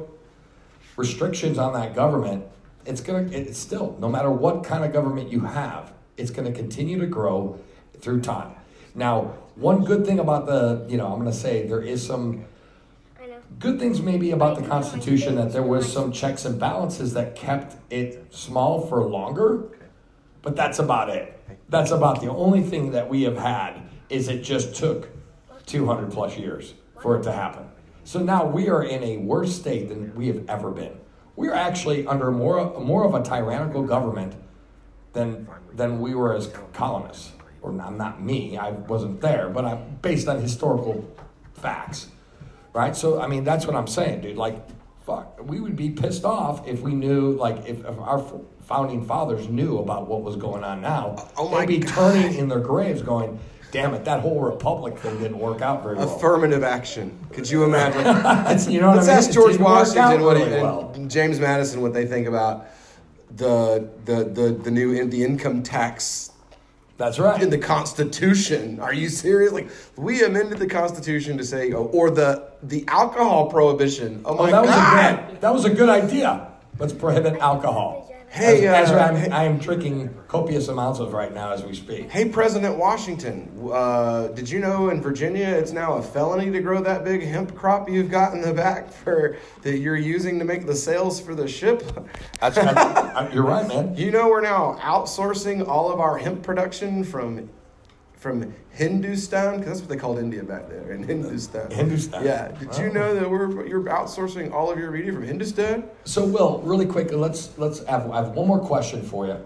restrictions 0.97 1.57
on 1.57 1.73
that 1.73 1.95
government, 1.95 2.45
it's 2.85 3.01
going 3.01 3.31
to, 3.31 3.37
it's 3.37 3.59
still, 3.59 3.97
no 3.99 4.09
matter 4.09 4.31
what 4.31 4.63
kind 4.63 4.85
of 4.85 4.93
government 4.93 5.33
you 5.33 5.41
have, 5.41 5.93
it's 6.19 6.31
going 6.31 6.47
to 6.47 6.57
continue 6.57 6.99
to 7.01 7.07
grow 7.07 7.59
through 7.99 8.21
time. 8.21 8.55
Now, 8.95 9.35
one 9.55 9.85
good 9.85 10.05
thing 10.05 10.19
about 10.19 10.45
the, 10.47 10.85
you 10.89 10.99
know, 10.99 11.07
I'm 11.07 11.19
going 11.19 11.31
to 11.31 11.37
say 11.37 11.67
there 11.67 11.81
is 11.81 12.07
some 12.07 12.45
good 13.59 13.79
things 13.79 14.03
maybe 14.03 14.33
about 14.33 14.61
the 14.61 14.67
Constitution 14.67 15.37
that 15.37 15.53
there 15.53 15.63
was 15.63 15.91
some 15.91 16.13
checks 16.13 16.45
and 16.45 16.61
balances 16.61 17.15
that 17.15 17.37
kept 17.37 17.77
it 17.91 18.27
small 18.35 18.87
for 18.87 19.03
longer, 19.05 19.69
but 20.47 20.55
that's 20.55 20.79
about 20.79 21.09
it. 21.09 21.37
That's 21.71 21.91
about 21.91 22.21
the 22.21 22.31
only 22.31 22.63
thing 22.63 22.93
that 22.93 23.09
we 23.09 23.25
have 23.25 23.37
had 23.37 23.83
is 24.09 24.29
it 24.29 24.45
just 24.45 24.77
took 24.77 25.09
200 25.67 26.13
plus 26.13 26.39
years 26.39 26.75
for 27.03 27.17
it 27.17 27.25
to 27.25 27.33
happen. 27.33 27.65
So 28.05 28.21
now 28.21 28.47
we 28.47 28.69
are 28.69 28.85
in 28.85 29.03
a 29.03 29.17
worse 29.17 29.53
state 29.53 29.89
than 29.89 30.15
we 30.15 30.29
have 30.29 30.49
ever 30.49 30.71
been. 30.71 31.01
We 31.35 31.49
are 31.49 31.55
actually 31.55 32.07
under 32.07 32.31
more 32.31 32.79
more 32.79 33.05
of 33.05 33.13
a 33.15 33.25
tyrannical 33.25 33.83
government 33.83 34.37
than 35.15 35.49
than 35.75 35.99
we 35.99 36.15
were 36.15 36.33
as 36.33 36.49
colonists. 36.73 37.33
Or 37.61 37.73
not, 37.73 37.97
not 37.97 38.23
me, 38.23 38.57
I 38.57 38.71
wasn't 38.71 39.21
there, 39.21 39.49
but 39.49 39.65
I'm 39.65 39.99
based 40.01 40.29
on 40.29 40.41
historical 40.41 41.13
facts 41.55 42.07
right? 42.77 42.95
So 42.95 43.21
I 43.21 43.27
mean, 43.27 43.43
that's 43.43 43.67
what 43.67 43.75
I'm 43.75 43.87
saying, 43.87 44.21
dude. 44.21 44.37
Like, 44.37 44.57
fuck, 45.07 45.39
we 45.43 45.61
would 45.61 45.77
be 45.77 45.91
pissed 45.91 46.25
off 46.25 46.67
if 46.67 46.81
we 46.83 46.93
knew, 46.93 47.33
like, 47.33 47.59
if, 47.67 47.79
if 47.85 47.99
our 47.99 48.23
founding 48.63 49.07
fathers 49.07 49.49
knew 49.49 49.79
about 49.79 50.09
what 50.09 50.23
was 50.23 50.35
going 50.37 50.65
on 50.65 50.81
now. 50.83 51.15
Oh, 51.17 51.31
oh 51.39 51.49
my 51.49 51.65
They'd 51.65 51.81
be 51.81 51.87
God. 51.87 51.95
turning 51.95 52.35
in 52.35 52.49
their 52.49 52.59
graves, 52.61 53.01
going, 53.03 53.39
"Damn 53.71 53.95
it, 53.95 54.05
that 54.05 54.21
whole 54.21 54.41
republic 54.41 54.99
thing 54.99 55.17
didn't 55.21 55.39
work 55.39 55.63
out 55.63 55.85
very 55.85 55.95
well." 55.95 56.17
Affirmative 56.17 56.65
action. 56.65 57.17
Could 57.33 57.49
you 57.49 57.65
imagine? 57.65 58.03
You 58.73 58.81
know 58.81 58.89
what 58.89 58.97
Let's 58.97 59.09
I 59.09 59.13
mean? 59.13 59.19
ask 59.19 59.31
George 59.31 59.59
Washington 59.59 60.23
what 60.23 60.37
he, 60.37 60.43
really 60.43 60.55
and 60.55 60.63
well. 60.63 61.07
James 61.07 61.39
Madison 61.39 61.81
what 61.81 61.95
they 61.95 62.07
think 62.07 62.27
about 62.27 62.67
the 63.37 63.89
the 64.05 64.25
the, 64.25 64.51
the 64.65 64.71
new 64.71 64.93
in, 64.93 65.11
the 65.11 65.23
income 65.23 65.63
tax 65.63 66.31
That's 66.97 67.19
right. 67.19 67.43
in 67.43 67.51
the 67.51 67.59
Constitution. 67.59 68.81
Are 68.81 68.95
you 68.95 69.09
serious? 69.09 69.53
Like 69.53 69.69
we 69.97 70.25
amended 70.25 70.59
the 70.59 70.67
Constitution 70.67 71.37
to 71.37 71.45
say, 71.45 71.73
oh, 71.73 71.85
or 71.85 72.11
the 72.11 72.49
the 72.63 72.85
alcohol 72.89 73.51
prohibition. 73.51 74.23
Oh, 74.25 74.33
oh 74.33 74.37
my 74.37 74.49
oh, 74.49 74.53
that 74.53 74.63
was 74.63 74.71
God! 74.71 75.15
a 75.15 75.27
good. 75.33 75.41
That 75.43 75.55
was 75.55 75.65
a 75.65 75.71
good 75.71 75.89
idea. 75.89 76.49
Let's 76.79 76.93
prohibit 76.93 77.39
alcohol. 77.41 78.13
Hey, 78.29 78.67
uh, 78.67 78.75
I'm, 78.99 79.33
I 79.33 79.45
am 79.45 79.59
drinking 79.59 80.15
copious 80.29 80.69
amounts 80.69 80.99
of 80.99 81.13
right 81.15 81.33
now 81.33 81.53
as 81.53 81.65
we 81.65 81.75
speak. 81.75 82.11
Hey, 82.11 82.29
President 82.29 82.77
Washington, 82.77 83.51
uh, 83.73 84.29
did 84.29 84.51
you 84.51 84.59
know 84.59 84.91
in 84.91 85.01
Virginia 85.01 85.47
it's 85.47 85.73
now 85.73 85.95
a 85.95 86.03
felony 86.03 86.51
to 86.51 86.61
grow 86.61 86.83
that 86.83 87.03
big 87.05 87.23
hemp 87.23 87.55
crop 87.55 87.89
you've 87.89 88.11
got 88.11 88.35
in 88.35 88.43
the 88.43 88.53
back 88.53 88.93
for 88.93 89.37
that 89.63 89.79
you're 89.79 89.97
using 89.97 90.39
to 90.39 90.45
make 90.45 90.67
the 90.67 90.75
sails 90.75 91.19
for 91.21 91.35
the 91.35 91.49
ship? 91.49 91.83
That's, 92.41 92.57
that's- 92.57 93.33
you're 93.35 93.45
right, 93.45 93.67
man. 93.67 93.97
You 93.97 94.11
know 94.11 94.29
we're 94.29 94.43
now 94.43 94.77
outsourcing 94.83 95.67
all 95.67 95.91
of 95.91 96.01
our 96.01 96.19
hemp 96.19 96.43
production 96.43 97.05
from 97.05 97.49
from 98.17 98.55
Hindustan 98.71 99.59
because 99.59 99.67
that's 99.67 99.81
what 99.81 99.89
they 99.89 99.97
called 99.97 100.19
India 100.19 100.43
back 100.43 100.69
there 100.69 100.93
in 100.93 101.03
Hindustan. 101.03 101.71
Hindustan. 101.71 102.25
Yeah. 102.25 102.49
Did 102.49 102.77
you 102.79 102.89
Oh. 102.89 102.93
know 102.93 103.15
that 103.15 103.31
we're 103.31 103.67
you're 103.67 103.83
outsourcing 103.85 104.53
all 104.53 104.71
of 104.71 104.79
your 104.79 104.91
media 104.91 105.13
from 105.13 105.23
Hindustan? 105.25 105.85
So, 106.05 106.25
Will, 106.25 106.61
really 106.65 106.87
quick, 106.87 107.13
let's 107.13 107.57
let's 107.59 107.85
have 107.85 108.11
I 108.11 108.17
have 108.17 108.31
one 108.31 108.47
more 108.49 108.59
question 108.59 109.03
for 109.03 109.27
you. 109.27 109.37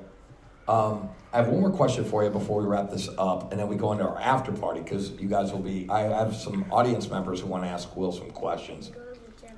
Um, 0.69 1.09
I 1.33 1.39
have 1.39 1.49
one 1.49 1.61
more 1.61 1.71
question 1.71 2.05
for 2.05 2.25
you 2.25 2.31
before 2.31 2.61
we 2.61 2.67
wrap 2.67 2.91
this 2.91 3.09
up, 3.19 3.51
and 3.53 3.61
then 3.61 3.69
we 3.69 3.77
go 3.77 3.93
into 3.93 4.05
our 4.05 4.19
after 4.21 4.53
party 4.53 4.81
because 4.81 5.11
you 5.13 5.29
guys 5.29 5.53
will 5.53 5.61
be. 5.61 5.87
I 5.91 6.01
have 6.03 6.35
some 6.35 6.65
audience 6.71 7.09
members 7.11 7.41
who 7.41 7.47
want 7.47 7.65
to 7.65 7.69
ask 7.71 7.97
Will 7.97 8.13
some 8.13 8.31
questions. 8.31 8.91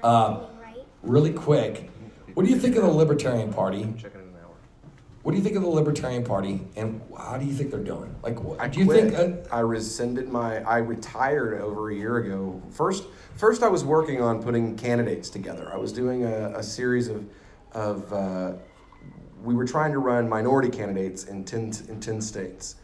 Um, 0.03 0.41
really 1.03 1.33
quick, 1.33 1.91
what 2.35 2.45
do 2.45 2.51
you 2.51 2.59
think 2.59 2.77
of 2.77 2.83
the 2.83 2.91
Libertarian 2.91 3.53
Party? 3.53 3.95
What 5.23 5.33
do 5.33 5.39
you 5.39 5.45
think 5.45 5.55
of 5.55 5.63
the 5.63 5.69
Libertarian 5.69 6.25
Party, 6.25 6.61
and 6.75 7.01
how 7.17 7.37
do 7.37 7.47
you 7.47 7.53
think 7.53 7.71
they're 7.71 7.79
doing? 7.79 8.13
Like, 8.25 8.39
I 8.59 8.67
do 8.67 8.81
you 8.81 8.87
quit. 8.87 9.15
think? 9.15 9.47
Uh, 9.51 9.55
I 9.55 9.61
rescinded 9.61 10.29
my. 10.29 10.63
I 10.65 10.79
retired 10.79 11.61
over 11.61 11.91
a 11.91 11.95
year 11.95 12.17
ago. 12.17 12.61
First, 12.71 13.05
first 13.37 13.63
I 13.63 13.69
was 13.69 13.85
working 13.85 14.21
on 14.21 14.43
putting 14.43 14.77
candidates 14.77 15.31
together. 15.31 15.71
I 15.73 15.77
was 15.77 15.93
doing 15.93 16.25
a, 16.25 16.59
a 16.59 16.63
series 16.63 17.07
of, 17.07 17.25
of. 17.71 18.13
Uh, 18.13 18.53
we 19.45 19.55
were 19.55 19.65
trying 19.65 19.93
to 19.93 19.99
run 19.99 20.29
minority 20.29 20.71
candidates 20.71 21.25
in 21.25 21.45
ten 21.45 21.73
in 21.89 22.01
ten 22.01 22.21
states, 22.21 22.75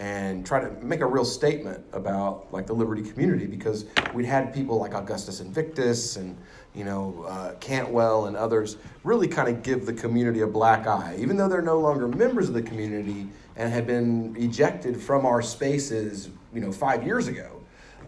and 0.00 0.44
try 0.44 0.58
to 0.58 0.70
make 0.84 1.00
a 1.00 1.06
real 1.06 1.24
statement 1.24 1.84
about 1.92 2.52
like 2.52 2.66
the 2.66 2.72
liberty 2.74 3.02
community 3.02 3.46
because 3.46 3.84
we'd 4.12 4.26
had 4.26 4.52
people 4.52 4.78
like 4.78 4.94
Augustus 4.94 5.38
Invictus 5.38 6.16
and 6.16 6.36
you 6.74 6.84
know 6.84 7.24
uh, 7.28 7.52
Cantwell 7.60 8.26
and 8.26 8.36
others 8.36 8.76
really 9.04 9.28
kind 9.28 9.48
of 9.48 9.62
give 9.62 9.86
the 9.86 9.92
community 9.92 10.40
a 10.40 10.46
black 10.46 10.86
eye, 10.86 11.16
even 11.18 11.36
though 11.36 11.48
they're 11.48 11.62
no 11.62 11.78
longer 11.78 12.08
members 12.08 12.48
of 12.48 12.54
the 12.54 12.62
community 12.62 13.28
and 13.56 13.72
had 13.72 13.86
been 13.86 14.34
ejected 14.36 15.00
from 15.00 15.24
our 15.24 15.40
spaces, 15.40 16.30
you 16.52 16.60
know, 16.60 16.72
five 16.72 17.04
years 17.04 17.28
ago. 17.28 17.60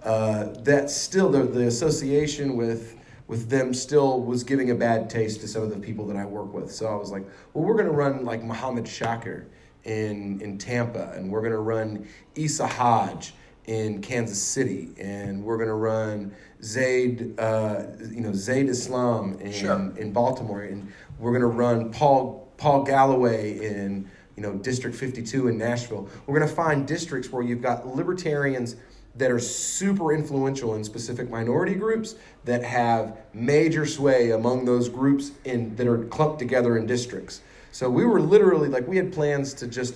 Uh, 0.03 0.53
that 0.61 0.91
still 0.91 1.31
the, 1.31 1.43
the 1.43 1.67
association 1.67 2.57
with 2.57 2.97
with 3.27 3.49
them 3.49 3.75
still 3.75 4.21
was 4.21 4.45
giving 4.45 4.71
a 4.71 4.75
bad 4.75 5.11
taste 5.11 5.41
to 5.41 5.49
some 5.49 5.63
of 5.63 5.71
the 5.71 5.79
people 5.79 6.07
that 6.07 6.17
I 6.17 6.25
work 6.25 6.53
with. 6.53 6.71
So 6.71 6.87
I 6.87 6.95
was 6.95 7.11
like, 7.11 7.25
well, 7.53 7.65
we're 7.65 7.75
going 7.75 7.87
to 7.87 7.93
run 7.93 8.25
like 8.25 8.43
Muhammad 8.43 8.85
Shakir 8.85 9.47
in 9.85 10.41
in 10.41 10.59
Tampa, 10.59 11.13
and 11.17 11.31
we're 11.31 11.41
going 11.41 11.53
to 11.53 11.59
run 11.59 12.07
Issa 12.35 12.67
Hodge 12.67 13.35
in 13.67 14.01
Kansas 14.01 14.41
City, 14.41 14.91
and 14.99 15.43
we're 15.43 15.57
going 15.57 15.69
to 15.69 15.75
run 15.75 16.33
Zaid, 16.63 17.39
uh, 17.39 17.83
you 18.11 18.21
know, 18.21 18.33
Zaid 18.33 18.69
Islam 18.69 19.39
in 19.41 19.53
Sure. 19.53 19.93
in 19.97 20.13
Baltimore, 20.13 20.63
and 20.63 20.93
we're 21.19 21.31
going 21.31 21.43
to 21.43 21.47
run 21.49 21.91
Paul 21.91 22.53
Paul 22.57 22.85
Galloway 22.85 23.59
in 23.59 24.09
you 24.37 24.43
know 24.43 24.55
District 24.55 24.97
52 24.97 25.49
in 25.49 25.59
Nashville. 25.59 26.09
We're 26.27 26.39
going 26.39 26.49
to 26.49 26.55
find 26.55 26.87
districts 26.87 27.31
where 27.31 27.43
you've 27.43 27.63
got 27.63 27.87
libertarians 27.87 28.77
that 29.17 29.31
are 29.31 29.39
super 29.39 30.13
influential 30.13 30.75
in 30.75 30.85
specific 30.85 31.31
minority 31.31 31.75
groups 31.75 32.17
that 32.45 32.63
have 32.63 33.17
major 33.33 33.87
sway 33.87 34.33
among 34.33 34.67
those 34.67 34.89
groups 34.89 35.33
in 35.45 35.75
that 35.77 35.87
are 35.87 36.05
clumped 36.05 36.39
together 36.39 36.77
in 36.77 36.87
districts. 36.87 37.41
So 37.73 37.89
we 37.89 38.05
were 38.05 38.21
literally 38.21 38.69
like 38.69 38.87
we 38.87 38.97
had 38.97 39.13
plans 39.13 39.55
to 39.55 39.67
just 39.67 39.95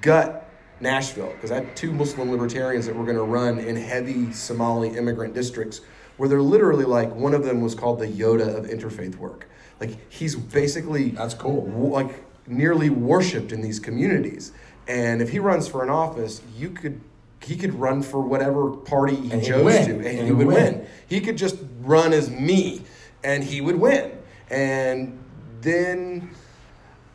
gut 0.00 0.48
Nashville 0.82 1.30
because 1.32 1.50
I 1.50 1.56
had 1.56 1.76
two 1.76 1.92
Muslim 1.92 2.30
libertarians 2.30 2.86
that 2.86 2.94
were 2.96 3.04
going 3.04 3.16
to 3.16 3.22
run 3.22 3.58
in 3.58 3.76
heavy 3.76 4.32
Somali 4.32 4.88
immigrant 4.96 5.32
districts 5.34 5.80
where 6.16 6.28
they're 6.28 6.42
literally 6.42 6.84
like 6.84 7.14
one 7.14 7.32
of 7.34 7.44
them 7.44 7.62
was 7.62 7.74
called 7.74 8.00
the 8.00 8.06
Yoda 8.08 8.54
of 8.56 8.66
interfaith 8.66 9.16
work. 9.16 9.48
Like 9.80 9.96
he's 10.12 10.34
basically 10.36 11.10
That's 11.10 11.34
cool. 11.34 11.64
like 11.90 12.24
nearly 12.46 12.90
worshipped 12.90 13.52
in 13.52 13.62
these 13.62 13.78
communities. 13.80 14.52
And 14.88 15.22
if 15.22 15.30
he 15.30 15.38
runs 15.38 15.68
for 15.68 15.82
an 15.84 15.90
office, 15.90 16.42
you 16.56 16.70
could 16.70 17.00
he 17.40 17.56
could 17.56 17.74
run 17.74 18.02
for 18.02 18.20
whatever 18.20 18.70
party 18.70 19.16
he 19.16 19.30
And 19.32 19.42
chose 19.42 19.86
to, 19.86 19.92
and, 19.96 20.04
And 20.06 20.18
he 20.18 20.24
he'd 20.26 20.32
would 20.32 20.46
win. 20.46 20.54
win. 20.74 20.86
He 21.08 21.20
could 21.20 21.36
just 21.36 21.56
run 21.80 22.12
as 22.12 22.30
me, 22.30 22.82
and 23.24 23.42
he 23.42 23.60
would 23.60 23.74
win. 23.76 24.12
And 24.48 25.18
then 25.60 26.30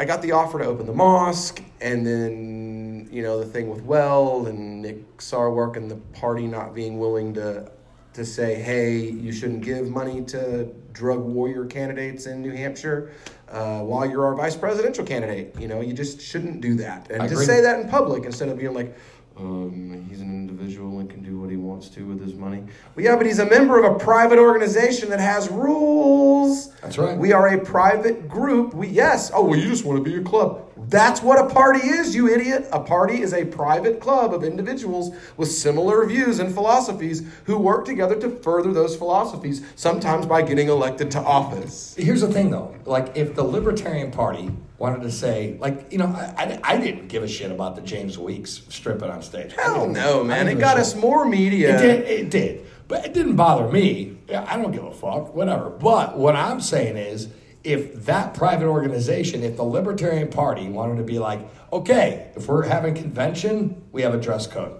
I 0.01 0.03
got 0.05 0.21
the 0.21 0.33
offer 0.33 0.59
to 0.59 0.65
open 0.65 0.85
the 0.85 0.93
mosque, 0.93 1.61
and 1.79 2.05
then 2.05 2.66
you 3.11 3.23
know 3.23 3.39
the 3.39 3.45
thing 3.45 3.69
with 3.69 3.81
Weld 3.81 4.47
and 4.47 4.81
Nick 4.81 5.17
Sarwark 5.17 5.77
and 5.77 5.89
the 5.89 5.97
party 6.17 6.47
not 6.47 6.73
being 6.73 6.99
willing 6.99 7.33
to 7.35 7.71
to 8.17 8.25
say, 8.25 8.55
hey, 8.55 8.97
you 8.97 9.31
shouldn't 9.31 9.63
give 9.63 9.91
money 9.91 10.23
to 10.23 10.65
drug 10.91 11.19
warrior 11.19 11.65
candidates 11.65 12.25
in 12.25 12.41
New 12.41 12.51
Hampshire. 12.51 13.11
Uh, 13.47 13.81
while 13.81 14.09
you're 14.09 14.25
our 14.25 14.33
vice 14.33 14.55
presidential 14.55 15.05
candidate, 15.05 15.55
you 15.59 15.67
know, 15.67 15.81
you 15.81 15.93
just 15.93 16.19
shouldn't 16.19 16.59
do 16.59 16.73
that. 16.73 17.11
And 17.11 17.21
I 17.21 17.27
to 17.27 17.33
agree. 17.33 17.45
say 17.45 17.61
that 17.61 17.79
in 17.79 17.87
public 17.87 18.25
instead 18.25 18.49
of 18.49 18.57
being 18.57 18.73
like, 18.73 18.97
um, 19.39 20.05
he's 20.09 20.21
an 20.21 20.31
individual 20.31 20.99
and 20.99 21.09
can 21.09 21.21
do 21.21 21.39
what 21.39 21.49
he 21.49 21.57
wants 21.57 21.89
to 21.89 22.05
with 22.05 22.21
his 22.21 22.33
money. 22.33 22.63
Well, 22.95 23.05
yeah, 23.05 23.15
but 23.15 23.25
he's 23.25 23.39
a 23.39 23.45
member 23.45 23.83
of 23.83 23.95
a 23.95 23.99
private 23.99 24.39
organization 24.39 25.09
that 25.09 25.19
has 25.19 25.49
rules. 25.49 26.71
That's 26.81 26.97
right. 26.97 27.17
We 27.17 27.33
are 27.33 27.47
a 27.49 27.59
private 27.59 28.27
group. 28.27 28.73
We 28.73 28.87
yes. 28.87 29.31
Oh, 29.33 29.45
well, 29.45 29.59
you 29.59 29.67
just 29.67 29.85
want 29.85 30.03
to 30.03 30.09
be 30.09 30.17
a 30.17 30.23
club. 30.23 30.63
That's 30.89 31.21
what 31.21 31.37
a 31.39 31.53
party 31.53 31.87
is, 31.87 32.15
you 32.15 32.29
idiot. 32.29 32.67
A 32.71 32.79
party 32.79 33.21
is 33.21 33.33
a 33.33 33.45
private 33.45 33.99
club 33.99 34.33
of 34.33 34.43
individuals 34.43 35.13
with 35.35 35.51
similar 35.51 36.05
views 36.05 36.39
and 36.39 36.53
philosophies 36.53 37.27
who 37.43 37.57
work 37.57 37.85
together 37.85 38.15
to 38.21 38.29
further 38.29 38.71
those 38.71 38.95
philosophies, 38.95 39.65
sometimes 39.75 40.25
by 40.25 40.41
getting 40.41 40.69
elected 40.69 41.11
to 41.11 41.19
office. 41.19 41.95
Here's 41.97 42.21
the 42.21 42.31
thing, 42.31 42.51
though. 42.51 42.73
Like, 42.85 43.17
if 43.17 43.35
the 43.35 43.43
Libertarian 43.43 44.11
Party 44.11 44.51
wanted 44.79 45.01
to 45.03 45.11
say, 45.11 45.57
like, 45.59 45.91
you 45.91 45.97
know, 45.97 46.07
I, 46.07 46.59
I, 46.63 46.73
I 46.73 46.77
didn't 46.77 47.07
give 47.07 47.23
a 47.23 47.27
shit 47.27 47.51
about 47.51 47.75
the 47.75 47.81
James 47.81 48.17
Weeks 48.17 48.61
stripping 48.69 49.09
on 49.09 49.21
stage. 49.21 49.53
Hell 49.53 49.87
no, 49.87 50.23
man. 50.23 50.47
It 50.47 50.59
got 50.59 50.77
us 50.77 50.95
more 50.95 51.25
media. 51.27 51.75
It 51.75 51.81
did. 51.81 52.07
It 52.07 52.29
did. 52.29 52.65
But 52.87 53.05
it 53.05 53.13
didn't 53.13 53.35
bother 53.35 53.69
me. 53.71 54.17
I 54.33 54.55
don't 54.57 54.71
give 54.71 54.83
a 54.83 54.91
fuck. 54.91 55.33
Whatever. 55.35 55.69
But 55.69 56.17
what 56.17 56.35
I'm 56.35 56.61
saying 56.61 56.95
is, 56.97 57.27
if 57.63 58.05
that 58.05 58.33
private 58.33 58.67
organization, 58.67 59.43
if 59.43 59.57
the 59.57 59.63
Libertarian 59.63 60.29
Party 60.29 60.69
wanted 60.69 60.97
to 60.97 61.03
be 61.03 61.19
like, 61.19 61.39
okay, 61.73 62.31
if 62.35 62.47
we're 62.47 62.63
having 62.63 62.93
convention, 62.93 63.83
we 63.91 64.03
have 64.03 64.13
a 64.13 64.19
dress 64.21 64.47
code. 64.47 64.77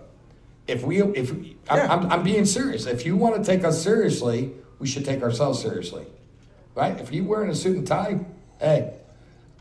If 0.68 0.84
we, 0.84 1.02
if 1.02 1.34
we, 1.34 1.58
I'm, 1.70 1.78
Yeah. 1.78 1.94
I'm, 1.94 2.12
I'm 2.12 2.24
being 2.24 2.46
serious. 2.46 2.86
If 2.86 3.06
you 3.06 3.18
want 3.18 3.36
to 3.36 3.44
take 3.44 3.66
us 3.66 3.82
seriously, 3.82 4.54
we 4.80 4.88
should 4.88 5.04
take 5.06 5.22
ourselves 5.22 5.62
seriously, 5.62 6.06
right? 6.76 6.98
If 7.00 7.12
you're 7.12 7.26
wearing 7.26 7.50
a 7.50 7.56
suit 7.56 7.78
and 7.78 7.88
tie, 7.88 8.20
hey, 8.60 8.94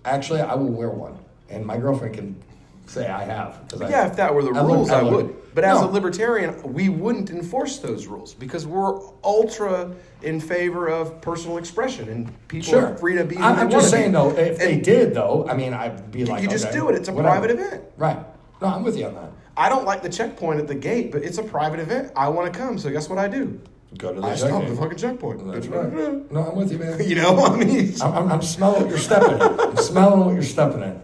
actually, 0.07 0.41
I 0.41 0.55
will 0.55 0.71
wear 0.71 0.89
one, 0.91 1.19
and 1.51 1.65
my 1.67 1.77
girlfriend 1.77 2.15
can 2.15 2.37
say 2.87 3.09
I 3.09 3.25
have. 3.25 3.61
'cause 3.69 3.83
I- 3.83 3.89
Yeah, 3.91 4.07
if 4.07 4.17
that 4.17 4.35
were 4.35 4.43
the 4.43 4.53
I 4.59 4.63
rules, 4.65 4.91
I, 4.91 5.01
look- 5.03 5.13
would. 5.27 5.35
But 5.55 5.65
as 5.65 5.81
a 5.81 5.87
libertarian, 5.87 6.55
we 6.75 6.91
wouldn't 6.91 7.31
enforce 7.31 7.79
those 7.79 8.07
rules 8.07 8.35
because 8.35 8.67
we're 8.67 9.01
ultra 9.25 9.91
in 10.23 10.39
favor 10.39 10.87
of 10.89 11.23
personal 11.23 11.57
expression 11.57 12.11
and 12.11 12.49
people 12.49 12.73
Sure. 12.73 12.87
are 12.89 12.97
free 12.99 13.17
to 13.17 13.25
be. 13.25 13.39
I'm, 13.39 13.61
I'm 13.61 13.71
just 13.71 13.89
saying 13.91 14.13
though, 14.13 14.33
if 14.37 14.59
they 14.59 14.77
did 14.79 15.15
though, 15.15 15.47
I 15.49 15.57
mean, 15.57 15.73
I'd 15.73 16.13
be 16.13 16.27
like, 16.27 16.43
you 16.43 16.49
just 16.49 16.67
okay, 16.67 16.77
do 16.79 16.91
it. 16.91 16.95
It's 16.97 17.09
a 17.09 17.13
whatever. 17.13 17.39
private 17.39 17.51
event. 17.59 17.85
right? 17.97 18.19
No, 18.61 18.69
I'm 18.69 18.83
with 18.83 18.99
you 18.99 19.07
on 19.07 19.15
that. 19.15 19.31
I 19.57 19.71
don't 19.71 19.87
like 19.87 20.03
the 20.03 20.11
checkpoint 20.11 20.61
at 20.61 20.69
the 20.69 20.75
gate, 20.75 21.11
but 21.11 21.23
it's 21.23 21.39
a 21.39 21.43
private 21.43 21.81
event. 21.81 22.13
I 22.15 22.29
want 22.29 22.53
to 22.53 22.59
come, 22.59 22.77
so 22.77 22.91
guess 22.91 23.09
what 23.09 23.19
I 23.19 23.27
do? 23.27 23.59
Go 23.99 24.13
to 24.13 24.21
the 24.21 24.27
I 24.27 24.35
stop 24.35 24.63
at 24.63 24.69
the 24.69 24.77
fucking 24.77 24.99
checkpoint. 24.99 25.53
That's 25.53 25.67
right. 25.69 26.31
No, 26.31 26.49
I'm 26.51 26.57
with 26.57 26.73
you, 26.73 26.79
man. 26.79 27.01
You 27.07 27.17
know, 27.17 27.39
I 27.45 27.57
mean, 27.57 27.95
I'm, 28.03 28.13
I'm, 28.15 28.33
I'm 28.33 28.43
smelling 28.43 28.83
what 28.83 28.91
you're 28.91 28.99
stepping 28.99 29.35
in. 29.35 29.61
I'm 29.61 29.77
smelling 29.77 30.21
what 30.25 30.35
you're 30.35 30.43
stepping 30.43 30.83
in. 30.83 31.03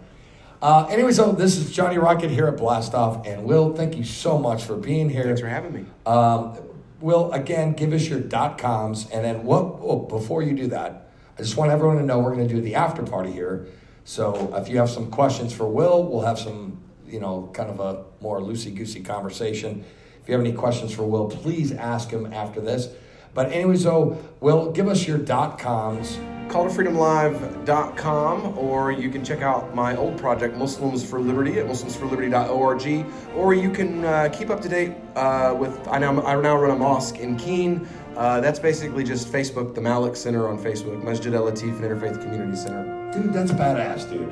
Uh, 0.60 0.86
anyway, 0.90 1.12
so 1.12 1.32
this 1.32 1.56
is 1.56 1.72
Johnny 1.72 1.98
Rocket 1.98 2.30
here 2.30 2.46
at 2.46 2.56
Blast 2.56 2.94
Off, 2.94 3.26
and 3.26 3.44
Will, 3.44 3.74
thank 3.74 3.96
you 3.96 4.04
so 4.04 4.38
much 4.38 4.64
for 4.64 4.76
being 4.76 5.08
here. 5.08 5.24
thanks 5.24 5.40
for 5.40 5.48
having 5.48 5.72
me. 5.72 5.86
Um, 6.06 6.56
Will, 7.00 7.32
again, 7.32 7.72
give 7.72 7.92
us 7.92 8.08
your 8.08 8.20
dot 8.20 8.58
coms, 8.58 9.10
and 9.10 9.24
then 9.24 9.44
what? 9.44 9.62
Oh, 9.80 10.00
before 10.00 10.42
you 10.42 10.52
do 10.54 10.68
that, 10.68 11.10
I 11.36 11.42
just 11.42 11.56
want 11.56 11.72
everyone 11.72 11.96
to 11.98 12.04
know 12.04 12.18
we're 12.20 12.34
going 12.34 12.46
to 12.46 12.54
do 12.54 12.60
the 12.60 12.74
after 12.76 13.02
party 13.02 13.32
here. 13.32 13.66
So 14.04 14.54
if 14.56 14.68
you 14.68 14.78
have 14.78 14.90
some 14.90 15.10
questions 15.10 15.52
for 15.52 15.66
Will, 15.66 16.04
we'll 16.04 16.22
have 16.22 16.38
some, 16.38 16.80
you 17.06 17.20
know, 17.20 17.50
kind 17.54 17.70
of 17.70 17.80
a 17.80 18.04
more 18.20 18.40
loosey 18.40 18.74
goosey 18.74 19.00
conversation. 19.00 19.84
If 20.22 20.28
you 20.28 20.34
have 20.34 20.40
any 20.40 20.52
questions 20.52 20.94
for 20.94 21.02
Will, 21.02 21.28
please 21.28 21.72
ask 21.72 22.10
him 22.10 22.32
after 22.32 22.60
this. 22.60 22.88
But 23.34 23.50
anyway, 23.50 23.76
so 23.76 24.22
Will, 24.40 24.70
give 24.70 24.88
us 24.88 25.06
your 25.06 25.18
dot 25.18 25.58
coms. 25.58 26.18
calltofreedomlive.com 26.48 28.58
or 28.58 28.92
you 28.92 29.10
can 29.10 29.24
check 29.24 29.40
out 29.40 29.74
my 29.74 29.96
old 29.96 30.18
project 30.18 30.54
muslims 30.56 31.02
for 31.02 31.18
liberty 31.18 31.58
at 31.58 31.66
muslimsforliberty.org 31.66 33.06
or 33.34 33.54
you 33.54 33.70
can 33.70 34.04
uh, 34.04 34.28
keep 34.30 34.50
up 34.50 34.60
to 34.60 34.68
date 34.68 34.92
uh, 35.16 35.56
with 35.58 35.88
I 35.88 35.98
now, 35.98 36.20
I 36.22 36.38
now 36.40 36.58
run 36.58 36.72
a 36.72 36.76
mosque 36.76 37.18
in 37.20 37.36
Keene 37.36 37.88
uh, 38.16 38.40
that's 38.42 38.58
basically 38.58 39.02
just 39.02 39.32
facebook 39.32 39.74
the 39.74 39.80
malik 39.80 40.14
center 40.14 40.46
on 40.46 40.58
facebook 40.58 41.02
masjid 41.02 41.32
el 41.32 41.44
latif 41.44 41.74
and 41.76 41.84
interfaith 41.84 42.20
community 42.20 42.54
center 42.56 42.84
Dude, 43.12 43.32
that's 43.34 43.52
badass, 43.52 44.08
dude. 44.10 44.26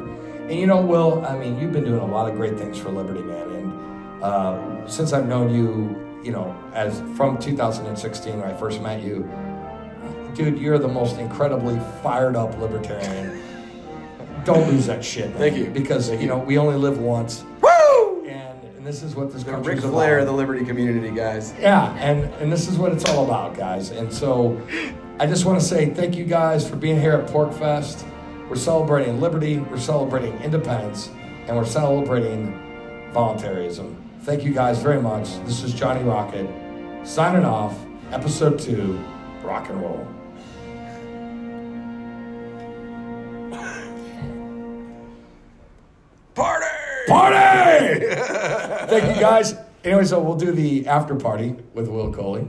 And 0.49 0.59
you 0.59 0.67
know, 0.67 0.81
Will, 0.81 1.23
I 1.27 1.39
mean, 1.39 1.59
you've 1.61 1.73
been 1.73 1.85
doing 1.85 2.01
a 2.01 2.07
lot 2.07 2.31
of 2.31 2.37
great 2.37 2.57
things 2.57 2.79
for 2.79 2.89
Liberty, 2.91 3.21
man. 3.23 3.51
And 3.51 4.25
uh, 4.25 4.57
since 4.91 5.13
I've 5.13 5.27
known 5.27 5.55
you, 5.55 6.23
you 6.25 6.33
know, 6.33 6.55
as 6.75 7.01
from 7.17 7.39
2016 7.39 8.39
when 8.41 8.51
I 8.51 8.57
first 8.57 8.83
met 8.83 9.03
you, 9.03 9.31
dude, 10.35 10.59
you're 10.59 10.79
the 10.79 10.89
most 10.89 11.19
incredibly 11.19 11.79
fired 12.03 12.37
up 12.37 12.59
libertarian. 12.59 13.41
Don't 14.45 14.69
lose 14.69 14.87
that 14.87 15.05
shit, 15.05 15.31
man. 15.31 15.39
Thank 15.39 15.57
you. 15.57 15.67
Because 15.67 16.09
Thank 16.09 16.21
you 16.23 16.27
know 16.27 16.39
we 16.39 16.59
only 16.59 16.77
live 16.77 16.99
once, 16.99 17.45
Woo! 17.61 18.25
and, 18.27 18.65
and 18.77 18.87
this 18.87 19.03
is 19.03 19.15
what 19.15 19.33
this 19.33 19.45
the 19.45 19.51
country's 19.53 19.77
Ric 19.77 19.85
about. 19.85 19.93
Flair 19.93 20.19
of 20.21 20.27
the 20.27 20.33
liberty 20.33 20.65
community 20.65 21.15
guys 21.15 21.55
Yeah, 21.59 21.95
and 21.97 22.25
and 22.35 22.51
this 22.51 22.67
is 22.67 22.79
what 22.79 22.93
it's 22.93 23.05
all 23.05 23.25
about, 23.25 23.55
guys. 23.55 23.91
And 23.91 24.13
so, 24.13 24.61
I 25.19 25.27
just 25.27 25.45
want 25.45 25.61
to 25.61 25.67
say 25.67 25.91
thank 25.91 26.17
you 26.17 26.25
guys 26.25 26.69
for 26.69 26.77
being 26.77 26.99
here 26.99 27.13
at 27.13 27.29
PorcFest. 27.29 28.07
We're 28.49 28.57
celebrating 28.57 29.21
liberty, 29.21 29.59
we're 29.59 29.79
celebrating 29.79 30.33
independence, 30.41 31.11
and 31.47 31.57
we're 31.57 31.67
celebrating 31.67 33.11
voluntarism. 33.13 34.00
Thank 34.23 34.45
you 34.45 34.53
guys 34.53 34.83
very 34.83 35.01
much. 35.01 35.29
This 35.47 35.63
is 35.63 35.73
Johnny 35.73 36.03
Rocket 36.03 36.47
signing 37.07 37.45
off. 37.45 37.77
Episode 38.13 38.59
two, 38.59 38.99
rock 39.43 39.69
and 39.71 39.81
roll. 39.81 40.07
party 46.35 46.67
Party! 47.09 48.05
Thank 48.87 49.15
you 49.17 49.21
guys. 49.21 49.55
Anyway, 49.85 50.05
so 50.05 50.21
we'll 50.21 50.37
do 50.37 50.53
the 50.53 50.87
after 50.87 51.15
party 51.15 51.57
with 51.75 51.89
Will 51.89 52.13
Coley. 52.13 52.47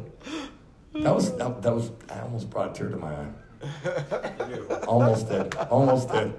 That 0.94 1.16
was 1.16 1.36
that, 1.38 1.62
that 1.62 1.74
was 1.74 1.92
I 2.10 2.20
almost 2.22 2.50
brought 2.50 2.72
a 2.72 2.74
tear 2.74 2.90
to 2.90 2.98
my 2.98 3.14
eye. 3.14 4.82
almost 4.88 5.30
did. 5.30 5.56
Almost 5.56 6.12
did. 6.12 6.34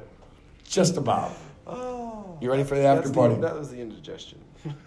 Just 0.64 0.96
about. 0.96 1.32
Oh, 1.66 2.38
You 2.40 2.50
ready 2.50 2.64
for 2.64 2.74
the 2.74 2.84
after 2.84 3.10
party? 3.10 3.36
the, 3.36 3.40
that 3.40 3.56
was 3.58 3.70
the 3.70 3.80
indigestion 3.80 4.38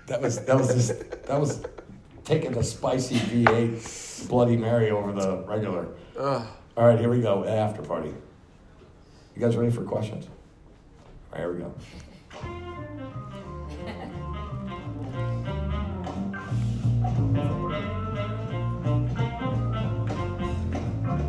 That 0.07 0.21
was 0.21 0.39
that 0.45 0.55
was 0.55 0.73
just 0.73 1.23
that 1.23 1.39
was 1.39 1.63
taking 2.23 2.51
the 2.51 2.63
spicy 2.63 3.15
V8 3.15 4.29
Bloody 4.29 4.57
Mary 4.57 4.89
over 4.91 5.11
the 5.11 5.43
regular. 5.47 5.87
All 6.17 6.47
right, 6.77 6.99
here 6.99 7.09
we 7.09 7.21
go. 7.21 7.43
After 7.45 7.81
party. 7.81 8.13
You 9.35 9.41
guys 9.41 9.57
ready 9.57 9.71
for 9.71 9.83
questions? 9.83 10.27
All 11.33 11.33
right, 11.33 11.39
here 11.39 11.53
we 11.53 11.59
go. 11.59 11.73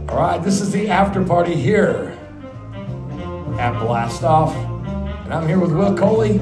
All 0.09 0.23
right, 0.23 0.43
this 0.43 0.61
is 0.61 0.71
the 0.73 0.89
after 0.89 1.23
party 1.25 1.55
here 1.55 2.17
at 3.59 3.79
Blast 3.81 4.23
Off. 4.23 4.55
And 4.55 5.35
I'm 5.35 5.49
here 5.49 5.59
with 5.59 5.73
Will 5.73 5.97
Coley, 5.97 6.39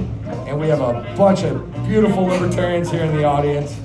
and 0.47 0.61
we 0.61 0.69
have 0.69 0.81
a 0.81 1.15
bunch 1.17 1.43
of 1.43 1.74
beautiful 1.87 2.25
libertarians 2.25 2.91
here 2.91 3.03
in 3.05 3.15
the 3.17 3.25
audience. 3.25 3.77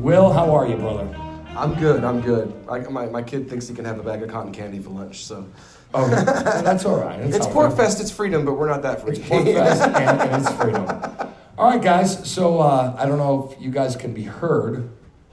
Will, 0.00 0.32
how 0.32 0.54
are 0.54 0.66
you, 0.66 0.76
brother? 0.76 1.08
i'm 1.54 1.74
good 1.74 2.02
i'm 2.02 2.22
good 2.22 2.50
I, 2.66 2.78
my, 2.88 3.04
my 3.04 3.20
kid 3.22 3.46
thinks 3.50 3.68
he 3.68 3.74
can 3.74 3.84
have 3.84 3.98
a 3.98 4.02
bag 4.02 4.22
of 4.22 4.30
cotton 4.30 4.52
candy 4.52 4.78
for 4.78 4.88
lunch 4.88 5.22
so 5.26 5.46
Oh, 5.92 6.08
that's 6.08 6.86
all 6.86 6.98
right. 6.98 7.20
it's 7.20 7.44
all 7.44 7.52
pork 7.52 7.68
right. 7.68 7.76
fest 7.76 8.00
it's 8.00 8.10
freedom 8.10 8.46
but 8.46 8.54
we're 8.54 8.70
not 8.70 8.80
that 8.82 9.02
free 9.02 9.10
It's 9.16 9.18
PorcFest 9.28 9.94
and, 9.94 10.20
and 10.22 10.42
it's 10.42 10.50
freedom. 10.54 10.86
All 11.58 11.68
right, 11.70 11.82
guys. 11.82 12.26
So 12.28 12.60
uh, 12.60 12.96
I 12.98 13.04
don't 13.04 13.18
know 13.18 13.52
if 13.54 13.60
you 13.62 13.70
guys 13.70 13.94
can 13.96 14.14
be 14.14 14.22
heard, 14.22 14.88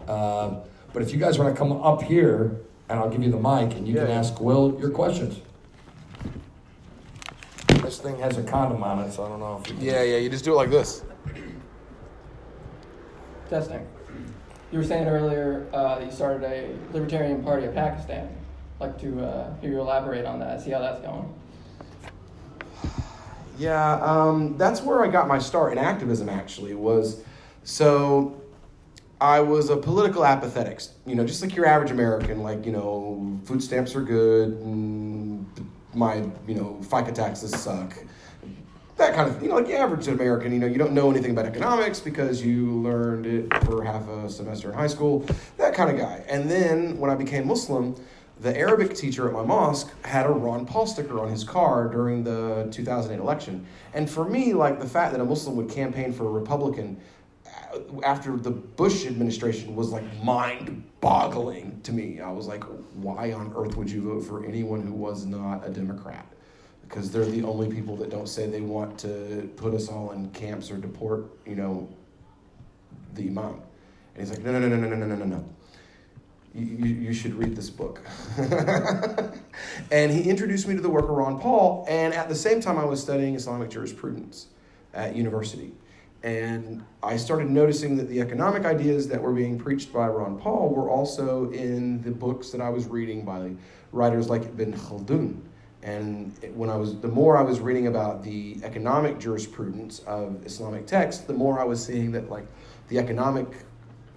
uh, 0.10 0.56
but 0.92 1.02
if 1.02 1.14
you 1.14 1.18
guys 1.18 1.40
want 1.40 1.56
to 1.56 1.58
come 1.58 1.72
up 1.72 2.02
here, 2.04 2.60
and 2.90 3.00
I'll 3.00 3.10
give 3.10 3.24
you 3.24 3.32
the 3.32 3.38
mic, 3.38 3.78
and 3.78 3.88
you 3.88 3.94
Yeah, 3.96 4.02
can 4.02 4.10
yeah. 4.10 4.20
ask 4.20 4.42
Will 4.42 4.78
your 4.82 4.90
questions. 4.90 5.40
This 7.90 7.98
thing 7.98 8.20
has 8.20 8.38
a 8.38 8.44
condom 8.44 8.84
on 8.84 9.00
it, 9.00 9.12
so 9.12 9.26
I 9.26 9.30
don't 9.30 9.40
know 9.40 9.60
if 9.60 9.68
you 9.68 9.74
can. 9.74 9.84
yeah 9.84 10.04
yeah 10.04 10.18
you 10.18 10.30
just 10.30 10.46
do 10.46 10.54
it 10.54 10.58
like 10.58 10.70
this 10.70 11.02
Testing. 13.50 13.88
You 14.72 14.78
were 14.78 14.84
saying 14.84 15.08
earlier 15.08 15.68
uh, 15.74 15.98
that 15.98 16.06
you 16.06 16.12
started 16.12 16.44
a 16.44 16.70
Libertarian 16.94 17.42
Party 17.44 17.66
of 17.66 17.74
Pakistan. 17.74 18.30
I'd 18.80 18.80
like 18.80 19.02
to 19.02 19.26
uh, 19.26 19.60
hear 19.60 19.72
you 19.72 19.80
elaborate 19.80 20.24
on 20.26 20.38
that, 20.40 20.62
see 20.62 20.70
how 20.70 20.78
that's 20.82 21.02
going. 21.02 21.34
Yeah, 23.58 23.96
um, 23.96 24.56
that's 24.56 24.82
where 24.82 25.04
I 25.04 25.08
got 25.08 25.28
my 25.28 25.40
start 25.40 25.72
in 25.72 25.80
activism. 25.80 26.30
Actually, 26.30 26.76
was 26.76 27.24
so 27.64 28.40
I 29.20 29.40
was 29.40 29.72
a 29.72 29.78
political 29.78 30.24
apathetic. 30.24 30.84
You 31.08 31.16
know, 31.16 31.26
just 31.26 31.42
like 31.42 31.56
your 31.56 31.66
average 31.66 31.90
American. 31.90 32.44
Like 32.44 32.68
you 32.68 32.72
know, 32.72 33.40
food 33.46 33.64
stamps 33.64 33.96
are 33.96 34.02
good. 34.02 34.50
And 34.50 35.46
my 36.00 36.16
you 36.48 36.56
know 36.56 36.80
FICA 36.82 37.14
taxes 37.14 37.52
suck. 37.52 37.94
That 38.96 39.14
kind 39.14 39.30
of 39.30 39.42
you 39.44 39.50
know, 39.50 39.56
like 39.56 39.68
the 39.68 39.78
average 39.78 40.08
American. 40.08 40.52
You 40.52 40.60
know, 40.60 40.68
you 40.68 40.78
don't 40.78 40.94
know 40.94 41.12
anything 41.12 41.32
about 41.32 41.46
economics 41.46 42.00
because 42.00 42.44
you 42.44 42.72
learned 42.82 43.26
it 43.26 43.54
for 43.66 43.84
half 43.84 44.08
a 44.08 44.30
semester 44.30 44.70
in 44.70 44.76
high 44.76 44.88
school. 44.88 45.26
That 45.58 45.74
kind 45.74 45.90
of 45.92 45.98
guy. 45.98 46.24
And 46.28 46.50
then 46.50 46.98
when 46.98 47.12
I 47.12 47.16
became 47.16 47.46
Muslim. 47.48 47.96
the 48.40 48.58
Arabic 48.58 48.96
teacher 48.96 49.28
at 49.28 49.34
my 49.34 49.44
mosque 49.44 49.90
had 50.06 50.26
a 50.26 50.30
Ron 50.30 50.66
Paul 50.66 50.88
sticker 50.88 51.20
on 51.20 51.30
his 51.30 51.44
car 51.44 51.90
during 51.90 52.24
the 52.24 52.70
2008 52.72 53.20
election. 53.22 53.66
And 53.94 54.10
for 54.10 54.24
me, 54.24 54.54
like 54.54 54.80
the 54.80 54.88
fact 54.88 55.12
that 55.12 55.20
a 55.20 55.26
Muslim 55.26 55.58
would 55.58 55.70
campaign 55.70 56.14
for 56.14 56.26
a 56.26 56.32
Republican 56.32 57.02
after 58.04 58.36
the 58.38 58.52
Bush 58.52 59.06
administration 59.06 59.76
was 59.76 59.92
like 59.92 60.04
mind 60.24 60.84
boggling 61.02 61.80
to 61.84 61.94
me. 61.94 62.20
I 62.20 62.32
was 62.32 62.48
like, 62.48 62.64
why 62.96 63.32
on 63.34 63.54
earth 63.56 63.78
would 63.78 63.90
you 63.90 64.02
vote 64.02 64.22
for 64.22 64.46
anyone 64.46 64.82
who 64.82 64.94
was 64.94 65.26
not 65.26 65.66
a 65.66 65.70
Democrat? 65.70 66.26
Because 66.84 67.12
they're 67.12 67.26
the 67.26 67.44
only 67.44 67.70
people 67.70 67.96
that 67.98 68.10
don't 68.10 68.28
say 68.28 68.48
they 68.48 68.62
want 68.62 68.98
to 69.00 69.50
put 69.56 69.74
us 69.74 69.90
all 69.90 70.12
in 70.12 70.30
camps 70.32 70.72
or 70.72 70.78
deport, 70.78 71.26
you 71.46 71.56
know, 71.56 71.88
the 73.14 73.28
imam. 73.28 73.62
And 74.16 74.28
he's 74.28 74.32
like, 74.32 74.44
no, 74.44 74.52
no, 74.52 74.60
no, 74.60 74.76
no, 74.76 74.88
no, 74.88 74.96
no, 74.96 75.06
no, 75.06 75.16
no, 75.16 75.26
no. 75.26 75.46
You, 76.56 76.66
you, 76.66 76.96
you 76.96 77.14
should 77.14 77.36
read 77.36 77.56
this 77.56 77.70
book. 77.70 78.02
and 79.92 80.12
he 80.12 80.28
introduced 80.28 80.68
me 80.68 80.76
to 80.76 80.82
the 80.82 80.90
work 80.90 81.04
of 81.04 81.12
Ron 81.12 81.40
Paul, 81.40 81.86
and 81.88 82.12
at 82.14 82.28
the 82.28 82.36
same 82.36 82.60
time, 82.60 82.80
I 82.80 82.86
was 82.86 83.00
studying 83.02 83.36
Islamic 83.36 83.70
jurisprudence 83.70 84.48
at 84.94 85.16
university. 85.16 85.74
And 86.22 86.84
I 87.02 87.16
started 87.16 87.50
noticing 87.50 87.96
that 87.98 88.10
the 88.10 88.20
economic 88.20 88.66
ideas 88.66 89.08
that 89.08 89.22
were 89.22 89.32
being 89.32 89.58
preached 89.58 89.94
by 89.94 90.08
Ron 90.08 90.38
Paul 90.38 90.70
were 90.70 90.90
also 90.90 91.50
in 91.52 92.02
the 92.02 92.12
books 92.12 92.50
that 92.50 92.60
I 92.60 92.70
was 92.70 92.88
reading 92.88 93.24
by 93.24 93.52
writers 93.94 94.30
like 94.30 94.44
Ibn 94.44 94.74
Khaldun. 94.74 95.40
And 95.82 96.38
when 96.56 96.70
I 96.70 96.76
was, 96.76 97.00
the 97.00 97.08
more 97.08 97.38
I 97.38 97.42
was 97.42 97.62
reading 97.62 97.88
about 97.88 98.22
the 98.22 98.58
economic 98.64 99.18
jurisprudence 99.18 100.00
of 100.00 100.46
Islamic 100.46 100.86
texts, 100.86 101.24
the 101.24 101.34
more 101.34 101.58
I 101.60 101.64
was 101.64 101.84
seeing 101.84 102.12
that 102.12 102.30
like 102.30 102.46
the 102.90 103.00
economic 103.00 103.48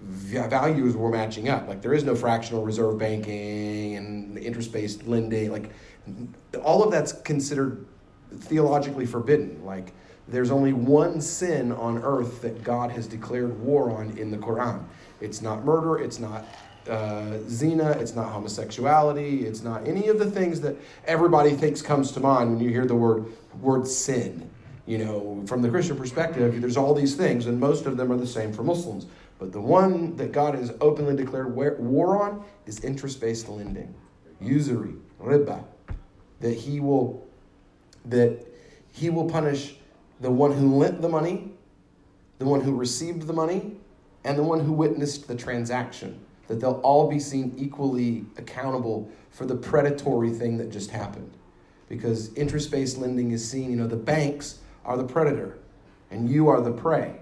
values 0.01 0.97
were 0.97 1.09
matching 1.09 1.47
up. 1.47 1.69
Like 1.69 1.81
there 1.81 1.93
is 1.93 2.03
no 2.03 2.15
fractional 2.15 2.65
reserve 2.65 2.97
banking 2.97 3.95
and 3.95 4.37
interest-based 4.37 5.07
lending. 5.07 5.53
Like 5.53 5.71
all 6.61 6.83
of 6.83 6.91
that's 6.91 7.13
considered 7.13 7.85
theologically 8.39 9.05
forbidden. 9.05 9.63
Like 9.63 9.93
there's 10.27 10.51
only 10.51 10.73
one 10.73 11.19
sin 11.21 11.71
on 11.71 12.01
earth 12.03 12.41
that 12.41 12.63
God 12.63 12.91
has 12.91 13.07
declared 13.07 13.59
war 13.59 13.91
on 13.91 14.17
in 14.17 14.31
the 14.31 14.37
Quran. 14.37 14.83
It's 15.19 15.41
not 15.41 15.65
murder. 15.65 15.99
It's 15.99 16.19
not 16.19 16.45
uh, 16.89 17.39
zina. 17.47 17.91
It's 17.91 18.15
not 18.15 18.31
homosexuality. 18.31 19.45
It's 19.45 19.63
not 19.63 19.87
any 19.87 20.07
of 20.07 20.19
the 20.19 20.29
things 20.29 20.61
that 20.61 20.75
everybody 21.05 21.51
thinks 21.51 21.81
comes 21.81 22.11
to 22.11 22.19
mind 22.19 22.51
when 22.51 22.59
you 22.59 22.69
hear 22.69 22.85
the 22.85 22.95
word 22.95 23.25
word 23.61 23.87
sin. 23.87 24.49
You 24.85 24.97
know, 24.97 25.43
from 25.47 25.61
the 25.61 25.69
Christian 25.69 25.97
perspective, 25.97 26.59
there's 26.59 26.75
all 26.75 26.93
these 26.93 27.15
things, 27.15 27.45
and 27.45 27.57
most 27.57 27.85
of 27.85 27.95
them 27.95 28.11
are 28.11 28.17
the 28.17 28.27
same 28.27 28.51
for 28.51 28.63
Muslims. 28.63 29.05
But 29.39 29.53
the 29.53 29.61
one 29.61 30.15
that 30.17 30.31
God 30.33 30.55
has 30.55 30.73
openly 30.81 31.15
declared 31.15 31.55
war 31.55 32.21
on 32.21 32.43
is 32.65 32.79
interest 32.81 33.21
based 33.21 33.49
lending, 33.49 33.93
usury, 34.41 34.95
riba. 35.21 35.63
That 36.39 36.53
he 36.53 36.81
will 36.81 37.25
that 38.05 38.45
he 38.91 39.09
will 39.09 39.29
punish 39.29 39.75
the 40.23 40.31
one 40.31 40.53
who 40.53 40.77
lent 40.77 41.01
the 41.01 41.09
money, 41.09 41.51
the 42.39 42.45
one 42.45 42.61
who 42.61 42.73
received 42.73 43.27
the 43.27 43.33
money, 43.33 43.75
and 44.23 44.37
the 44.37 44.43
one 44.43 44.61
who 44.61 44.71
witnessed 44.71 45.27
the 45.27 45.35
transaction. 45.35 46.19
That 46.47 46.59
they'll 46.59 46.81
all 46.83 47.09
be 47.09 47.19
seen 47.19 47.53
equally 47.57 48.25
accountable 48.37 49.11
for 49.31 49.45
the 49.45 49.55
predatory 49.55 50.29
thing 50.29 50.57
that 50.57 50.71
just 50.71 50.91
happened. 50.91 51.35
Because 51.89 52.33
interest 52.35 52.71
based 52.71 52.97
lending 52.97 53.31
is 53.31 53.47
seen, 53.47 53.69
you 53.69 53.75
know, 53.75 53.87
the 53.87 53.95
banks 53.95 54.59
are 54.85 54.97
the 54.97 55.03
predator 55.03 55.57
and 56.09 56.29
you 56.29 56.47
are 56.47 56.61
the 56.61 56.71
prey. 56.71 57.17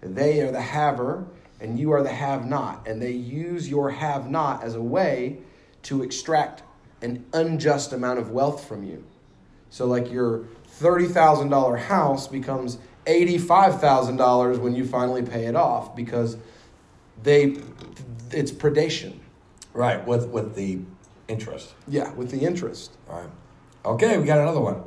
They 0.00 0.40
are 0.40 0.50
the 0.50 0.60
haver 0.60 1.26
and 1.60 1.78
you 1.78 1.92
are 1.92 2.02
the 2.02 2.12
have 2.12 2.46
not. 2.46 2.86
And 2.86 3.00
they 3.00 3.12
use 3.12 3.68
your 3.68 3.90
have 3.90 4.30
not 4.30 4.62
as 4.62 4.74
a 4.74 4.82
way 4.82 5.38
to 5.84 6.02
extract 6.02 6.62
an 7.02 7.24
unjust 7.32 7.92
amount 7.92 8.18
of 8.18 8.30
wealth 8.30 8.66
from 8.66 8.84
you. 8.84 9.04
So, 9.70 9.86
like 9.86 10.10
your 10.10 10.44
$30,000 10.82 11.78
house 11.78 12.26
becomes 12.28 12.78
$85,000 13.06 14.58
when 14.58 14.74
you 14.74 14.84
finally 14.86 15.22
pay 15.22 15.46
it 15.46 15.56
off 15.56 15.94
because 15.94 16.36
they 17.22 17.56
it's 18.30 18.50
predation. 18.50 19.18
Right, 19.74 20.06
with 20.06 20.28
with 20.28 20.54
the 20.54 20.80
interest. 21.28 21.74
Yeah, 21.88 22.12
with 22.12 22.30
the 22.30 22.40
interest. 22.40 22.92
All 23.08 23.20
right. 23.20 23.30
Okay, 23.84 24.18
we 24.18 24.24
got 24.24 24.38
another 24.38 24.60
one. 24.60 24.82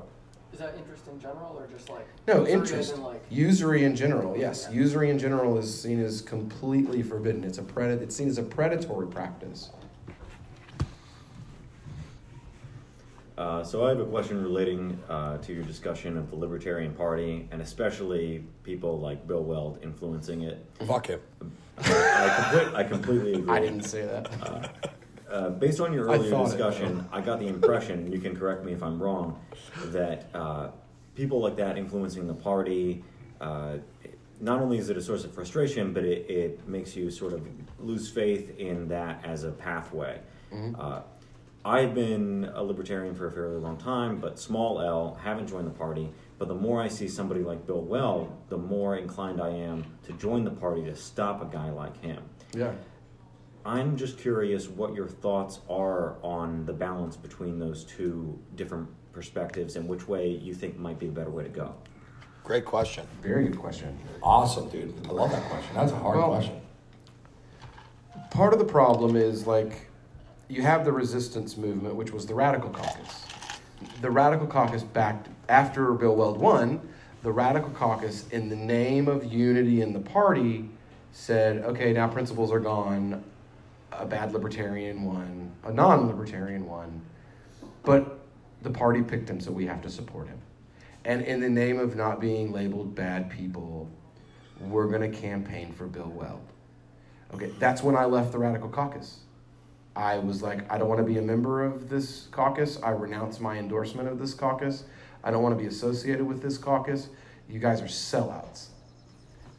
Is 0.53 0.59
that 0.59 0.75
interest 0.77 1.07
in 1.07 1.19
general 1.19 1.55
or 1.57 1.67
just 1.67 1.89
like 1.89 2.07
No, 2.27 2.45
interest. 2.47 2.93
in, 2.93 3.03
like, 3.03 3.21
Usury 3.29 3.83
in 3.83 3.95
general, 3.95 4.37
yes. 4.37 4.67
Usury 4.71 5.09
in 5.09 5.19
general 5.19 5.57
is 5.57 5.81
seen 5.81 5.99
as 6.01 6.21
completely 6.21 7.01
forbidden. 7.03 7.43
It's 7.43 7.57
a 7.57 7.61
pred- 7.63 8.01
it's 8.01 8.15
seen 8.15 8.29
as 8.29 8.37
a 8.37 8.43
predatory 8.43 9.07
practice. 9.07 9.69
Uh, 13.37 13.63
so 13.63 13.85
I 13.85 13.89
have 13.89 13.99
a 13.99 14.05
question 14.05 14.41
relating 14.41 14.97
uh, 15.09 15.37
to 15.39 15.53
your 15.53 15.63
discussion 15.63 16.17
of 16.17 16.29
the 16.29 16.37
Libertarian 16.37 16.93
Party 16.93 17.49
and 17.51 17.61
especially 17.61 18.45
people 18.63 18.99
like 18.99 19.27
Bill 19.27 19.43
Weld 19.43 19.79
influencing 19.83 20.43
it. 20.43 20.65
Fuck 20.87 21.07
him. 21.07 21.19
I, 21.77 22.49
complete, 22.49 22.75
I 22.75 22.83
completely 22.83 23.33
agree. 23.39 23.53
I 23.53 23.59
didn't 23.59 23.83
say 23.83 24.03
that. 24.03 24.29
Uh, 24.41 24.67
uh, 25.29 25.49
based 25.49 25.81
on 25.81 25.91
your 25.91 26.09
I 26.09 26.15
earlier 26.15 26.29
thought 26.29 26.47
it, 26.47 26.51
discussion, 26.51 27.05
I 27.11 27.19
got 27.19 27.39
the 27.39 27.47
impression, 27.47 27.99
and 27.99 28.13
you 28.13 28.19
can 28.19 28.37
correct 28.37 28.63
me 28.63 28.71
if 28.71 28.81
I'm 28.81 29.01
wrong, 29.01 29.37
that 29.87 30.29
uh, 30.33 30.69
people 31.15 31.41
like 31.41 31.57
that 31.57 31.77
influencing 31.77 32.27
the 32.27 32.33
party, 32.33 33.03
uh, 33.41 33.77
not 34.39 34.61
only 34.61 34.77
is 34.77 34.89
it 34.89 34.95
a 34.95 35.01
source 35.01 35.25
of 35.25 35.33
frustration, 35.33 35.91
but 35.91 36.05
it, 36.05 36.29
it 36.29 36.67
makes 36.69 36.95
you 36.95 37.11
sort 37.11 37.33
of 37.33 37.45
lose 37.79 38.09
faith 38.09 38.57
in 38.59 38.87
that 38.87 39.25
as 39.25 39.43
a 39.43 39.51
pathway. 39.51 40.21
Mm-hmm. 40.53 40.79
I've 41.65 41.95
been 41.95 42.51
a 42.53 42.61
libertarian 42.61 43.15
for 43.15 43.25
a 43.25 43.31
fairly 43.31 43.57
long 43.57 43.77
time, 43.77 44.19
but 44.19 44.37
small 44.37 44.79
L, 44.79 45.19
haven't 45.23 45.47
joined 45.47 45.65
the 45.65 45.71
party. 45.71 46.11
But 46.37 46.47
the 46.47 46.53
more 46.53 46.79
I 46.79 46.87
see 46.87 47.07
somebody 47.07 47.41
like 47.41 47.65
Bill 47.65 47.81
Weld, 47.81 48.31
the 48.49 48.57
more 48.57 48.97
inclined 48.97 49.41
I 49.41 49.49
am 49.49 49.83
to 50.03 50.13
join 50.13 50.43
the 50.43 50.51
party 50.51 50.83
to 50.83 50.95
stop 50.95 51.41
a 51.41 51.45
guy 51.45 51.71
like 51.71 51.99
him. 52.03 52.21
Yeah. 52.53 52.73
I'm 53.65 53.97
just 53.97 54.19
curious 54.19 54.67
what 54.67 54.93
your 54.93 55.07
thoughts 55.07 55.59
are 55.67 56.17
on 56.21 56.67
the 56.67 56.73
balance 56.73 57.17
between 57.17 57.57
those 57.57 57.83
two 57.83 58.37
different 58.53 58.87
perspectives 59.11 59.75
and 59.75 59.87
which 59.89 60.07
way 60.07 60.29
you 60.29 60.53
think 60.53 60.77
might 60.77 60.99
be 60.99 61.07
the 61.07 61.13
better 61.13 61.31
way 61.31 61.43
to 61.43 61.49
go. 61.49 61.73
Great 62.43 62.65
question. 62.65 63.07
Very 63.23 63.47
good 63.47 63.57
question. 63.57 63.97
Awesome, 64.21 64.69
dude. 64.69 64.93
I 65.07 65.11
love 65.13 65.31
that 65.31 65.49
question. 65.49 65.73
That's 65.73 65.91
a 65.91 65.95
hard 65.95 66.19
Well, 66.19 66.27
question. 66.27 66.61
Part 68.29 68.53
of 68.53 68.59
the 68.59 68.65
problem 68.65 69.15
is 69.15 69.47
like 69.47 69.89
you 70.47 70.61
have 70.61 70.85
the 70.85 70.91
resistance 70.91 71.57
movement, 71.57 71.95
which 71.95 72.11
was 72.11 72.25
the 72.25 72.35
Radical 72.35 72.69
Caucus. 72.69 73.25
The 74.01 74.11
Radical 74.11 74.47
Caucus 74.47 74.83
backed 74.83 75.27
after 75.49 75.93
Bill 75.93 76.15
Weld 76.15 76.39
won. 76.39 76.81
The 77.23 77.31
Radical 77.31 77.71
Caucus, 77.71 78.27
in 78.29 78.49
the 78.49 78.55
name 78.55 79.07
of 79.07 79.25
unity 79.25 79.81
in 79.81 79.93
the 79.93 79.99
party, 79.99 80.69
said, 81.11 81.63
"Okay, 81.65 81.93
now 81.93 82.07
principles 82.07 82.51
are 82.51 82.59
gone. 82.59 83.23
A 83.91 84.05
bad 84.05 84.33
libertarian 84.33 85.03
won, 85.05 85.51
a 85.63 85.71
non-libertarian 85.71 86.67
won, 86.67 87.01
but 87.83 88.19
the 88.61 88.69
party 88.69 89.01
picked 89.01 89.29
him, 89.29 89.39
so 89.39 89.51
we 89.51 89.65
have 89.65 89.81
to 89.81 89.89
support 89.89 90.27
him." 90.27 90.39
And 91.05 91.21
in 91.21 91.39
the 91.39 91.49
name 91.49 91.79
of 91.79 91.95
not 91.95 92.19
being 92.19 92.51
labeled 92.51 92.93
bad 92.93 93.29
people, 93.29 93.87
we're 94.59 94.87
going 94.87 95.09
to 95.09 95.17
campaign 95.17 95.71
for 95.71 95.85
Bill 95.85 96.11
Weld. 96.13 96.41
Okay, 97.33 97.51
that's 97.59 97.81
when 97.81 97.95
I 97.95 98.05
left 98.05 98.31
the 98.31 98.39
Radical 98.39 98.69
Caucus. 98.69 99.24
I 99.95 100.17
was 100.17 100.41
like, 100.41 100.69
I 100.71 100.77
don't 100.77 100.89
want 100.89 100.99
to 100.99 101.05
be 101.05 101.17
a 101.17 101.21
member 101.21 101.63
of 101.63 101.89
this 101.89 102.27
caucus. 102.31 102.77
I 102.83 102.89
renounce 102.89 103.39
my 103.39 103.57
endorsement 103.57 104.09
of 104.09 104.19
this 104.19 104.33
caucus. 104.33 104.83
I 105.23 105.31
don't 105.31 105.41
want 105.41 105.57
to 105.57 105.61
be 105.61 105.67
associated 105.67 106.27
with 106.27 106.41
this 106.41 106.57
caucus. 106.57 107.07
You 107.49 107.59
guys 107.59 107.81
are 107.81 107.85
sellouts. 107.85 108.67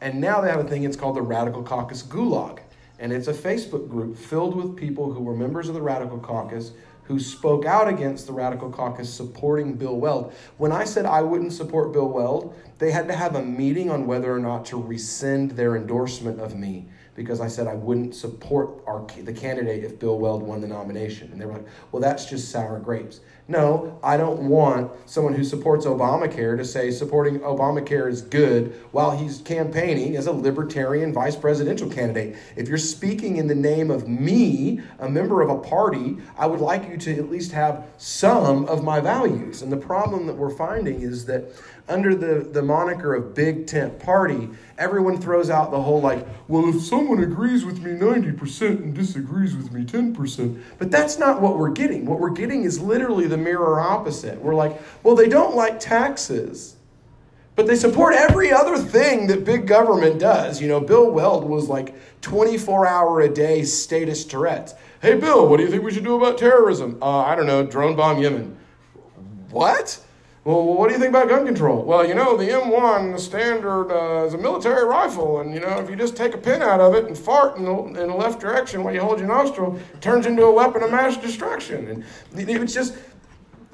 And 0.01 0.21
now 0.21 0.43
they 0.43 0.51
have 0.51 0.61
a 0.61 0.69
thing, 0.69 0.85
it's 0.85 0.97
called 0.97 1.17
the 1.17 1.23
Radical 1.23 1.63
Caucus 1.63 2.03
Gulag. 2.03 2.59
And 2.99 3.13
it's 3.13 3.29
a 3.29 3.33
Facebook 3.33 3.89
group 3.89 4.17
filled 4.17 4.55
with 4.55 4.77
people 4.77 5.13
who 5.13 5.23
were 5.23 5.35
members 5.35 5.69
of 5.69 5.75
the 5.75 5.83
Radical 5.83 6.19
Caucus 6.19 6.73
who 7.05 7.21
spoke 7.21 7.65
out 7.65 7.89
against 7.89 8.27
the 8.27 8.33
Radical 8.33 8.71
Caucus 8.71 9.13
supporting 9.13 9.75
Bill 9.75 9.97
Weld. 9.97 10.35
When 10.59 10.73
I 10.73 10.85
said 10.85 11.07
I 11.07 11.23
wouldn't 11.23 11.53
support 11.53 11.93
Bill 11.93 12.09
Weld, 12.09 12.55
they 12.79 12.91
had 12.91 13.07
to 13.09 13.15
have 13.15 13.37
a 13.37 13.43
meeting 13.43 13.91
on 13.91 14.07
whether 14.07 14.35
or 14.35 14.41
not 14.41 14.67
to 14.67 14.83
rescind 14.83 15.53
their 15.53 15.77
endorsement 15.77 16.41
of 16.41 16.57
me 16.57 16.89
because 17.17 17.41
I 17.41 17.49
said 17.49 17.67
I 17.67 17.75
wouldn't 17.75 18.15
support 18.15 18.83
our, 18.87 19.05
the 19.23 19.33
candidate 19.33 19.83
if 19.83 19.99
Bill 19.99 20.19
Weld 20.19 20.43
won 20.43 20.61
the 20.61 20.69
nomination. 20.69 21.33
And 21.33 21.41
they 21.41 21.47
were 21.47 21.55
like, 21.55 21.67
well, 21.91 22.03
that's 22.03 22.27
just 22.27 22.51
sour 22.51 22.79
grapes. 22.79 23.21
No, 23.49 23.99
I 24.03 24.17
don't 24.17 24.49
want 24.49 24.91
someone 25.09 25.33
who 25.33 25.45
supports 25.45 25.87
Obamacare 25.87 26.57
to 26.57 26.65
say 26.65 26.91
supporting 26.91 27.39
Obamacare 27.41 28.11
is 28.11 28.21
good 28.21 28.75
while 28.91 29.17
he's 29.17 29.39
campaigning 29.39 30.17
as 30.17 30.27
a 30.27 30.33
libertarian 30.33 31.13
vice 31.13 31.37
presidential 31.37 31.89
candidate. 31.89 32.37
If 32.57 32.69
you're 32.69 32.77
speaking 32.77 33.37
in 33.37 33.47
the 33.47 33.55
name 33.55 33.91
of 33.91 34.09
me, 34.09 34.81
a 34.99 35.09
member 35.09 35.43
of 35.43 35.49
a 35.49 35.59
party, 35.59 36.19
I 36.37 36.47
would 36.47 36.61
like 36.61 36.89
you 36.89 36.97
to 36.99 37.17
at 37.17 37.31
least 37.31 37.53
have 37.53 37.87
some 37.99 38.67
of 38.67 38.83
my 38.83 38.99
values. 38.99 39.63
And 39.63 39.71
the 39.71 39.77
problem 39.77 40.27
that 40.27 40.37
we're 40.37 40.51
finding 40.51 41.01
is 41.01 41.25
that 41.27 41.45
under 41.89 42.15
the, 42.15 42.49
the 42.51 42.63
moniker 42.63 43.15
of 43.15 43.35
big 43.35 43.67
tent 43.67 43.99
party, 43.99 44.49
everyone 44.77 45.21
throws 45.21 45.51
out 45.51 45.71
the 45.71 45.81
whole 45.81 46.01
like, 46.01 46.27
well, 46.49 46.69
if 46.69 46.83
someone 46.83 47.23
agrees 47.23 47.65
with 47.65 47.81
me 47.81 47.93
90% 47.93 48.69
and 48.83 48.95
disagrees 48.95 49.57
with 49.57 49.73
me 49.73 49.85
10%. 49.85 50.63
But 50.79 50.91
that's 50.91 51.19
not 51.19 51.41
what 51.41 51.59
we're 51.59 51.71
getting. 51.71 52.05
What 52.07 52.19
we're 52.19 52.31
getting 52.31 52.65
is 52.65 52.81
literally 52.81 53.27
the 53.27 53.37
mirror 53.37 53.81
opposite. 53.81 54.41
We're 54.41 54.55
like, 54.55 54.81
well, 55.03 55.15
they 55.15 55.29
don't 55.29 55.55
like 55.55 55.79
taxes. 55.79 56.77
But 57.55 57.67
they 57.67 57.77
support 57.77 58.15
every 58.15 58.53
other 58.53 58.77
thing 58.77 59.29
that 59.29 59.45
big 59.45 59.67
government 59.67 60.21
does. 60.21 60.61
You 60.61 60.69
know, 60.69 60.81
Bill 60.81 61.11
Weld 61.11 61.45
was 61.45 61.69
like 61.69 61.95
24 62.21 62.87
hour 62.87 63.21
a 63.23 63.29
day 63.33 63.63
status 63.63 64.25
Tourette's. 64.25 64.75
Hey, 65.01 65.15
Bill, 65.15 65.49
what 65.49 65.57
do 65.57 65.63
you 65.63 65.71
think 65.71 65.83
we 65.83 65.93
should 65.93 66.05
do 66.05 66.17
about 66.17 66.37
terrorism? 66.37 66.99
Uh, 67.01 67.21
I 67.21 67.35
don't 67.35 67.47
know, 67.47 67.65
drone 67.65 67.97
bomb 67.97 68.21
Yemen. 68.21 68.59
What? 69.51 70.05
Well, 70.47 70.63
what 70.63 70.87
do 70.87 70.95
you 70.95 71.01
think 71.01 71.11
about 71.11 71.29
gun 71.29 71.45
control? 71.45 71.83
Well, 71.83 72.07
you 72.07 72.15
know, 72.15 72.37
the 72.37 72.45
M1, 72.45 73.13
the 73.13 73.19
standard, 73.19 73.91
uh, 73.91 74.27
is 74.27 74.35
a 74.35 74.39
military 74.39 74.85
rifle, 74.85 75.41
and 75.41 75.53
you 75.53 75.59
know, 75.59 75.81
if 75.81 75.91
you 75.91 75.97
just 75.97 76.17
take 76.17 76.35
a 76.35 76.39
pin 76.39 76.63
out 76.63 76.81
of 76.81 76.95
it 76.95 77.07
and 77.07 77.19
fart 77.19 77.57
in 77.57 77.65
the, 77.65 77.75
in 77.75 77.95
the 77.95 78.15
left 78.15 78.39
direction 78.39 78.85
while 78.85 78.95
you 78.95 79.01
hold 79.01 79.19
your 79.19 79.27
nostril, 79.27 79.77
it 79.93 80.01
turns 80.01 80.25
into 80.25 80.45
a 80.45 80.53
weapon 80.53 80.85
of 80.85 80.93
mass 80.93 81.17
destruction. 81.17 81.89
And 81.89 82.05
it's 82.33 82.73
just 82.73 82.95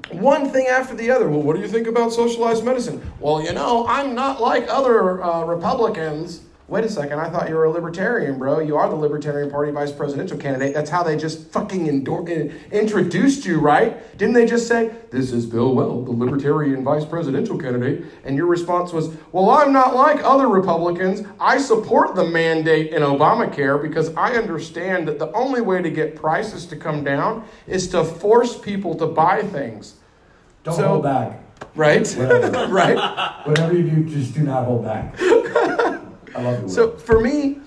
one 0.09 0.49
thing 0.49 0.65
after 0.65 0.95
the 0.95 1.11
other. 1.11 1.29
Well, 1.29 1.43
what 1.43 1.55
do 1.55 1.61
you 1.61 1.67
think 1.67 1.85
about 1.85 2.11
socialized 2.11 2.65
medicine? 2.65 3.07
Well, 3.19 3.43
you 3.43 3.53
know, 3.53 3.85
I'm 3.87 4.15
not 4.15 4.41
like 4.41 4.65
other 4.67 5.23
uh, 5.23 5.43
Republicans. 5.45 6.41
Wait 6.69 6.85
a 6.85 6.89
second, 6.89 7.19
I 7.19 7.29
thought 7.29 7.49
you 7.49 7.55
were 7.55 7.65
a 7.65 7.69
libertarian, 7.69 8.39
bro. 8.39 8.59
You 8.59 8.77
are 8.77 8.87
the 8.87 8.95
Libertarian 8.95 9.51
Party 9.51 9.71
vice 9.73 9.91
presidential 9.91 10.37
candidate. 10.37 10.73
That's 10.73 10.89
how 10.89 11.03
they 11.03 11.17
just 11.17 11.51
fucking 11.51 11.87
endor- 11.87 12.23
eh, 12.29 12.49
introduced 12.71 13.45
you, 13.45 13.59
right? 13.59 14.17
Didn't 14.17 14.33
they 14.33 14.45
just 14.45 14.65
say, 14.67 14.91
This 15.11 15.33
is 15.33 15.45
Bill 15.45 15.75
Weld, 15.75 16.05
the 16.05 16.11
Libertarian 16.11 16.81
vice 16.83 17.03
presidential 17.03 17.57
candidate? 17.59 18.05
And 18.23 18.37
your 18.37 18.45
response 18.45 18.93
was, 18.93 19.09
Well, 19.33 19.49
I'm 19.49 19.73
not 19.73 19.93
like 19.93 20.23
other 20.23 20.47
Republicans. 20.47 21.27
I 21.37 21.57
support 21.57 22.15
the 22.15 22.23
mandate 22.23 22.93
in 22.93 23.01
Obamacare 23.01 23.81
because 23.81 24.15
I 24.15 24.35
understand 24.35 25.05
that 25.09 25.19
the 25.19 25.31
only 25.33 25.59
way 25.59 25.81
to 25.81 25.89
get 25.89 26.15
prices 26.15 26.65
to 26.67 26.77
come 26.77 27.03
down 27.03 27.43
is 27.67 27.89
to 27.89 28.05
force 28.05 28.57
people 28.57 28.95
to 28.95 29.05
buy 29.05 29.41
things. 29.43 29.95
Don't 30.63 30.75
So- 30.75 30.87
hold 30.87 31.03
back. 31.03 31.41
Right? 31.75 32.07
Whatever. 32.07 32.67
right? 32.73 33.45
Whatever 33.47 33.73
you 33.73 33.83
do, 33.83 34.03
just 34.05 34.33
do 34.33 34.41
not 34.43 34.65
hold 34.65 34.85
back. 34.85 35.15
I 36.35 36.41
love 36.41 36.63
you. 36.63 36.69
So 36.69 36.97
for 36.97 37.19
me, 37.19 37.59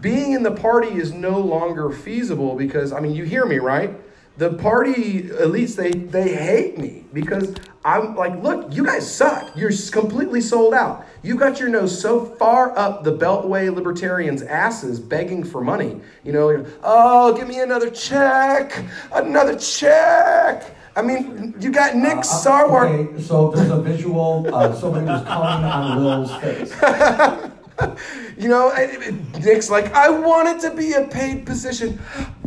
being 0.00 0.32
in 0.32 0.42
the 0.42 0.52
party 0.52 0.88
is 0.88 1.12
no 1.12 1.38
longer 1.38 1.90
feasible 1.90 2.54
because 2.56 2.92
I 2.92 3.00
mean 3.00 3.14
you 3.14 3.24
hear 3.24 3.44
me 3.46 3.58
right. 3.58 3.94
The 4.38 4.54
party 4.54 5.24
elites 5.24 5.76
they 5.76 5.90
they 5.90 6.34
hate 6.34 6.78
me 6.78 7.04
because 7.12 7.54
I'm 7.84 8.14
like, 8.14 8.40
look, 8.42 8.72
you 8.72 8.84
guys 8.84 9.12
suck. 9.12 9.56
You're 9.56 9.72
completely 9.90 10.40
sold 10.40 10.72
out. 10.72 11.04
You've 11.22 11.38
got 11.38 11.58
your 11.58 11.68
nose 11.68 12.00
so 12.00 12.24
far 12.24 12.76
up 12.78 13.02
the 13.02 13.12
Beltway 13.12 13.74
libertarians' 13.74 14.42
asses, 14.42 15.00
begging 15.00 15.42
for 15.42 15.60
money. 15.60 16.00
You 16.24 16.32
know, 16.32 16.64
oh, 16.84 17.32
give 17.36 17.48
me 17.48 17.60
another 17.60 17.90
check, 17.90 18.84
another 19.12 19.58
check. 19.58 20.76
I 20.94 21.02
mean, 21.02 21.54
you 21.58 21.72
got 21.72 21.96
Nick 21.96 22.18
Uh, 22.18 22.22
Sarwar. 22.22 22.84
Okay, 22.88 23.22
so 23.22 23.50
there's 23.50 23.70
a 23.70 23.80
visual. 23.80 24.46
Uh, 24.54 24.72
somebody 24.74 25.06
was 25.06 25.24
calling 25.24 25.64
on 25.64 26.04
Will's 26.04 26.34
face. 26.36 26.72
You 28.38 28.48
know, 28.48 28.70
I- 28.70 29.14
Nick's 29.40 29.70
like, 29.70 29.92
I 29.94 30.08
want 30.10 30.48
it 30.48 30.60
to 30.68 30.74
be 30.74 30.92
a 30.94 31.06
paid 31.06 31.44
position. 31.46 32.00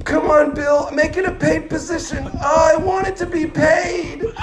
Come 0.03 0.29
on, 0.29 0.53
Bill, 0.53 0.89
make 0.91 1.15
it 1.17 1.25
a 1.25 1.31
paid 1.31 1.69
position. 1.69 2.27
Oh, 2.43 2.71
I 2.73 2.75
want 2.77 3.07
it 3.07 3.15
to 3.17 3.25
be 3.25 3.45
paid. 3.47 4.23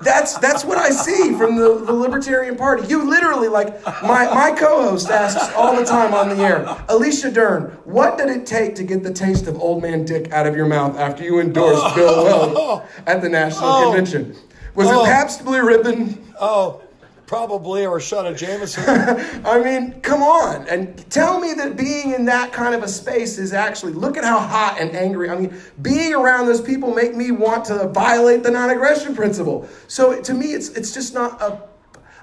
That's 0.00 0.38
that's 0.38 0.64
what 0.64 0.78
I 0.78 0.90
see 0.90 1.34
from 1.36 1.56
the, 1.56 1.82
the 1.84 1.92
Libertarian 1.92 2.54
Party. 2.56 2.86
You 2.86 3.02
literally 3.10 3.48
like 3.48 3.82
my, 4.04 4.32
my 4.32 4.54
co-host 4.56 5.10
asks 5.10 5.52
all 5.54 5.74
the 5.74 5.84
time 5.84 6.14
on 6.14 6.28
the 6.28 6.36
air, 6.36 6.64
Alicia 6.88 7.32
Dearn, 7.32 7.64
what 7.84 8.16
did 8.16 8.28
it 8.30 8.46
take 8.46 8.76
to 8.76 8.84
get 8.84 9.02
the 9.02 9.12
taste 9.12 9.48
of 9.48 9.58
old 9.60 9.82
man 9.82 10.04
dick 10.04 10.30
out 10.30 10.46
of 10.46 10.54
your 10.54 10.66
mouth 10.66 10.96
after 10.96 11.24
you 11.24 11.40
endorsed 11.40 11.96
Bill 11.96 12.22
Weld 12.24 12.82
at 13.08 13.20
the 13.22 13.28
national 13.28 13.64
Oh. 13.68 13.82
convention? 13.86 14.36
Was 14.76 14.86
Oh. 14.88 15.02
it 15.02 15.06
Pabst 15.06 15.44
Blue 15.44 15.66
Ribbon? 15.66 16.32
Oh, 16.40 16.80
probably 17.28 17.84
or 17.84 17.98
Shana 17.98 18.36
Jameson. 18.36 18.82
I 19.44 19.62
mean, 19.62 20.00
come 20.00 20.22
on. 20.22 20.66
And 20.66 21.08
tell 21.10 21.38
me 21.38 21.52
that 21.52 21.76
being 21.76 22.14
in 22.14 22.24
that 22.24 22.52
kind 22.52 22.74
of 22.74 22.82
a 22.82 22.88
space 22.88 23.38
is 23.38 23.52
actually, 23.52 23.92
look 23.92 24.16
at 24.16 24.24
how 24.24 24.40
hot 24.40 24.78
and 24.80 24.96
angry. 24.96 25.28
I 25.30 25.38
mean, 25.38 25.54
being 25.82 26.14
around 26.14 26.46
those 26.46 26.62
people 26.62 26.92
make 26.92 27.14
me 27.14 27.30
want 27.30 27.66
to 27.66 27.86
violate 27.88 28.42
the 28.42 28.50
non-aggression 28.50 29.14
principle. 29.14 29.68
So 29.86 30.20
to 30.22 30.34
me, 30.34 30.54
it's, 30.54 30.70
it's 30.70 30.92
just 30.92 31.12
not 31.12 31.40
a, 31.42 31.62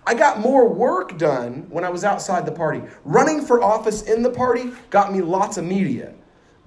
I 0.08 0.16
got 0.16 0.40
more 0.40 0.68
work 0.68 1.18
done 1.18 1.68
when 1.70 1.84
I 1.84 1.90
was 1.90 2.04
outside 2.04 2.46
the 2.46 2.52
party. 2.52 2.82
Running 3.06 3.46
for 3.46 3.62
office 3.62 4.02
in 4.02 4.24
the 4.24 4.32
party 4.32 4.72
got 4.90 5.14
me 5.14 5.22
lots 5.22 5.58
of 5.58 5.66
media. 5.66 6.16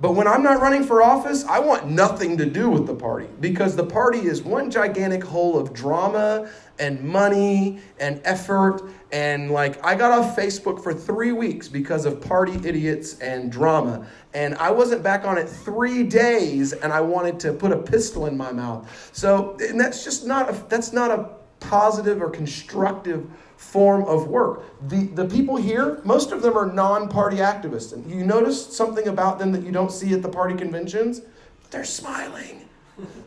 But 0.01 0.13
when 0.13 0.29
I'm 0.29 0.45
not 0.45 0.61
running 0.61 0.85
for 0.85 1.03
office, 1.03 1.45
I 1.45 1.59
want 1.59 1.91
nothing 1.91 2.37
to 2.39 2.47
do 2.47 2.71
with 2.71 2.87
the 2.87 2.95
party 2.95 3.27
because 3.41 3.75
the 3.75 3.85
party 3.85 4.21
is 4.21 4.43
one 4.43 4.71
gigantic 4.71 5.25
hole 5.25 5.59
of 5.59 5.73
drama 5.73 6.49
and 6.79 7.03
money 7.03 7.81
and 7.99 8.21
effort. 8.23 8.83
And 9.11 9.51
like, 9.51 9.85
I 9.85 9.97
got 9.97 10.13
off 10.13 10.37
Facebook 10.37 10.85
for 10.85 10.95
three 10.95 11.33
weeks 11.33 11.67
because 11.67 12.07
of 12.07 12.21
party 12.21 12.55
idiots 12.65 13.19
and 13.19 13.51
drama. 13.51 14.07
And 14.35 14.55
I 14.57 14.71
wasn't 14.71 15.03
back 15.03 15.25
on 15.25 15.37
it 15.37 15.49
three 15.49 16.05
days 16.05 16.73
and 16.73 16.93
I 16.93 17.01
wanted 17.01 17.41
to 17.41 17.53
put 17.53 17.73
a 17.73 17.79
pistol 17.79 18.27
in 18.27 18.37
my 18.37 18.53
mouth. 18.53 19.11
So, 19.13 19.57
and 19.61 19.81
that's 19.81 20.05
just 20.05 20.25
not 20.25 20.49
a, 20.49 20.65
that's 20.69 20.93
not 20.93 21.11
a 21.11 21.31
positive 21.59 22.23
or 22.23 22.31
constructive 22.31 23.29
form 23.59 24.05
of 24.05 24.29
work. 24.29 24.63
The, 24.89 25.09
the 25.09 25.27
people 25.27 25.57
here, 25.57 26.01
most 26.05 26.31
of 26.33 26.43
them 26.43 26.57
are 26.57 26.67
non 26.67 27.09
party 27.09 27.39
activists. 27.39 27.93
And 27.93 28.09
you 28.09 28.25
notice 28.25 28.65
something 28.75 29.09
about 29.09 29.39
them 29.39 29.53
that 29.53 29.65
you 29.65 29.73
don't 29.73 29.93
see 29.93 30.15
at 30.15 30.23
the 30.23 30.29
party 30.29 30.55
conventions? 30.55 31.23
They're 31.71 31.85
smiling. 31.85 32.69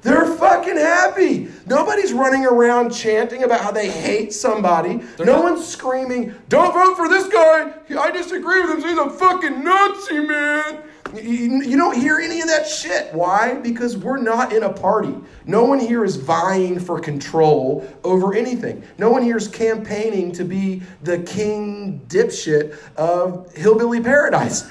They're 0.01 0.25
fucking 0.25 0.77
happy. 0.77 1.49
Nobody's 1.65 2.11
running 2.11 2.45
around 2.45 2.91
chanting 2.91 3.43
about 3.43 3.61
how 3.61 3.71
they 3.71 3.89
hate 3.89 4.33
somebody. 4.33 5.01
no 5.19 5.41
one's 5.41 5.65
screaming, 5.65 6.33
don't 6.49 6.73
vote 6.73 6.95
for 6.97 7.07
this 7.07 7.27
guy. 7.27 7.73
I 7.97 8.11
disagree 8.11 8.61
with 8.61 8.71
him. 8.71 8.81
He's 8.81 8.97
a 8.97 9.09
fucking 9.09 9.63
Nazi, 9.63 10.19
man. 10.19 10.83
You, 11.15 11.75
don't 11.77 11.97
hear 11.97 12.19
any 12.19 12.41
of 12.41 12.47
that 12.47 12.67
shit. 12.67 13.13
Why? 13.13 13.55
Because 13.55 13.97
we're 13.97 14.17
not 14.17 14.53
in 14.53 14.63
a 14.63 14.71
party. 14.71 15.15
No 15.45 15.65
one 15.65 15.79
here 15.79 16.05
is 16.05 16.15
vying 16.15 16.79
for 16.79 16.99
control 16.99 17.87
over 18.03 18.33
anything. 18.33 18.83
No 18.97 19.09
one 19.09 19.21
here 19.23 19.37
is 19.37 19.47
campaigning 19.47 20.31
to 20.33 20.43
be 20.45 20.81
the 21.03 21.19
king 21.19 22.01
dipshit 22.07 22.77
of 22.95 23.51
hillbilly 23.53 24.01
paradise. 24.01 24.69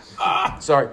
Sorry. 0.60 0.88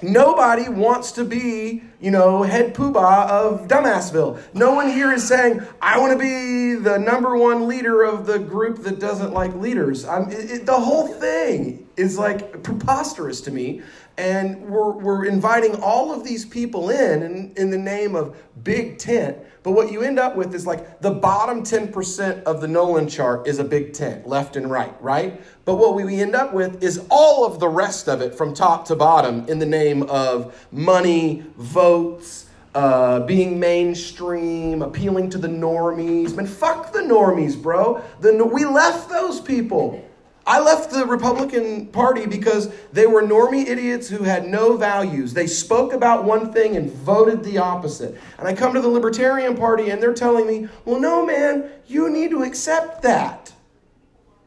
Nobody 0.00 0.68
wants 0.68 1.10
to 1.12 1.24
be, 1.24 1.82
you 2.00 2.12
know, 2.12 2.44
head 2.44 2.72
poobah 2.72 3.28
of 3.28 3.66
Dumbassville. 3.66 4.40
No 4.54 4.72
one 4.72 4.88
here 4.88 5.12
is 5.12 5.26
saying, 5.26 5.60
I 5.82 5.98
want 5.98 6.12
to 6.12 6.18
be 6.18 6.76
the 6.80 6.98
number 6.98 7.36
one 7.36 7.66
leader 7.66 8.04
of 8.04 8.24
the 8.24 8.38
group 8.38 8.84
that 8.84 9.00
doesn't 9.00 9.32
like 9.32 9.52
leaders. 9.56 10.04
It, 10.04 10.50
it- 10.50 10.66
the 10.66 10.78
whole 10.78 11.08
thing 11.08 11.88
is 11.96 12.16
like 12.16 12.62
preposterous 12.62 13.40
to 13.42 13.50
me. 13.50 13.82
And 14.18 14.60
we're, 14.68 14.90
we're 14.90 15.24
inviting 15.24 15.76
all 15.76 16.12
of 16.12 16.24
these 16.24 16.44
people 16.44 16.90
in, 16.90 17.22
in 17.22 17.52
in 17.56 17.70
the 17.70 17.78
name 17.78 18.16
of 18.16 18.36
big 18.64 18.98
tent. 18.98 19.38
But 19.62 19.72
what 19.72 19.92
you 19.92 20.02
end 20.02 20.18
up 20.18 20.34
with 20.34 20.54
is 20.54 20.66
like 20.66 21.00
the 21.00 21.10
bottom 21.10 21.62
10% 21.62 22.42
of 22.44 22.60
the 22.60 22.68
Nolan 22.68 23.08
chart 23.08 23.46
is 23.46 23.58
a 23.58 23.64
big 23.64 23.92
tent, 23.92 24.26
left 24.26 24.56
and 24.56 24.70
right, 24.70 24.94
right? 25.02 25.40
But 25.64 25.76
what 25.76 25.94
we 25.94 26.20
end 26.20 26.34
up 26.34 26.54
with 26.54 26.82
is 26.82 27.04
all 27.10 27.44
of 27.44 27.60
the 27.60 27.68
rest 27.68 28.08
of 28.08 28.20
it 28.20 28.34
from 28.34 28.54
top 28.54 28.86
to 28.86 28.96
bottom 28.96 29.46
in 29.48 29.58
the 29.58 29.66
name 29.66 30.04
of 30.04 30.66
money, 30.72 31.44
votes, 31.56 32.48
uh, 32.74 33.20
being 33.20 33.58
mainstream, 33.58 34.82
appealing 34.82 35.30
to 35.30 35.38
the 35.38 35.48
normies. 35.48 36.34
Man, 36.34 36.46
fuck 36.46 36.92
the 36.92 37.00
normies, 37.00 37.60
bro. 37.60 38.02
The, 38.20 38.44
we 38.44 38.64
left 38.64 39.08
those 39.10 39.40
people. 39.40 40.07
I 40.48 40.60
left 40.60 40.90
the 40.90 41.04
Republican 41.04 41.88
Party 41.88 42.24
because 42.24 42.72
they 42.90 43.06
were 43.06 43.22
normie 43.22 43.66
idiots 43.66 44.08
who 44.08 44.24
had 44.24 44.48
no 44.48 44.78
values. 44.78 45.34
They 45.34 45.46
spoke 45.46 45.92
about 45.92 46.24
one 46.24 46.54
thing 46.54 46.74
and 46.74 46.90
voted 46.90 47.44
the 47.44 47.58
opposite. 47.58 48.18
And 48.38 48.48
I 48.48 48.54
come 48.54 48.72
to 48.72 48.80
the 48.80 48.88
Libertarian 48.88 49.58
Party 49.58 49.90
and 49.90 50.02
they're 50.02 50.14
telling 50.14 50.46
me, 50.46 50.66
well, 50.86 50.98
no, 50.98 51.26
man, 51.26 51.70
you 51.86 52.08
need 52.08 52.30
to 52.30 52.44
accept 52.44 53.02
that. 53.02 53.52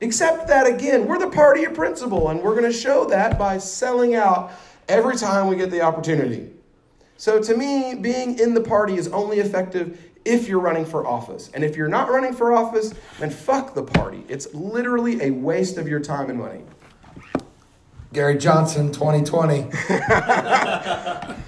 Accept 0.02 0.48
that 0.48 0.66
again. 0.66 1.06
We're 1.06 1.20
the 1.20 1.30
party 1.30 1.66
of 1.66 1.76
principle, 1.76 2.30
and 2.30 2.42
we're 2.42 2.60
going 2.60 2.72
to 2.72 2.76
show 2.76 3.06
that 3.06 3.38
by 3.38 3.60
selling 3.60 4.16
out 4.16 4.52
every 4.90 5.16
time 5.16 5.46
we 5.46 5.56
get 5.56 5.70
the 5.70 5.82
opportunity. 5.82 6.50
So 7.18 7.40
to 7.40 7.56
me, 7.56 7.94
being 7.94 8.40
in 8.40 8.56
the 8.56 8.62
party 8.62 8.96
is 8.96 9.08
only 9.10 9.38
effective 9.38 10.11
if 10.26 10.48
you're 10.48 10.60
running 10.60 10.86
for 10.86 11.08
office. 11.08 11.50
And 11.54 11.64
if 11.64 11.76
you're 11.76 11.88
not 11.88 12.10
running 12.10 12.34
for 12.34 12.54
office, 12.54 12.94
then 13.20 13.30
fuck 13.30 13.74
the 13.74 13.84
party. 13.84 14.24
It's 14.28 14.54
literally 14.54 15.22
a 15.22 15.32
waste 15.32 15.78
of 15.78 15.88
your 15.88 16.00
time 16.00 16.30
and 16.30 16.40
money. 16.40 16.62
Gary 18.14 18.38
Johnson, 18.38 18.92
2020. 18.92 19.70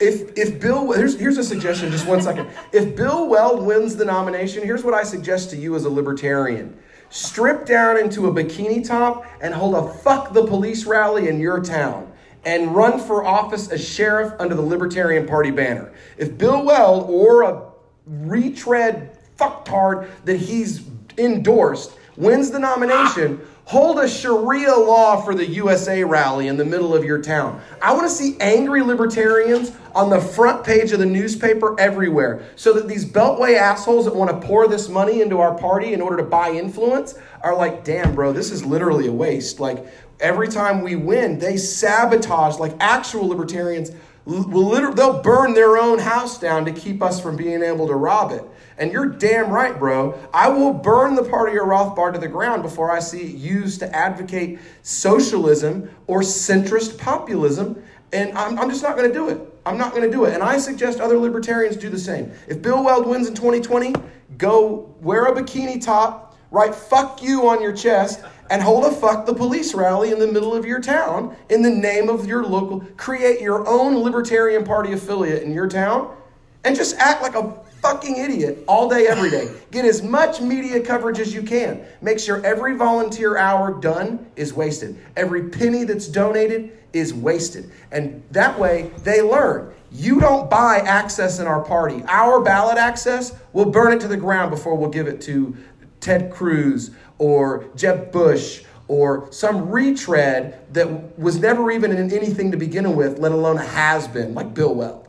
If 0.00 0.36
if 0.36 0.60
Bill 0.60 0.90
here's 0.92 1.16
here's 1.18 1.38
a 1.38 1.44
suggestion, 1.44 1.92
just 1.92 2.08
one 2.08 2.20
second. 2.20 2.50
If 2.72 2.96
Bill 2.96 3.28
Weld 3.28 3.64
wins 3.64 3.94
the 3.94 4.04
nomination, 4.04 4.64
here's 4.64 4.82
what 4.82 4.94
I 4.94 5.04
suggest 5.04 5.50
to 5.50 5.56
you 5.56 5.76
as 5.76 5.84
a 5.84 5.88
libertarian. 5.88 6.76
strip 7.10 7.66
down 7.66 7.98
into 7.98 8.26
a 8.26 8.32
bikini 8.32 8.84
top 8.86 9.26
and 9.40 9.54
hold 9.54 9.74
a 9.76 9.92
fuck 9.94 10.32
the 10.32 10.44
police 10.46 10.86
rally 10.86 11.28
in 11.28 11.38
your 11.38 11.60
town 11.62 12.11
and 12.44 12.74
run 12.74 12.98
for 12.98 13.24
office 13.24 13.68
as 13.68 13.86
sheriff 13.86 14.34
under 14.38 14.54
the 14.54 14.62
Libertarian 14.62 15.26
Party 15.26 15.50
banner. 15.50 15.92
If 16.16 16.36
Bill 16.36 16.64
Weld 16.64 17.08
or 17.08 17.42
a 17.42 17.62
retread 18.06 19.16
fucktard 19.38 20.08
that 20.24 20.36
he's 20.36 20.82
endorsed 21.18 21.92
wins 22.16 22.50
the 22.50 22.58
nomination, 22.58 23.40
hold 23.64 23.98
a 23.98 24.08
Sharia 24.08 24.74
law 24.74 25.22
for 25.22 25.34
the 25.34 25.46
USA 25.46 26.04
rally 26.04 26.48
in 26.48 26.56
the 26.56 26.64
middle 26.64 26.94
of 26.94 27.04
your 27.04 27.22
town. 27.22 27.60
I 27.80 27.92
want 27.94 28.04
to 28.04 28.14
see 28.14 28.36
angry 28.40 28.82
libertarians 28.82 29.72
on 29.94 30.10
the 30.10 30.20
front 30.20 30.64
page 30.64 30.92
of 30.92 30.98
the 30.98 31.06
newspaper 31.06 31.78
everywhere 31.78 32.42
so 32.56 32.72
that 32.74 32.88
these 32.88 33.04
beltway 33.04 33.56
assholes 33.56 34.04
that 34.04 34.14
want 34.14 34.30
to 34.30 34.46
pour 34.46 34.66
this 34.66 34.88
money 34.88 35.20
into 35.20 35.38
our 35.38 35.56
party 35.56 35.92
in 35.92 36.00
order 36.00 36.16
to 36.16 36.22
buy 36.22 36.50
influence 36.50 37.14
are 37.42 37.56
like, 37.56 37.84
damn, 37.84 38.14
bro, 38.14 38.32
this 38.32 38.50
is 38.50 38.64
literally 38.64 39.06
a 39.06 39.12
waste. 39.12 39.60
Like, 39.60 39.86
every 40.22 40.48
time 40.48 40.80
we 40.80 40.96
win, 40.96 41.38
they 41.38 41.56
sabotage, 41.58 42.58
like 42.58 42.74
actual 42.80 43.26
libertarians 43.26 43.90
will 44.24 44.68
literally, 44.68 44.94
they'll 44.94 45.20
burn 45.20 45.52
their 45.52 45.76
own 45.76 45.98
house 45.98 46.38
down 46.38 46.64
to 46.64 46.72
keep 46.72 47.02
us 47.02 47.20
from 47.20 47.36
being 47.36 47.62
able 47.62 47.88
to 47.88 47.94
rob 47.94 48.30
it. 48.30 48.44
And 48.78 48.92
you're 48.92 49.06
damn 49.06 49.50
right, 49.50 49.78
bro. 49.78 50.18
I 50.32 50.48
will 50.48 50.72
burn 50.72 51.16
the 51.16 51.24
party 51.24 51.56
of 51.58 51.66
Rothbard 51.66 52.14
to 52.14 52.20
the 52.20 52.28
ground 52.28 52.62
before 52.62 52.90
I 52.90 53.00
see 53.00 53.20
it 53.20 53.34
used 53.36 53.80
to 53.80 53.94
advocate 53.94 54.60
socialism 54.82 55.90
or 56.06 56.20
centrist 56.20 56.98
populism. 56.98 57.82
And 58.12 58.36
I'm, 58.38 58.58
I'm 58.58 58.70
just 58.70 58.82
not 58.82 58.96
going 58.96 59.08
to 59.08 59.14
do 59.14 59.28
it. 59.28 59.40
I'm 59.66 59.76
not 59.78 59.92
going 59.92 60.04
to 60.04 60.10
do 60.10 60.24
it. 60.24 60.34
And 60.34 60.42
I 60.42 60.58
suggest 60.58 61.00
other 61.00 61.18
libertarians 61.18 61.76
do 61.76 61.90
the 61.90 61.98
same. 61.98 62.32
If 62.48 62.62
Bill 62.62 62.82
Weld 62.82 63.06
wins 63.06 63.28
in 63.28 63.34
2020, 63.34 63.94
go 64.38 64.94
wear 65.00 65.26
a 65.26 65.32
bikini 65.32 65.82
top, 65.84 66.36
write 66.50 66.74
fuck 66.74 67.22
you 67.22 67.48
on 67.48 67.62
your 67.62 67.72
chest, 67.72 68.22
and 68.52 68.60
hold 68.60 68.84
a 68.84 68.92
fuck 68.92 69.24
the 69.24 69.32
police 69.32 69.72
rally 69.72 70.12
in 70.12 70.18
the 70.18 70.26
middle 70.26 70.54
of 70.54 70.66
your 70.66 70.78
town 70.78 71.34
in 71.48 71.62
the 71.62 71.70
name 71.70 72.10
of 72.10 72.26
your 72.26 72.44
local. 72.44 72.80
Create 72.98 73.40
your 73.40 73.66
own 73.66 73.96
Libertarian 73.96 74.62
Party 74.62 74.92
affiliate 74.92 75.42
in 75.42 75.54
your 75.54 75.66
town 75.66 76.14
and 76.62 76.76
just 76.76 76.94
act 76.98 77.22
like 77.22 77.34
a 77.34 77.50
fucking 77.80 78.18
idiot 78.18 78.62
all 78.68 78.90
day, 78.90 79.06
every 79.06 79.30
day. 79.30 79.50
Get 79.70 79.86
as 79.86 80.02
much 80.02 80.42
media 80.42 80.82
coverage 80.82 81.18
as 81.18 81.32
you 81.32 81.42
can. 81.42 81.82
Make 82.02 82.18
sure 82.18 82.44
every 82.44 82.76
volunteer 82.76 83.38
hour 83.38 83.80
done 83.80 84.30
is 84.36 84.52
wasted. 84.52 84.98
Every 85.16 85.48
penny 85.48 85.84
that's 85.84 86.06
donated 86.06 86.78
is 86.92 87.14
wasted. 87.14 87.72
And 87.90 88.22
that 88.32 88.58
way 88.58 88.90
they 88.98 89.22
learn. 89.22 89.72
You 89.90 90.20
don't 90.20 90.50
buy 90.50 90.80
access 90.80 91.38
in 91.38 91.46
our 91.46 91.64
party. 91.64 92.04
Our 92.06 92.42
ballot 92.42 92.76
access, 92.76 93.34
we'll 93.54 93.70
burn 93.70 93.94
it 93.94 94.00
to 94.02 94.08
the 94.08 94.18
ground 94.18 94.50
before 94.50 94.74
we'll 94.74 94.90
give 94.90 95.06
it 95.06 95.22
to 95.22 95.56
Ted 96.00 96.30
Cruz 96.30 96.90
or 97.22 97.64
Jeb 97.76 98.10
Bush 98.10 98.64
or 98.88 99.30
some 99.30 99.70
retread 99.70 100.58
that 100.74 101.16
was 101.16 101.38
never 101.38 101.70
even 101.70 101.92
in 101.92 102.12
anything 102.12 102.50
to 102.50 102.56
begin 102.56 102.96
with, 102.96 103.20
let 103.20 103.30
alone 103.30 103.58
a 103.58 103.62
has 103.62 104.08
been, 104.08 104.34
like 104.34 104.52
Bill 104.52 104.74
Weld. 104.74 105.08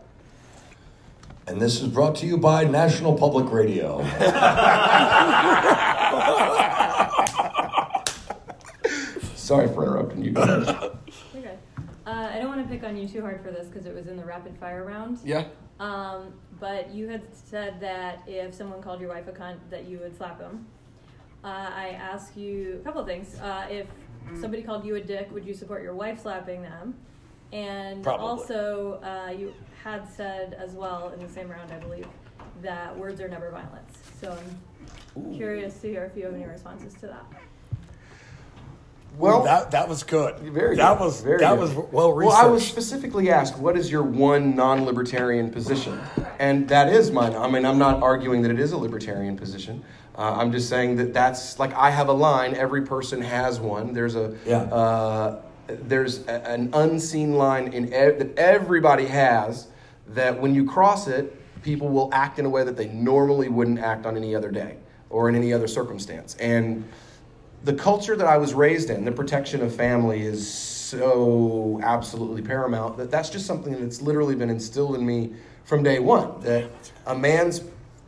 And 1.48 1.60
this 1.60 1.82
is 1.82 1.88
brought 1.88 2.16
to 2.18 2.28
you 2.28 2.38
by 2.38 2.66
National 2.66 3.18
Public 3.18 3.52
Radio. 3.52 3.98
Sorry 9.36 9.68
for 9.68 9.84
interrupting 9.84 10.24
you 10.24 10.32
guys. 10.34 10.68
You're. 11.34 11.58
Uh, 12.06 12.30
I 12.32 12.38
don't 12.38 12.48
want 12.48 12.62
to 12.62 12.70
pick 12.72 12.84
on 12.84 12.96
you 12.96 13.08
too 13.08 13.22
hard 13.22 13.42
for 13.42 13.50
this 13.50 13.68
because 13.68 13.88
it 13.88 13.96
was 13.96 14.06
in 14.06 14.18
the 14.18 14.24
rapid 14.24 14.56
fire 14.60 14.86
round. 14.86 15.18
Yeah. 15.26 15.46
Um, 15.80 16.34
but 16.60 16.94
you 16.94 17.08
had 17.08 17.24
said 17.34 17.80
that 17.82 18.20
if 18.28 18.54
someone 18.54 18.84
called 18.84 19.02
your 19.02 19.10
wife 19.10 19.28
a 19.28 19.32
cunt, 19.32 19.58
that 19.72 19.86
you 19.86 19.98
would 19.98 20.16
slap 20.16 20.40
him. 20.40 20.68
Uh, 21.44 21.48
I 21.48 21.90
ask 22.00 22.38
you 22.38 22.80
a 22.82 22.84
couple 22.86 23.02
of 23.02 23.08
things. 23.08 23.36
Uh, 23.40 23.68
if 23.70 23.88
somebody 24.40 24.64
called 24.64 24.86
you 24.86 24.96
a 24.96 25.02
dick, 25.02 25.30
would 25.34 25.46
you 25.46 25.54
support 25.54 25.84
your 25.84 25.94
wife 25.94 26.22
slapping 26.22 26.62
them? 26.62 26.96
And 27.52 28.02
Probably. 28.02 28.26
also, 28.26 29.00
uh, 29.04 29.32
you 29.32 29.54
had 29.84 30.08
said 30.10 30.54
as 30.54 30.72
well 30.72 31.10
in 31.10 31.20
the 31.20 31.30
same 31.32 31.50
round, 31.50 31.72
I 31.72 31.78
believe, 31.80 32.08
that 32.62 32.98
words 32.98 33.20
are 33.20 33.28
never 33.28 33.52
violence. 33.52 33.98
So 34.22 34.38
I'm 35.18 35.36
curious 35.36 35.80
to 35.82 35.90
hear 35.90 36.06
if 36.06 36.18
you 36.18 36.26
have 36.26 36.34
any 36.34 36.46
responses 36.46 36.94
to 36.96 37.08
that. 37.08 37.26
Well, 39.18 39.44
that 39.44 39.70
that 39.72 39.88
was 39.88 40.02
good. 40.02 40.40
Very 40.40 40.76
that 40.78 40.98
good. 40.98 41.04
was 41.04 41.22
Very 41.22 41.38
that 41.40 41.52
good. 41.52 41.60
was 41.60 41.76
well 41.92 42.14
researched. 42.14 42.36
Well. 42.36 42.48
I 42.48 42.50
was 42.50 42.66
specifically 42.66 43.30
asked, 43.30 43.60
what 43.60 43.78
is 43.78 43.92
your 43.92 44.02
one 44.02 44.56
non 44.56 44.86
libertarian 44.86 45.52
position? 45.52 46.00
And 46.40 46.68
that 46.70 46.92
is 46.92 47.12
mine. 47.12 47.36
I 47.36 47.48
mean, 47.48 47.64
I'm 47.64 47.78
not 47.78 48.02
arguing 48.02 48.42
that 48.42 48.50
it 48.50 48.60
is 48.60 48.72
a 48.72 48.78
libertarian 48.78 49.38
position. 49.38 49.84
Uh, 50.16 50.36
I'm 50.38 50.52
just 50.52 50.70
saying 50.70 50.98
that 50.98 51.14
that's 51.14 51.60
like 51.60 51.74
I 51.74 51.90
have 51.90 52.08
a 52.08 52.14
line, 52.14 52.56
every 52.56 52.84
person 52.84 53.22
has 53.22 53.60
one. 53.60 53.94
There's 53.94 54.16
a. 54.16 54.36
Yeah. 54.46 54.62
Uh, 54.64 55.42
there's 55.68 56.28
a, 56.28 56.46
an 56.48 56.70
unseen 56.74 57.36
line 57.36 57.70
in 57.70 57.94
ev- 57.94 58.20
that 58.20 58.38
everybody 58.38 59.06
has 59.06 59.68
that 60.10 60.40
when 60.40 60.54
you 60.54 60.66
cross 60.66 61.08
it, 61.08 61.36
people 61.64 61.88
will 61.88 62.10
act 62.14 62.38
in 62.38 62.46
a 62.46 62.50
way 62.50 62.64
that 62.64 62.76
they 62.76 62.90
normally 62.90 63.48
wouldn't 63.48 63.80
act 63.80 64.06
on 64.06 64.18
any 64.18 64.36
other 64.36 64.52
day 64.52 64.78
or 65.10 65.30
in 65.30 65.36
any 65.36 65.54
other 65.54 65.68
circumstance. 65.68 66.36
And 66.36 66.84
the 67.64 67.74
culture 67.74 68.16
that 68.16 68.28
I 68.28 68.38
was 68.38 68.54
raised 68.54 68.90
in, 68.90 69.06
the 69.06 69.12
protection 69.12 69.62
of 69.62 69.74
family, 69.74 70.22
is 70.24 70.48
so 70.48 71.80
absolutely 71.82 72.42
paramount 72.42 72.98
that 72.98 73.10
that's 73.10 73.30
just 73.30 73.46
something 73.46 73.80
that's 73.80 74.02
literally 74.02 74.36
been 74.36 74.50
instilled 74.50 74.96
in 74.96 75.06
me 75.06 75.34
from 75.64 75.82
day 75.82 76.00
one. 76.00 76.42
That 76.42 76.70
a 77.08 77.16
man's 77.16 77.62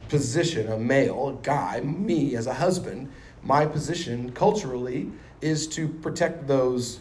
position, 0.09 0.71
a 0.71 0.77
male, 0.77 1.29
a 1.29 1.43
guy, 1.45 1.81
me 1.81 2.35
as 2.35 2.47
a 2.47 2.53
husband, 2.53 3.11
my 3.43 3.65
position 3.65 4.31
culturally 4.31 5.11
is 5.41 5.67
to 5.67 5.87
protect 5.87 6.47
those 6.47 6.99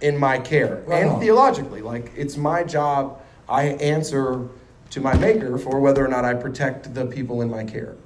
in 0.00 0.18
my 0.18 0.38
care 0.38 0.82
Right 0.86 1.02
and 1.02 1.10
on. 1.12 1.20
theologically. 1.20 1.82
Like 1.82 2.12
it's 2.16 2.36
my 2.36 2.62
job. 2.62 3.20
I 3.48 3.64
answer 3.64 4.48
to 4.90 5.00
my 5.00 5.16
maker 5.16 5.58
for 5.58 5.80
whether 5.80 6.04
or 6.04 6.08
not 6.08 6.24
I 6.24 6.34
protect 6.34 6.94
the 6.94 7.06
people 7.06 7.42
in 7.42 7.50
my 7.50 7.64
care. 7.64 7.96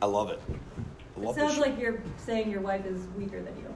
I 0.00 0.06
love 0.06 0.30
it. 0.30 0.40
I 1.16 1.30
It 1.30 1.34
sounds 1.36 1.58
like 1.58 1.78
you're 1.78 2.00
saying 2.16 2.50
your 2.50 2.60
wife 2.60 2.84
is 2.84 3.06
weaker 3.16 3.40
than 3.40 3.56
you. 3.58 3.71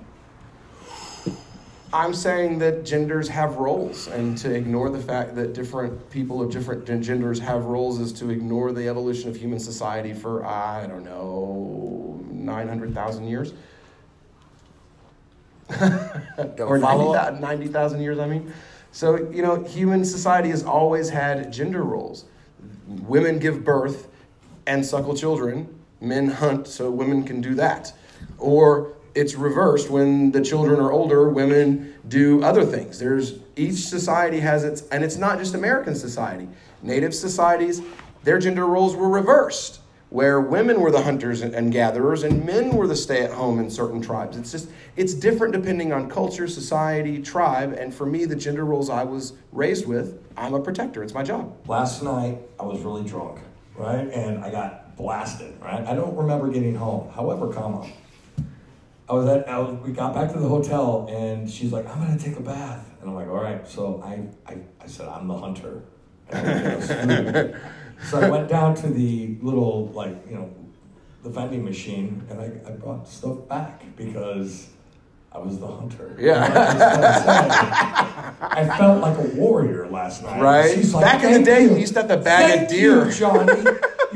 I'm 1.96 2.12
saying 2.12 2.58
that 2.58 2.84
genders 2.84 3.26
have 3.28 3.56
roles, 3.56 4.06
and 4.08 4.36
to 4.38 4.54
ignore 4.54 4.90
the 4.90 4.98
fact 4.98 5.34
that 5.36 5.54
different 5.54 6.10
people 6.10 6.42
of 6.42 6.50
different 6.50 6.84
genders 6.84 7.40
have 7.40 7.64
roles 7.64 8.00
is 8.00 8.12
to 8.14 8.28
ignore 8.28 8.72
the 8.72 8.86
evolution 8.86 9.30
of 9.30 9.36
human 9.36 9.58
society 9.58 10.12
for, 10.12 10.44
I 10.44 10.86
don't 10.86 11.06
know, 11.06 12.22
900,000 12.30 13.26
years. 13.26 13.54
or 16.58 16.78
90,000 16.78 17.40
90,000 17.40 18.02
years, 18.02 18.18
I 18.18 18.26
mean. 18.26 18.52
So, 18.92 19.30
you 19.30 19.40
know, 19.40 19.64
human 19.64 20.04
society 20.04 20.50
has 20.50 20.64
always 20.64 21.08
had 21.08 21.50
gender 21.50 21.82
roles. 21.82 22.26
Women 22.86 23.38
give 23.38 23.64
birth 23.64 24.08
and 24.66 24.84
suckle 24.84 25.16
children, 25.16 25.74
men 26.02 26.28
hunt 26.28 26.68
so 26.68 26.90
women 26.90 27.24
can 27.24 27.40
do 27.40 27.54
that. 27.54 27.94
Or 28.38 28.95
it's 29.16 29.34
reversed 29.34 29.88
when 29.88 30.30
the 30.30 30.42
children 30.42 30.78
are 30.78 30.92
older, 30.92 31.30
women 31.30 31.94
do 32.06 32.44
other 32.44 32.64
things. 32.64 32.98
There's 32.98 33.38
each 33.56 33.76
society 33.76 34.38
has 34.40 34.62
its, 34.62 34.82
and 34.92 35.02
it's 35.02 35.16
not 35.16 35.38
just 35.38 35.54
American 35.54 35.94
society. 35.94 36.46
Native 36.82 37.14
societies, 37.14 37.80
their 38.24 38.38
gender 38.38 38.66
roles 38.66 38.94
were 38.94 39.08
reversed, 39.08 39.80
where 40.10 40.38
women 40.42 40.82
were 40.82 40.90
the 40.90 41.00
hunters 41.00 41.40
and- 41.40 41.72
gatherers 41.72 42.24
and 42.24 42.44
men 42.44 42.76
were 42.76 42.86
the 42.86 42.94
stay 42.94 43.22
at 43.22 43.32
home 43.32 43.58
in 43.58 43.70
certain 43.70 44.02
tribes. 44.02 44.36
It's 44.36 44.52
just, 44.52 44.68
it's 44.96 45.14
different 45.14 45.54
depending 45.54 45.94
on 45.94 46.10
culture, 46.10 46.46
society, 46.46 47.22
tribe. 47.22 47.72
And 47.72 47.94
for 47.94 48.04
me, 48.04 48.26
the 48.26 48.36
gender 48.36 48.66
roles 48.66 48.90
I 48.90 49.02
was 49.02 49.32
raised 49.50 49.86
with, 49.86 50.22
I'm 50.36 50.52
a 50.52 50.60
protector. 50.60 51.02
It's 51.02 51.14
my 51.14 51.22
job. 51.22 51.56
Last 51.66 52.02
night, 52.02 52.38
I 52.60 52.64
was 52.64 52.82
really 52.82 53.02
drunk, 53.08 53.40
right? 53.76 54.08
And 54.12 54.44
I 54.44 54.50
got 54.50 54.94
blasted, 54.98 55.58
right? 55.62 55.86
I 55.86 55.94
don't 55.94 56.14
remember 56.14 56.48
getting 56.48 56.74
home. 56.74 57.10
However, 57.14 57.50
comma, 57.52 57.86
I 59.08 59.12
was 59.12 59.28
at, 59.28 59.48
I 59.48 59.58
was, 59.58 59.78
we 59.84 59.92
got 59.92 60.14
back 60.14 60.32
to 60.32 60.38
the 60.38 60.48
hotel 60.48 61.06
and 61.10 61.48
she's 61.48 61.72
like, 61.72 61.88
I'm 61.88 62.04
gonna 62.04 62.18
take 62.18 62.36
a 62.36 62.40
bath. 62.40 62.90
And 63.00 63.10
I'm 63.10 63.14
like, 63.14 63.28
all 63.28 63.42
right. 63.42 63.66
So 63.68 64.02
I, 64.04 64.26
I, 64.50 64.58
I 64.80 64.86
said, 64.86 65.08
I'm 65.08 65.28
the 65.28 65.38
hunter. 65.38 65.84
And 66.30 66.48
I'm 66.48 67.24
gonna 67.24 67.32
food. 67.32 67.60
so 68.08 68.20
I 68.20 68.28
went 68.28 68.48
down 68.48 68.74
to 68.76 68.88
the 68.88 69.36
little, 69.40 69.88
like, 69.88 70.16
you 70.28 70.34
know, 70.34 70.52
the 71.22 71.30
vending 71.30 71.64
machine 71.64 72.26
and 72.30 72.40
I, 72.40 72.46
I 72.66 72.72
brought 72.72 73.08
stuff 73.08 73.46
back 73.48 73.84
because 73.96 74.70
I 75.30 75.38
was 75.38 75.58
the 75.60 75.68
hunter. 75.68 76.16
Yeah. 76.18 76.42
I, 78.40 78.64
say, 78.64 78.72
I 78.72 78.78
felt 78.78 79.02
like 79.02 79.18
a 79.18 79.36
warrior 79.36 79.86
last 79.88 80.22
night. 80.22 80.40
Right? 80.40 80.74
She's 80.74 80.94
like, 80.94 81.04
Back 81.04 81.24
in 81.24 81.32
the 81.32 81.42
day, 81.44 81.64
you. 81.64 81.76
used 81.76 81.92
to 81.94 82.00
have 82.00 82.08
to 82.08 82.16
bag 82.16 82.50
a 82.50 82.56
Thank 82.58 82.70
deer." 82.70 83.06
You, 83.06 83.12
Johnny. 83.12 83.64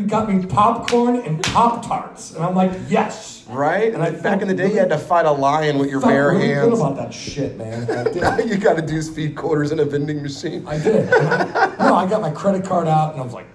You 0.01 0.07
got 0.07 0.33
me 0.33 0.45
popcorn 0.47 1.17
and 1.17 1.43
Pop 1.43 1.87
Tarts. 1.87 2.35
And 2.35 2.43
I'm 2.45 2.55
like, 2.55 2.73
yes. 2.89 3.45
Right? 3.49 3.93
And 3.93 4.03
I 4.03 4.11
Back 4.11 4.43
in 4.43 4.49
the 4.49 4.55
day, 4.55 4.71
you 4.73 4.79
had 4.79 4.89
to 4.91 4.99
fight 4.99 5.27
a 5.27 5.31
lion 5.31 5.79
with 5.79 5.91
your 5.91 6.01
bare 6.01 6.31
really 6.31 6.49
hands. 6.49 6.79
about 6.79 6.97
that 6.97 7.13
shit, 7.13 7.57
man. 7.59 7.91
I 7.91 8.05
did. 8.05 8.49
you 8.49 8.57
got 8.57 8.77
to 8.77 8.83
do 8.83 9.03
speed 9.03 9.37
quarters 9.37 9.73
in 9.73 9.81
a 9.81 9.85
vending 9.85 10.23
machine. 10.23 10.67
I 10.67 10.79
did. 10.79 11.13
I, 11.13 11.77
no, 11.79 11.95
I 11.95 12.09
got 12.09 12.21
my 12.23 12.31
credit 12.31 12.65
card 12.65 12.89
out 12.89 13.13
and 13.13 13.21
I 13.21 13.25
was 13.25 13.35
like, 13.35 13.47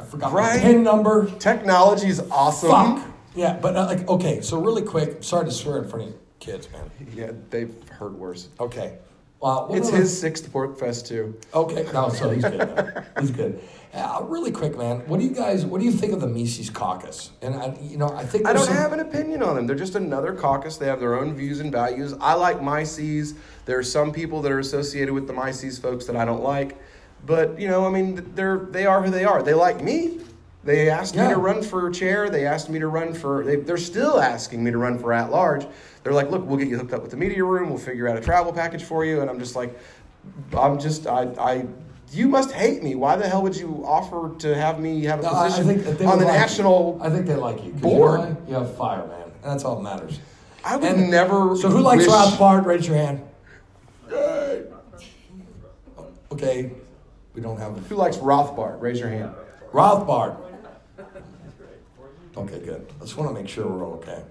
I 0.00 0.04
forgot 0.04 0.32
Right? 0.32 0.56
my 0.56 0.60
PIN 0.62 0.82
number. 0.82 1.30
Technology 1.38 2.08
is 2.08 2.20
awesome. 2.30 2.70
Fuck. 2.70 3.08
Yeah, 3.34 3.58
but 3.60 3.76
uh, 3.76 3.86
like, 3.86 4.08
okay, 4.08 4.40
so 4.42 4.60
really 4.60 4.82
quick, 4.82 5.22
sorry 5.22 5.44
to 5.46 5.50
swear 5.50 5.78
in 5.82 5.88
front 5.88 6.08
of 6.10 6.14
kids, 6.38 6.68
man. 6.72 6.90
Yeah, 7.14 7.30
they've 7.50 7.74
heard 7.90 8.14
worse. 8.14 8.48
Okay. 8.60 8.98
It's 9.70 9.88
his 9.88 10.18
sixth 10.18 10.52
PorcFest 10.52 11.06
too. 11.06 11.38
Okay, 11.52 11.86
no, 11.92 12.08
so 12.10 12.30
he's 12.30 12.44
good. 12.44 12.58
man. 12.58 13.06
He's 13.20 13.30
good. 13.30 13.60
Uh, 13.92 14.24
really 14.26 14.50
quick, 14.52 14.78
man. 14.78 15.00
What 15.06 15.18
do 15.20 15.26
you 15.26 15.34
guys? 15.34 15.66
What 15.66 15.80
do 15.80 15.84
you 15.84 15.92
think 15.92 16.12
of 16.12 16.20
the 16.20 16.26
Mises 16.26 16.70
Caucus? 16.70 17.30
And 17.42 17.54
I, 17.54 17.76
you 17.82 17.98
know, 17.98 18.08
I 18.08 18.24
think 18.24 18.46
I 18.46 18.52
don't 18.52 18.64
some- 18.64 18.74
have 18.76 18.92
an 18.92 19.00
opinion 19.00 19.42
on 19.42 19.54
them. 19.56 19.66
They're 19.66 19.76
just 19.76 19.96
another 19.96 20.32
caucus. 20.32 20.76
They 20.78 20.86
have 20.86 21.00
their 21.00 21.14
own 21.18 21.34
views 21.34 21.60
and 21.60 21.70
values. 21.72 22.14
I 22.20 22.34
like 22.34 22.62
Mises. 22.62 23.34
There 23.66 23.78
are 23.78 23.82
some 23.82 24.12
people 24.12 24.40
that 24.42 24.52
are 24.52 24.60
associated 24.60 25.12
with 25.12 25.26
the 25.26 25.32
Mises 25.34 25.78
folks 25.78 26.06
that 26.06 26.16
I 26.16 26.24
don't 26.24 26.42
like. 26.42 26.78
But 27.26 27.58
you 27.60 27.68
know, 27.68 27.86
I 27.86 27.90
mean, 27.90 28.32
they're 28.34 28.58
they 28.70 28.86
are 28.86 29.02
who 29.02 29.10
they 29.10 29.24
are. 29.24 29.42
They 29.42 29.54
like 29.54 29.82
me. 29.82 30.20
They 30.64 30.88
asked 30.88 31.16
me 31.16 31.26
to 31.28 31.36
run 31.36 31.62
for 31.62 31.90
chair. 31.90 32.30
They 32.30 32.46
asked 32.46 32.70
me 32.70 32.78
to 32.78 32.86
run 32.86 33.14
for. 33.14 33.44
They, 33.44 33.56
they're 33.56 33.76
still 33.76 34.20
asking 34.20 34.62
me 34.62 34.70
to 34.70 34.78
run 34.78 34.98
for 34.98 35.12
at 35.12 35.30
large. 35.30 35.66
They're 36.04 36.12
like, 36.12 36.30
look, 36.30 36.44
we'll 36.46 36.58
get 36.58 36.68
you 36.68 36.78
hooked 36.78 36.92
up 36.92 37.02
with 37.02 37.10
the 37.10 37.16
media 37.16 37.42
room. 37.44 37.68
We'll 37.68 37.78
figure 37.78 38.08
out 38.08 38.16
a 38.16 38.20
travel 38.20 38.52
package 38.52 38.84
for 38.84 39.04
you. 39.04 39.20
And 39.22 39.28
I'm 39.30 39.38
just 39.40 39.56
like, 39.56 39.76
I'm 40.56 40.78
just 40.78 41.06
I 41.06 41.22
I. 41.38 41.66
You 42.12 42.28
must 42.28 42.52
hate 42.52 42.82
me. 42.82 42.94
Why 42.94 43.16
the 43.16 43.26
hell 43.26 43.42
would 43.42 43.56
you 43.56 43.82
offer 43.86 44.34
to 44.40 44.54
have 44.54 44.78
me 44.78 45.02
have 45.04 45.20
a 45.20 45.22
No, 45.22 45.30
position 45.30 45.70
on 46.06 46.18
the 46.18 46.24
like 46.26 46.34
you. 46.34 46.40
national? 46.40 46.98
I 47.02 47.08
think 47.08 47.26
they 47.26 47.34
like 47.36 47.64
you. 47.64 47.72
board? 47.72 48.20
You, 48.20 48.26
know? 48.26 48.36
You 48.48 48.54
have 48.56 48.76
fire, 48.76 49.06
man. 49.06 49.22
And 49.22 49.32
that's 49.44 49.64
all 49.64 49.76
that 49.76 49.82
matters. 49.82 50.20
I 50.64 50.76
would 50.76 50.96
never. 50.98 51.56
So 51.56 51.70
who 51.70 51.80
likes 51.80 52.04
wish- 52.06 52.12
Rothbard? 52.14 52.66
Raise 52.66 52.86
your 52.86 52.96
hand. 52.96 53.22
Okay, 56.30 56.70
we 57.34 57.40
don't 57.42 57.58
have. 57.58 57.76
Who 57.88 57.96
likes 57.96 58.16
Rothbard? 58.18 58.80
Raise 58.80 59.00
your 59.00 59.08
hand. 59.08 59.32
Rothbard. 59.72 60.36
Okay, 62.36 62.60
good. 62.60 62.86
I 62.98 63.04
just 63.04 63.16
want 63.16 63.30
to 63.30 63.34
make 63.34 63.48
sure 63.48 63.66
we're 63.66 63.84
all 63.84 63.94
okay. 63.94 64.22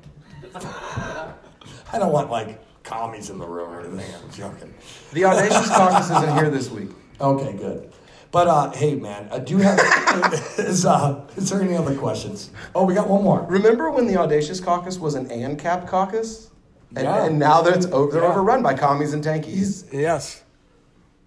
I 0.55 1.99
don't 1.99 2.11
want 2.11 2.31
like 2.31 2.59
commies 2.83 3.29
in 3.29 3.37
the 3.37 3.45
room 3.45 3.69
or 3.71 3.81
anything. 3.81 4.15
I'm 4.15 4.31
joking. 4.31 4.73
The 5.13 5.25
Audacious 5.25 5.69
Caucus 5.69 6.09
isn't 6.09 6.35
here 6.35 6.49
this 6.49 6.69
week. 6.71 6.89
Okay, 7.19 7.53
good. 7.53 7.91
But 8.31 8.47
uh, 8.47 8.71
hey, 8.71 8.95
man, 8.95 9.27
I 9.31 9.39
do 9.39 9.57
have. 9.57 9.77
is 10.57 10.85
uh, 10.85 11.27
is 11.35 11.49
there 11.49 11.61
any 11.61 11.75
other 11.75 11.95
questions? 11.95 12.49
Oh, 12.73 12.85
we 12.85 12.93
got 12.95 13.07
one 13.07 13.23
more. 13.23 13.45
Remember 13.47 13.91
when 13.91 14.07
the 14.07 14.17
Audacious 14.17 14.59
Caucus 14.59 14.97
was 14.97 15.15
an 15.15 15.27
ANCAP 15.27 15.87
caucus? 15.87 16.49
And, 16.95 17.05
Yeah. 17.05 17.25
and 17.25 17.37
now 17.39 17.61
that 17.61 17.75
it's 17.75 17.85
over, 17.87 18.11
they're 18.11 18.23
Yeah. 18.23 18.29
overrun 18.29 18.63
by 18.63 18.73
commies 18.73 19.13
and 19.13 19.23
tankies. 19.23 19.91
Yes. 19.93 20.43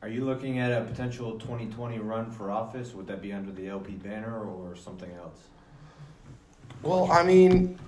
Are 0.02 0.08
you 0.08 0.24
looking 0.24 0.58
at 0.58 0.72
a 0.72 0.84
potential 0.84 1.38
2020 1.38 1.98
run 2.00 2.30
for 2.30 2.50
office? 2.50 2.92
Would 2.94 3.06
that 3.06 3.22
be 3.22 3.32
under 3.32 3.50
the 3.52 3.68
LP 3.68 3.92
banner 3.92 4.44
or 4.44 4.74
something 4.76 5.10
else? 5.12 5.38
Well, 6.84 7.10
I 7.10 7.22
mean, 7.22 7.78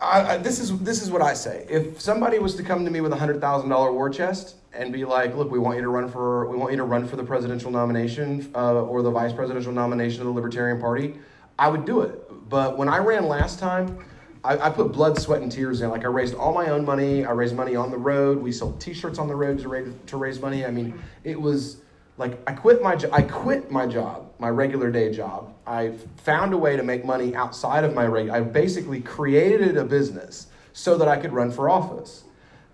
I, 0.00 0.34
I, 0.34 0.36
this 0.36 0.60
is 0.60 0.78
this 0.78 1.02
is 1.02 1.10
what 1.10 1.22
I 1.22 1.34
say. 1.34 1.66
If 1.68 2.00
somebody 2.00 2.38
was 2.38 2.54
to 2.56 2.62
come 2.62 2.84
to 2.84 2.90
me 2.90 3.00
with 3.00 3.12
a 3.12 3.16
hundred 3.16 3.40
thousand 3.40 3.68
dollar 3.68 3.92
war 3.92 4.08
chest 4.08 4.56
and 4.72 4.92
be 4.92 5.04
like, 5.04 5.34
"Look, 5.36 5.50
we 5.50 5.58
want 5.58 5.76
you 5.76 5.82
to 5.82 5.88
run 5.88 6.08
for 6.08 6.46
we 6.48 6.56
want 6.56 6.70
you 6.70 6.76
to 6.76 6.84
run 6.84 7.06
for 7.06 7.16
the 7.16 7.24
presidential 7.24 7.70
nomination 7.72 8.50
uh, 8.54 8.82
or 8.82 9.02
the 9.02 9.10
vice 9.10 9.32
presidential 9.32 9.72
nomination 9.72 10.20
of 10.20 10.26
the 10.26 10.32
Libertarian 10.32 10.80
Party," 10.80 11.16
I 11.58 11.68
would 11.68 11.84
do 11.84 12.02
it. 12.02 12.48
But 12.48 12.78
when 12.78 12.88
I 12.88 12.98
ran 12.98 13.26
last 13.26 13.58
time, 13.58 13.98
I, 14.44 14.58
I 14.58 14.70
put 14.70 14.92
blood, 14.92 15.18
sweat, 15.20 15.42
and 15.42 15.50
tears 15.50 15.80
in. 15.80 15.90
Like 15.90 16.04
I 16.04 16.08
raised 16.08 16.34
all 16.34 16.54
my 16.54 16.68
own 16.68 16.84
money. 16.84 17.24
I 17.24 17.32
raised 17.32 17.56
money 17.56 17.74
on 17.74 17.90
the 17.90 17.98
road. 17.98 18.38
We 18.38 18.52
sold 18.52 18.80
T-shirts 18.80 19.18
on 19.18 19.26
the 19.26 19.34
road 19.34 19.58
to 19.60 19.68
raise 19.68 19.92
to 20.06 20.16
raise 20.16 20.40
money. 20.40 20.64
I 20.64 20.70
mean, 20.70 21.02
it 21.24 21.40
was 21.40 21.78
like 22.18 22.38
I 22.46 22.52
quit 22.52 22.82
my 22.82 22.94
jo- 22.94 23.10
I 23.12 23.22
quit 23.22 23.70
my 23.70 23.86
job, 23.86 24.23
my 24.38 24.48
regular 24.48 24.90
day 24.90 25.12
job. 25.12 25.54
I 25.66 25.92
found 26.18 26.52
a 26.52 26.58
way 26.58 26.76
to 26.76 26.82
make 26.82 27.04
money 27.04 27.34
outside 27.34 27.84
of 27.84 27.94
my 27.94 28.06
regular. 28.06 28.38
I 28.38 28.40
basically 28.42 29.00
created 29.00 29.76
a 29.76 29.84
business 29.84 30.48
so 30.72 30.98
that 30.98 31.08
I 31.08 31.16
could 31.16 31.32
run 31.32 31.50
for 31.50 31.70
office 31.70 32.24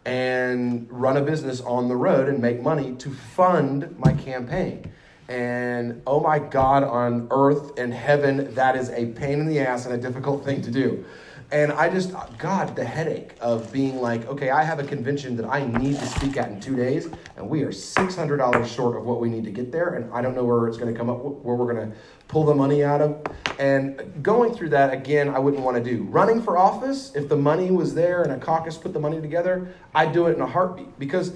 and 0.05 0.87
run 0.91 1.17
a 1.17 1.21
business 1.21 1.61
on 1.61 1.89
the 1.89 1.97
road 1.97 2.29
and 2.29 2.41
make 2.41 2.63
money 2.63 2.95
to 2.97 3.11
fund 3.11 3.95
my 3.99 4.13
campaign. 4.15 4.91
And 5.29 6.03
oh 6.07 6.21
my 6.21 6.39
God, 6.39 6.83
on 6.83 7.29
earth 7.31 7.79
and 7.79 7.95
heaven, 7.95 8.53
that 8.55 8.75
is 8.75 8.91
a 8.91 9.07
pain 9.07 9.39
in 9.41 9.47
the 9.47 9.61
ass 9.61 9.87
and 9.87 9.95
a 9.95 9.99
difficult 9.99 10.45
thing 10.45 10.63
to 10.63 10.71
do. 10.71 11.05
And 11.53 11.73
I 11.73 11.89
just, 11.89 12.13
God, 12.39 12.77
the 12.77 12.85
headache 12.85 13.35
of 13.41 13.73
being 13.73 14.01
like, 14.01 14.25
okay, 14.29 14.51
I 14.51 14.63
have 14.63 14.79
a 14.79 14.85
convention 14.85 15.37
that 15.37 15.47
I 15.47 15.67
need 15.67 15.99
to 15.99 16.07
speak 16.07 16.37
at 16.37 16.49
in 16.49 16.61
two 16.61 16.77
days, 16.77 17.09
and 17.37 17.49
we 17.49 17.63
are 17.65 17.71
$600 17.71 18.67
short 18.67 18.97
of 18.97 19.05
what 19.05 19.21
we 19.21 19.29
need 19.29 19.45
to 19.45 19.51
get 19.51 19.73
there, 19.73 19.95
and 19.95 20.13
I 20.15 20.23
don't 20.23 20.37
know 20.37 20.45
where 20.45 20.69
it's 20.69 20.77
going 20.77 20.93
to 20.93 20.97
come 20.97 21.11
up, 21.11 21.19
where 21.19 21.57
we're 21.57 21.73
going 21.73 21.91
to 21.91 21.97
pull 22.29 22.45
the 22.45 22.55
money 22.55 22.85
out 22.85 23.01
of. 23.01 23.21
And 23.59 24.23
going 24.23 24.55
through 24.55 24.69
that, 24.71 24.93
again, 24.93 25.29
I 25.29 25.41
wouldn't 25.41 25.65
want 25.65 25.77
to 25.77 25.83
do. 25.83 26.05
Running 26.05 26.41
for 26.41 26.57
office, 26.57 27.13
if 27.17 27.29
the 27.29 27.37
money 27.37 27.73
was 27.73 27.95
there 27.95 28.23
and 28.23 28.31
a 28.31 28.39
caucus 28.39 28.77
put 28.77 28.93
the 28.93 29.01
money 29.01 29.21
together, 29.21 29.75
I'd 29.93 30.13
do 30.13 30.29
it 30.29 30.37
in 30.37 30.41
a 30.41 30.47
heartbeat 30.47 30.99
because 31.01 31.33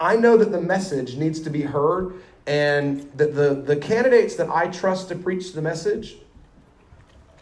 I 0.00 0.16
know 0.16 0.38
that 0.38 0.50
the 0.50 0.62
message 0.62 1.16
needs 1.16 1.40
to 1.40 1.50
be 1.50 1.60
heard, 1.60 2.14
and 2.46 3.10
that 3.16 3.34
the, 3.34 3.54
the 3.54 3.76
candidates 3.76 4.36
that 4.36 4.48
I 4.48 4.68
trust 4.68 5.08
to 5.08 5.14
preach 5.14 5.52
the 5.52 5.60
message 5.60 6.16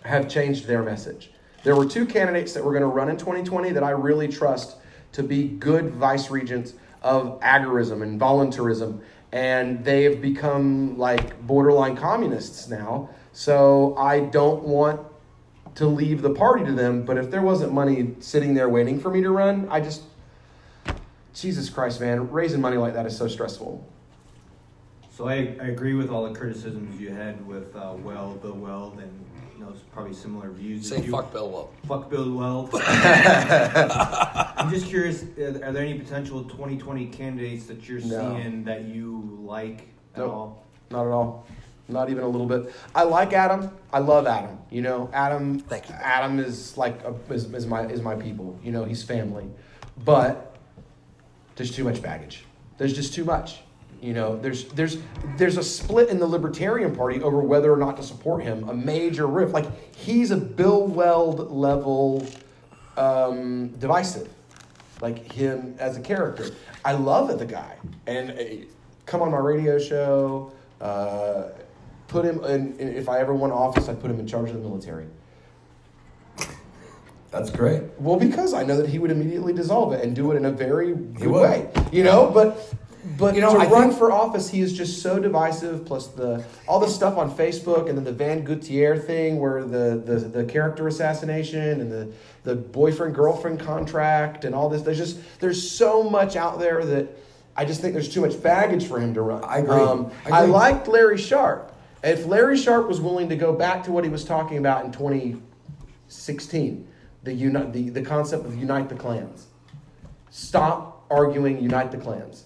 have 0.02 0.28
changed 0.28 0.66
their 0.66 0.82
message. 0.82 1.30
There 1.64 1.74
were 1.74 1.86
two 1.86 2.04
candidates 2.04 2.52
that 2.52 2.62
were 2.62 2.72
going 2.72 2.82
to 2.82 2.88
run 2.88 3.08
in 3.08 3.16
2020 3.16 3.72
that 3.72 3.82
I 3.82 3.90
really 3.90 4.28
trust 4.28 4.76
to 5.12 5.22
be 5.22 5.48
good 5.48 5.94
vice 5.94 6.30
regents 6.30 6.74
of 7.02 7.40
agorism 7.40 8.02
and 8.02 8.20
voluntarism, 8.20 9.00
and 9.32 9.82
they 9.82 10.04
have 10.04 10.20
become 10.20 10.98
like 10.98 11.40
borderline 11.46 11.96
communists 11.96 12.68
now. 12.68 13.08
So 13.32 13.96
I 13.96 14.20
don't 14.20 14.62
want 14.62 15.00
to 15.76 15.86
leave 15.86 16.20
the 16.20 16.30
party 16.30 16.66
to 16.66 16.72
them, 16.72 17.04
but 17.04 17.16
if 17.16 17.30
there 17.30 17.42
wasn't 17.42 17.72
money 17.72 18.14
sitting 18.20 18.52
there 18.52 18.68
waiting 18.68 19.00
for 19.00 19.10
me 19.10 19.22
to 19.22 19.30
run, 19.30 19.66
I 19.70 19.80
just, 19.80 20.02
Jesus 21.32 21.70
Christ, 21.70 21.98
man, 21.98 22.30
raising 22.30 22.60
money 22.60 22.76
like 22.76 22.92
that 22.92 23.06
is 23.06 23.16
so 23.16 23.26
stressful. 23.26 23.90
So 25.10 25.28
I, 25.28 25.56
I 25.60 25.68
agree 25.68 25.94
with 25.94 26.10
all 26.10 26.28
the 26.28 26.38
criticisms 26.38 27.00
you 27.00 27.10
had 27.10 27.44
with 27.46 27.74
uh, 27.74 27.94
Weld, 27.96 28.42
Bill 28.42 28.52
Weld, 28.52 28.98
and 28.98 29.23
know 29.64 29.70
it's 29.72 29.82
probably 29.92 30.12
similar 30.12 30.50
views. 30.50 30.88
Say 30.88 31.02
you, 31.02 31.10
fuck 31.10 31.32
Bill 31.32 31.50
Weld. 31.50 31.70
Fuck 31.88 32.10
Bill 32.10 32.30
Weld. 32.32 32.70
I'm 32.84 34.70
just 34.70 34.86
curious. 34.86 35.24
uh, 35.38 35.60
Are 35.64 35.72
there 35.72 35.84
any 35.84 35.98
potential 35.98 36.42
2020 36.44 37.06
candidates 37.06 37.66
that 37.66 37.88
you're 37.88 38.00
No. 38.00 38.36
seeing 38.36 38.64
that 38.64 38.84
you 38.84 39.38
like 39.42 39.88
at 40.14 40.18
Nope. 40.18 40.32
all? 40.32 40.64
Not 40.90 41.06
at 41.06 41.12
all. 41.12 41.46
Not 41.88 42.08
even 42.10 42.24
a 42.24 42.28
little 42.28 42.46
bit. 42.46 42.72
I 42.94 43.02
like 43.04 43.32
Adam. 43.34 43.70
I 43.92 43.98
love 43.98 44.26
Adam. 44.26 44.58
You 44.70 44.80
know, 44.82 45.10
Adam. 45.12 45.58
Thank 45.58 45.88
you. 45.90 45.94
Adam 45.96 46.38
is 46.38 46.78
like 46.78 47.02
a, 47.04 47.14
is, 47.32 47.52
is 47.52 47.66
my 47.66 47.86
is 47.86 48.00
my 48.00 48.14
people. 48.14 48.58
You 48.62 48.72
know, 48.72 48.84
he's 48.84 49.02
family. 49.02 49.44
But 50.04 50.56
there's 51.56 51.70
too 51.74 51.84
much 51.84 52.00
baggage. 52.00 52.44
There's 52.78 52.94
just 52.94 53.12
too 53.12 53.24
much. 53.24 53.60
You 54.04 54.12
know, 54.12 54.36
there's 54.36 54.66
there's 54.66 54.98
there's 55.38 55.56
a 55.56 55.62
split 55.62 56.10
in 56.10 56.18
the 56.18 56.26
Libertarian 56.26 56.94
Party 56.94 57.22
over 57.22 57.38
whether 57.40 57.72
or 57.72 57.78
not 57.78 57.96
to 57.96 58.02
support 58.02 58.42
him. 58.42 58.68
A 58.68 58.74
major 58.74 59.26
rift. 59.26 59.54
Like 59.54 59.64
he's 59.96 60.30
a 60.30 60.36
Bill 60.36 60.86
Weld 60.86 61.50
level 61.50 62.26
um, 62.98 63.68
divisive. 63.68 64.28
Like 65.00 65.32
him 65.32 65.74
as 65.78 65.96
a 65.96 66.02
character. 66.02 66.50
I 66.84 66.92
love 66.92 67.38
the 67.38 67.46
guy. 67.46 67.78
And 68.06 68.32
uh, 68.32 68.66
come 69.06 69.22
on 69.22 69.30
my 69.30 69.38
radio 69.38 69.78
show. 69.78 70.52
Uh, 70.82 71.44
put 72.06 72.26
him 72.26 72.44
in. 72.44 72.78
If 72.78 73.08
I 73.08 73.20
ever 73.20 73.32
won 73.32 73.52
office, 73.52 73.88
I'd 73.88 74.02
put 74.02 74.10
him 74.10 74.20
in 74.20 74.26
charge 74.26 74.50
of 74.50 74.56
the 74.56 74.60
military. 74.68 75.06
That's 77.30 77.50
great. 77.50 77.82
Well, 77.98 78.16
because 78.16 78.54
I 78.54 78.62
know 78.62 78.76
that 78.76 78.88
he 78.88 79.00
would 79.00 79.10
immediately 79.10 79.52
dissolve 79.52 79.92
it 79.92 80.04
and 80.04 80.14
do 80.14 80.30
it 80.30 80.36
in 80.36 80.44
a 80.44 80.52
very 80.52 80.94
good 80.94 81.26
way. 81.26 81.68
You 81.90 82.04
know, 82.04 82.30
but 82.30 82.72
but 83.18 83.34
You 83.34 83.40
know, 83.40 83.52
to 83.54 83.60
I 83.60 83.66
run 83.70 83.88
think- 83.88 83.98
for 83.98 84.10
office, 84.12 84.48
he 84.50 84.60
is 84.60 84.72
just 84.72 85.02
so 85.02 85.18
divisive. 85.18 85.84
Plus 85.84 86.08
the 86.08 86.44
all 86.66 86.80
the 86.80 86.88
stuff 86.88 87.16
on 87.16 87.30
Facebook 87.34 87.88
and 87.88 87.96
then 87.96 88.04
the 88.04 88.12
Van 88.12 88.42
Gutierre 88.44 88.98
thing, 88.98 89.38
where 89.38 89.62
the 89.64 90.00
the, 90.04 90.16
the 90.16 90.44
character 90.44 90.88
assassination 90.88 91.80
and 91.80 91.90
the 91.92 92.08
the 92.44 92.54
boyfriend 92.54 93.14
girlfriend 93.14 93.60
contract 93.60 94.44
and 94.44 94.54
all 94.54 94.68
this. 94.68 94.82
There's 94.82 94.98
just 94.98 95.18
there's 95.40 95.70
so 95.70 96.02
much 96.02 96.36
out 96.36 96.58
there 96.58 96.84
that 96.84 97.08
I 97.56 97.64
just 97.64 97.80
think 97.80 97.92
there's 97.94 98.12
too 98.12 98.20
much 98.20 98.42
baggage 98.42 98.86
for 98.88 98.98
him 98.98 99.14
to 99.14 99.22
run. 99.22 99.44
I 99.44 99.58
agree. 99.58 99.76
Um, 99.76 100.10
I 100.26 100.42
I 100.42 100.44
liked 100.46 100.88
Larry 100.88 101.18
Sharpe. 101.18 101.70
If 102.02 102.26
Larry 102.26 102.56
Sharpe 102.58 102.86
was 102.88 103.00
willing 103.00 103.28
to 103.30 103.36
go 103.36 103.52
back 103.54 103.84
to 103.84 103.92
what 103.92 104.04
he 104.04 104.10
was 104.10 104.24
talking 104.24 104.58
about 104.58 104.84
in 104.84 104.92
2016, 104.92 106.86
the, 107.22 107.32
uni- 107.32 107.70
the, 107.70 107.88
the 107.88 108.02
concept 108.02 108.44
of 108.44 108.54
unite 108.58 108.90
the 108.90 108.94
clans. 108.94 109.46
Stop 110.30 111.06
arguing, 111.10 111.62
unite 111.62 111.90
the 111.90 111.96
clans. 111.96 112.44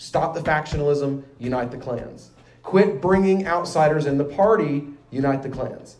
Stop 0.00 0.32
the 0.32 0.40
factionalism, 0.40 1.24
unite 1.40 1.72
the 1.72 1.76
clans. 1.76 2.30
Quit 2.62 3.02
bringing 3.02 3.48
outsiders 3.48 4.06
in 4.06 4.16
the 4.16 4.24
party, 4.24 4.86
unite 5.10 5.42
the 5.42 5.48
clans. 5.48 5.96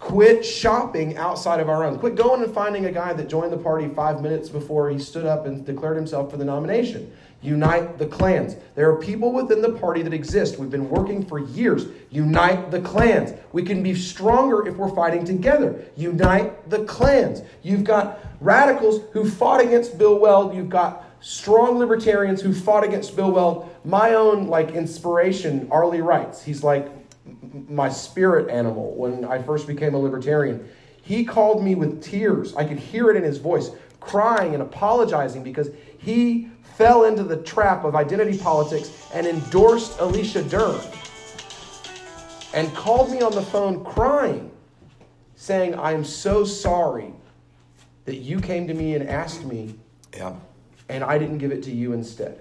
Quit 0.00 0.44
shopping 0.44 1.16
outside 1.16 1.58
of 1.58 1.70
our 1.70 1.82
own. 1.82 1.98
Quit 1.98 2.14
going 2.14 2.42
and 2.42 2.52
finding 2.52 2.84
a 2.84 2.92
guy 2.92 3.14
that 3.14 3.26
joined 3.26 3.54
the 3.54 3.56
party 3.56 3.88
five 3.88 4.20
minutes 4.20 4.50
before 4.50 4.90
he 4.90 4.98
stood 4.98 5.24
up 5.24 5.46
and 5.46 5.64
declared 5.64 5.96
himself 5.96 6.30
for 6.30 6.36
the 6.36 6.44
nomination. 6.44 7.10
Unite 7.40 7.96
the 7.96 8.04
clans. 8.04 8.56
There 8.74 8.90
are 8.90 8.96
people 8.96 9.32
within 9.32 9.62
the 9.62 9.72
party 9.72 10.02
that 10.02 10.12
exist. 10.12 10.58
We've 10.58 10.68
been 10.68 10.90
working 10.90 11.24
for 11.24 11.38
years. 11.38 11.86
Unite 12.10 12.70
the 12.70 12.82
clans. 12.82 13.32
We 13.52 13.62
can 13.62 13.82
be 13.82 13.94
stronger 13.94 14.68
if 14.68 14.76
we're 14.76 14.94
fighting 14.94 15.24
together. 15.24 15.82
Unite 15.96 16.68
the 16.68 16.84
clans. 16.84 17.40
You've 17.62 17.84
got 17.84 18.18
radicals 18.42 19.04
who 19.12 19.28
fought 19.28 19.62
against 19.62 19.96
Bill 19.96 20.18
Weld. 20.18 20.54
You've 20.54 20.68
got 20.68 21.05
strong 21.26 21.76
libertarians 21.76 22.40
who 22.40 22.54
fought 22.54 22.84
against 22.84 23.16
Bill 23.16 23.32
Weld. 23.32 23.68
My 23.84 24.14
own 24.14 24.46
like 24.46 24.70
inspiration, 24.70 25.66
Arlie 25.72 26.00
writes. 26.00 26.40
He's 26.40 26.62
like 26.62 26.88
my 27.68 27.88
spirit 27.88 28.48
animal 28.48 28.94
when 28.94 29.24
I 29.24 29.42
first 29.42 29.66
became 29.66 29.94
a 29.94 29.98
libertarian. 29.98 30.68
He 31.02 31.24
called 31.24 31.64
me 31.64 31.74
with 31.74 32.00
tears. 32.00 32.54
I 32.54 32.64
could 32.64 32.78
hear 32.78 33.10
it 33.10 33.16
in 33.16 33.24
his 33.24 33.38
voice, 33.38 33.70
crying 33.98 34.54
and 34.54 34.62
apologizing 34.62 35.42
because 35.42 35.70
he 35.98 36.48
fell 36.76 37.02
into 37.02 37.24
the 37.24 37.38
trap 37.38 37.82
of 37.82 37.96
identity 37.96 38.38
politics 38.38 38.92
and 39.12 39.26
endorsed 39.26 39.98
Alicia 39.98 40.44
Dearn 40.44 40.80
and 42.54 42.72
called 42.72 43.10
me 43.10 43.20
on 43.20 43.32
the 43.32 43.42
phone 43.42 43.84
crying, 43.84 44.52
saying, 45.34 45.74
I 45.74 45.90
am 45.90 46.04
so 46.04 46.44
sorry 46.44 47.12
that 48.04 48.18
you 48.18 48.38
came 48.38 48.68
to 48.68 48.74
me 48.74 48.94
and 48.94 49.08
asked 49.08 49.44
me, 49.44 49.74
Yeah. 50.16 50.36
And 50.88 51.04
I 51.04 51.18
didn't 51.18 51.38
give 51.38 51.52
it 51.52 51.62
to 51.64 51.70
you 51.70 51.92
instead. 51.92 52.40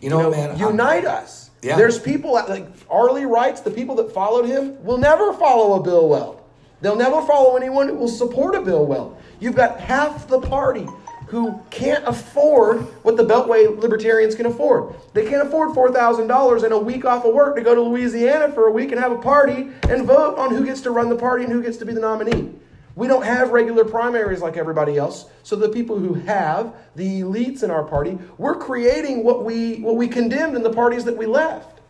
You 0.00 0.10
know, 0.10 0.30
man, 0.30 0.50
I'm- 0.50 0.58
unite 0.58 1.04
us. 1.04 1.50
Yeah. 1.62 1.76
There's 1.76 1.98
people 1.98 2.32
like 2.32 2.66
Arlie 2.90 3.24
writes, 3.24 3.60
the 3.60 3.70
people 3.70 3.94
that 3.96 4.12
followed 4.12 4.46
him 4.46 4.82
will 4.84 4.98
never 4.98 5.32
follow 5.32 5.74
a 5.78 5.82
Bill 5.82 6.08
Weld. 6.08 6.40
They'll 6.80 6.96
never 6.96 7.22
follow 7.22 7.56
anyone 7.56 7.88
who 7.88 7.94
will 7.94 8.08
support 8.08 8.56
a 8.56 8.60
Bill 8.60 8.84
Weld. 8.84 9.16
You've 9.38 9.54
got 9.54 9.78
half 9.78 10.26
the 10.26 10.40
party 10.40 10.88
who 11.28 11.60
can't 11.70 12.04
afford 12.06 12.80
what 13.04 13.16
the 13.16 13.24
Beltway 13.24 13.78
libertarians 13.80 14.34
can 14.34 14.46
afford. 14.46 14.94
They 15.14 15.24
can't 15.24 15.46
afford 15.46 15.70
$4,000 15.70 16.62
and 16.64 16.72
a 16.72 16.78
week 16.78 17.04
off 17.04 17.24
of 17.24 17.32
work 17.32 17.54
to 17.56 17.62
go 17.62 17.74
to 17.74 17.80
Louisiana 17.80 18.52
for 18.52 18.66
a 18.66 18.72
week 18.72 18.90
and 18.90 19.00
have 19.00 19.12
a 19.12 19.18
party 19.18 19.70
and 19.88 20.04
vote 20.04 20.36
on 20.36 20.54
who 20.54 20.64
gets 20.64 20.80
to 20.82 20.90
run 20.90 21.08
the 21.08 21.16
party 21.16 21.44
and 21.44 21.52
who 21.52 21.62
gets 21.62 21.76
to 21.78 21.86
be 21.86 21.94
the 21.94 22.00
nominee. 22.00 22.50
We 22.94 23.08
don't 23.08 23.24
have 23.24 23.50
regular 23.50 23.84
primaries 23.84 24.40
like 24.40 24.56
everybody 24.56 24.98
else. 24.98 25.26
So 25.42 25.56
the 25.56 25.68
people 25.68 25.98
who 25.98 26.14
have, 26.14 26.74
the 26.94 27.22
elites 27.22 27.62
in 27.62 27.70
our 27.70 27.84
party, 27.84 28.18
we're 28.38 28.56
creating 28.56 29.24
what 29.24 29.44
we 29.44 29.80
what 29.80 29.96
we 29.96 30.08
condemned 30.08 30.56
in 30.56 30.62
the 30.62 30.72
parties 30.72 31.04
that 31.04 31.16
we 31.16 31.26
left. 31.26 31.80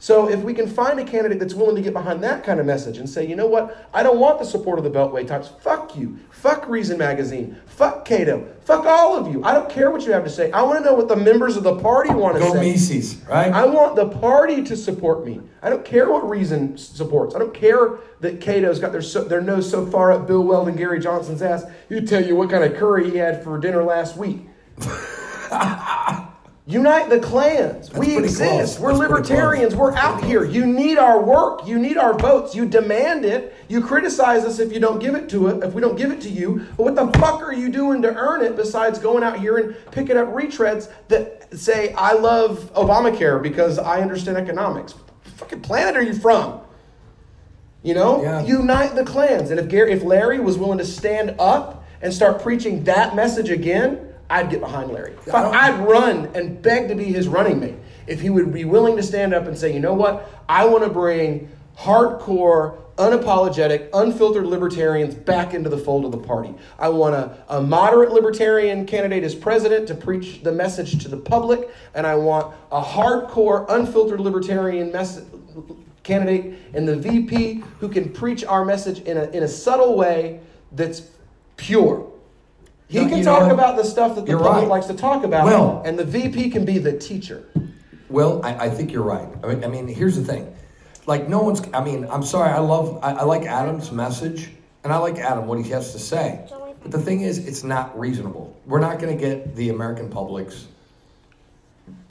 So 0.00 0.28
if 0.28 0.40
we 0.40 0.54
can 0.54 0.68
find 0.68 1.00
a 1.00 1.04
candidate 1.04 1.40
that's 1.40 1.54
willing 1.54 1.74
to 1.76 1.82
get 1.82 1.92
behind 1.92 2.22
that 2.22 2.44
kind 2.44 2.60
of 2.60 2.66
message 2.66 2.98
and 2.98 3.08
say, 3.08 3.26
you 3.26 3.34
know 3.34 3.46
what, 3.46 3.88
I 3.92 4.02
don't 4.02 4.18
want 4.18 4.38
the 4.38 4.44
support 4.44 4.78
of 4.78 4.84
the 4.84 4.90
Beltway 4.90 5.26
types. 5.26 5.48
Fuck 5.60 5.96
you. 5.96 6.18
Fuck 6.30 6.68
Reason 6.68 6.96
Magazine. 6.96 7.56
Fuck 7.66 8.04
Cato. 8.04 8.46
Fuck 8.60 8.84
all 8.84 9.16
of 9.16 9.32
you. 9.32 9.42
I 9.42 9.52
don't 9.52 9.68
care 9.68 9.90
what 9.90 10.02
you 10.02 10.12
have 10.12 10.24
to 10.24 10.30
say. 10.30 10.52
I 10.52 10.62
want 10.62 10.78
to 10.78 10.84
know 10.84 10.94
what 10.94 11.08
the 11.08 11.16
members 11.16 11.56
of 11.56 11.64
the 11.64 11.76
party 11.76 12.10
want 12.10 12.34
to 12.36 12.40
Go 12.40 12.52
say. 12.52 12.72
Mises, 12.72 13.16
right? 13.28 13.52
I 13.52 13.64
want 13.64 13.96
the 13.96 14.08
party 14.08 14.62
to 14.64 14.76
support 14.76 15.26
me. 15.26 15.40
I 15.62 15.70
don't 15.70 15.84
care 15.84 16.10
what 16.10 16.28
Reason 16.28 16.76
supports. 16.78 17.34
I 17.34 17.40
don't 17.40 17.54
care 17.54 17.98
that 18.20 18.40
Cato's 18.40 18.78
got 18.78 18.92
their 18.92 19.02
so, 19.02 19.24
their 19.24 19.40
nose 19.40 19.68
so 19.68 19.84
far 19.86 20.12
up 20.12 20.26
Bill 20.26 20.42
Weld 20.42 20.68
and 20.68 20.76
Gary 20.76 21.00
Johnson's 21.00 21.42
ass. 21.42 21.64
You 21.88 22.02
tell 22.02 22.24
you 22.24 22.36
what 22.36 22.50
kind 22.50 22.62
of 22.62 22.76
curry 22.76 23.10
he 23.10 23.16
had 23.16 23.42
for 23.42 23.58
dinner 23.58 23.82
last 23.82 24.16
week. 24.16 24.46
Unite 26.68 27.08
the 27.08 27.18
clans. 27.18 27.90
we 27.94 28.18
exist. 28.18 28.42
close. 28.42 28.78
We're 28.78 28.90
That's 28.90 29.00
libertarians. 29.00 29.74
We're 29.74 29.94
out 29.94 30.22
here. 30.22 30.44
You 30.44 30.66
need 30.66 30.98
our 30.98 31.18
work. 31.18 31.66
You 31.66 31.78
need 31.78 31.96
our 31.96 32.12
votes. 32.12 32.54
You 32.54 32.66
demand 32.66 33.24
it. 33.24 33.56
You 33.68 33.80
criticize 33.80 34.44
us 34.44 34.58
if 34.58 34.70
you 34.70 34.78
don't 34.78 34.98
give 34.98 35.14
it 35.14 35.30
to 35.30 35.46
it. 35.46 35.64
If 35.64 35.72
we 35.72 35.80
don't 35.80 35.96
give 35.96 36.10
it 36.10 36.20
to 36.20 36.28
you, 36.28 36.66
but 36.76 36.82
what 36.82 36.94
the 36.94 37.06
fuck 37.18 37.40
are 37.40 37.54
you 37.54 37.70
doing 37.70 38.02
to 38.02 38.14
earn 38.14 38.42
it 38.42 38.54
besides 38.54 38.98
going 38.98 39.22
out 39.22 39.38
here 39.40 39.56
and 39.56 39.76
picking 39.92 40.18
up 40.18 40.28
retreads 40.28 40.92
that 41.08 41.58
say 41.58 41.94
I 41.94 42.12
love 42.12 42.70
Obamacare 42.74 43.42
because 43.42 43.78
I 43.78 44.02
understand 44.02 44.36
economics? 44.36 44.92
What 44.92 45.08
fucking 45.36 45.62
planet 45.62 45.96
are 45.96 46.02
you 46.02 46.12
from? 46.12 46.60
You 47.82 47.94
know, 47.94 48.20
unite 48.44 48.94
the 48.94 49.04
clans. 49.04 49.50
And 49.50 49.58
if 49.58 49.68
Gary, 49.68 49.92
if 49.92 50.02
Larry 50.02 50.38
was 50.38 50.58
willing 50.58 50.78
to 50.78 50.84
stand 50.84 51.34
up 51.38 51.86
and 52.02 52.12
start 52.12 52.42
preaching 52.42 52.84
that 52.84 53.16
message 53.16 53.48
again, 53.48 54.07
I'd 54.30 54.50
get 54.50 54.60
behind 54.60 54.90
Larry. 54.90 55.14
I'd 55.32 55.78
run 55.80 56.30
and 56.34 56.60
beg 56.60 56.88
to 56.88 56.94
be 56.94 57.04
his 57.04 57.28
running 57.28 57.60
mate. 57.60 57.76
If 58.06 58.20
he 58.20 58.30
would 58.30 58.52
be 58.52 58.64
willing 58.64 58.96
to 58.96 59.02
stand 59.02 59.34
up 59.34 59.46
and 59.46 59.56
say, 59.56 59.72
you 59.72 59.80
know 59.80 59.94
what, 59.94 60.30
I 60.48 60.64
want 60.66 60.84
to 60.84 60.90
bring 60.90 61.50
hardcore, 61.78 62.78
unapologetic, 62.96 63.88
unfiltered 63.92 64.46
libertarians 64.46 65.14
back 65.14 65.54
into 65.54 65.70
the 65.70 65.78
fold 65.78 66.04
of 66.04 66.12
the 66.12 66.18
party. 66.18 66.54
I 66.78 66.88
want 66.88 67.14
a, 67.14 67.44
a 67.48 67.62
moderate 67.62 68.12
libertarian 68.12 68.86
candidate 68.86 69.24
as 69.24 69.34
president 69.34 69.86
to 69.88 69.94
preach 69.94 70.42
the 70.42 70.52
message 70.52 71.02
to 71.02 71.08
the 71.08 71.16
public, 71.16 71.70
and 71.94 72.06
I 72.06 72.16
want 72.16 72.54
a 72.72 72.82
hardcore, 72.82 73.66
unfiltered 73.68 74.20
libertarian 74.20 74.90
message 74.90 75.24
candidate 76.08 76.58
and 76.72 76.88
the 76.88 76.96
VP 76.96 77.62
who 77.80 77.88
can 77.88 78.10
preach 78.10 78.42
our 78.42 78.64
message 78.64 79.00
in 79.00 79.18
a, 79.18 79.24
in 79.30 79.42
a 79.42 79.48
subtle 79.48 79.94
way 79.94 80.40
that's 80.72 81.02
pure. 81.56 82.10
He 82.88 82.98
You 82.98 83.06
can 83.08 83.22
know, 83.22 83.38
talk 83.38 83.52
about 83.52 83.76
the 83.76 83.84
stuff 83.84 84.14
that 84.16 84.24
the 84.24 84.32
public 84.32 84.52
right. 84.52 84.68
likes 84.68 84.86
to 84.86 84.94
talk 84.94 85.24
about, 85.24 85.44
Well- 85.44 85.82
and 85.84 85.98
the 85.98 86.04
VP 86.04 86.50
can 86.50 86.64
be 86.64 86.78
the 86.78 86.98
teacher. 86.98 87.44
Well, 88.08 88.40
I, 88.42 88.66
I 88.66 88.70
think 88.70 88.90
you're 88.90 89.02
right. 89.02 89.28
I 89.44 89.48
mean, 89.48 89.64
I 89.64 89.66
mean, 89.68 89.86
here's 89.86 90.16
the 90.16 90.24
thing. 90.24 90.54
Like, 91.06 91.28
no 91.28 91.40
one's, 91.42 91.62
I 91.74 91.84
mean, 91.84 92.06
I'm 92.10 92.22
sorry, 92.22 92.50
I 92.50 92.58
love, 92.58 92.98
I, 93.02 93.12
I 93.12 93.22
like 93.24 93.42
Adam's 93.42 93.92
message, 93.92 94.50
and 94.84 94.92
I 94.92 94.96
like 94.98 95.18
Adam, 95.18 95.46
what 95.46 95.58
he 95.62 95.70
has 95.70 95.92
to 95.92 95.98
say. 95.98 96.46
But 96.82 96.90
the 96.90 96.98
thing 96.98 97.20
is, 97.20 97.46
it's 97.46 97.64
not 97.64 97.98
reasonable. 97.98 98.56
We're 98.64 98.80
not 98.80 98.98
going 98.98 99.16
to 99.16 99.22
get 99.22 99.54
the 99.56 99.68
American 99.68 100.08
public's 100.08 100.66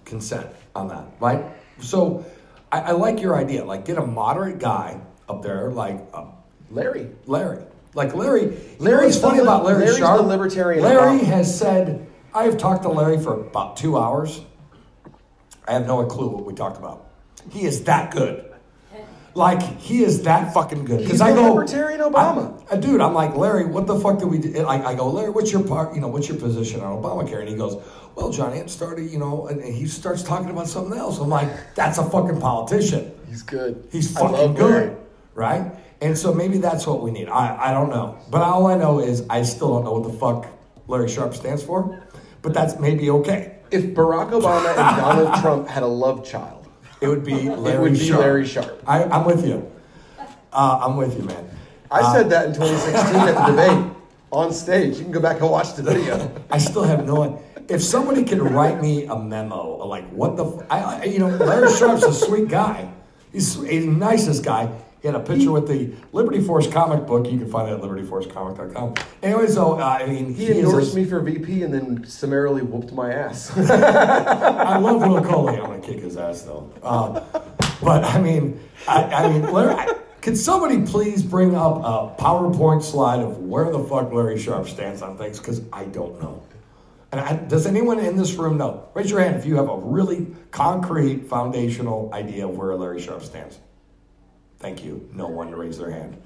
consent 0.05 0.47
on 0.75 0.87
that, 0.89 1.05
right? 1.19 1.43
So 1.79 2.25
I, 2.71 2.79
I 2.81 2.91
like 2.91 3.21
your 3.21 3.35
idea. 3.35 3.63
Like, 3.65 3.85
get 3.85 3.97
a 3.97 4.05
moderate 4.05 4.59
guy 4.59 4.99
up 5.27 5.41
there, 5.41 5.71
like 5.71 5.99
uh, 6.13 6.25
Larry. 6.69 7.09
Larry. 7.25 7.63
Like 7.97 8.13
Larry. 8.13 8.55
Larry's 8.77 9.19
funny 9.19 9.39
about 9.39 9.65
Larry 9.65 9.85
Larry's 9.85 9.97
Sharpe? 9.97 10.21
libertarian 10.27 10.83
Larry 10.83 11.17
has 11.25 11.57
said, 11.57 12.07
I 12.31 12.43
have 12.43 12.59
talked 12.59 12.83
to 12.83 12.89
Larry 12.89 13.17
for 13.17 13.33
about 13.41 13.75
two 13.75 13.97
hours. 13.97 14.39
I 15.67 15.73
have 15.73 15.87
no 15.87 16.05
clue 16.05 16.27
what 16.29 16.45
we 16.45 16.53
talked 16.53 16.77
about. 16.77 17.09
He 17.49 17.65
is 17.65 17.85
that 17.85 18.11
good. 18.11 18.53
Like 19.33 19.63
he 19.79 20.03
is 20.03 20.21
that 20.23 20.53
fucking 20.53 20.85
good. 20.85 21.01
He's 21.01 21.21
I 21.21 21.33
go, 21.33 21.53
libertarian 21.53 22.01
Obama. 22.01 22.63
I- 22.71 22.77
dude, 22.77 23.01
I'm 23.01 23.15
like 23.15 23.35
Larry. 23.35 23.65
What 23.65 23.87
the 23.87 23.99
fuck 23.99 24.19
did 24.19 24.27
we? 24.27 24.37
do? 24.37 24.65
I, 24.65 24.91
I 24.91 24.95
go, 24.95 25.09
Larry. 25.09 25.31
What's 25.31 25.51
your 25.51 25.63
part? 25.63 25.95
You 25.95 26.01
know, 26.01 26.07
what's 26.07 26.27
your 26.29 26.37
position 26.37 26.81
on 26.81 27.01
Obamacare? 27.01 27.39
And 27.39 27.49
he 27.49 27.55
goes, 27.55 27.83
Well, 28.15 28.31
Johnny, 28.31 28.59
it 28.59 28.69
started. 28.69 29.09
You 29.11 29.17
know, 29.17 29.47
and 29.47 29.59
and 29.59 29.73
he 29.73 29.87
starts 29.87 30.21
talking 30.21 30.51
about 30.51 30.67
something 30.67 30.97
else. 30.97 31.19
I'm 31.19 31.29
like, 31.29 31.49
That's 31.73 31.97
a 31.97 32.07
fucking 32.07 32.39
politician. 32.41 33.11
He's 33.27 33.41
good. 33.41 33.87
He's 33.91 34.11
fucking 34.15 34.53
good, 34.53 34.71
Larry. 34.71 34.95
right? 35.33 35.71
And 36.01 36.17
so 36.17 36.33
maybe 36.33 36.57
that's 36.59 36.85
what 36.85 37.01
we 37.01 37.11
need. 37.11 37.27
I, 37.29 37.69
I 37.69 37.73
don't 37.73 37.89
know, 37.89 38.17
but 38.29 38.41
all 38.41 38.67
I 38.67 38.75
know 38.77 38.99
is 38.99 39.25
I 39.29 39.41
still 39.43 39.69
don't 39.73 39.83
know 39.83 39.93
what 39.93 40.11
the 40.11 40.17
fuck 40.17 40.45
Larry 40.87 41.09
Sharpe 41.09 41.33
stands 41.33 41.63
for. 41.63 42.03
But 42.43 42.53
that's 42.53 42.79
maybe 42.79 43.09
okay. 43.09 43.57
If 43.71 43.83
Barack 43.95 44.29
Obama 44.31 44.69
and 44.69 44.97
Donald 45.01 45.41
Trump 45.41 45.67
had 45.67 45.83
a 45.83 45.87
love 45.87 46.23
child, 46.25 46.67
it 47.01 47.07
would 47.07 47.23
be 47.25 47.49
Larry 47.49 47.75
it 47.77 47.81
would 47.81 47.93
be 47.93 47.99
Sharpe. 48.07 48.19
Larry 48.21 48.45
Sharpe. 48.47 48.83
I, 48.87 49.03
I'm 49.05 49.25
with 49.25 49.45
you. 49.45 49.69
Uh, 50.53 50.79
I'm 50.83 50.97
with 50.97 51.17
you, 51.17 51.23
man. 51.25 51.49
I 51.89 51.99
Uh, 52.01 52.13
said 52.13 52.29
that 52.29 52.45
in 52.47 52.53
2016 52.53 53.15
at 53.21 53.35
the 53.35 53.51
debate 53.51 53.91
on 54.31 54.53
stage. 54.53 54.97
You 54.97 55.03
can 55.03 55.11
go 55.11 55.19
back 55.19 55.41
and 55.41 55.49
watch 55.49 55.73
the 55.75 55.83
video. 55.83 56.31
I 56.51 56.59
still 56.59 56.83
have 56.83 57.05
no 57.05 57.23
idea. 57.23 57.39
If 57.69 57.81
somebody 57.83 58.23
could 58.23 58.39
write 58.41 58.81
me 58.81 59.05
a 59.05 59.15
memo, 59.17 59.85
like 59.85 60.07
what 60.11 60.37
the, 60.37 60.45
f- 60.45 60.65
I, 60.69 60.79
I- 60.79 61.03
you 61.05 61.19
know, 61.19 61.27
Larry 61.27 61.73
Sharpe's 61.73 62.03
a 62.03 62.13
sweet 62.13 62.47
guy. 62.49 62.89
He's 63.33 63.55
he's 63.55 63.85
the 63.85 63.91
nicest 63.91 64.43
guy. 64.45 64.69
He 65.07 65.13
had 65.13 65.21
a 65.21 65.23
picture 65.23 65.53
with 65.53 65.69
the 65.69 65.93
Liberty 66.11 66.41
Force 66.41 66.67
comic 66.67 67.05
book. 67.07 67.31
You 67.31 67.37
can 67.39 67.49
find 67.49 67.69
it 67.69 67.75
at 67.75 67.81
libertyforcecomic.com. 67.81 68.95
Anyway, 69.23 69.47
so 69.47 69.79
uh, 69.79 69.99
I 70.01 70.05
mean, 70.05 70.33
He 70.33 70.47
is 70.47 70.57
endorsed 70.57 70.91
a- 70.91 70.95
me 70.97 71.05
for 71.05 71.21
VP 71.21 71.63
and 71.63 71.73
then 71.73 72.05
summarily 72.05 72.61
whooped 72.61 72.91
my 72.91 73.13
ass. 73.13 73.55
I 73.57 74.77
love 74.79 75.07
Will 75.07 75.23
Coley. 75.23 75.55
I'm 75.55 75.67
gonna 75.67 75.79
kick 75.79 75.99
his 75.99 76.17
ass 76.17 76.41
though. 76.41 76.69
Um, 76.83 77.23
but 77.81 78.03
I 78.03 78.19
mean, 78.19 78.59
I, 78.85 79.03
I 79.03 79.29
mean, 79.29 79.49
Larry, 79.49 79.75
I, 79.75 79.93
could 80.19 80.35
somebody 80.35 80.81
please 80.81 81.23
bring 81.23 81.55
up 81.55 81.77
a 81.77 82.21
PowerPoint 82.21 82.83
slide 82.83 83.21
of 83.21 83.37
where 83.37 83.71
the 83.71 83.79
fuck 83.79 84.11
Larry 84.11 84.37
Sharpe 84.37 84.67
stands 84.67 85.01
on 85.01 85.17
things? 85.17 85.39
Because 85.39 85.61
I 85.71 85.85
don't 85.85 86.21
know. 86.21 86.43
And 87.13 87.21
I, 87.21 87.37
does 87.37 87.65
anyone 87.65 87.99
in 87.99 88.17
this 88.17 88.33
room 88.33 88.57
know? 88.57 88.89
Raise 88.93 89.09
your 89.09 89.21
hand 89.21 89.37
if 89.37 89.45
you 89.45 89.55
have 89.55 89.69
a 89.69 89.77
really 89.77 90.27
concrete, 90.51 91.29
foundational 91.29 92.09
idea 92.13 92.45
of 92.45 92.57
where 92.57 92.75
Larry 92.75 93.01
Sharpe 93.01 93.23
stands. 93.23 93.57
Thank 94.59 94.83
you. 94.83 95.07
No 95.13 95.27
one 95.27 95.51
raised 95.53 95.79
their 95.79 95.91
hand. 95.91 96.17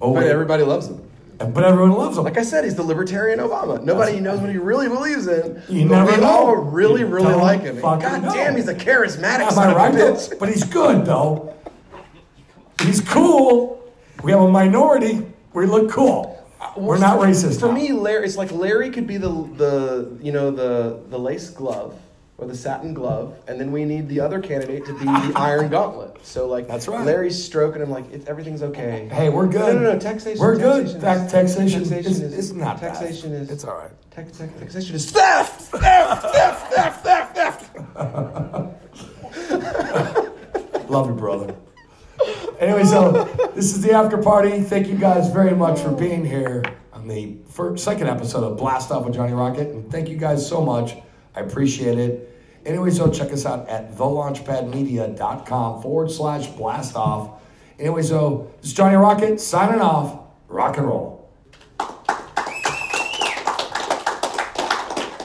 Oh, 0.00 0.12
but 0.12 0.24
wait. 0.24 0.30
everybody 0.30 0.62
loves 0.64 0.88
him. 0.88 1.08
But 1.38 1.64
everyone 1.64 1.92
loves 1.92 2.16
him. 2.16 2.24
Like 2.24 2.38
I 2.38 2.42
said, 2.42 2.64
he's 2.64 2.76
the 2.76 2.82
libertarian 2.82 3.40
Obama. 3.40 3.82
Nobody 3.82 4.20
knows 4.20 4.40
what 4.40 4.50
he 4.50 4.56
really 4.56 4.88
believes 4.88 5.26
in. 5.26 5.60
You 5.68 5.88
but 5.88 5.96
never 6.04 6.12
we 6.12 6.16
know. 6.18 6.26
all 6.26 6.56
really, 6.56 7.00
You 7.00 7.06
really 7.08 7.34
like 7.34 7.62
him. 7.62 7.80
God 7.80 8.22
know. 8.22 8.32
damn, 8.32 8.54
he's 8.56 8.68
a 8.68 8.74
charismatic 8.74 9.40
Am 9.40 9.50
son 9.52 9.68
I 9.68 9.70
of 9.72 9.76
right? 9.76 9.94
a 9.94 9.98
bitch. 9.98 10.38
But 10.38 10.48
he's 10.48 10.64
good 10.64 11.04
though. 11.04 11.54
He's 12.82 13.00
cool. 13.00 13.82
we 14.22 14.30
have 14.32 14.40
a 14.42 14.48
minority. 14.50 15.26
We 15.54 15.66
look 15.66 15.90
cool. 15.90 16.30
We're 16.76 16.98
not 16.98 17.18
racist. 17.20 17.60
For 17.60 17.66
now. 17.66 17.72
me, 17.72 17.92
Larry, 17.92 18.24
it's 18.26 18.36
like 18.36 18.50
Larry 18.52 18.90
could 18.90 19.06
be 19.06 19.16
the 19.16 19.28
the 19.28 20.18
you 20.20 20.32
know 20.32 20.50
the 20.50 21.00
the 21.08 21.18
lace 21.18 21.50
glove 21.50 21.98
or 22.36 22.46
the 22.48 22.56
satin 22.56 22.92
glove, 22.94 23.36
and 23.46 23.60
then 23.60 23.70
we 23.70 23.84
need 23.84 24.08
the 24.08 24.18
other 24.20 24.40
candidate 24.40 24.84
to 24.86 24.92
be 24.98 25.04
the 25.04 25.32
iron 25.36 25.68
gauntlet. 25.70 26.18
So 26.26 26.48
like 26.48 26.66
That's 26.66 26.88
right. 26.88 27.04
Larry's 27.06 27.42
stroking 27.42 27.80
him 27.80 27.90
like 27.90 28.10
it, 28.12 28.26
everything's 28.28 28.62
okay. 28.62 29.08
Hey, 29.12 29.28
we're 29.28 29.46
good. 29.46 29.76
No, 29.76 29.80
no, 29.82 29.92
no. 29.92 29.98
Taxation. 30.00 30.40
We're 30.40 30.56
good. 30.56 31.00
taxation 31.00 31.00
Tax- 31.00 31.22
is- 31.26 31.32
taxation 31.32 31.80
Taxation 31.84 32.12
is- 32.12 32.20
is. 32.22 32.34
is 32.38 32.52
not 32.52 32.80
bad. 32.80 32.94
Taxation 32.94 33.32
is. 33.32 33.50
It's 33.50 33.64
all 33.64 33.76
right. 33.76 33.90
Tax, 34.10 34.36
tax, 34.38 34.52
taxation 34.58 34.94
is 34.96 35.10
theft. 35.10 35.60
Theft. 35.60 36.22
Theft. 36.32 36.72
Theft. 36.72 37.04
Theft. 37.04 37.34
Theft. 37.34 37.74
Love 40.90 41.08
you, 41.08 41.14
brother. 41.14 41.54
Anyway, 42.60 42.84
so 42.84 43.24
this 43.54 43.66
is 43.74 43.82
the 43.82 43.92
after 43.92 44.18
party. 44.18 44.60
Thank 44.62 44.88
you 44.88 44.94
guys 44.96 45.30
very 45.30 45.54
much 45.54 45.80
for 45.80 45.90
being 45.90 46.24
here 46.24 46.62
on 46.92 47.08
the 47.08 47.36
first, 47.48 47.84
second 47.84 48.08
episode 48.08 48.44
of 48.44 48.56
Blast 48.56 48.90
Off 48.90 49.04
with 49.04 49.14
Johnny 49.14 49.32
Rocket. 49.32 49.68
And 49.68 49.90
thank 49.90 50.08
you 50.08 50.16
guys 50.16 50.46
so 50.48 50.60
much. 50.64 50.94
I 51.34 51.40
appreciate 51.40 51.98
it. 51.98 52.30
Anyway, 52.64 52.90
so 52.90 53.10
check 53.10 53.32
us 53.32 53.44
out 53.44 53.68
at 53.68 53.92
thelaunchpadmedia.com 53.94 55.82
forward 55.82 56.10
slash 56.10 56.46
blast 56.48 56.96
off. 56.96 57.42
Anyway, 57.78 58.02
so 58.02 58.50
this 58.60 58.70
is 58.70 58.76
Johnny 58.76 58.96
Rocket 58.96 59.40
signing 59.40 59.80
off. 59.80 60.20
Rock 60.48 60.78
and 60.78 60.86
roll. 60.86 61.28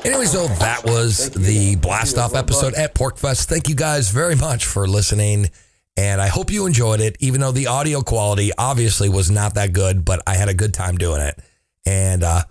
Anyway, 0.04 0.26
so 0.26 0.48
that 0.48 0.82
was 0.86 1.30
the 1.32 1.76
blast 1.76 2.18
off 2.18 2.34
episode 2.34 2.74
at 2.74 2.96
PorcFest. 2.96 3.46
Thank 3.46 3.70
you 3.70 3.76
guys 3.76 4.10
very 4.10 4.36
much 4.36 4.66
for 4.66 4.88
listening. 4.88 5.50
And 5.96 6.22
I 6.22 6.28
hope 6.28 6.50
you 6.50 6.66
enjoyed 6.66 7.02
it, 7.02 7.18
even 7.20 7.42
though 7.42 7.52
the 7.52 7.68
audio 7.68 8.02
quality 8.02 8.52
obviously 8.58 9.10
was 9.10 9.30
not 9.30 9.56
that 9.56 9.74
good, 9.74 10.06
but 10.06 10.24
I 10.26 10.36
had 10.36 10.48
a 10.48 10.54
good 10.54 10.74
time 10.74 10.98
doing 10.98 11.22
it. 11.22 11.38
And 11.86 12.24
uh, 12.24 12.44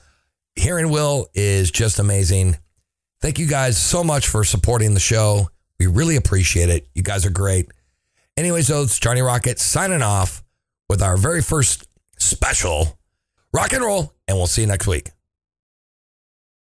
hearing 0.54 0.90
Will 0.90 1.28
is 1.34 1.70
just 1.70 1.98
amazing. 1.98 2.58
Thank 3.20 3.38
you 3.38 3.46
guys 3.46 3.76
so 3.76 4.04
much 4.04 4.28
for 4.28 4.44
supporting 4.44 4.94
the 4.94 5.00
show. 5.00 5.48
We 5.80 5.86
really 5.86 6.16
appreciate 6.16 6.68
it. 6.68 6.86
You 6.94 7.02
guys 7.02 7.26
are 7.26 7.30
great. 7.30 7.70
Anyway, 8.36 8.62
so 8.62 8.82
it's 8.82 8.98
Johnny 8.98 9.20
Rocket 9.20 9.58
signing 9.58 10.02
off 10.02 10.44
with 10.88 11.02
our 11.02 11.16
very 11.16 11.42
first 11.42 11.86
special 12.18 12.98
rock 13.52 13.72
and 13.72 13.82
roll, 13.82 14.12
and 14.28 14.36
we'll 14.36 14.46
see 14.46 14.60
you 14.60 14.68
next 14.68 14.86
week. 14.86 15.10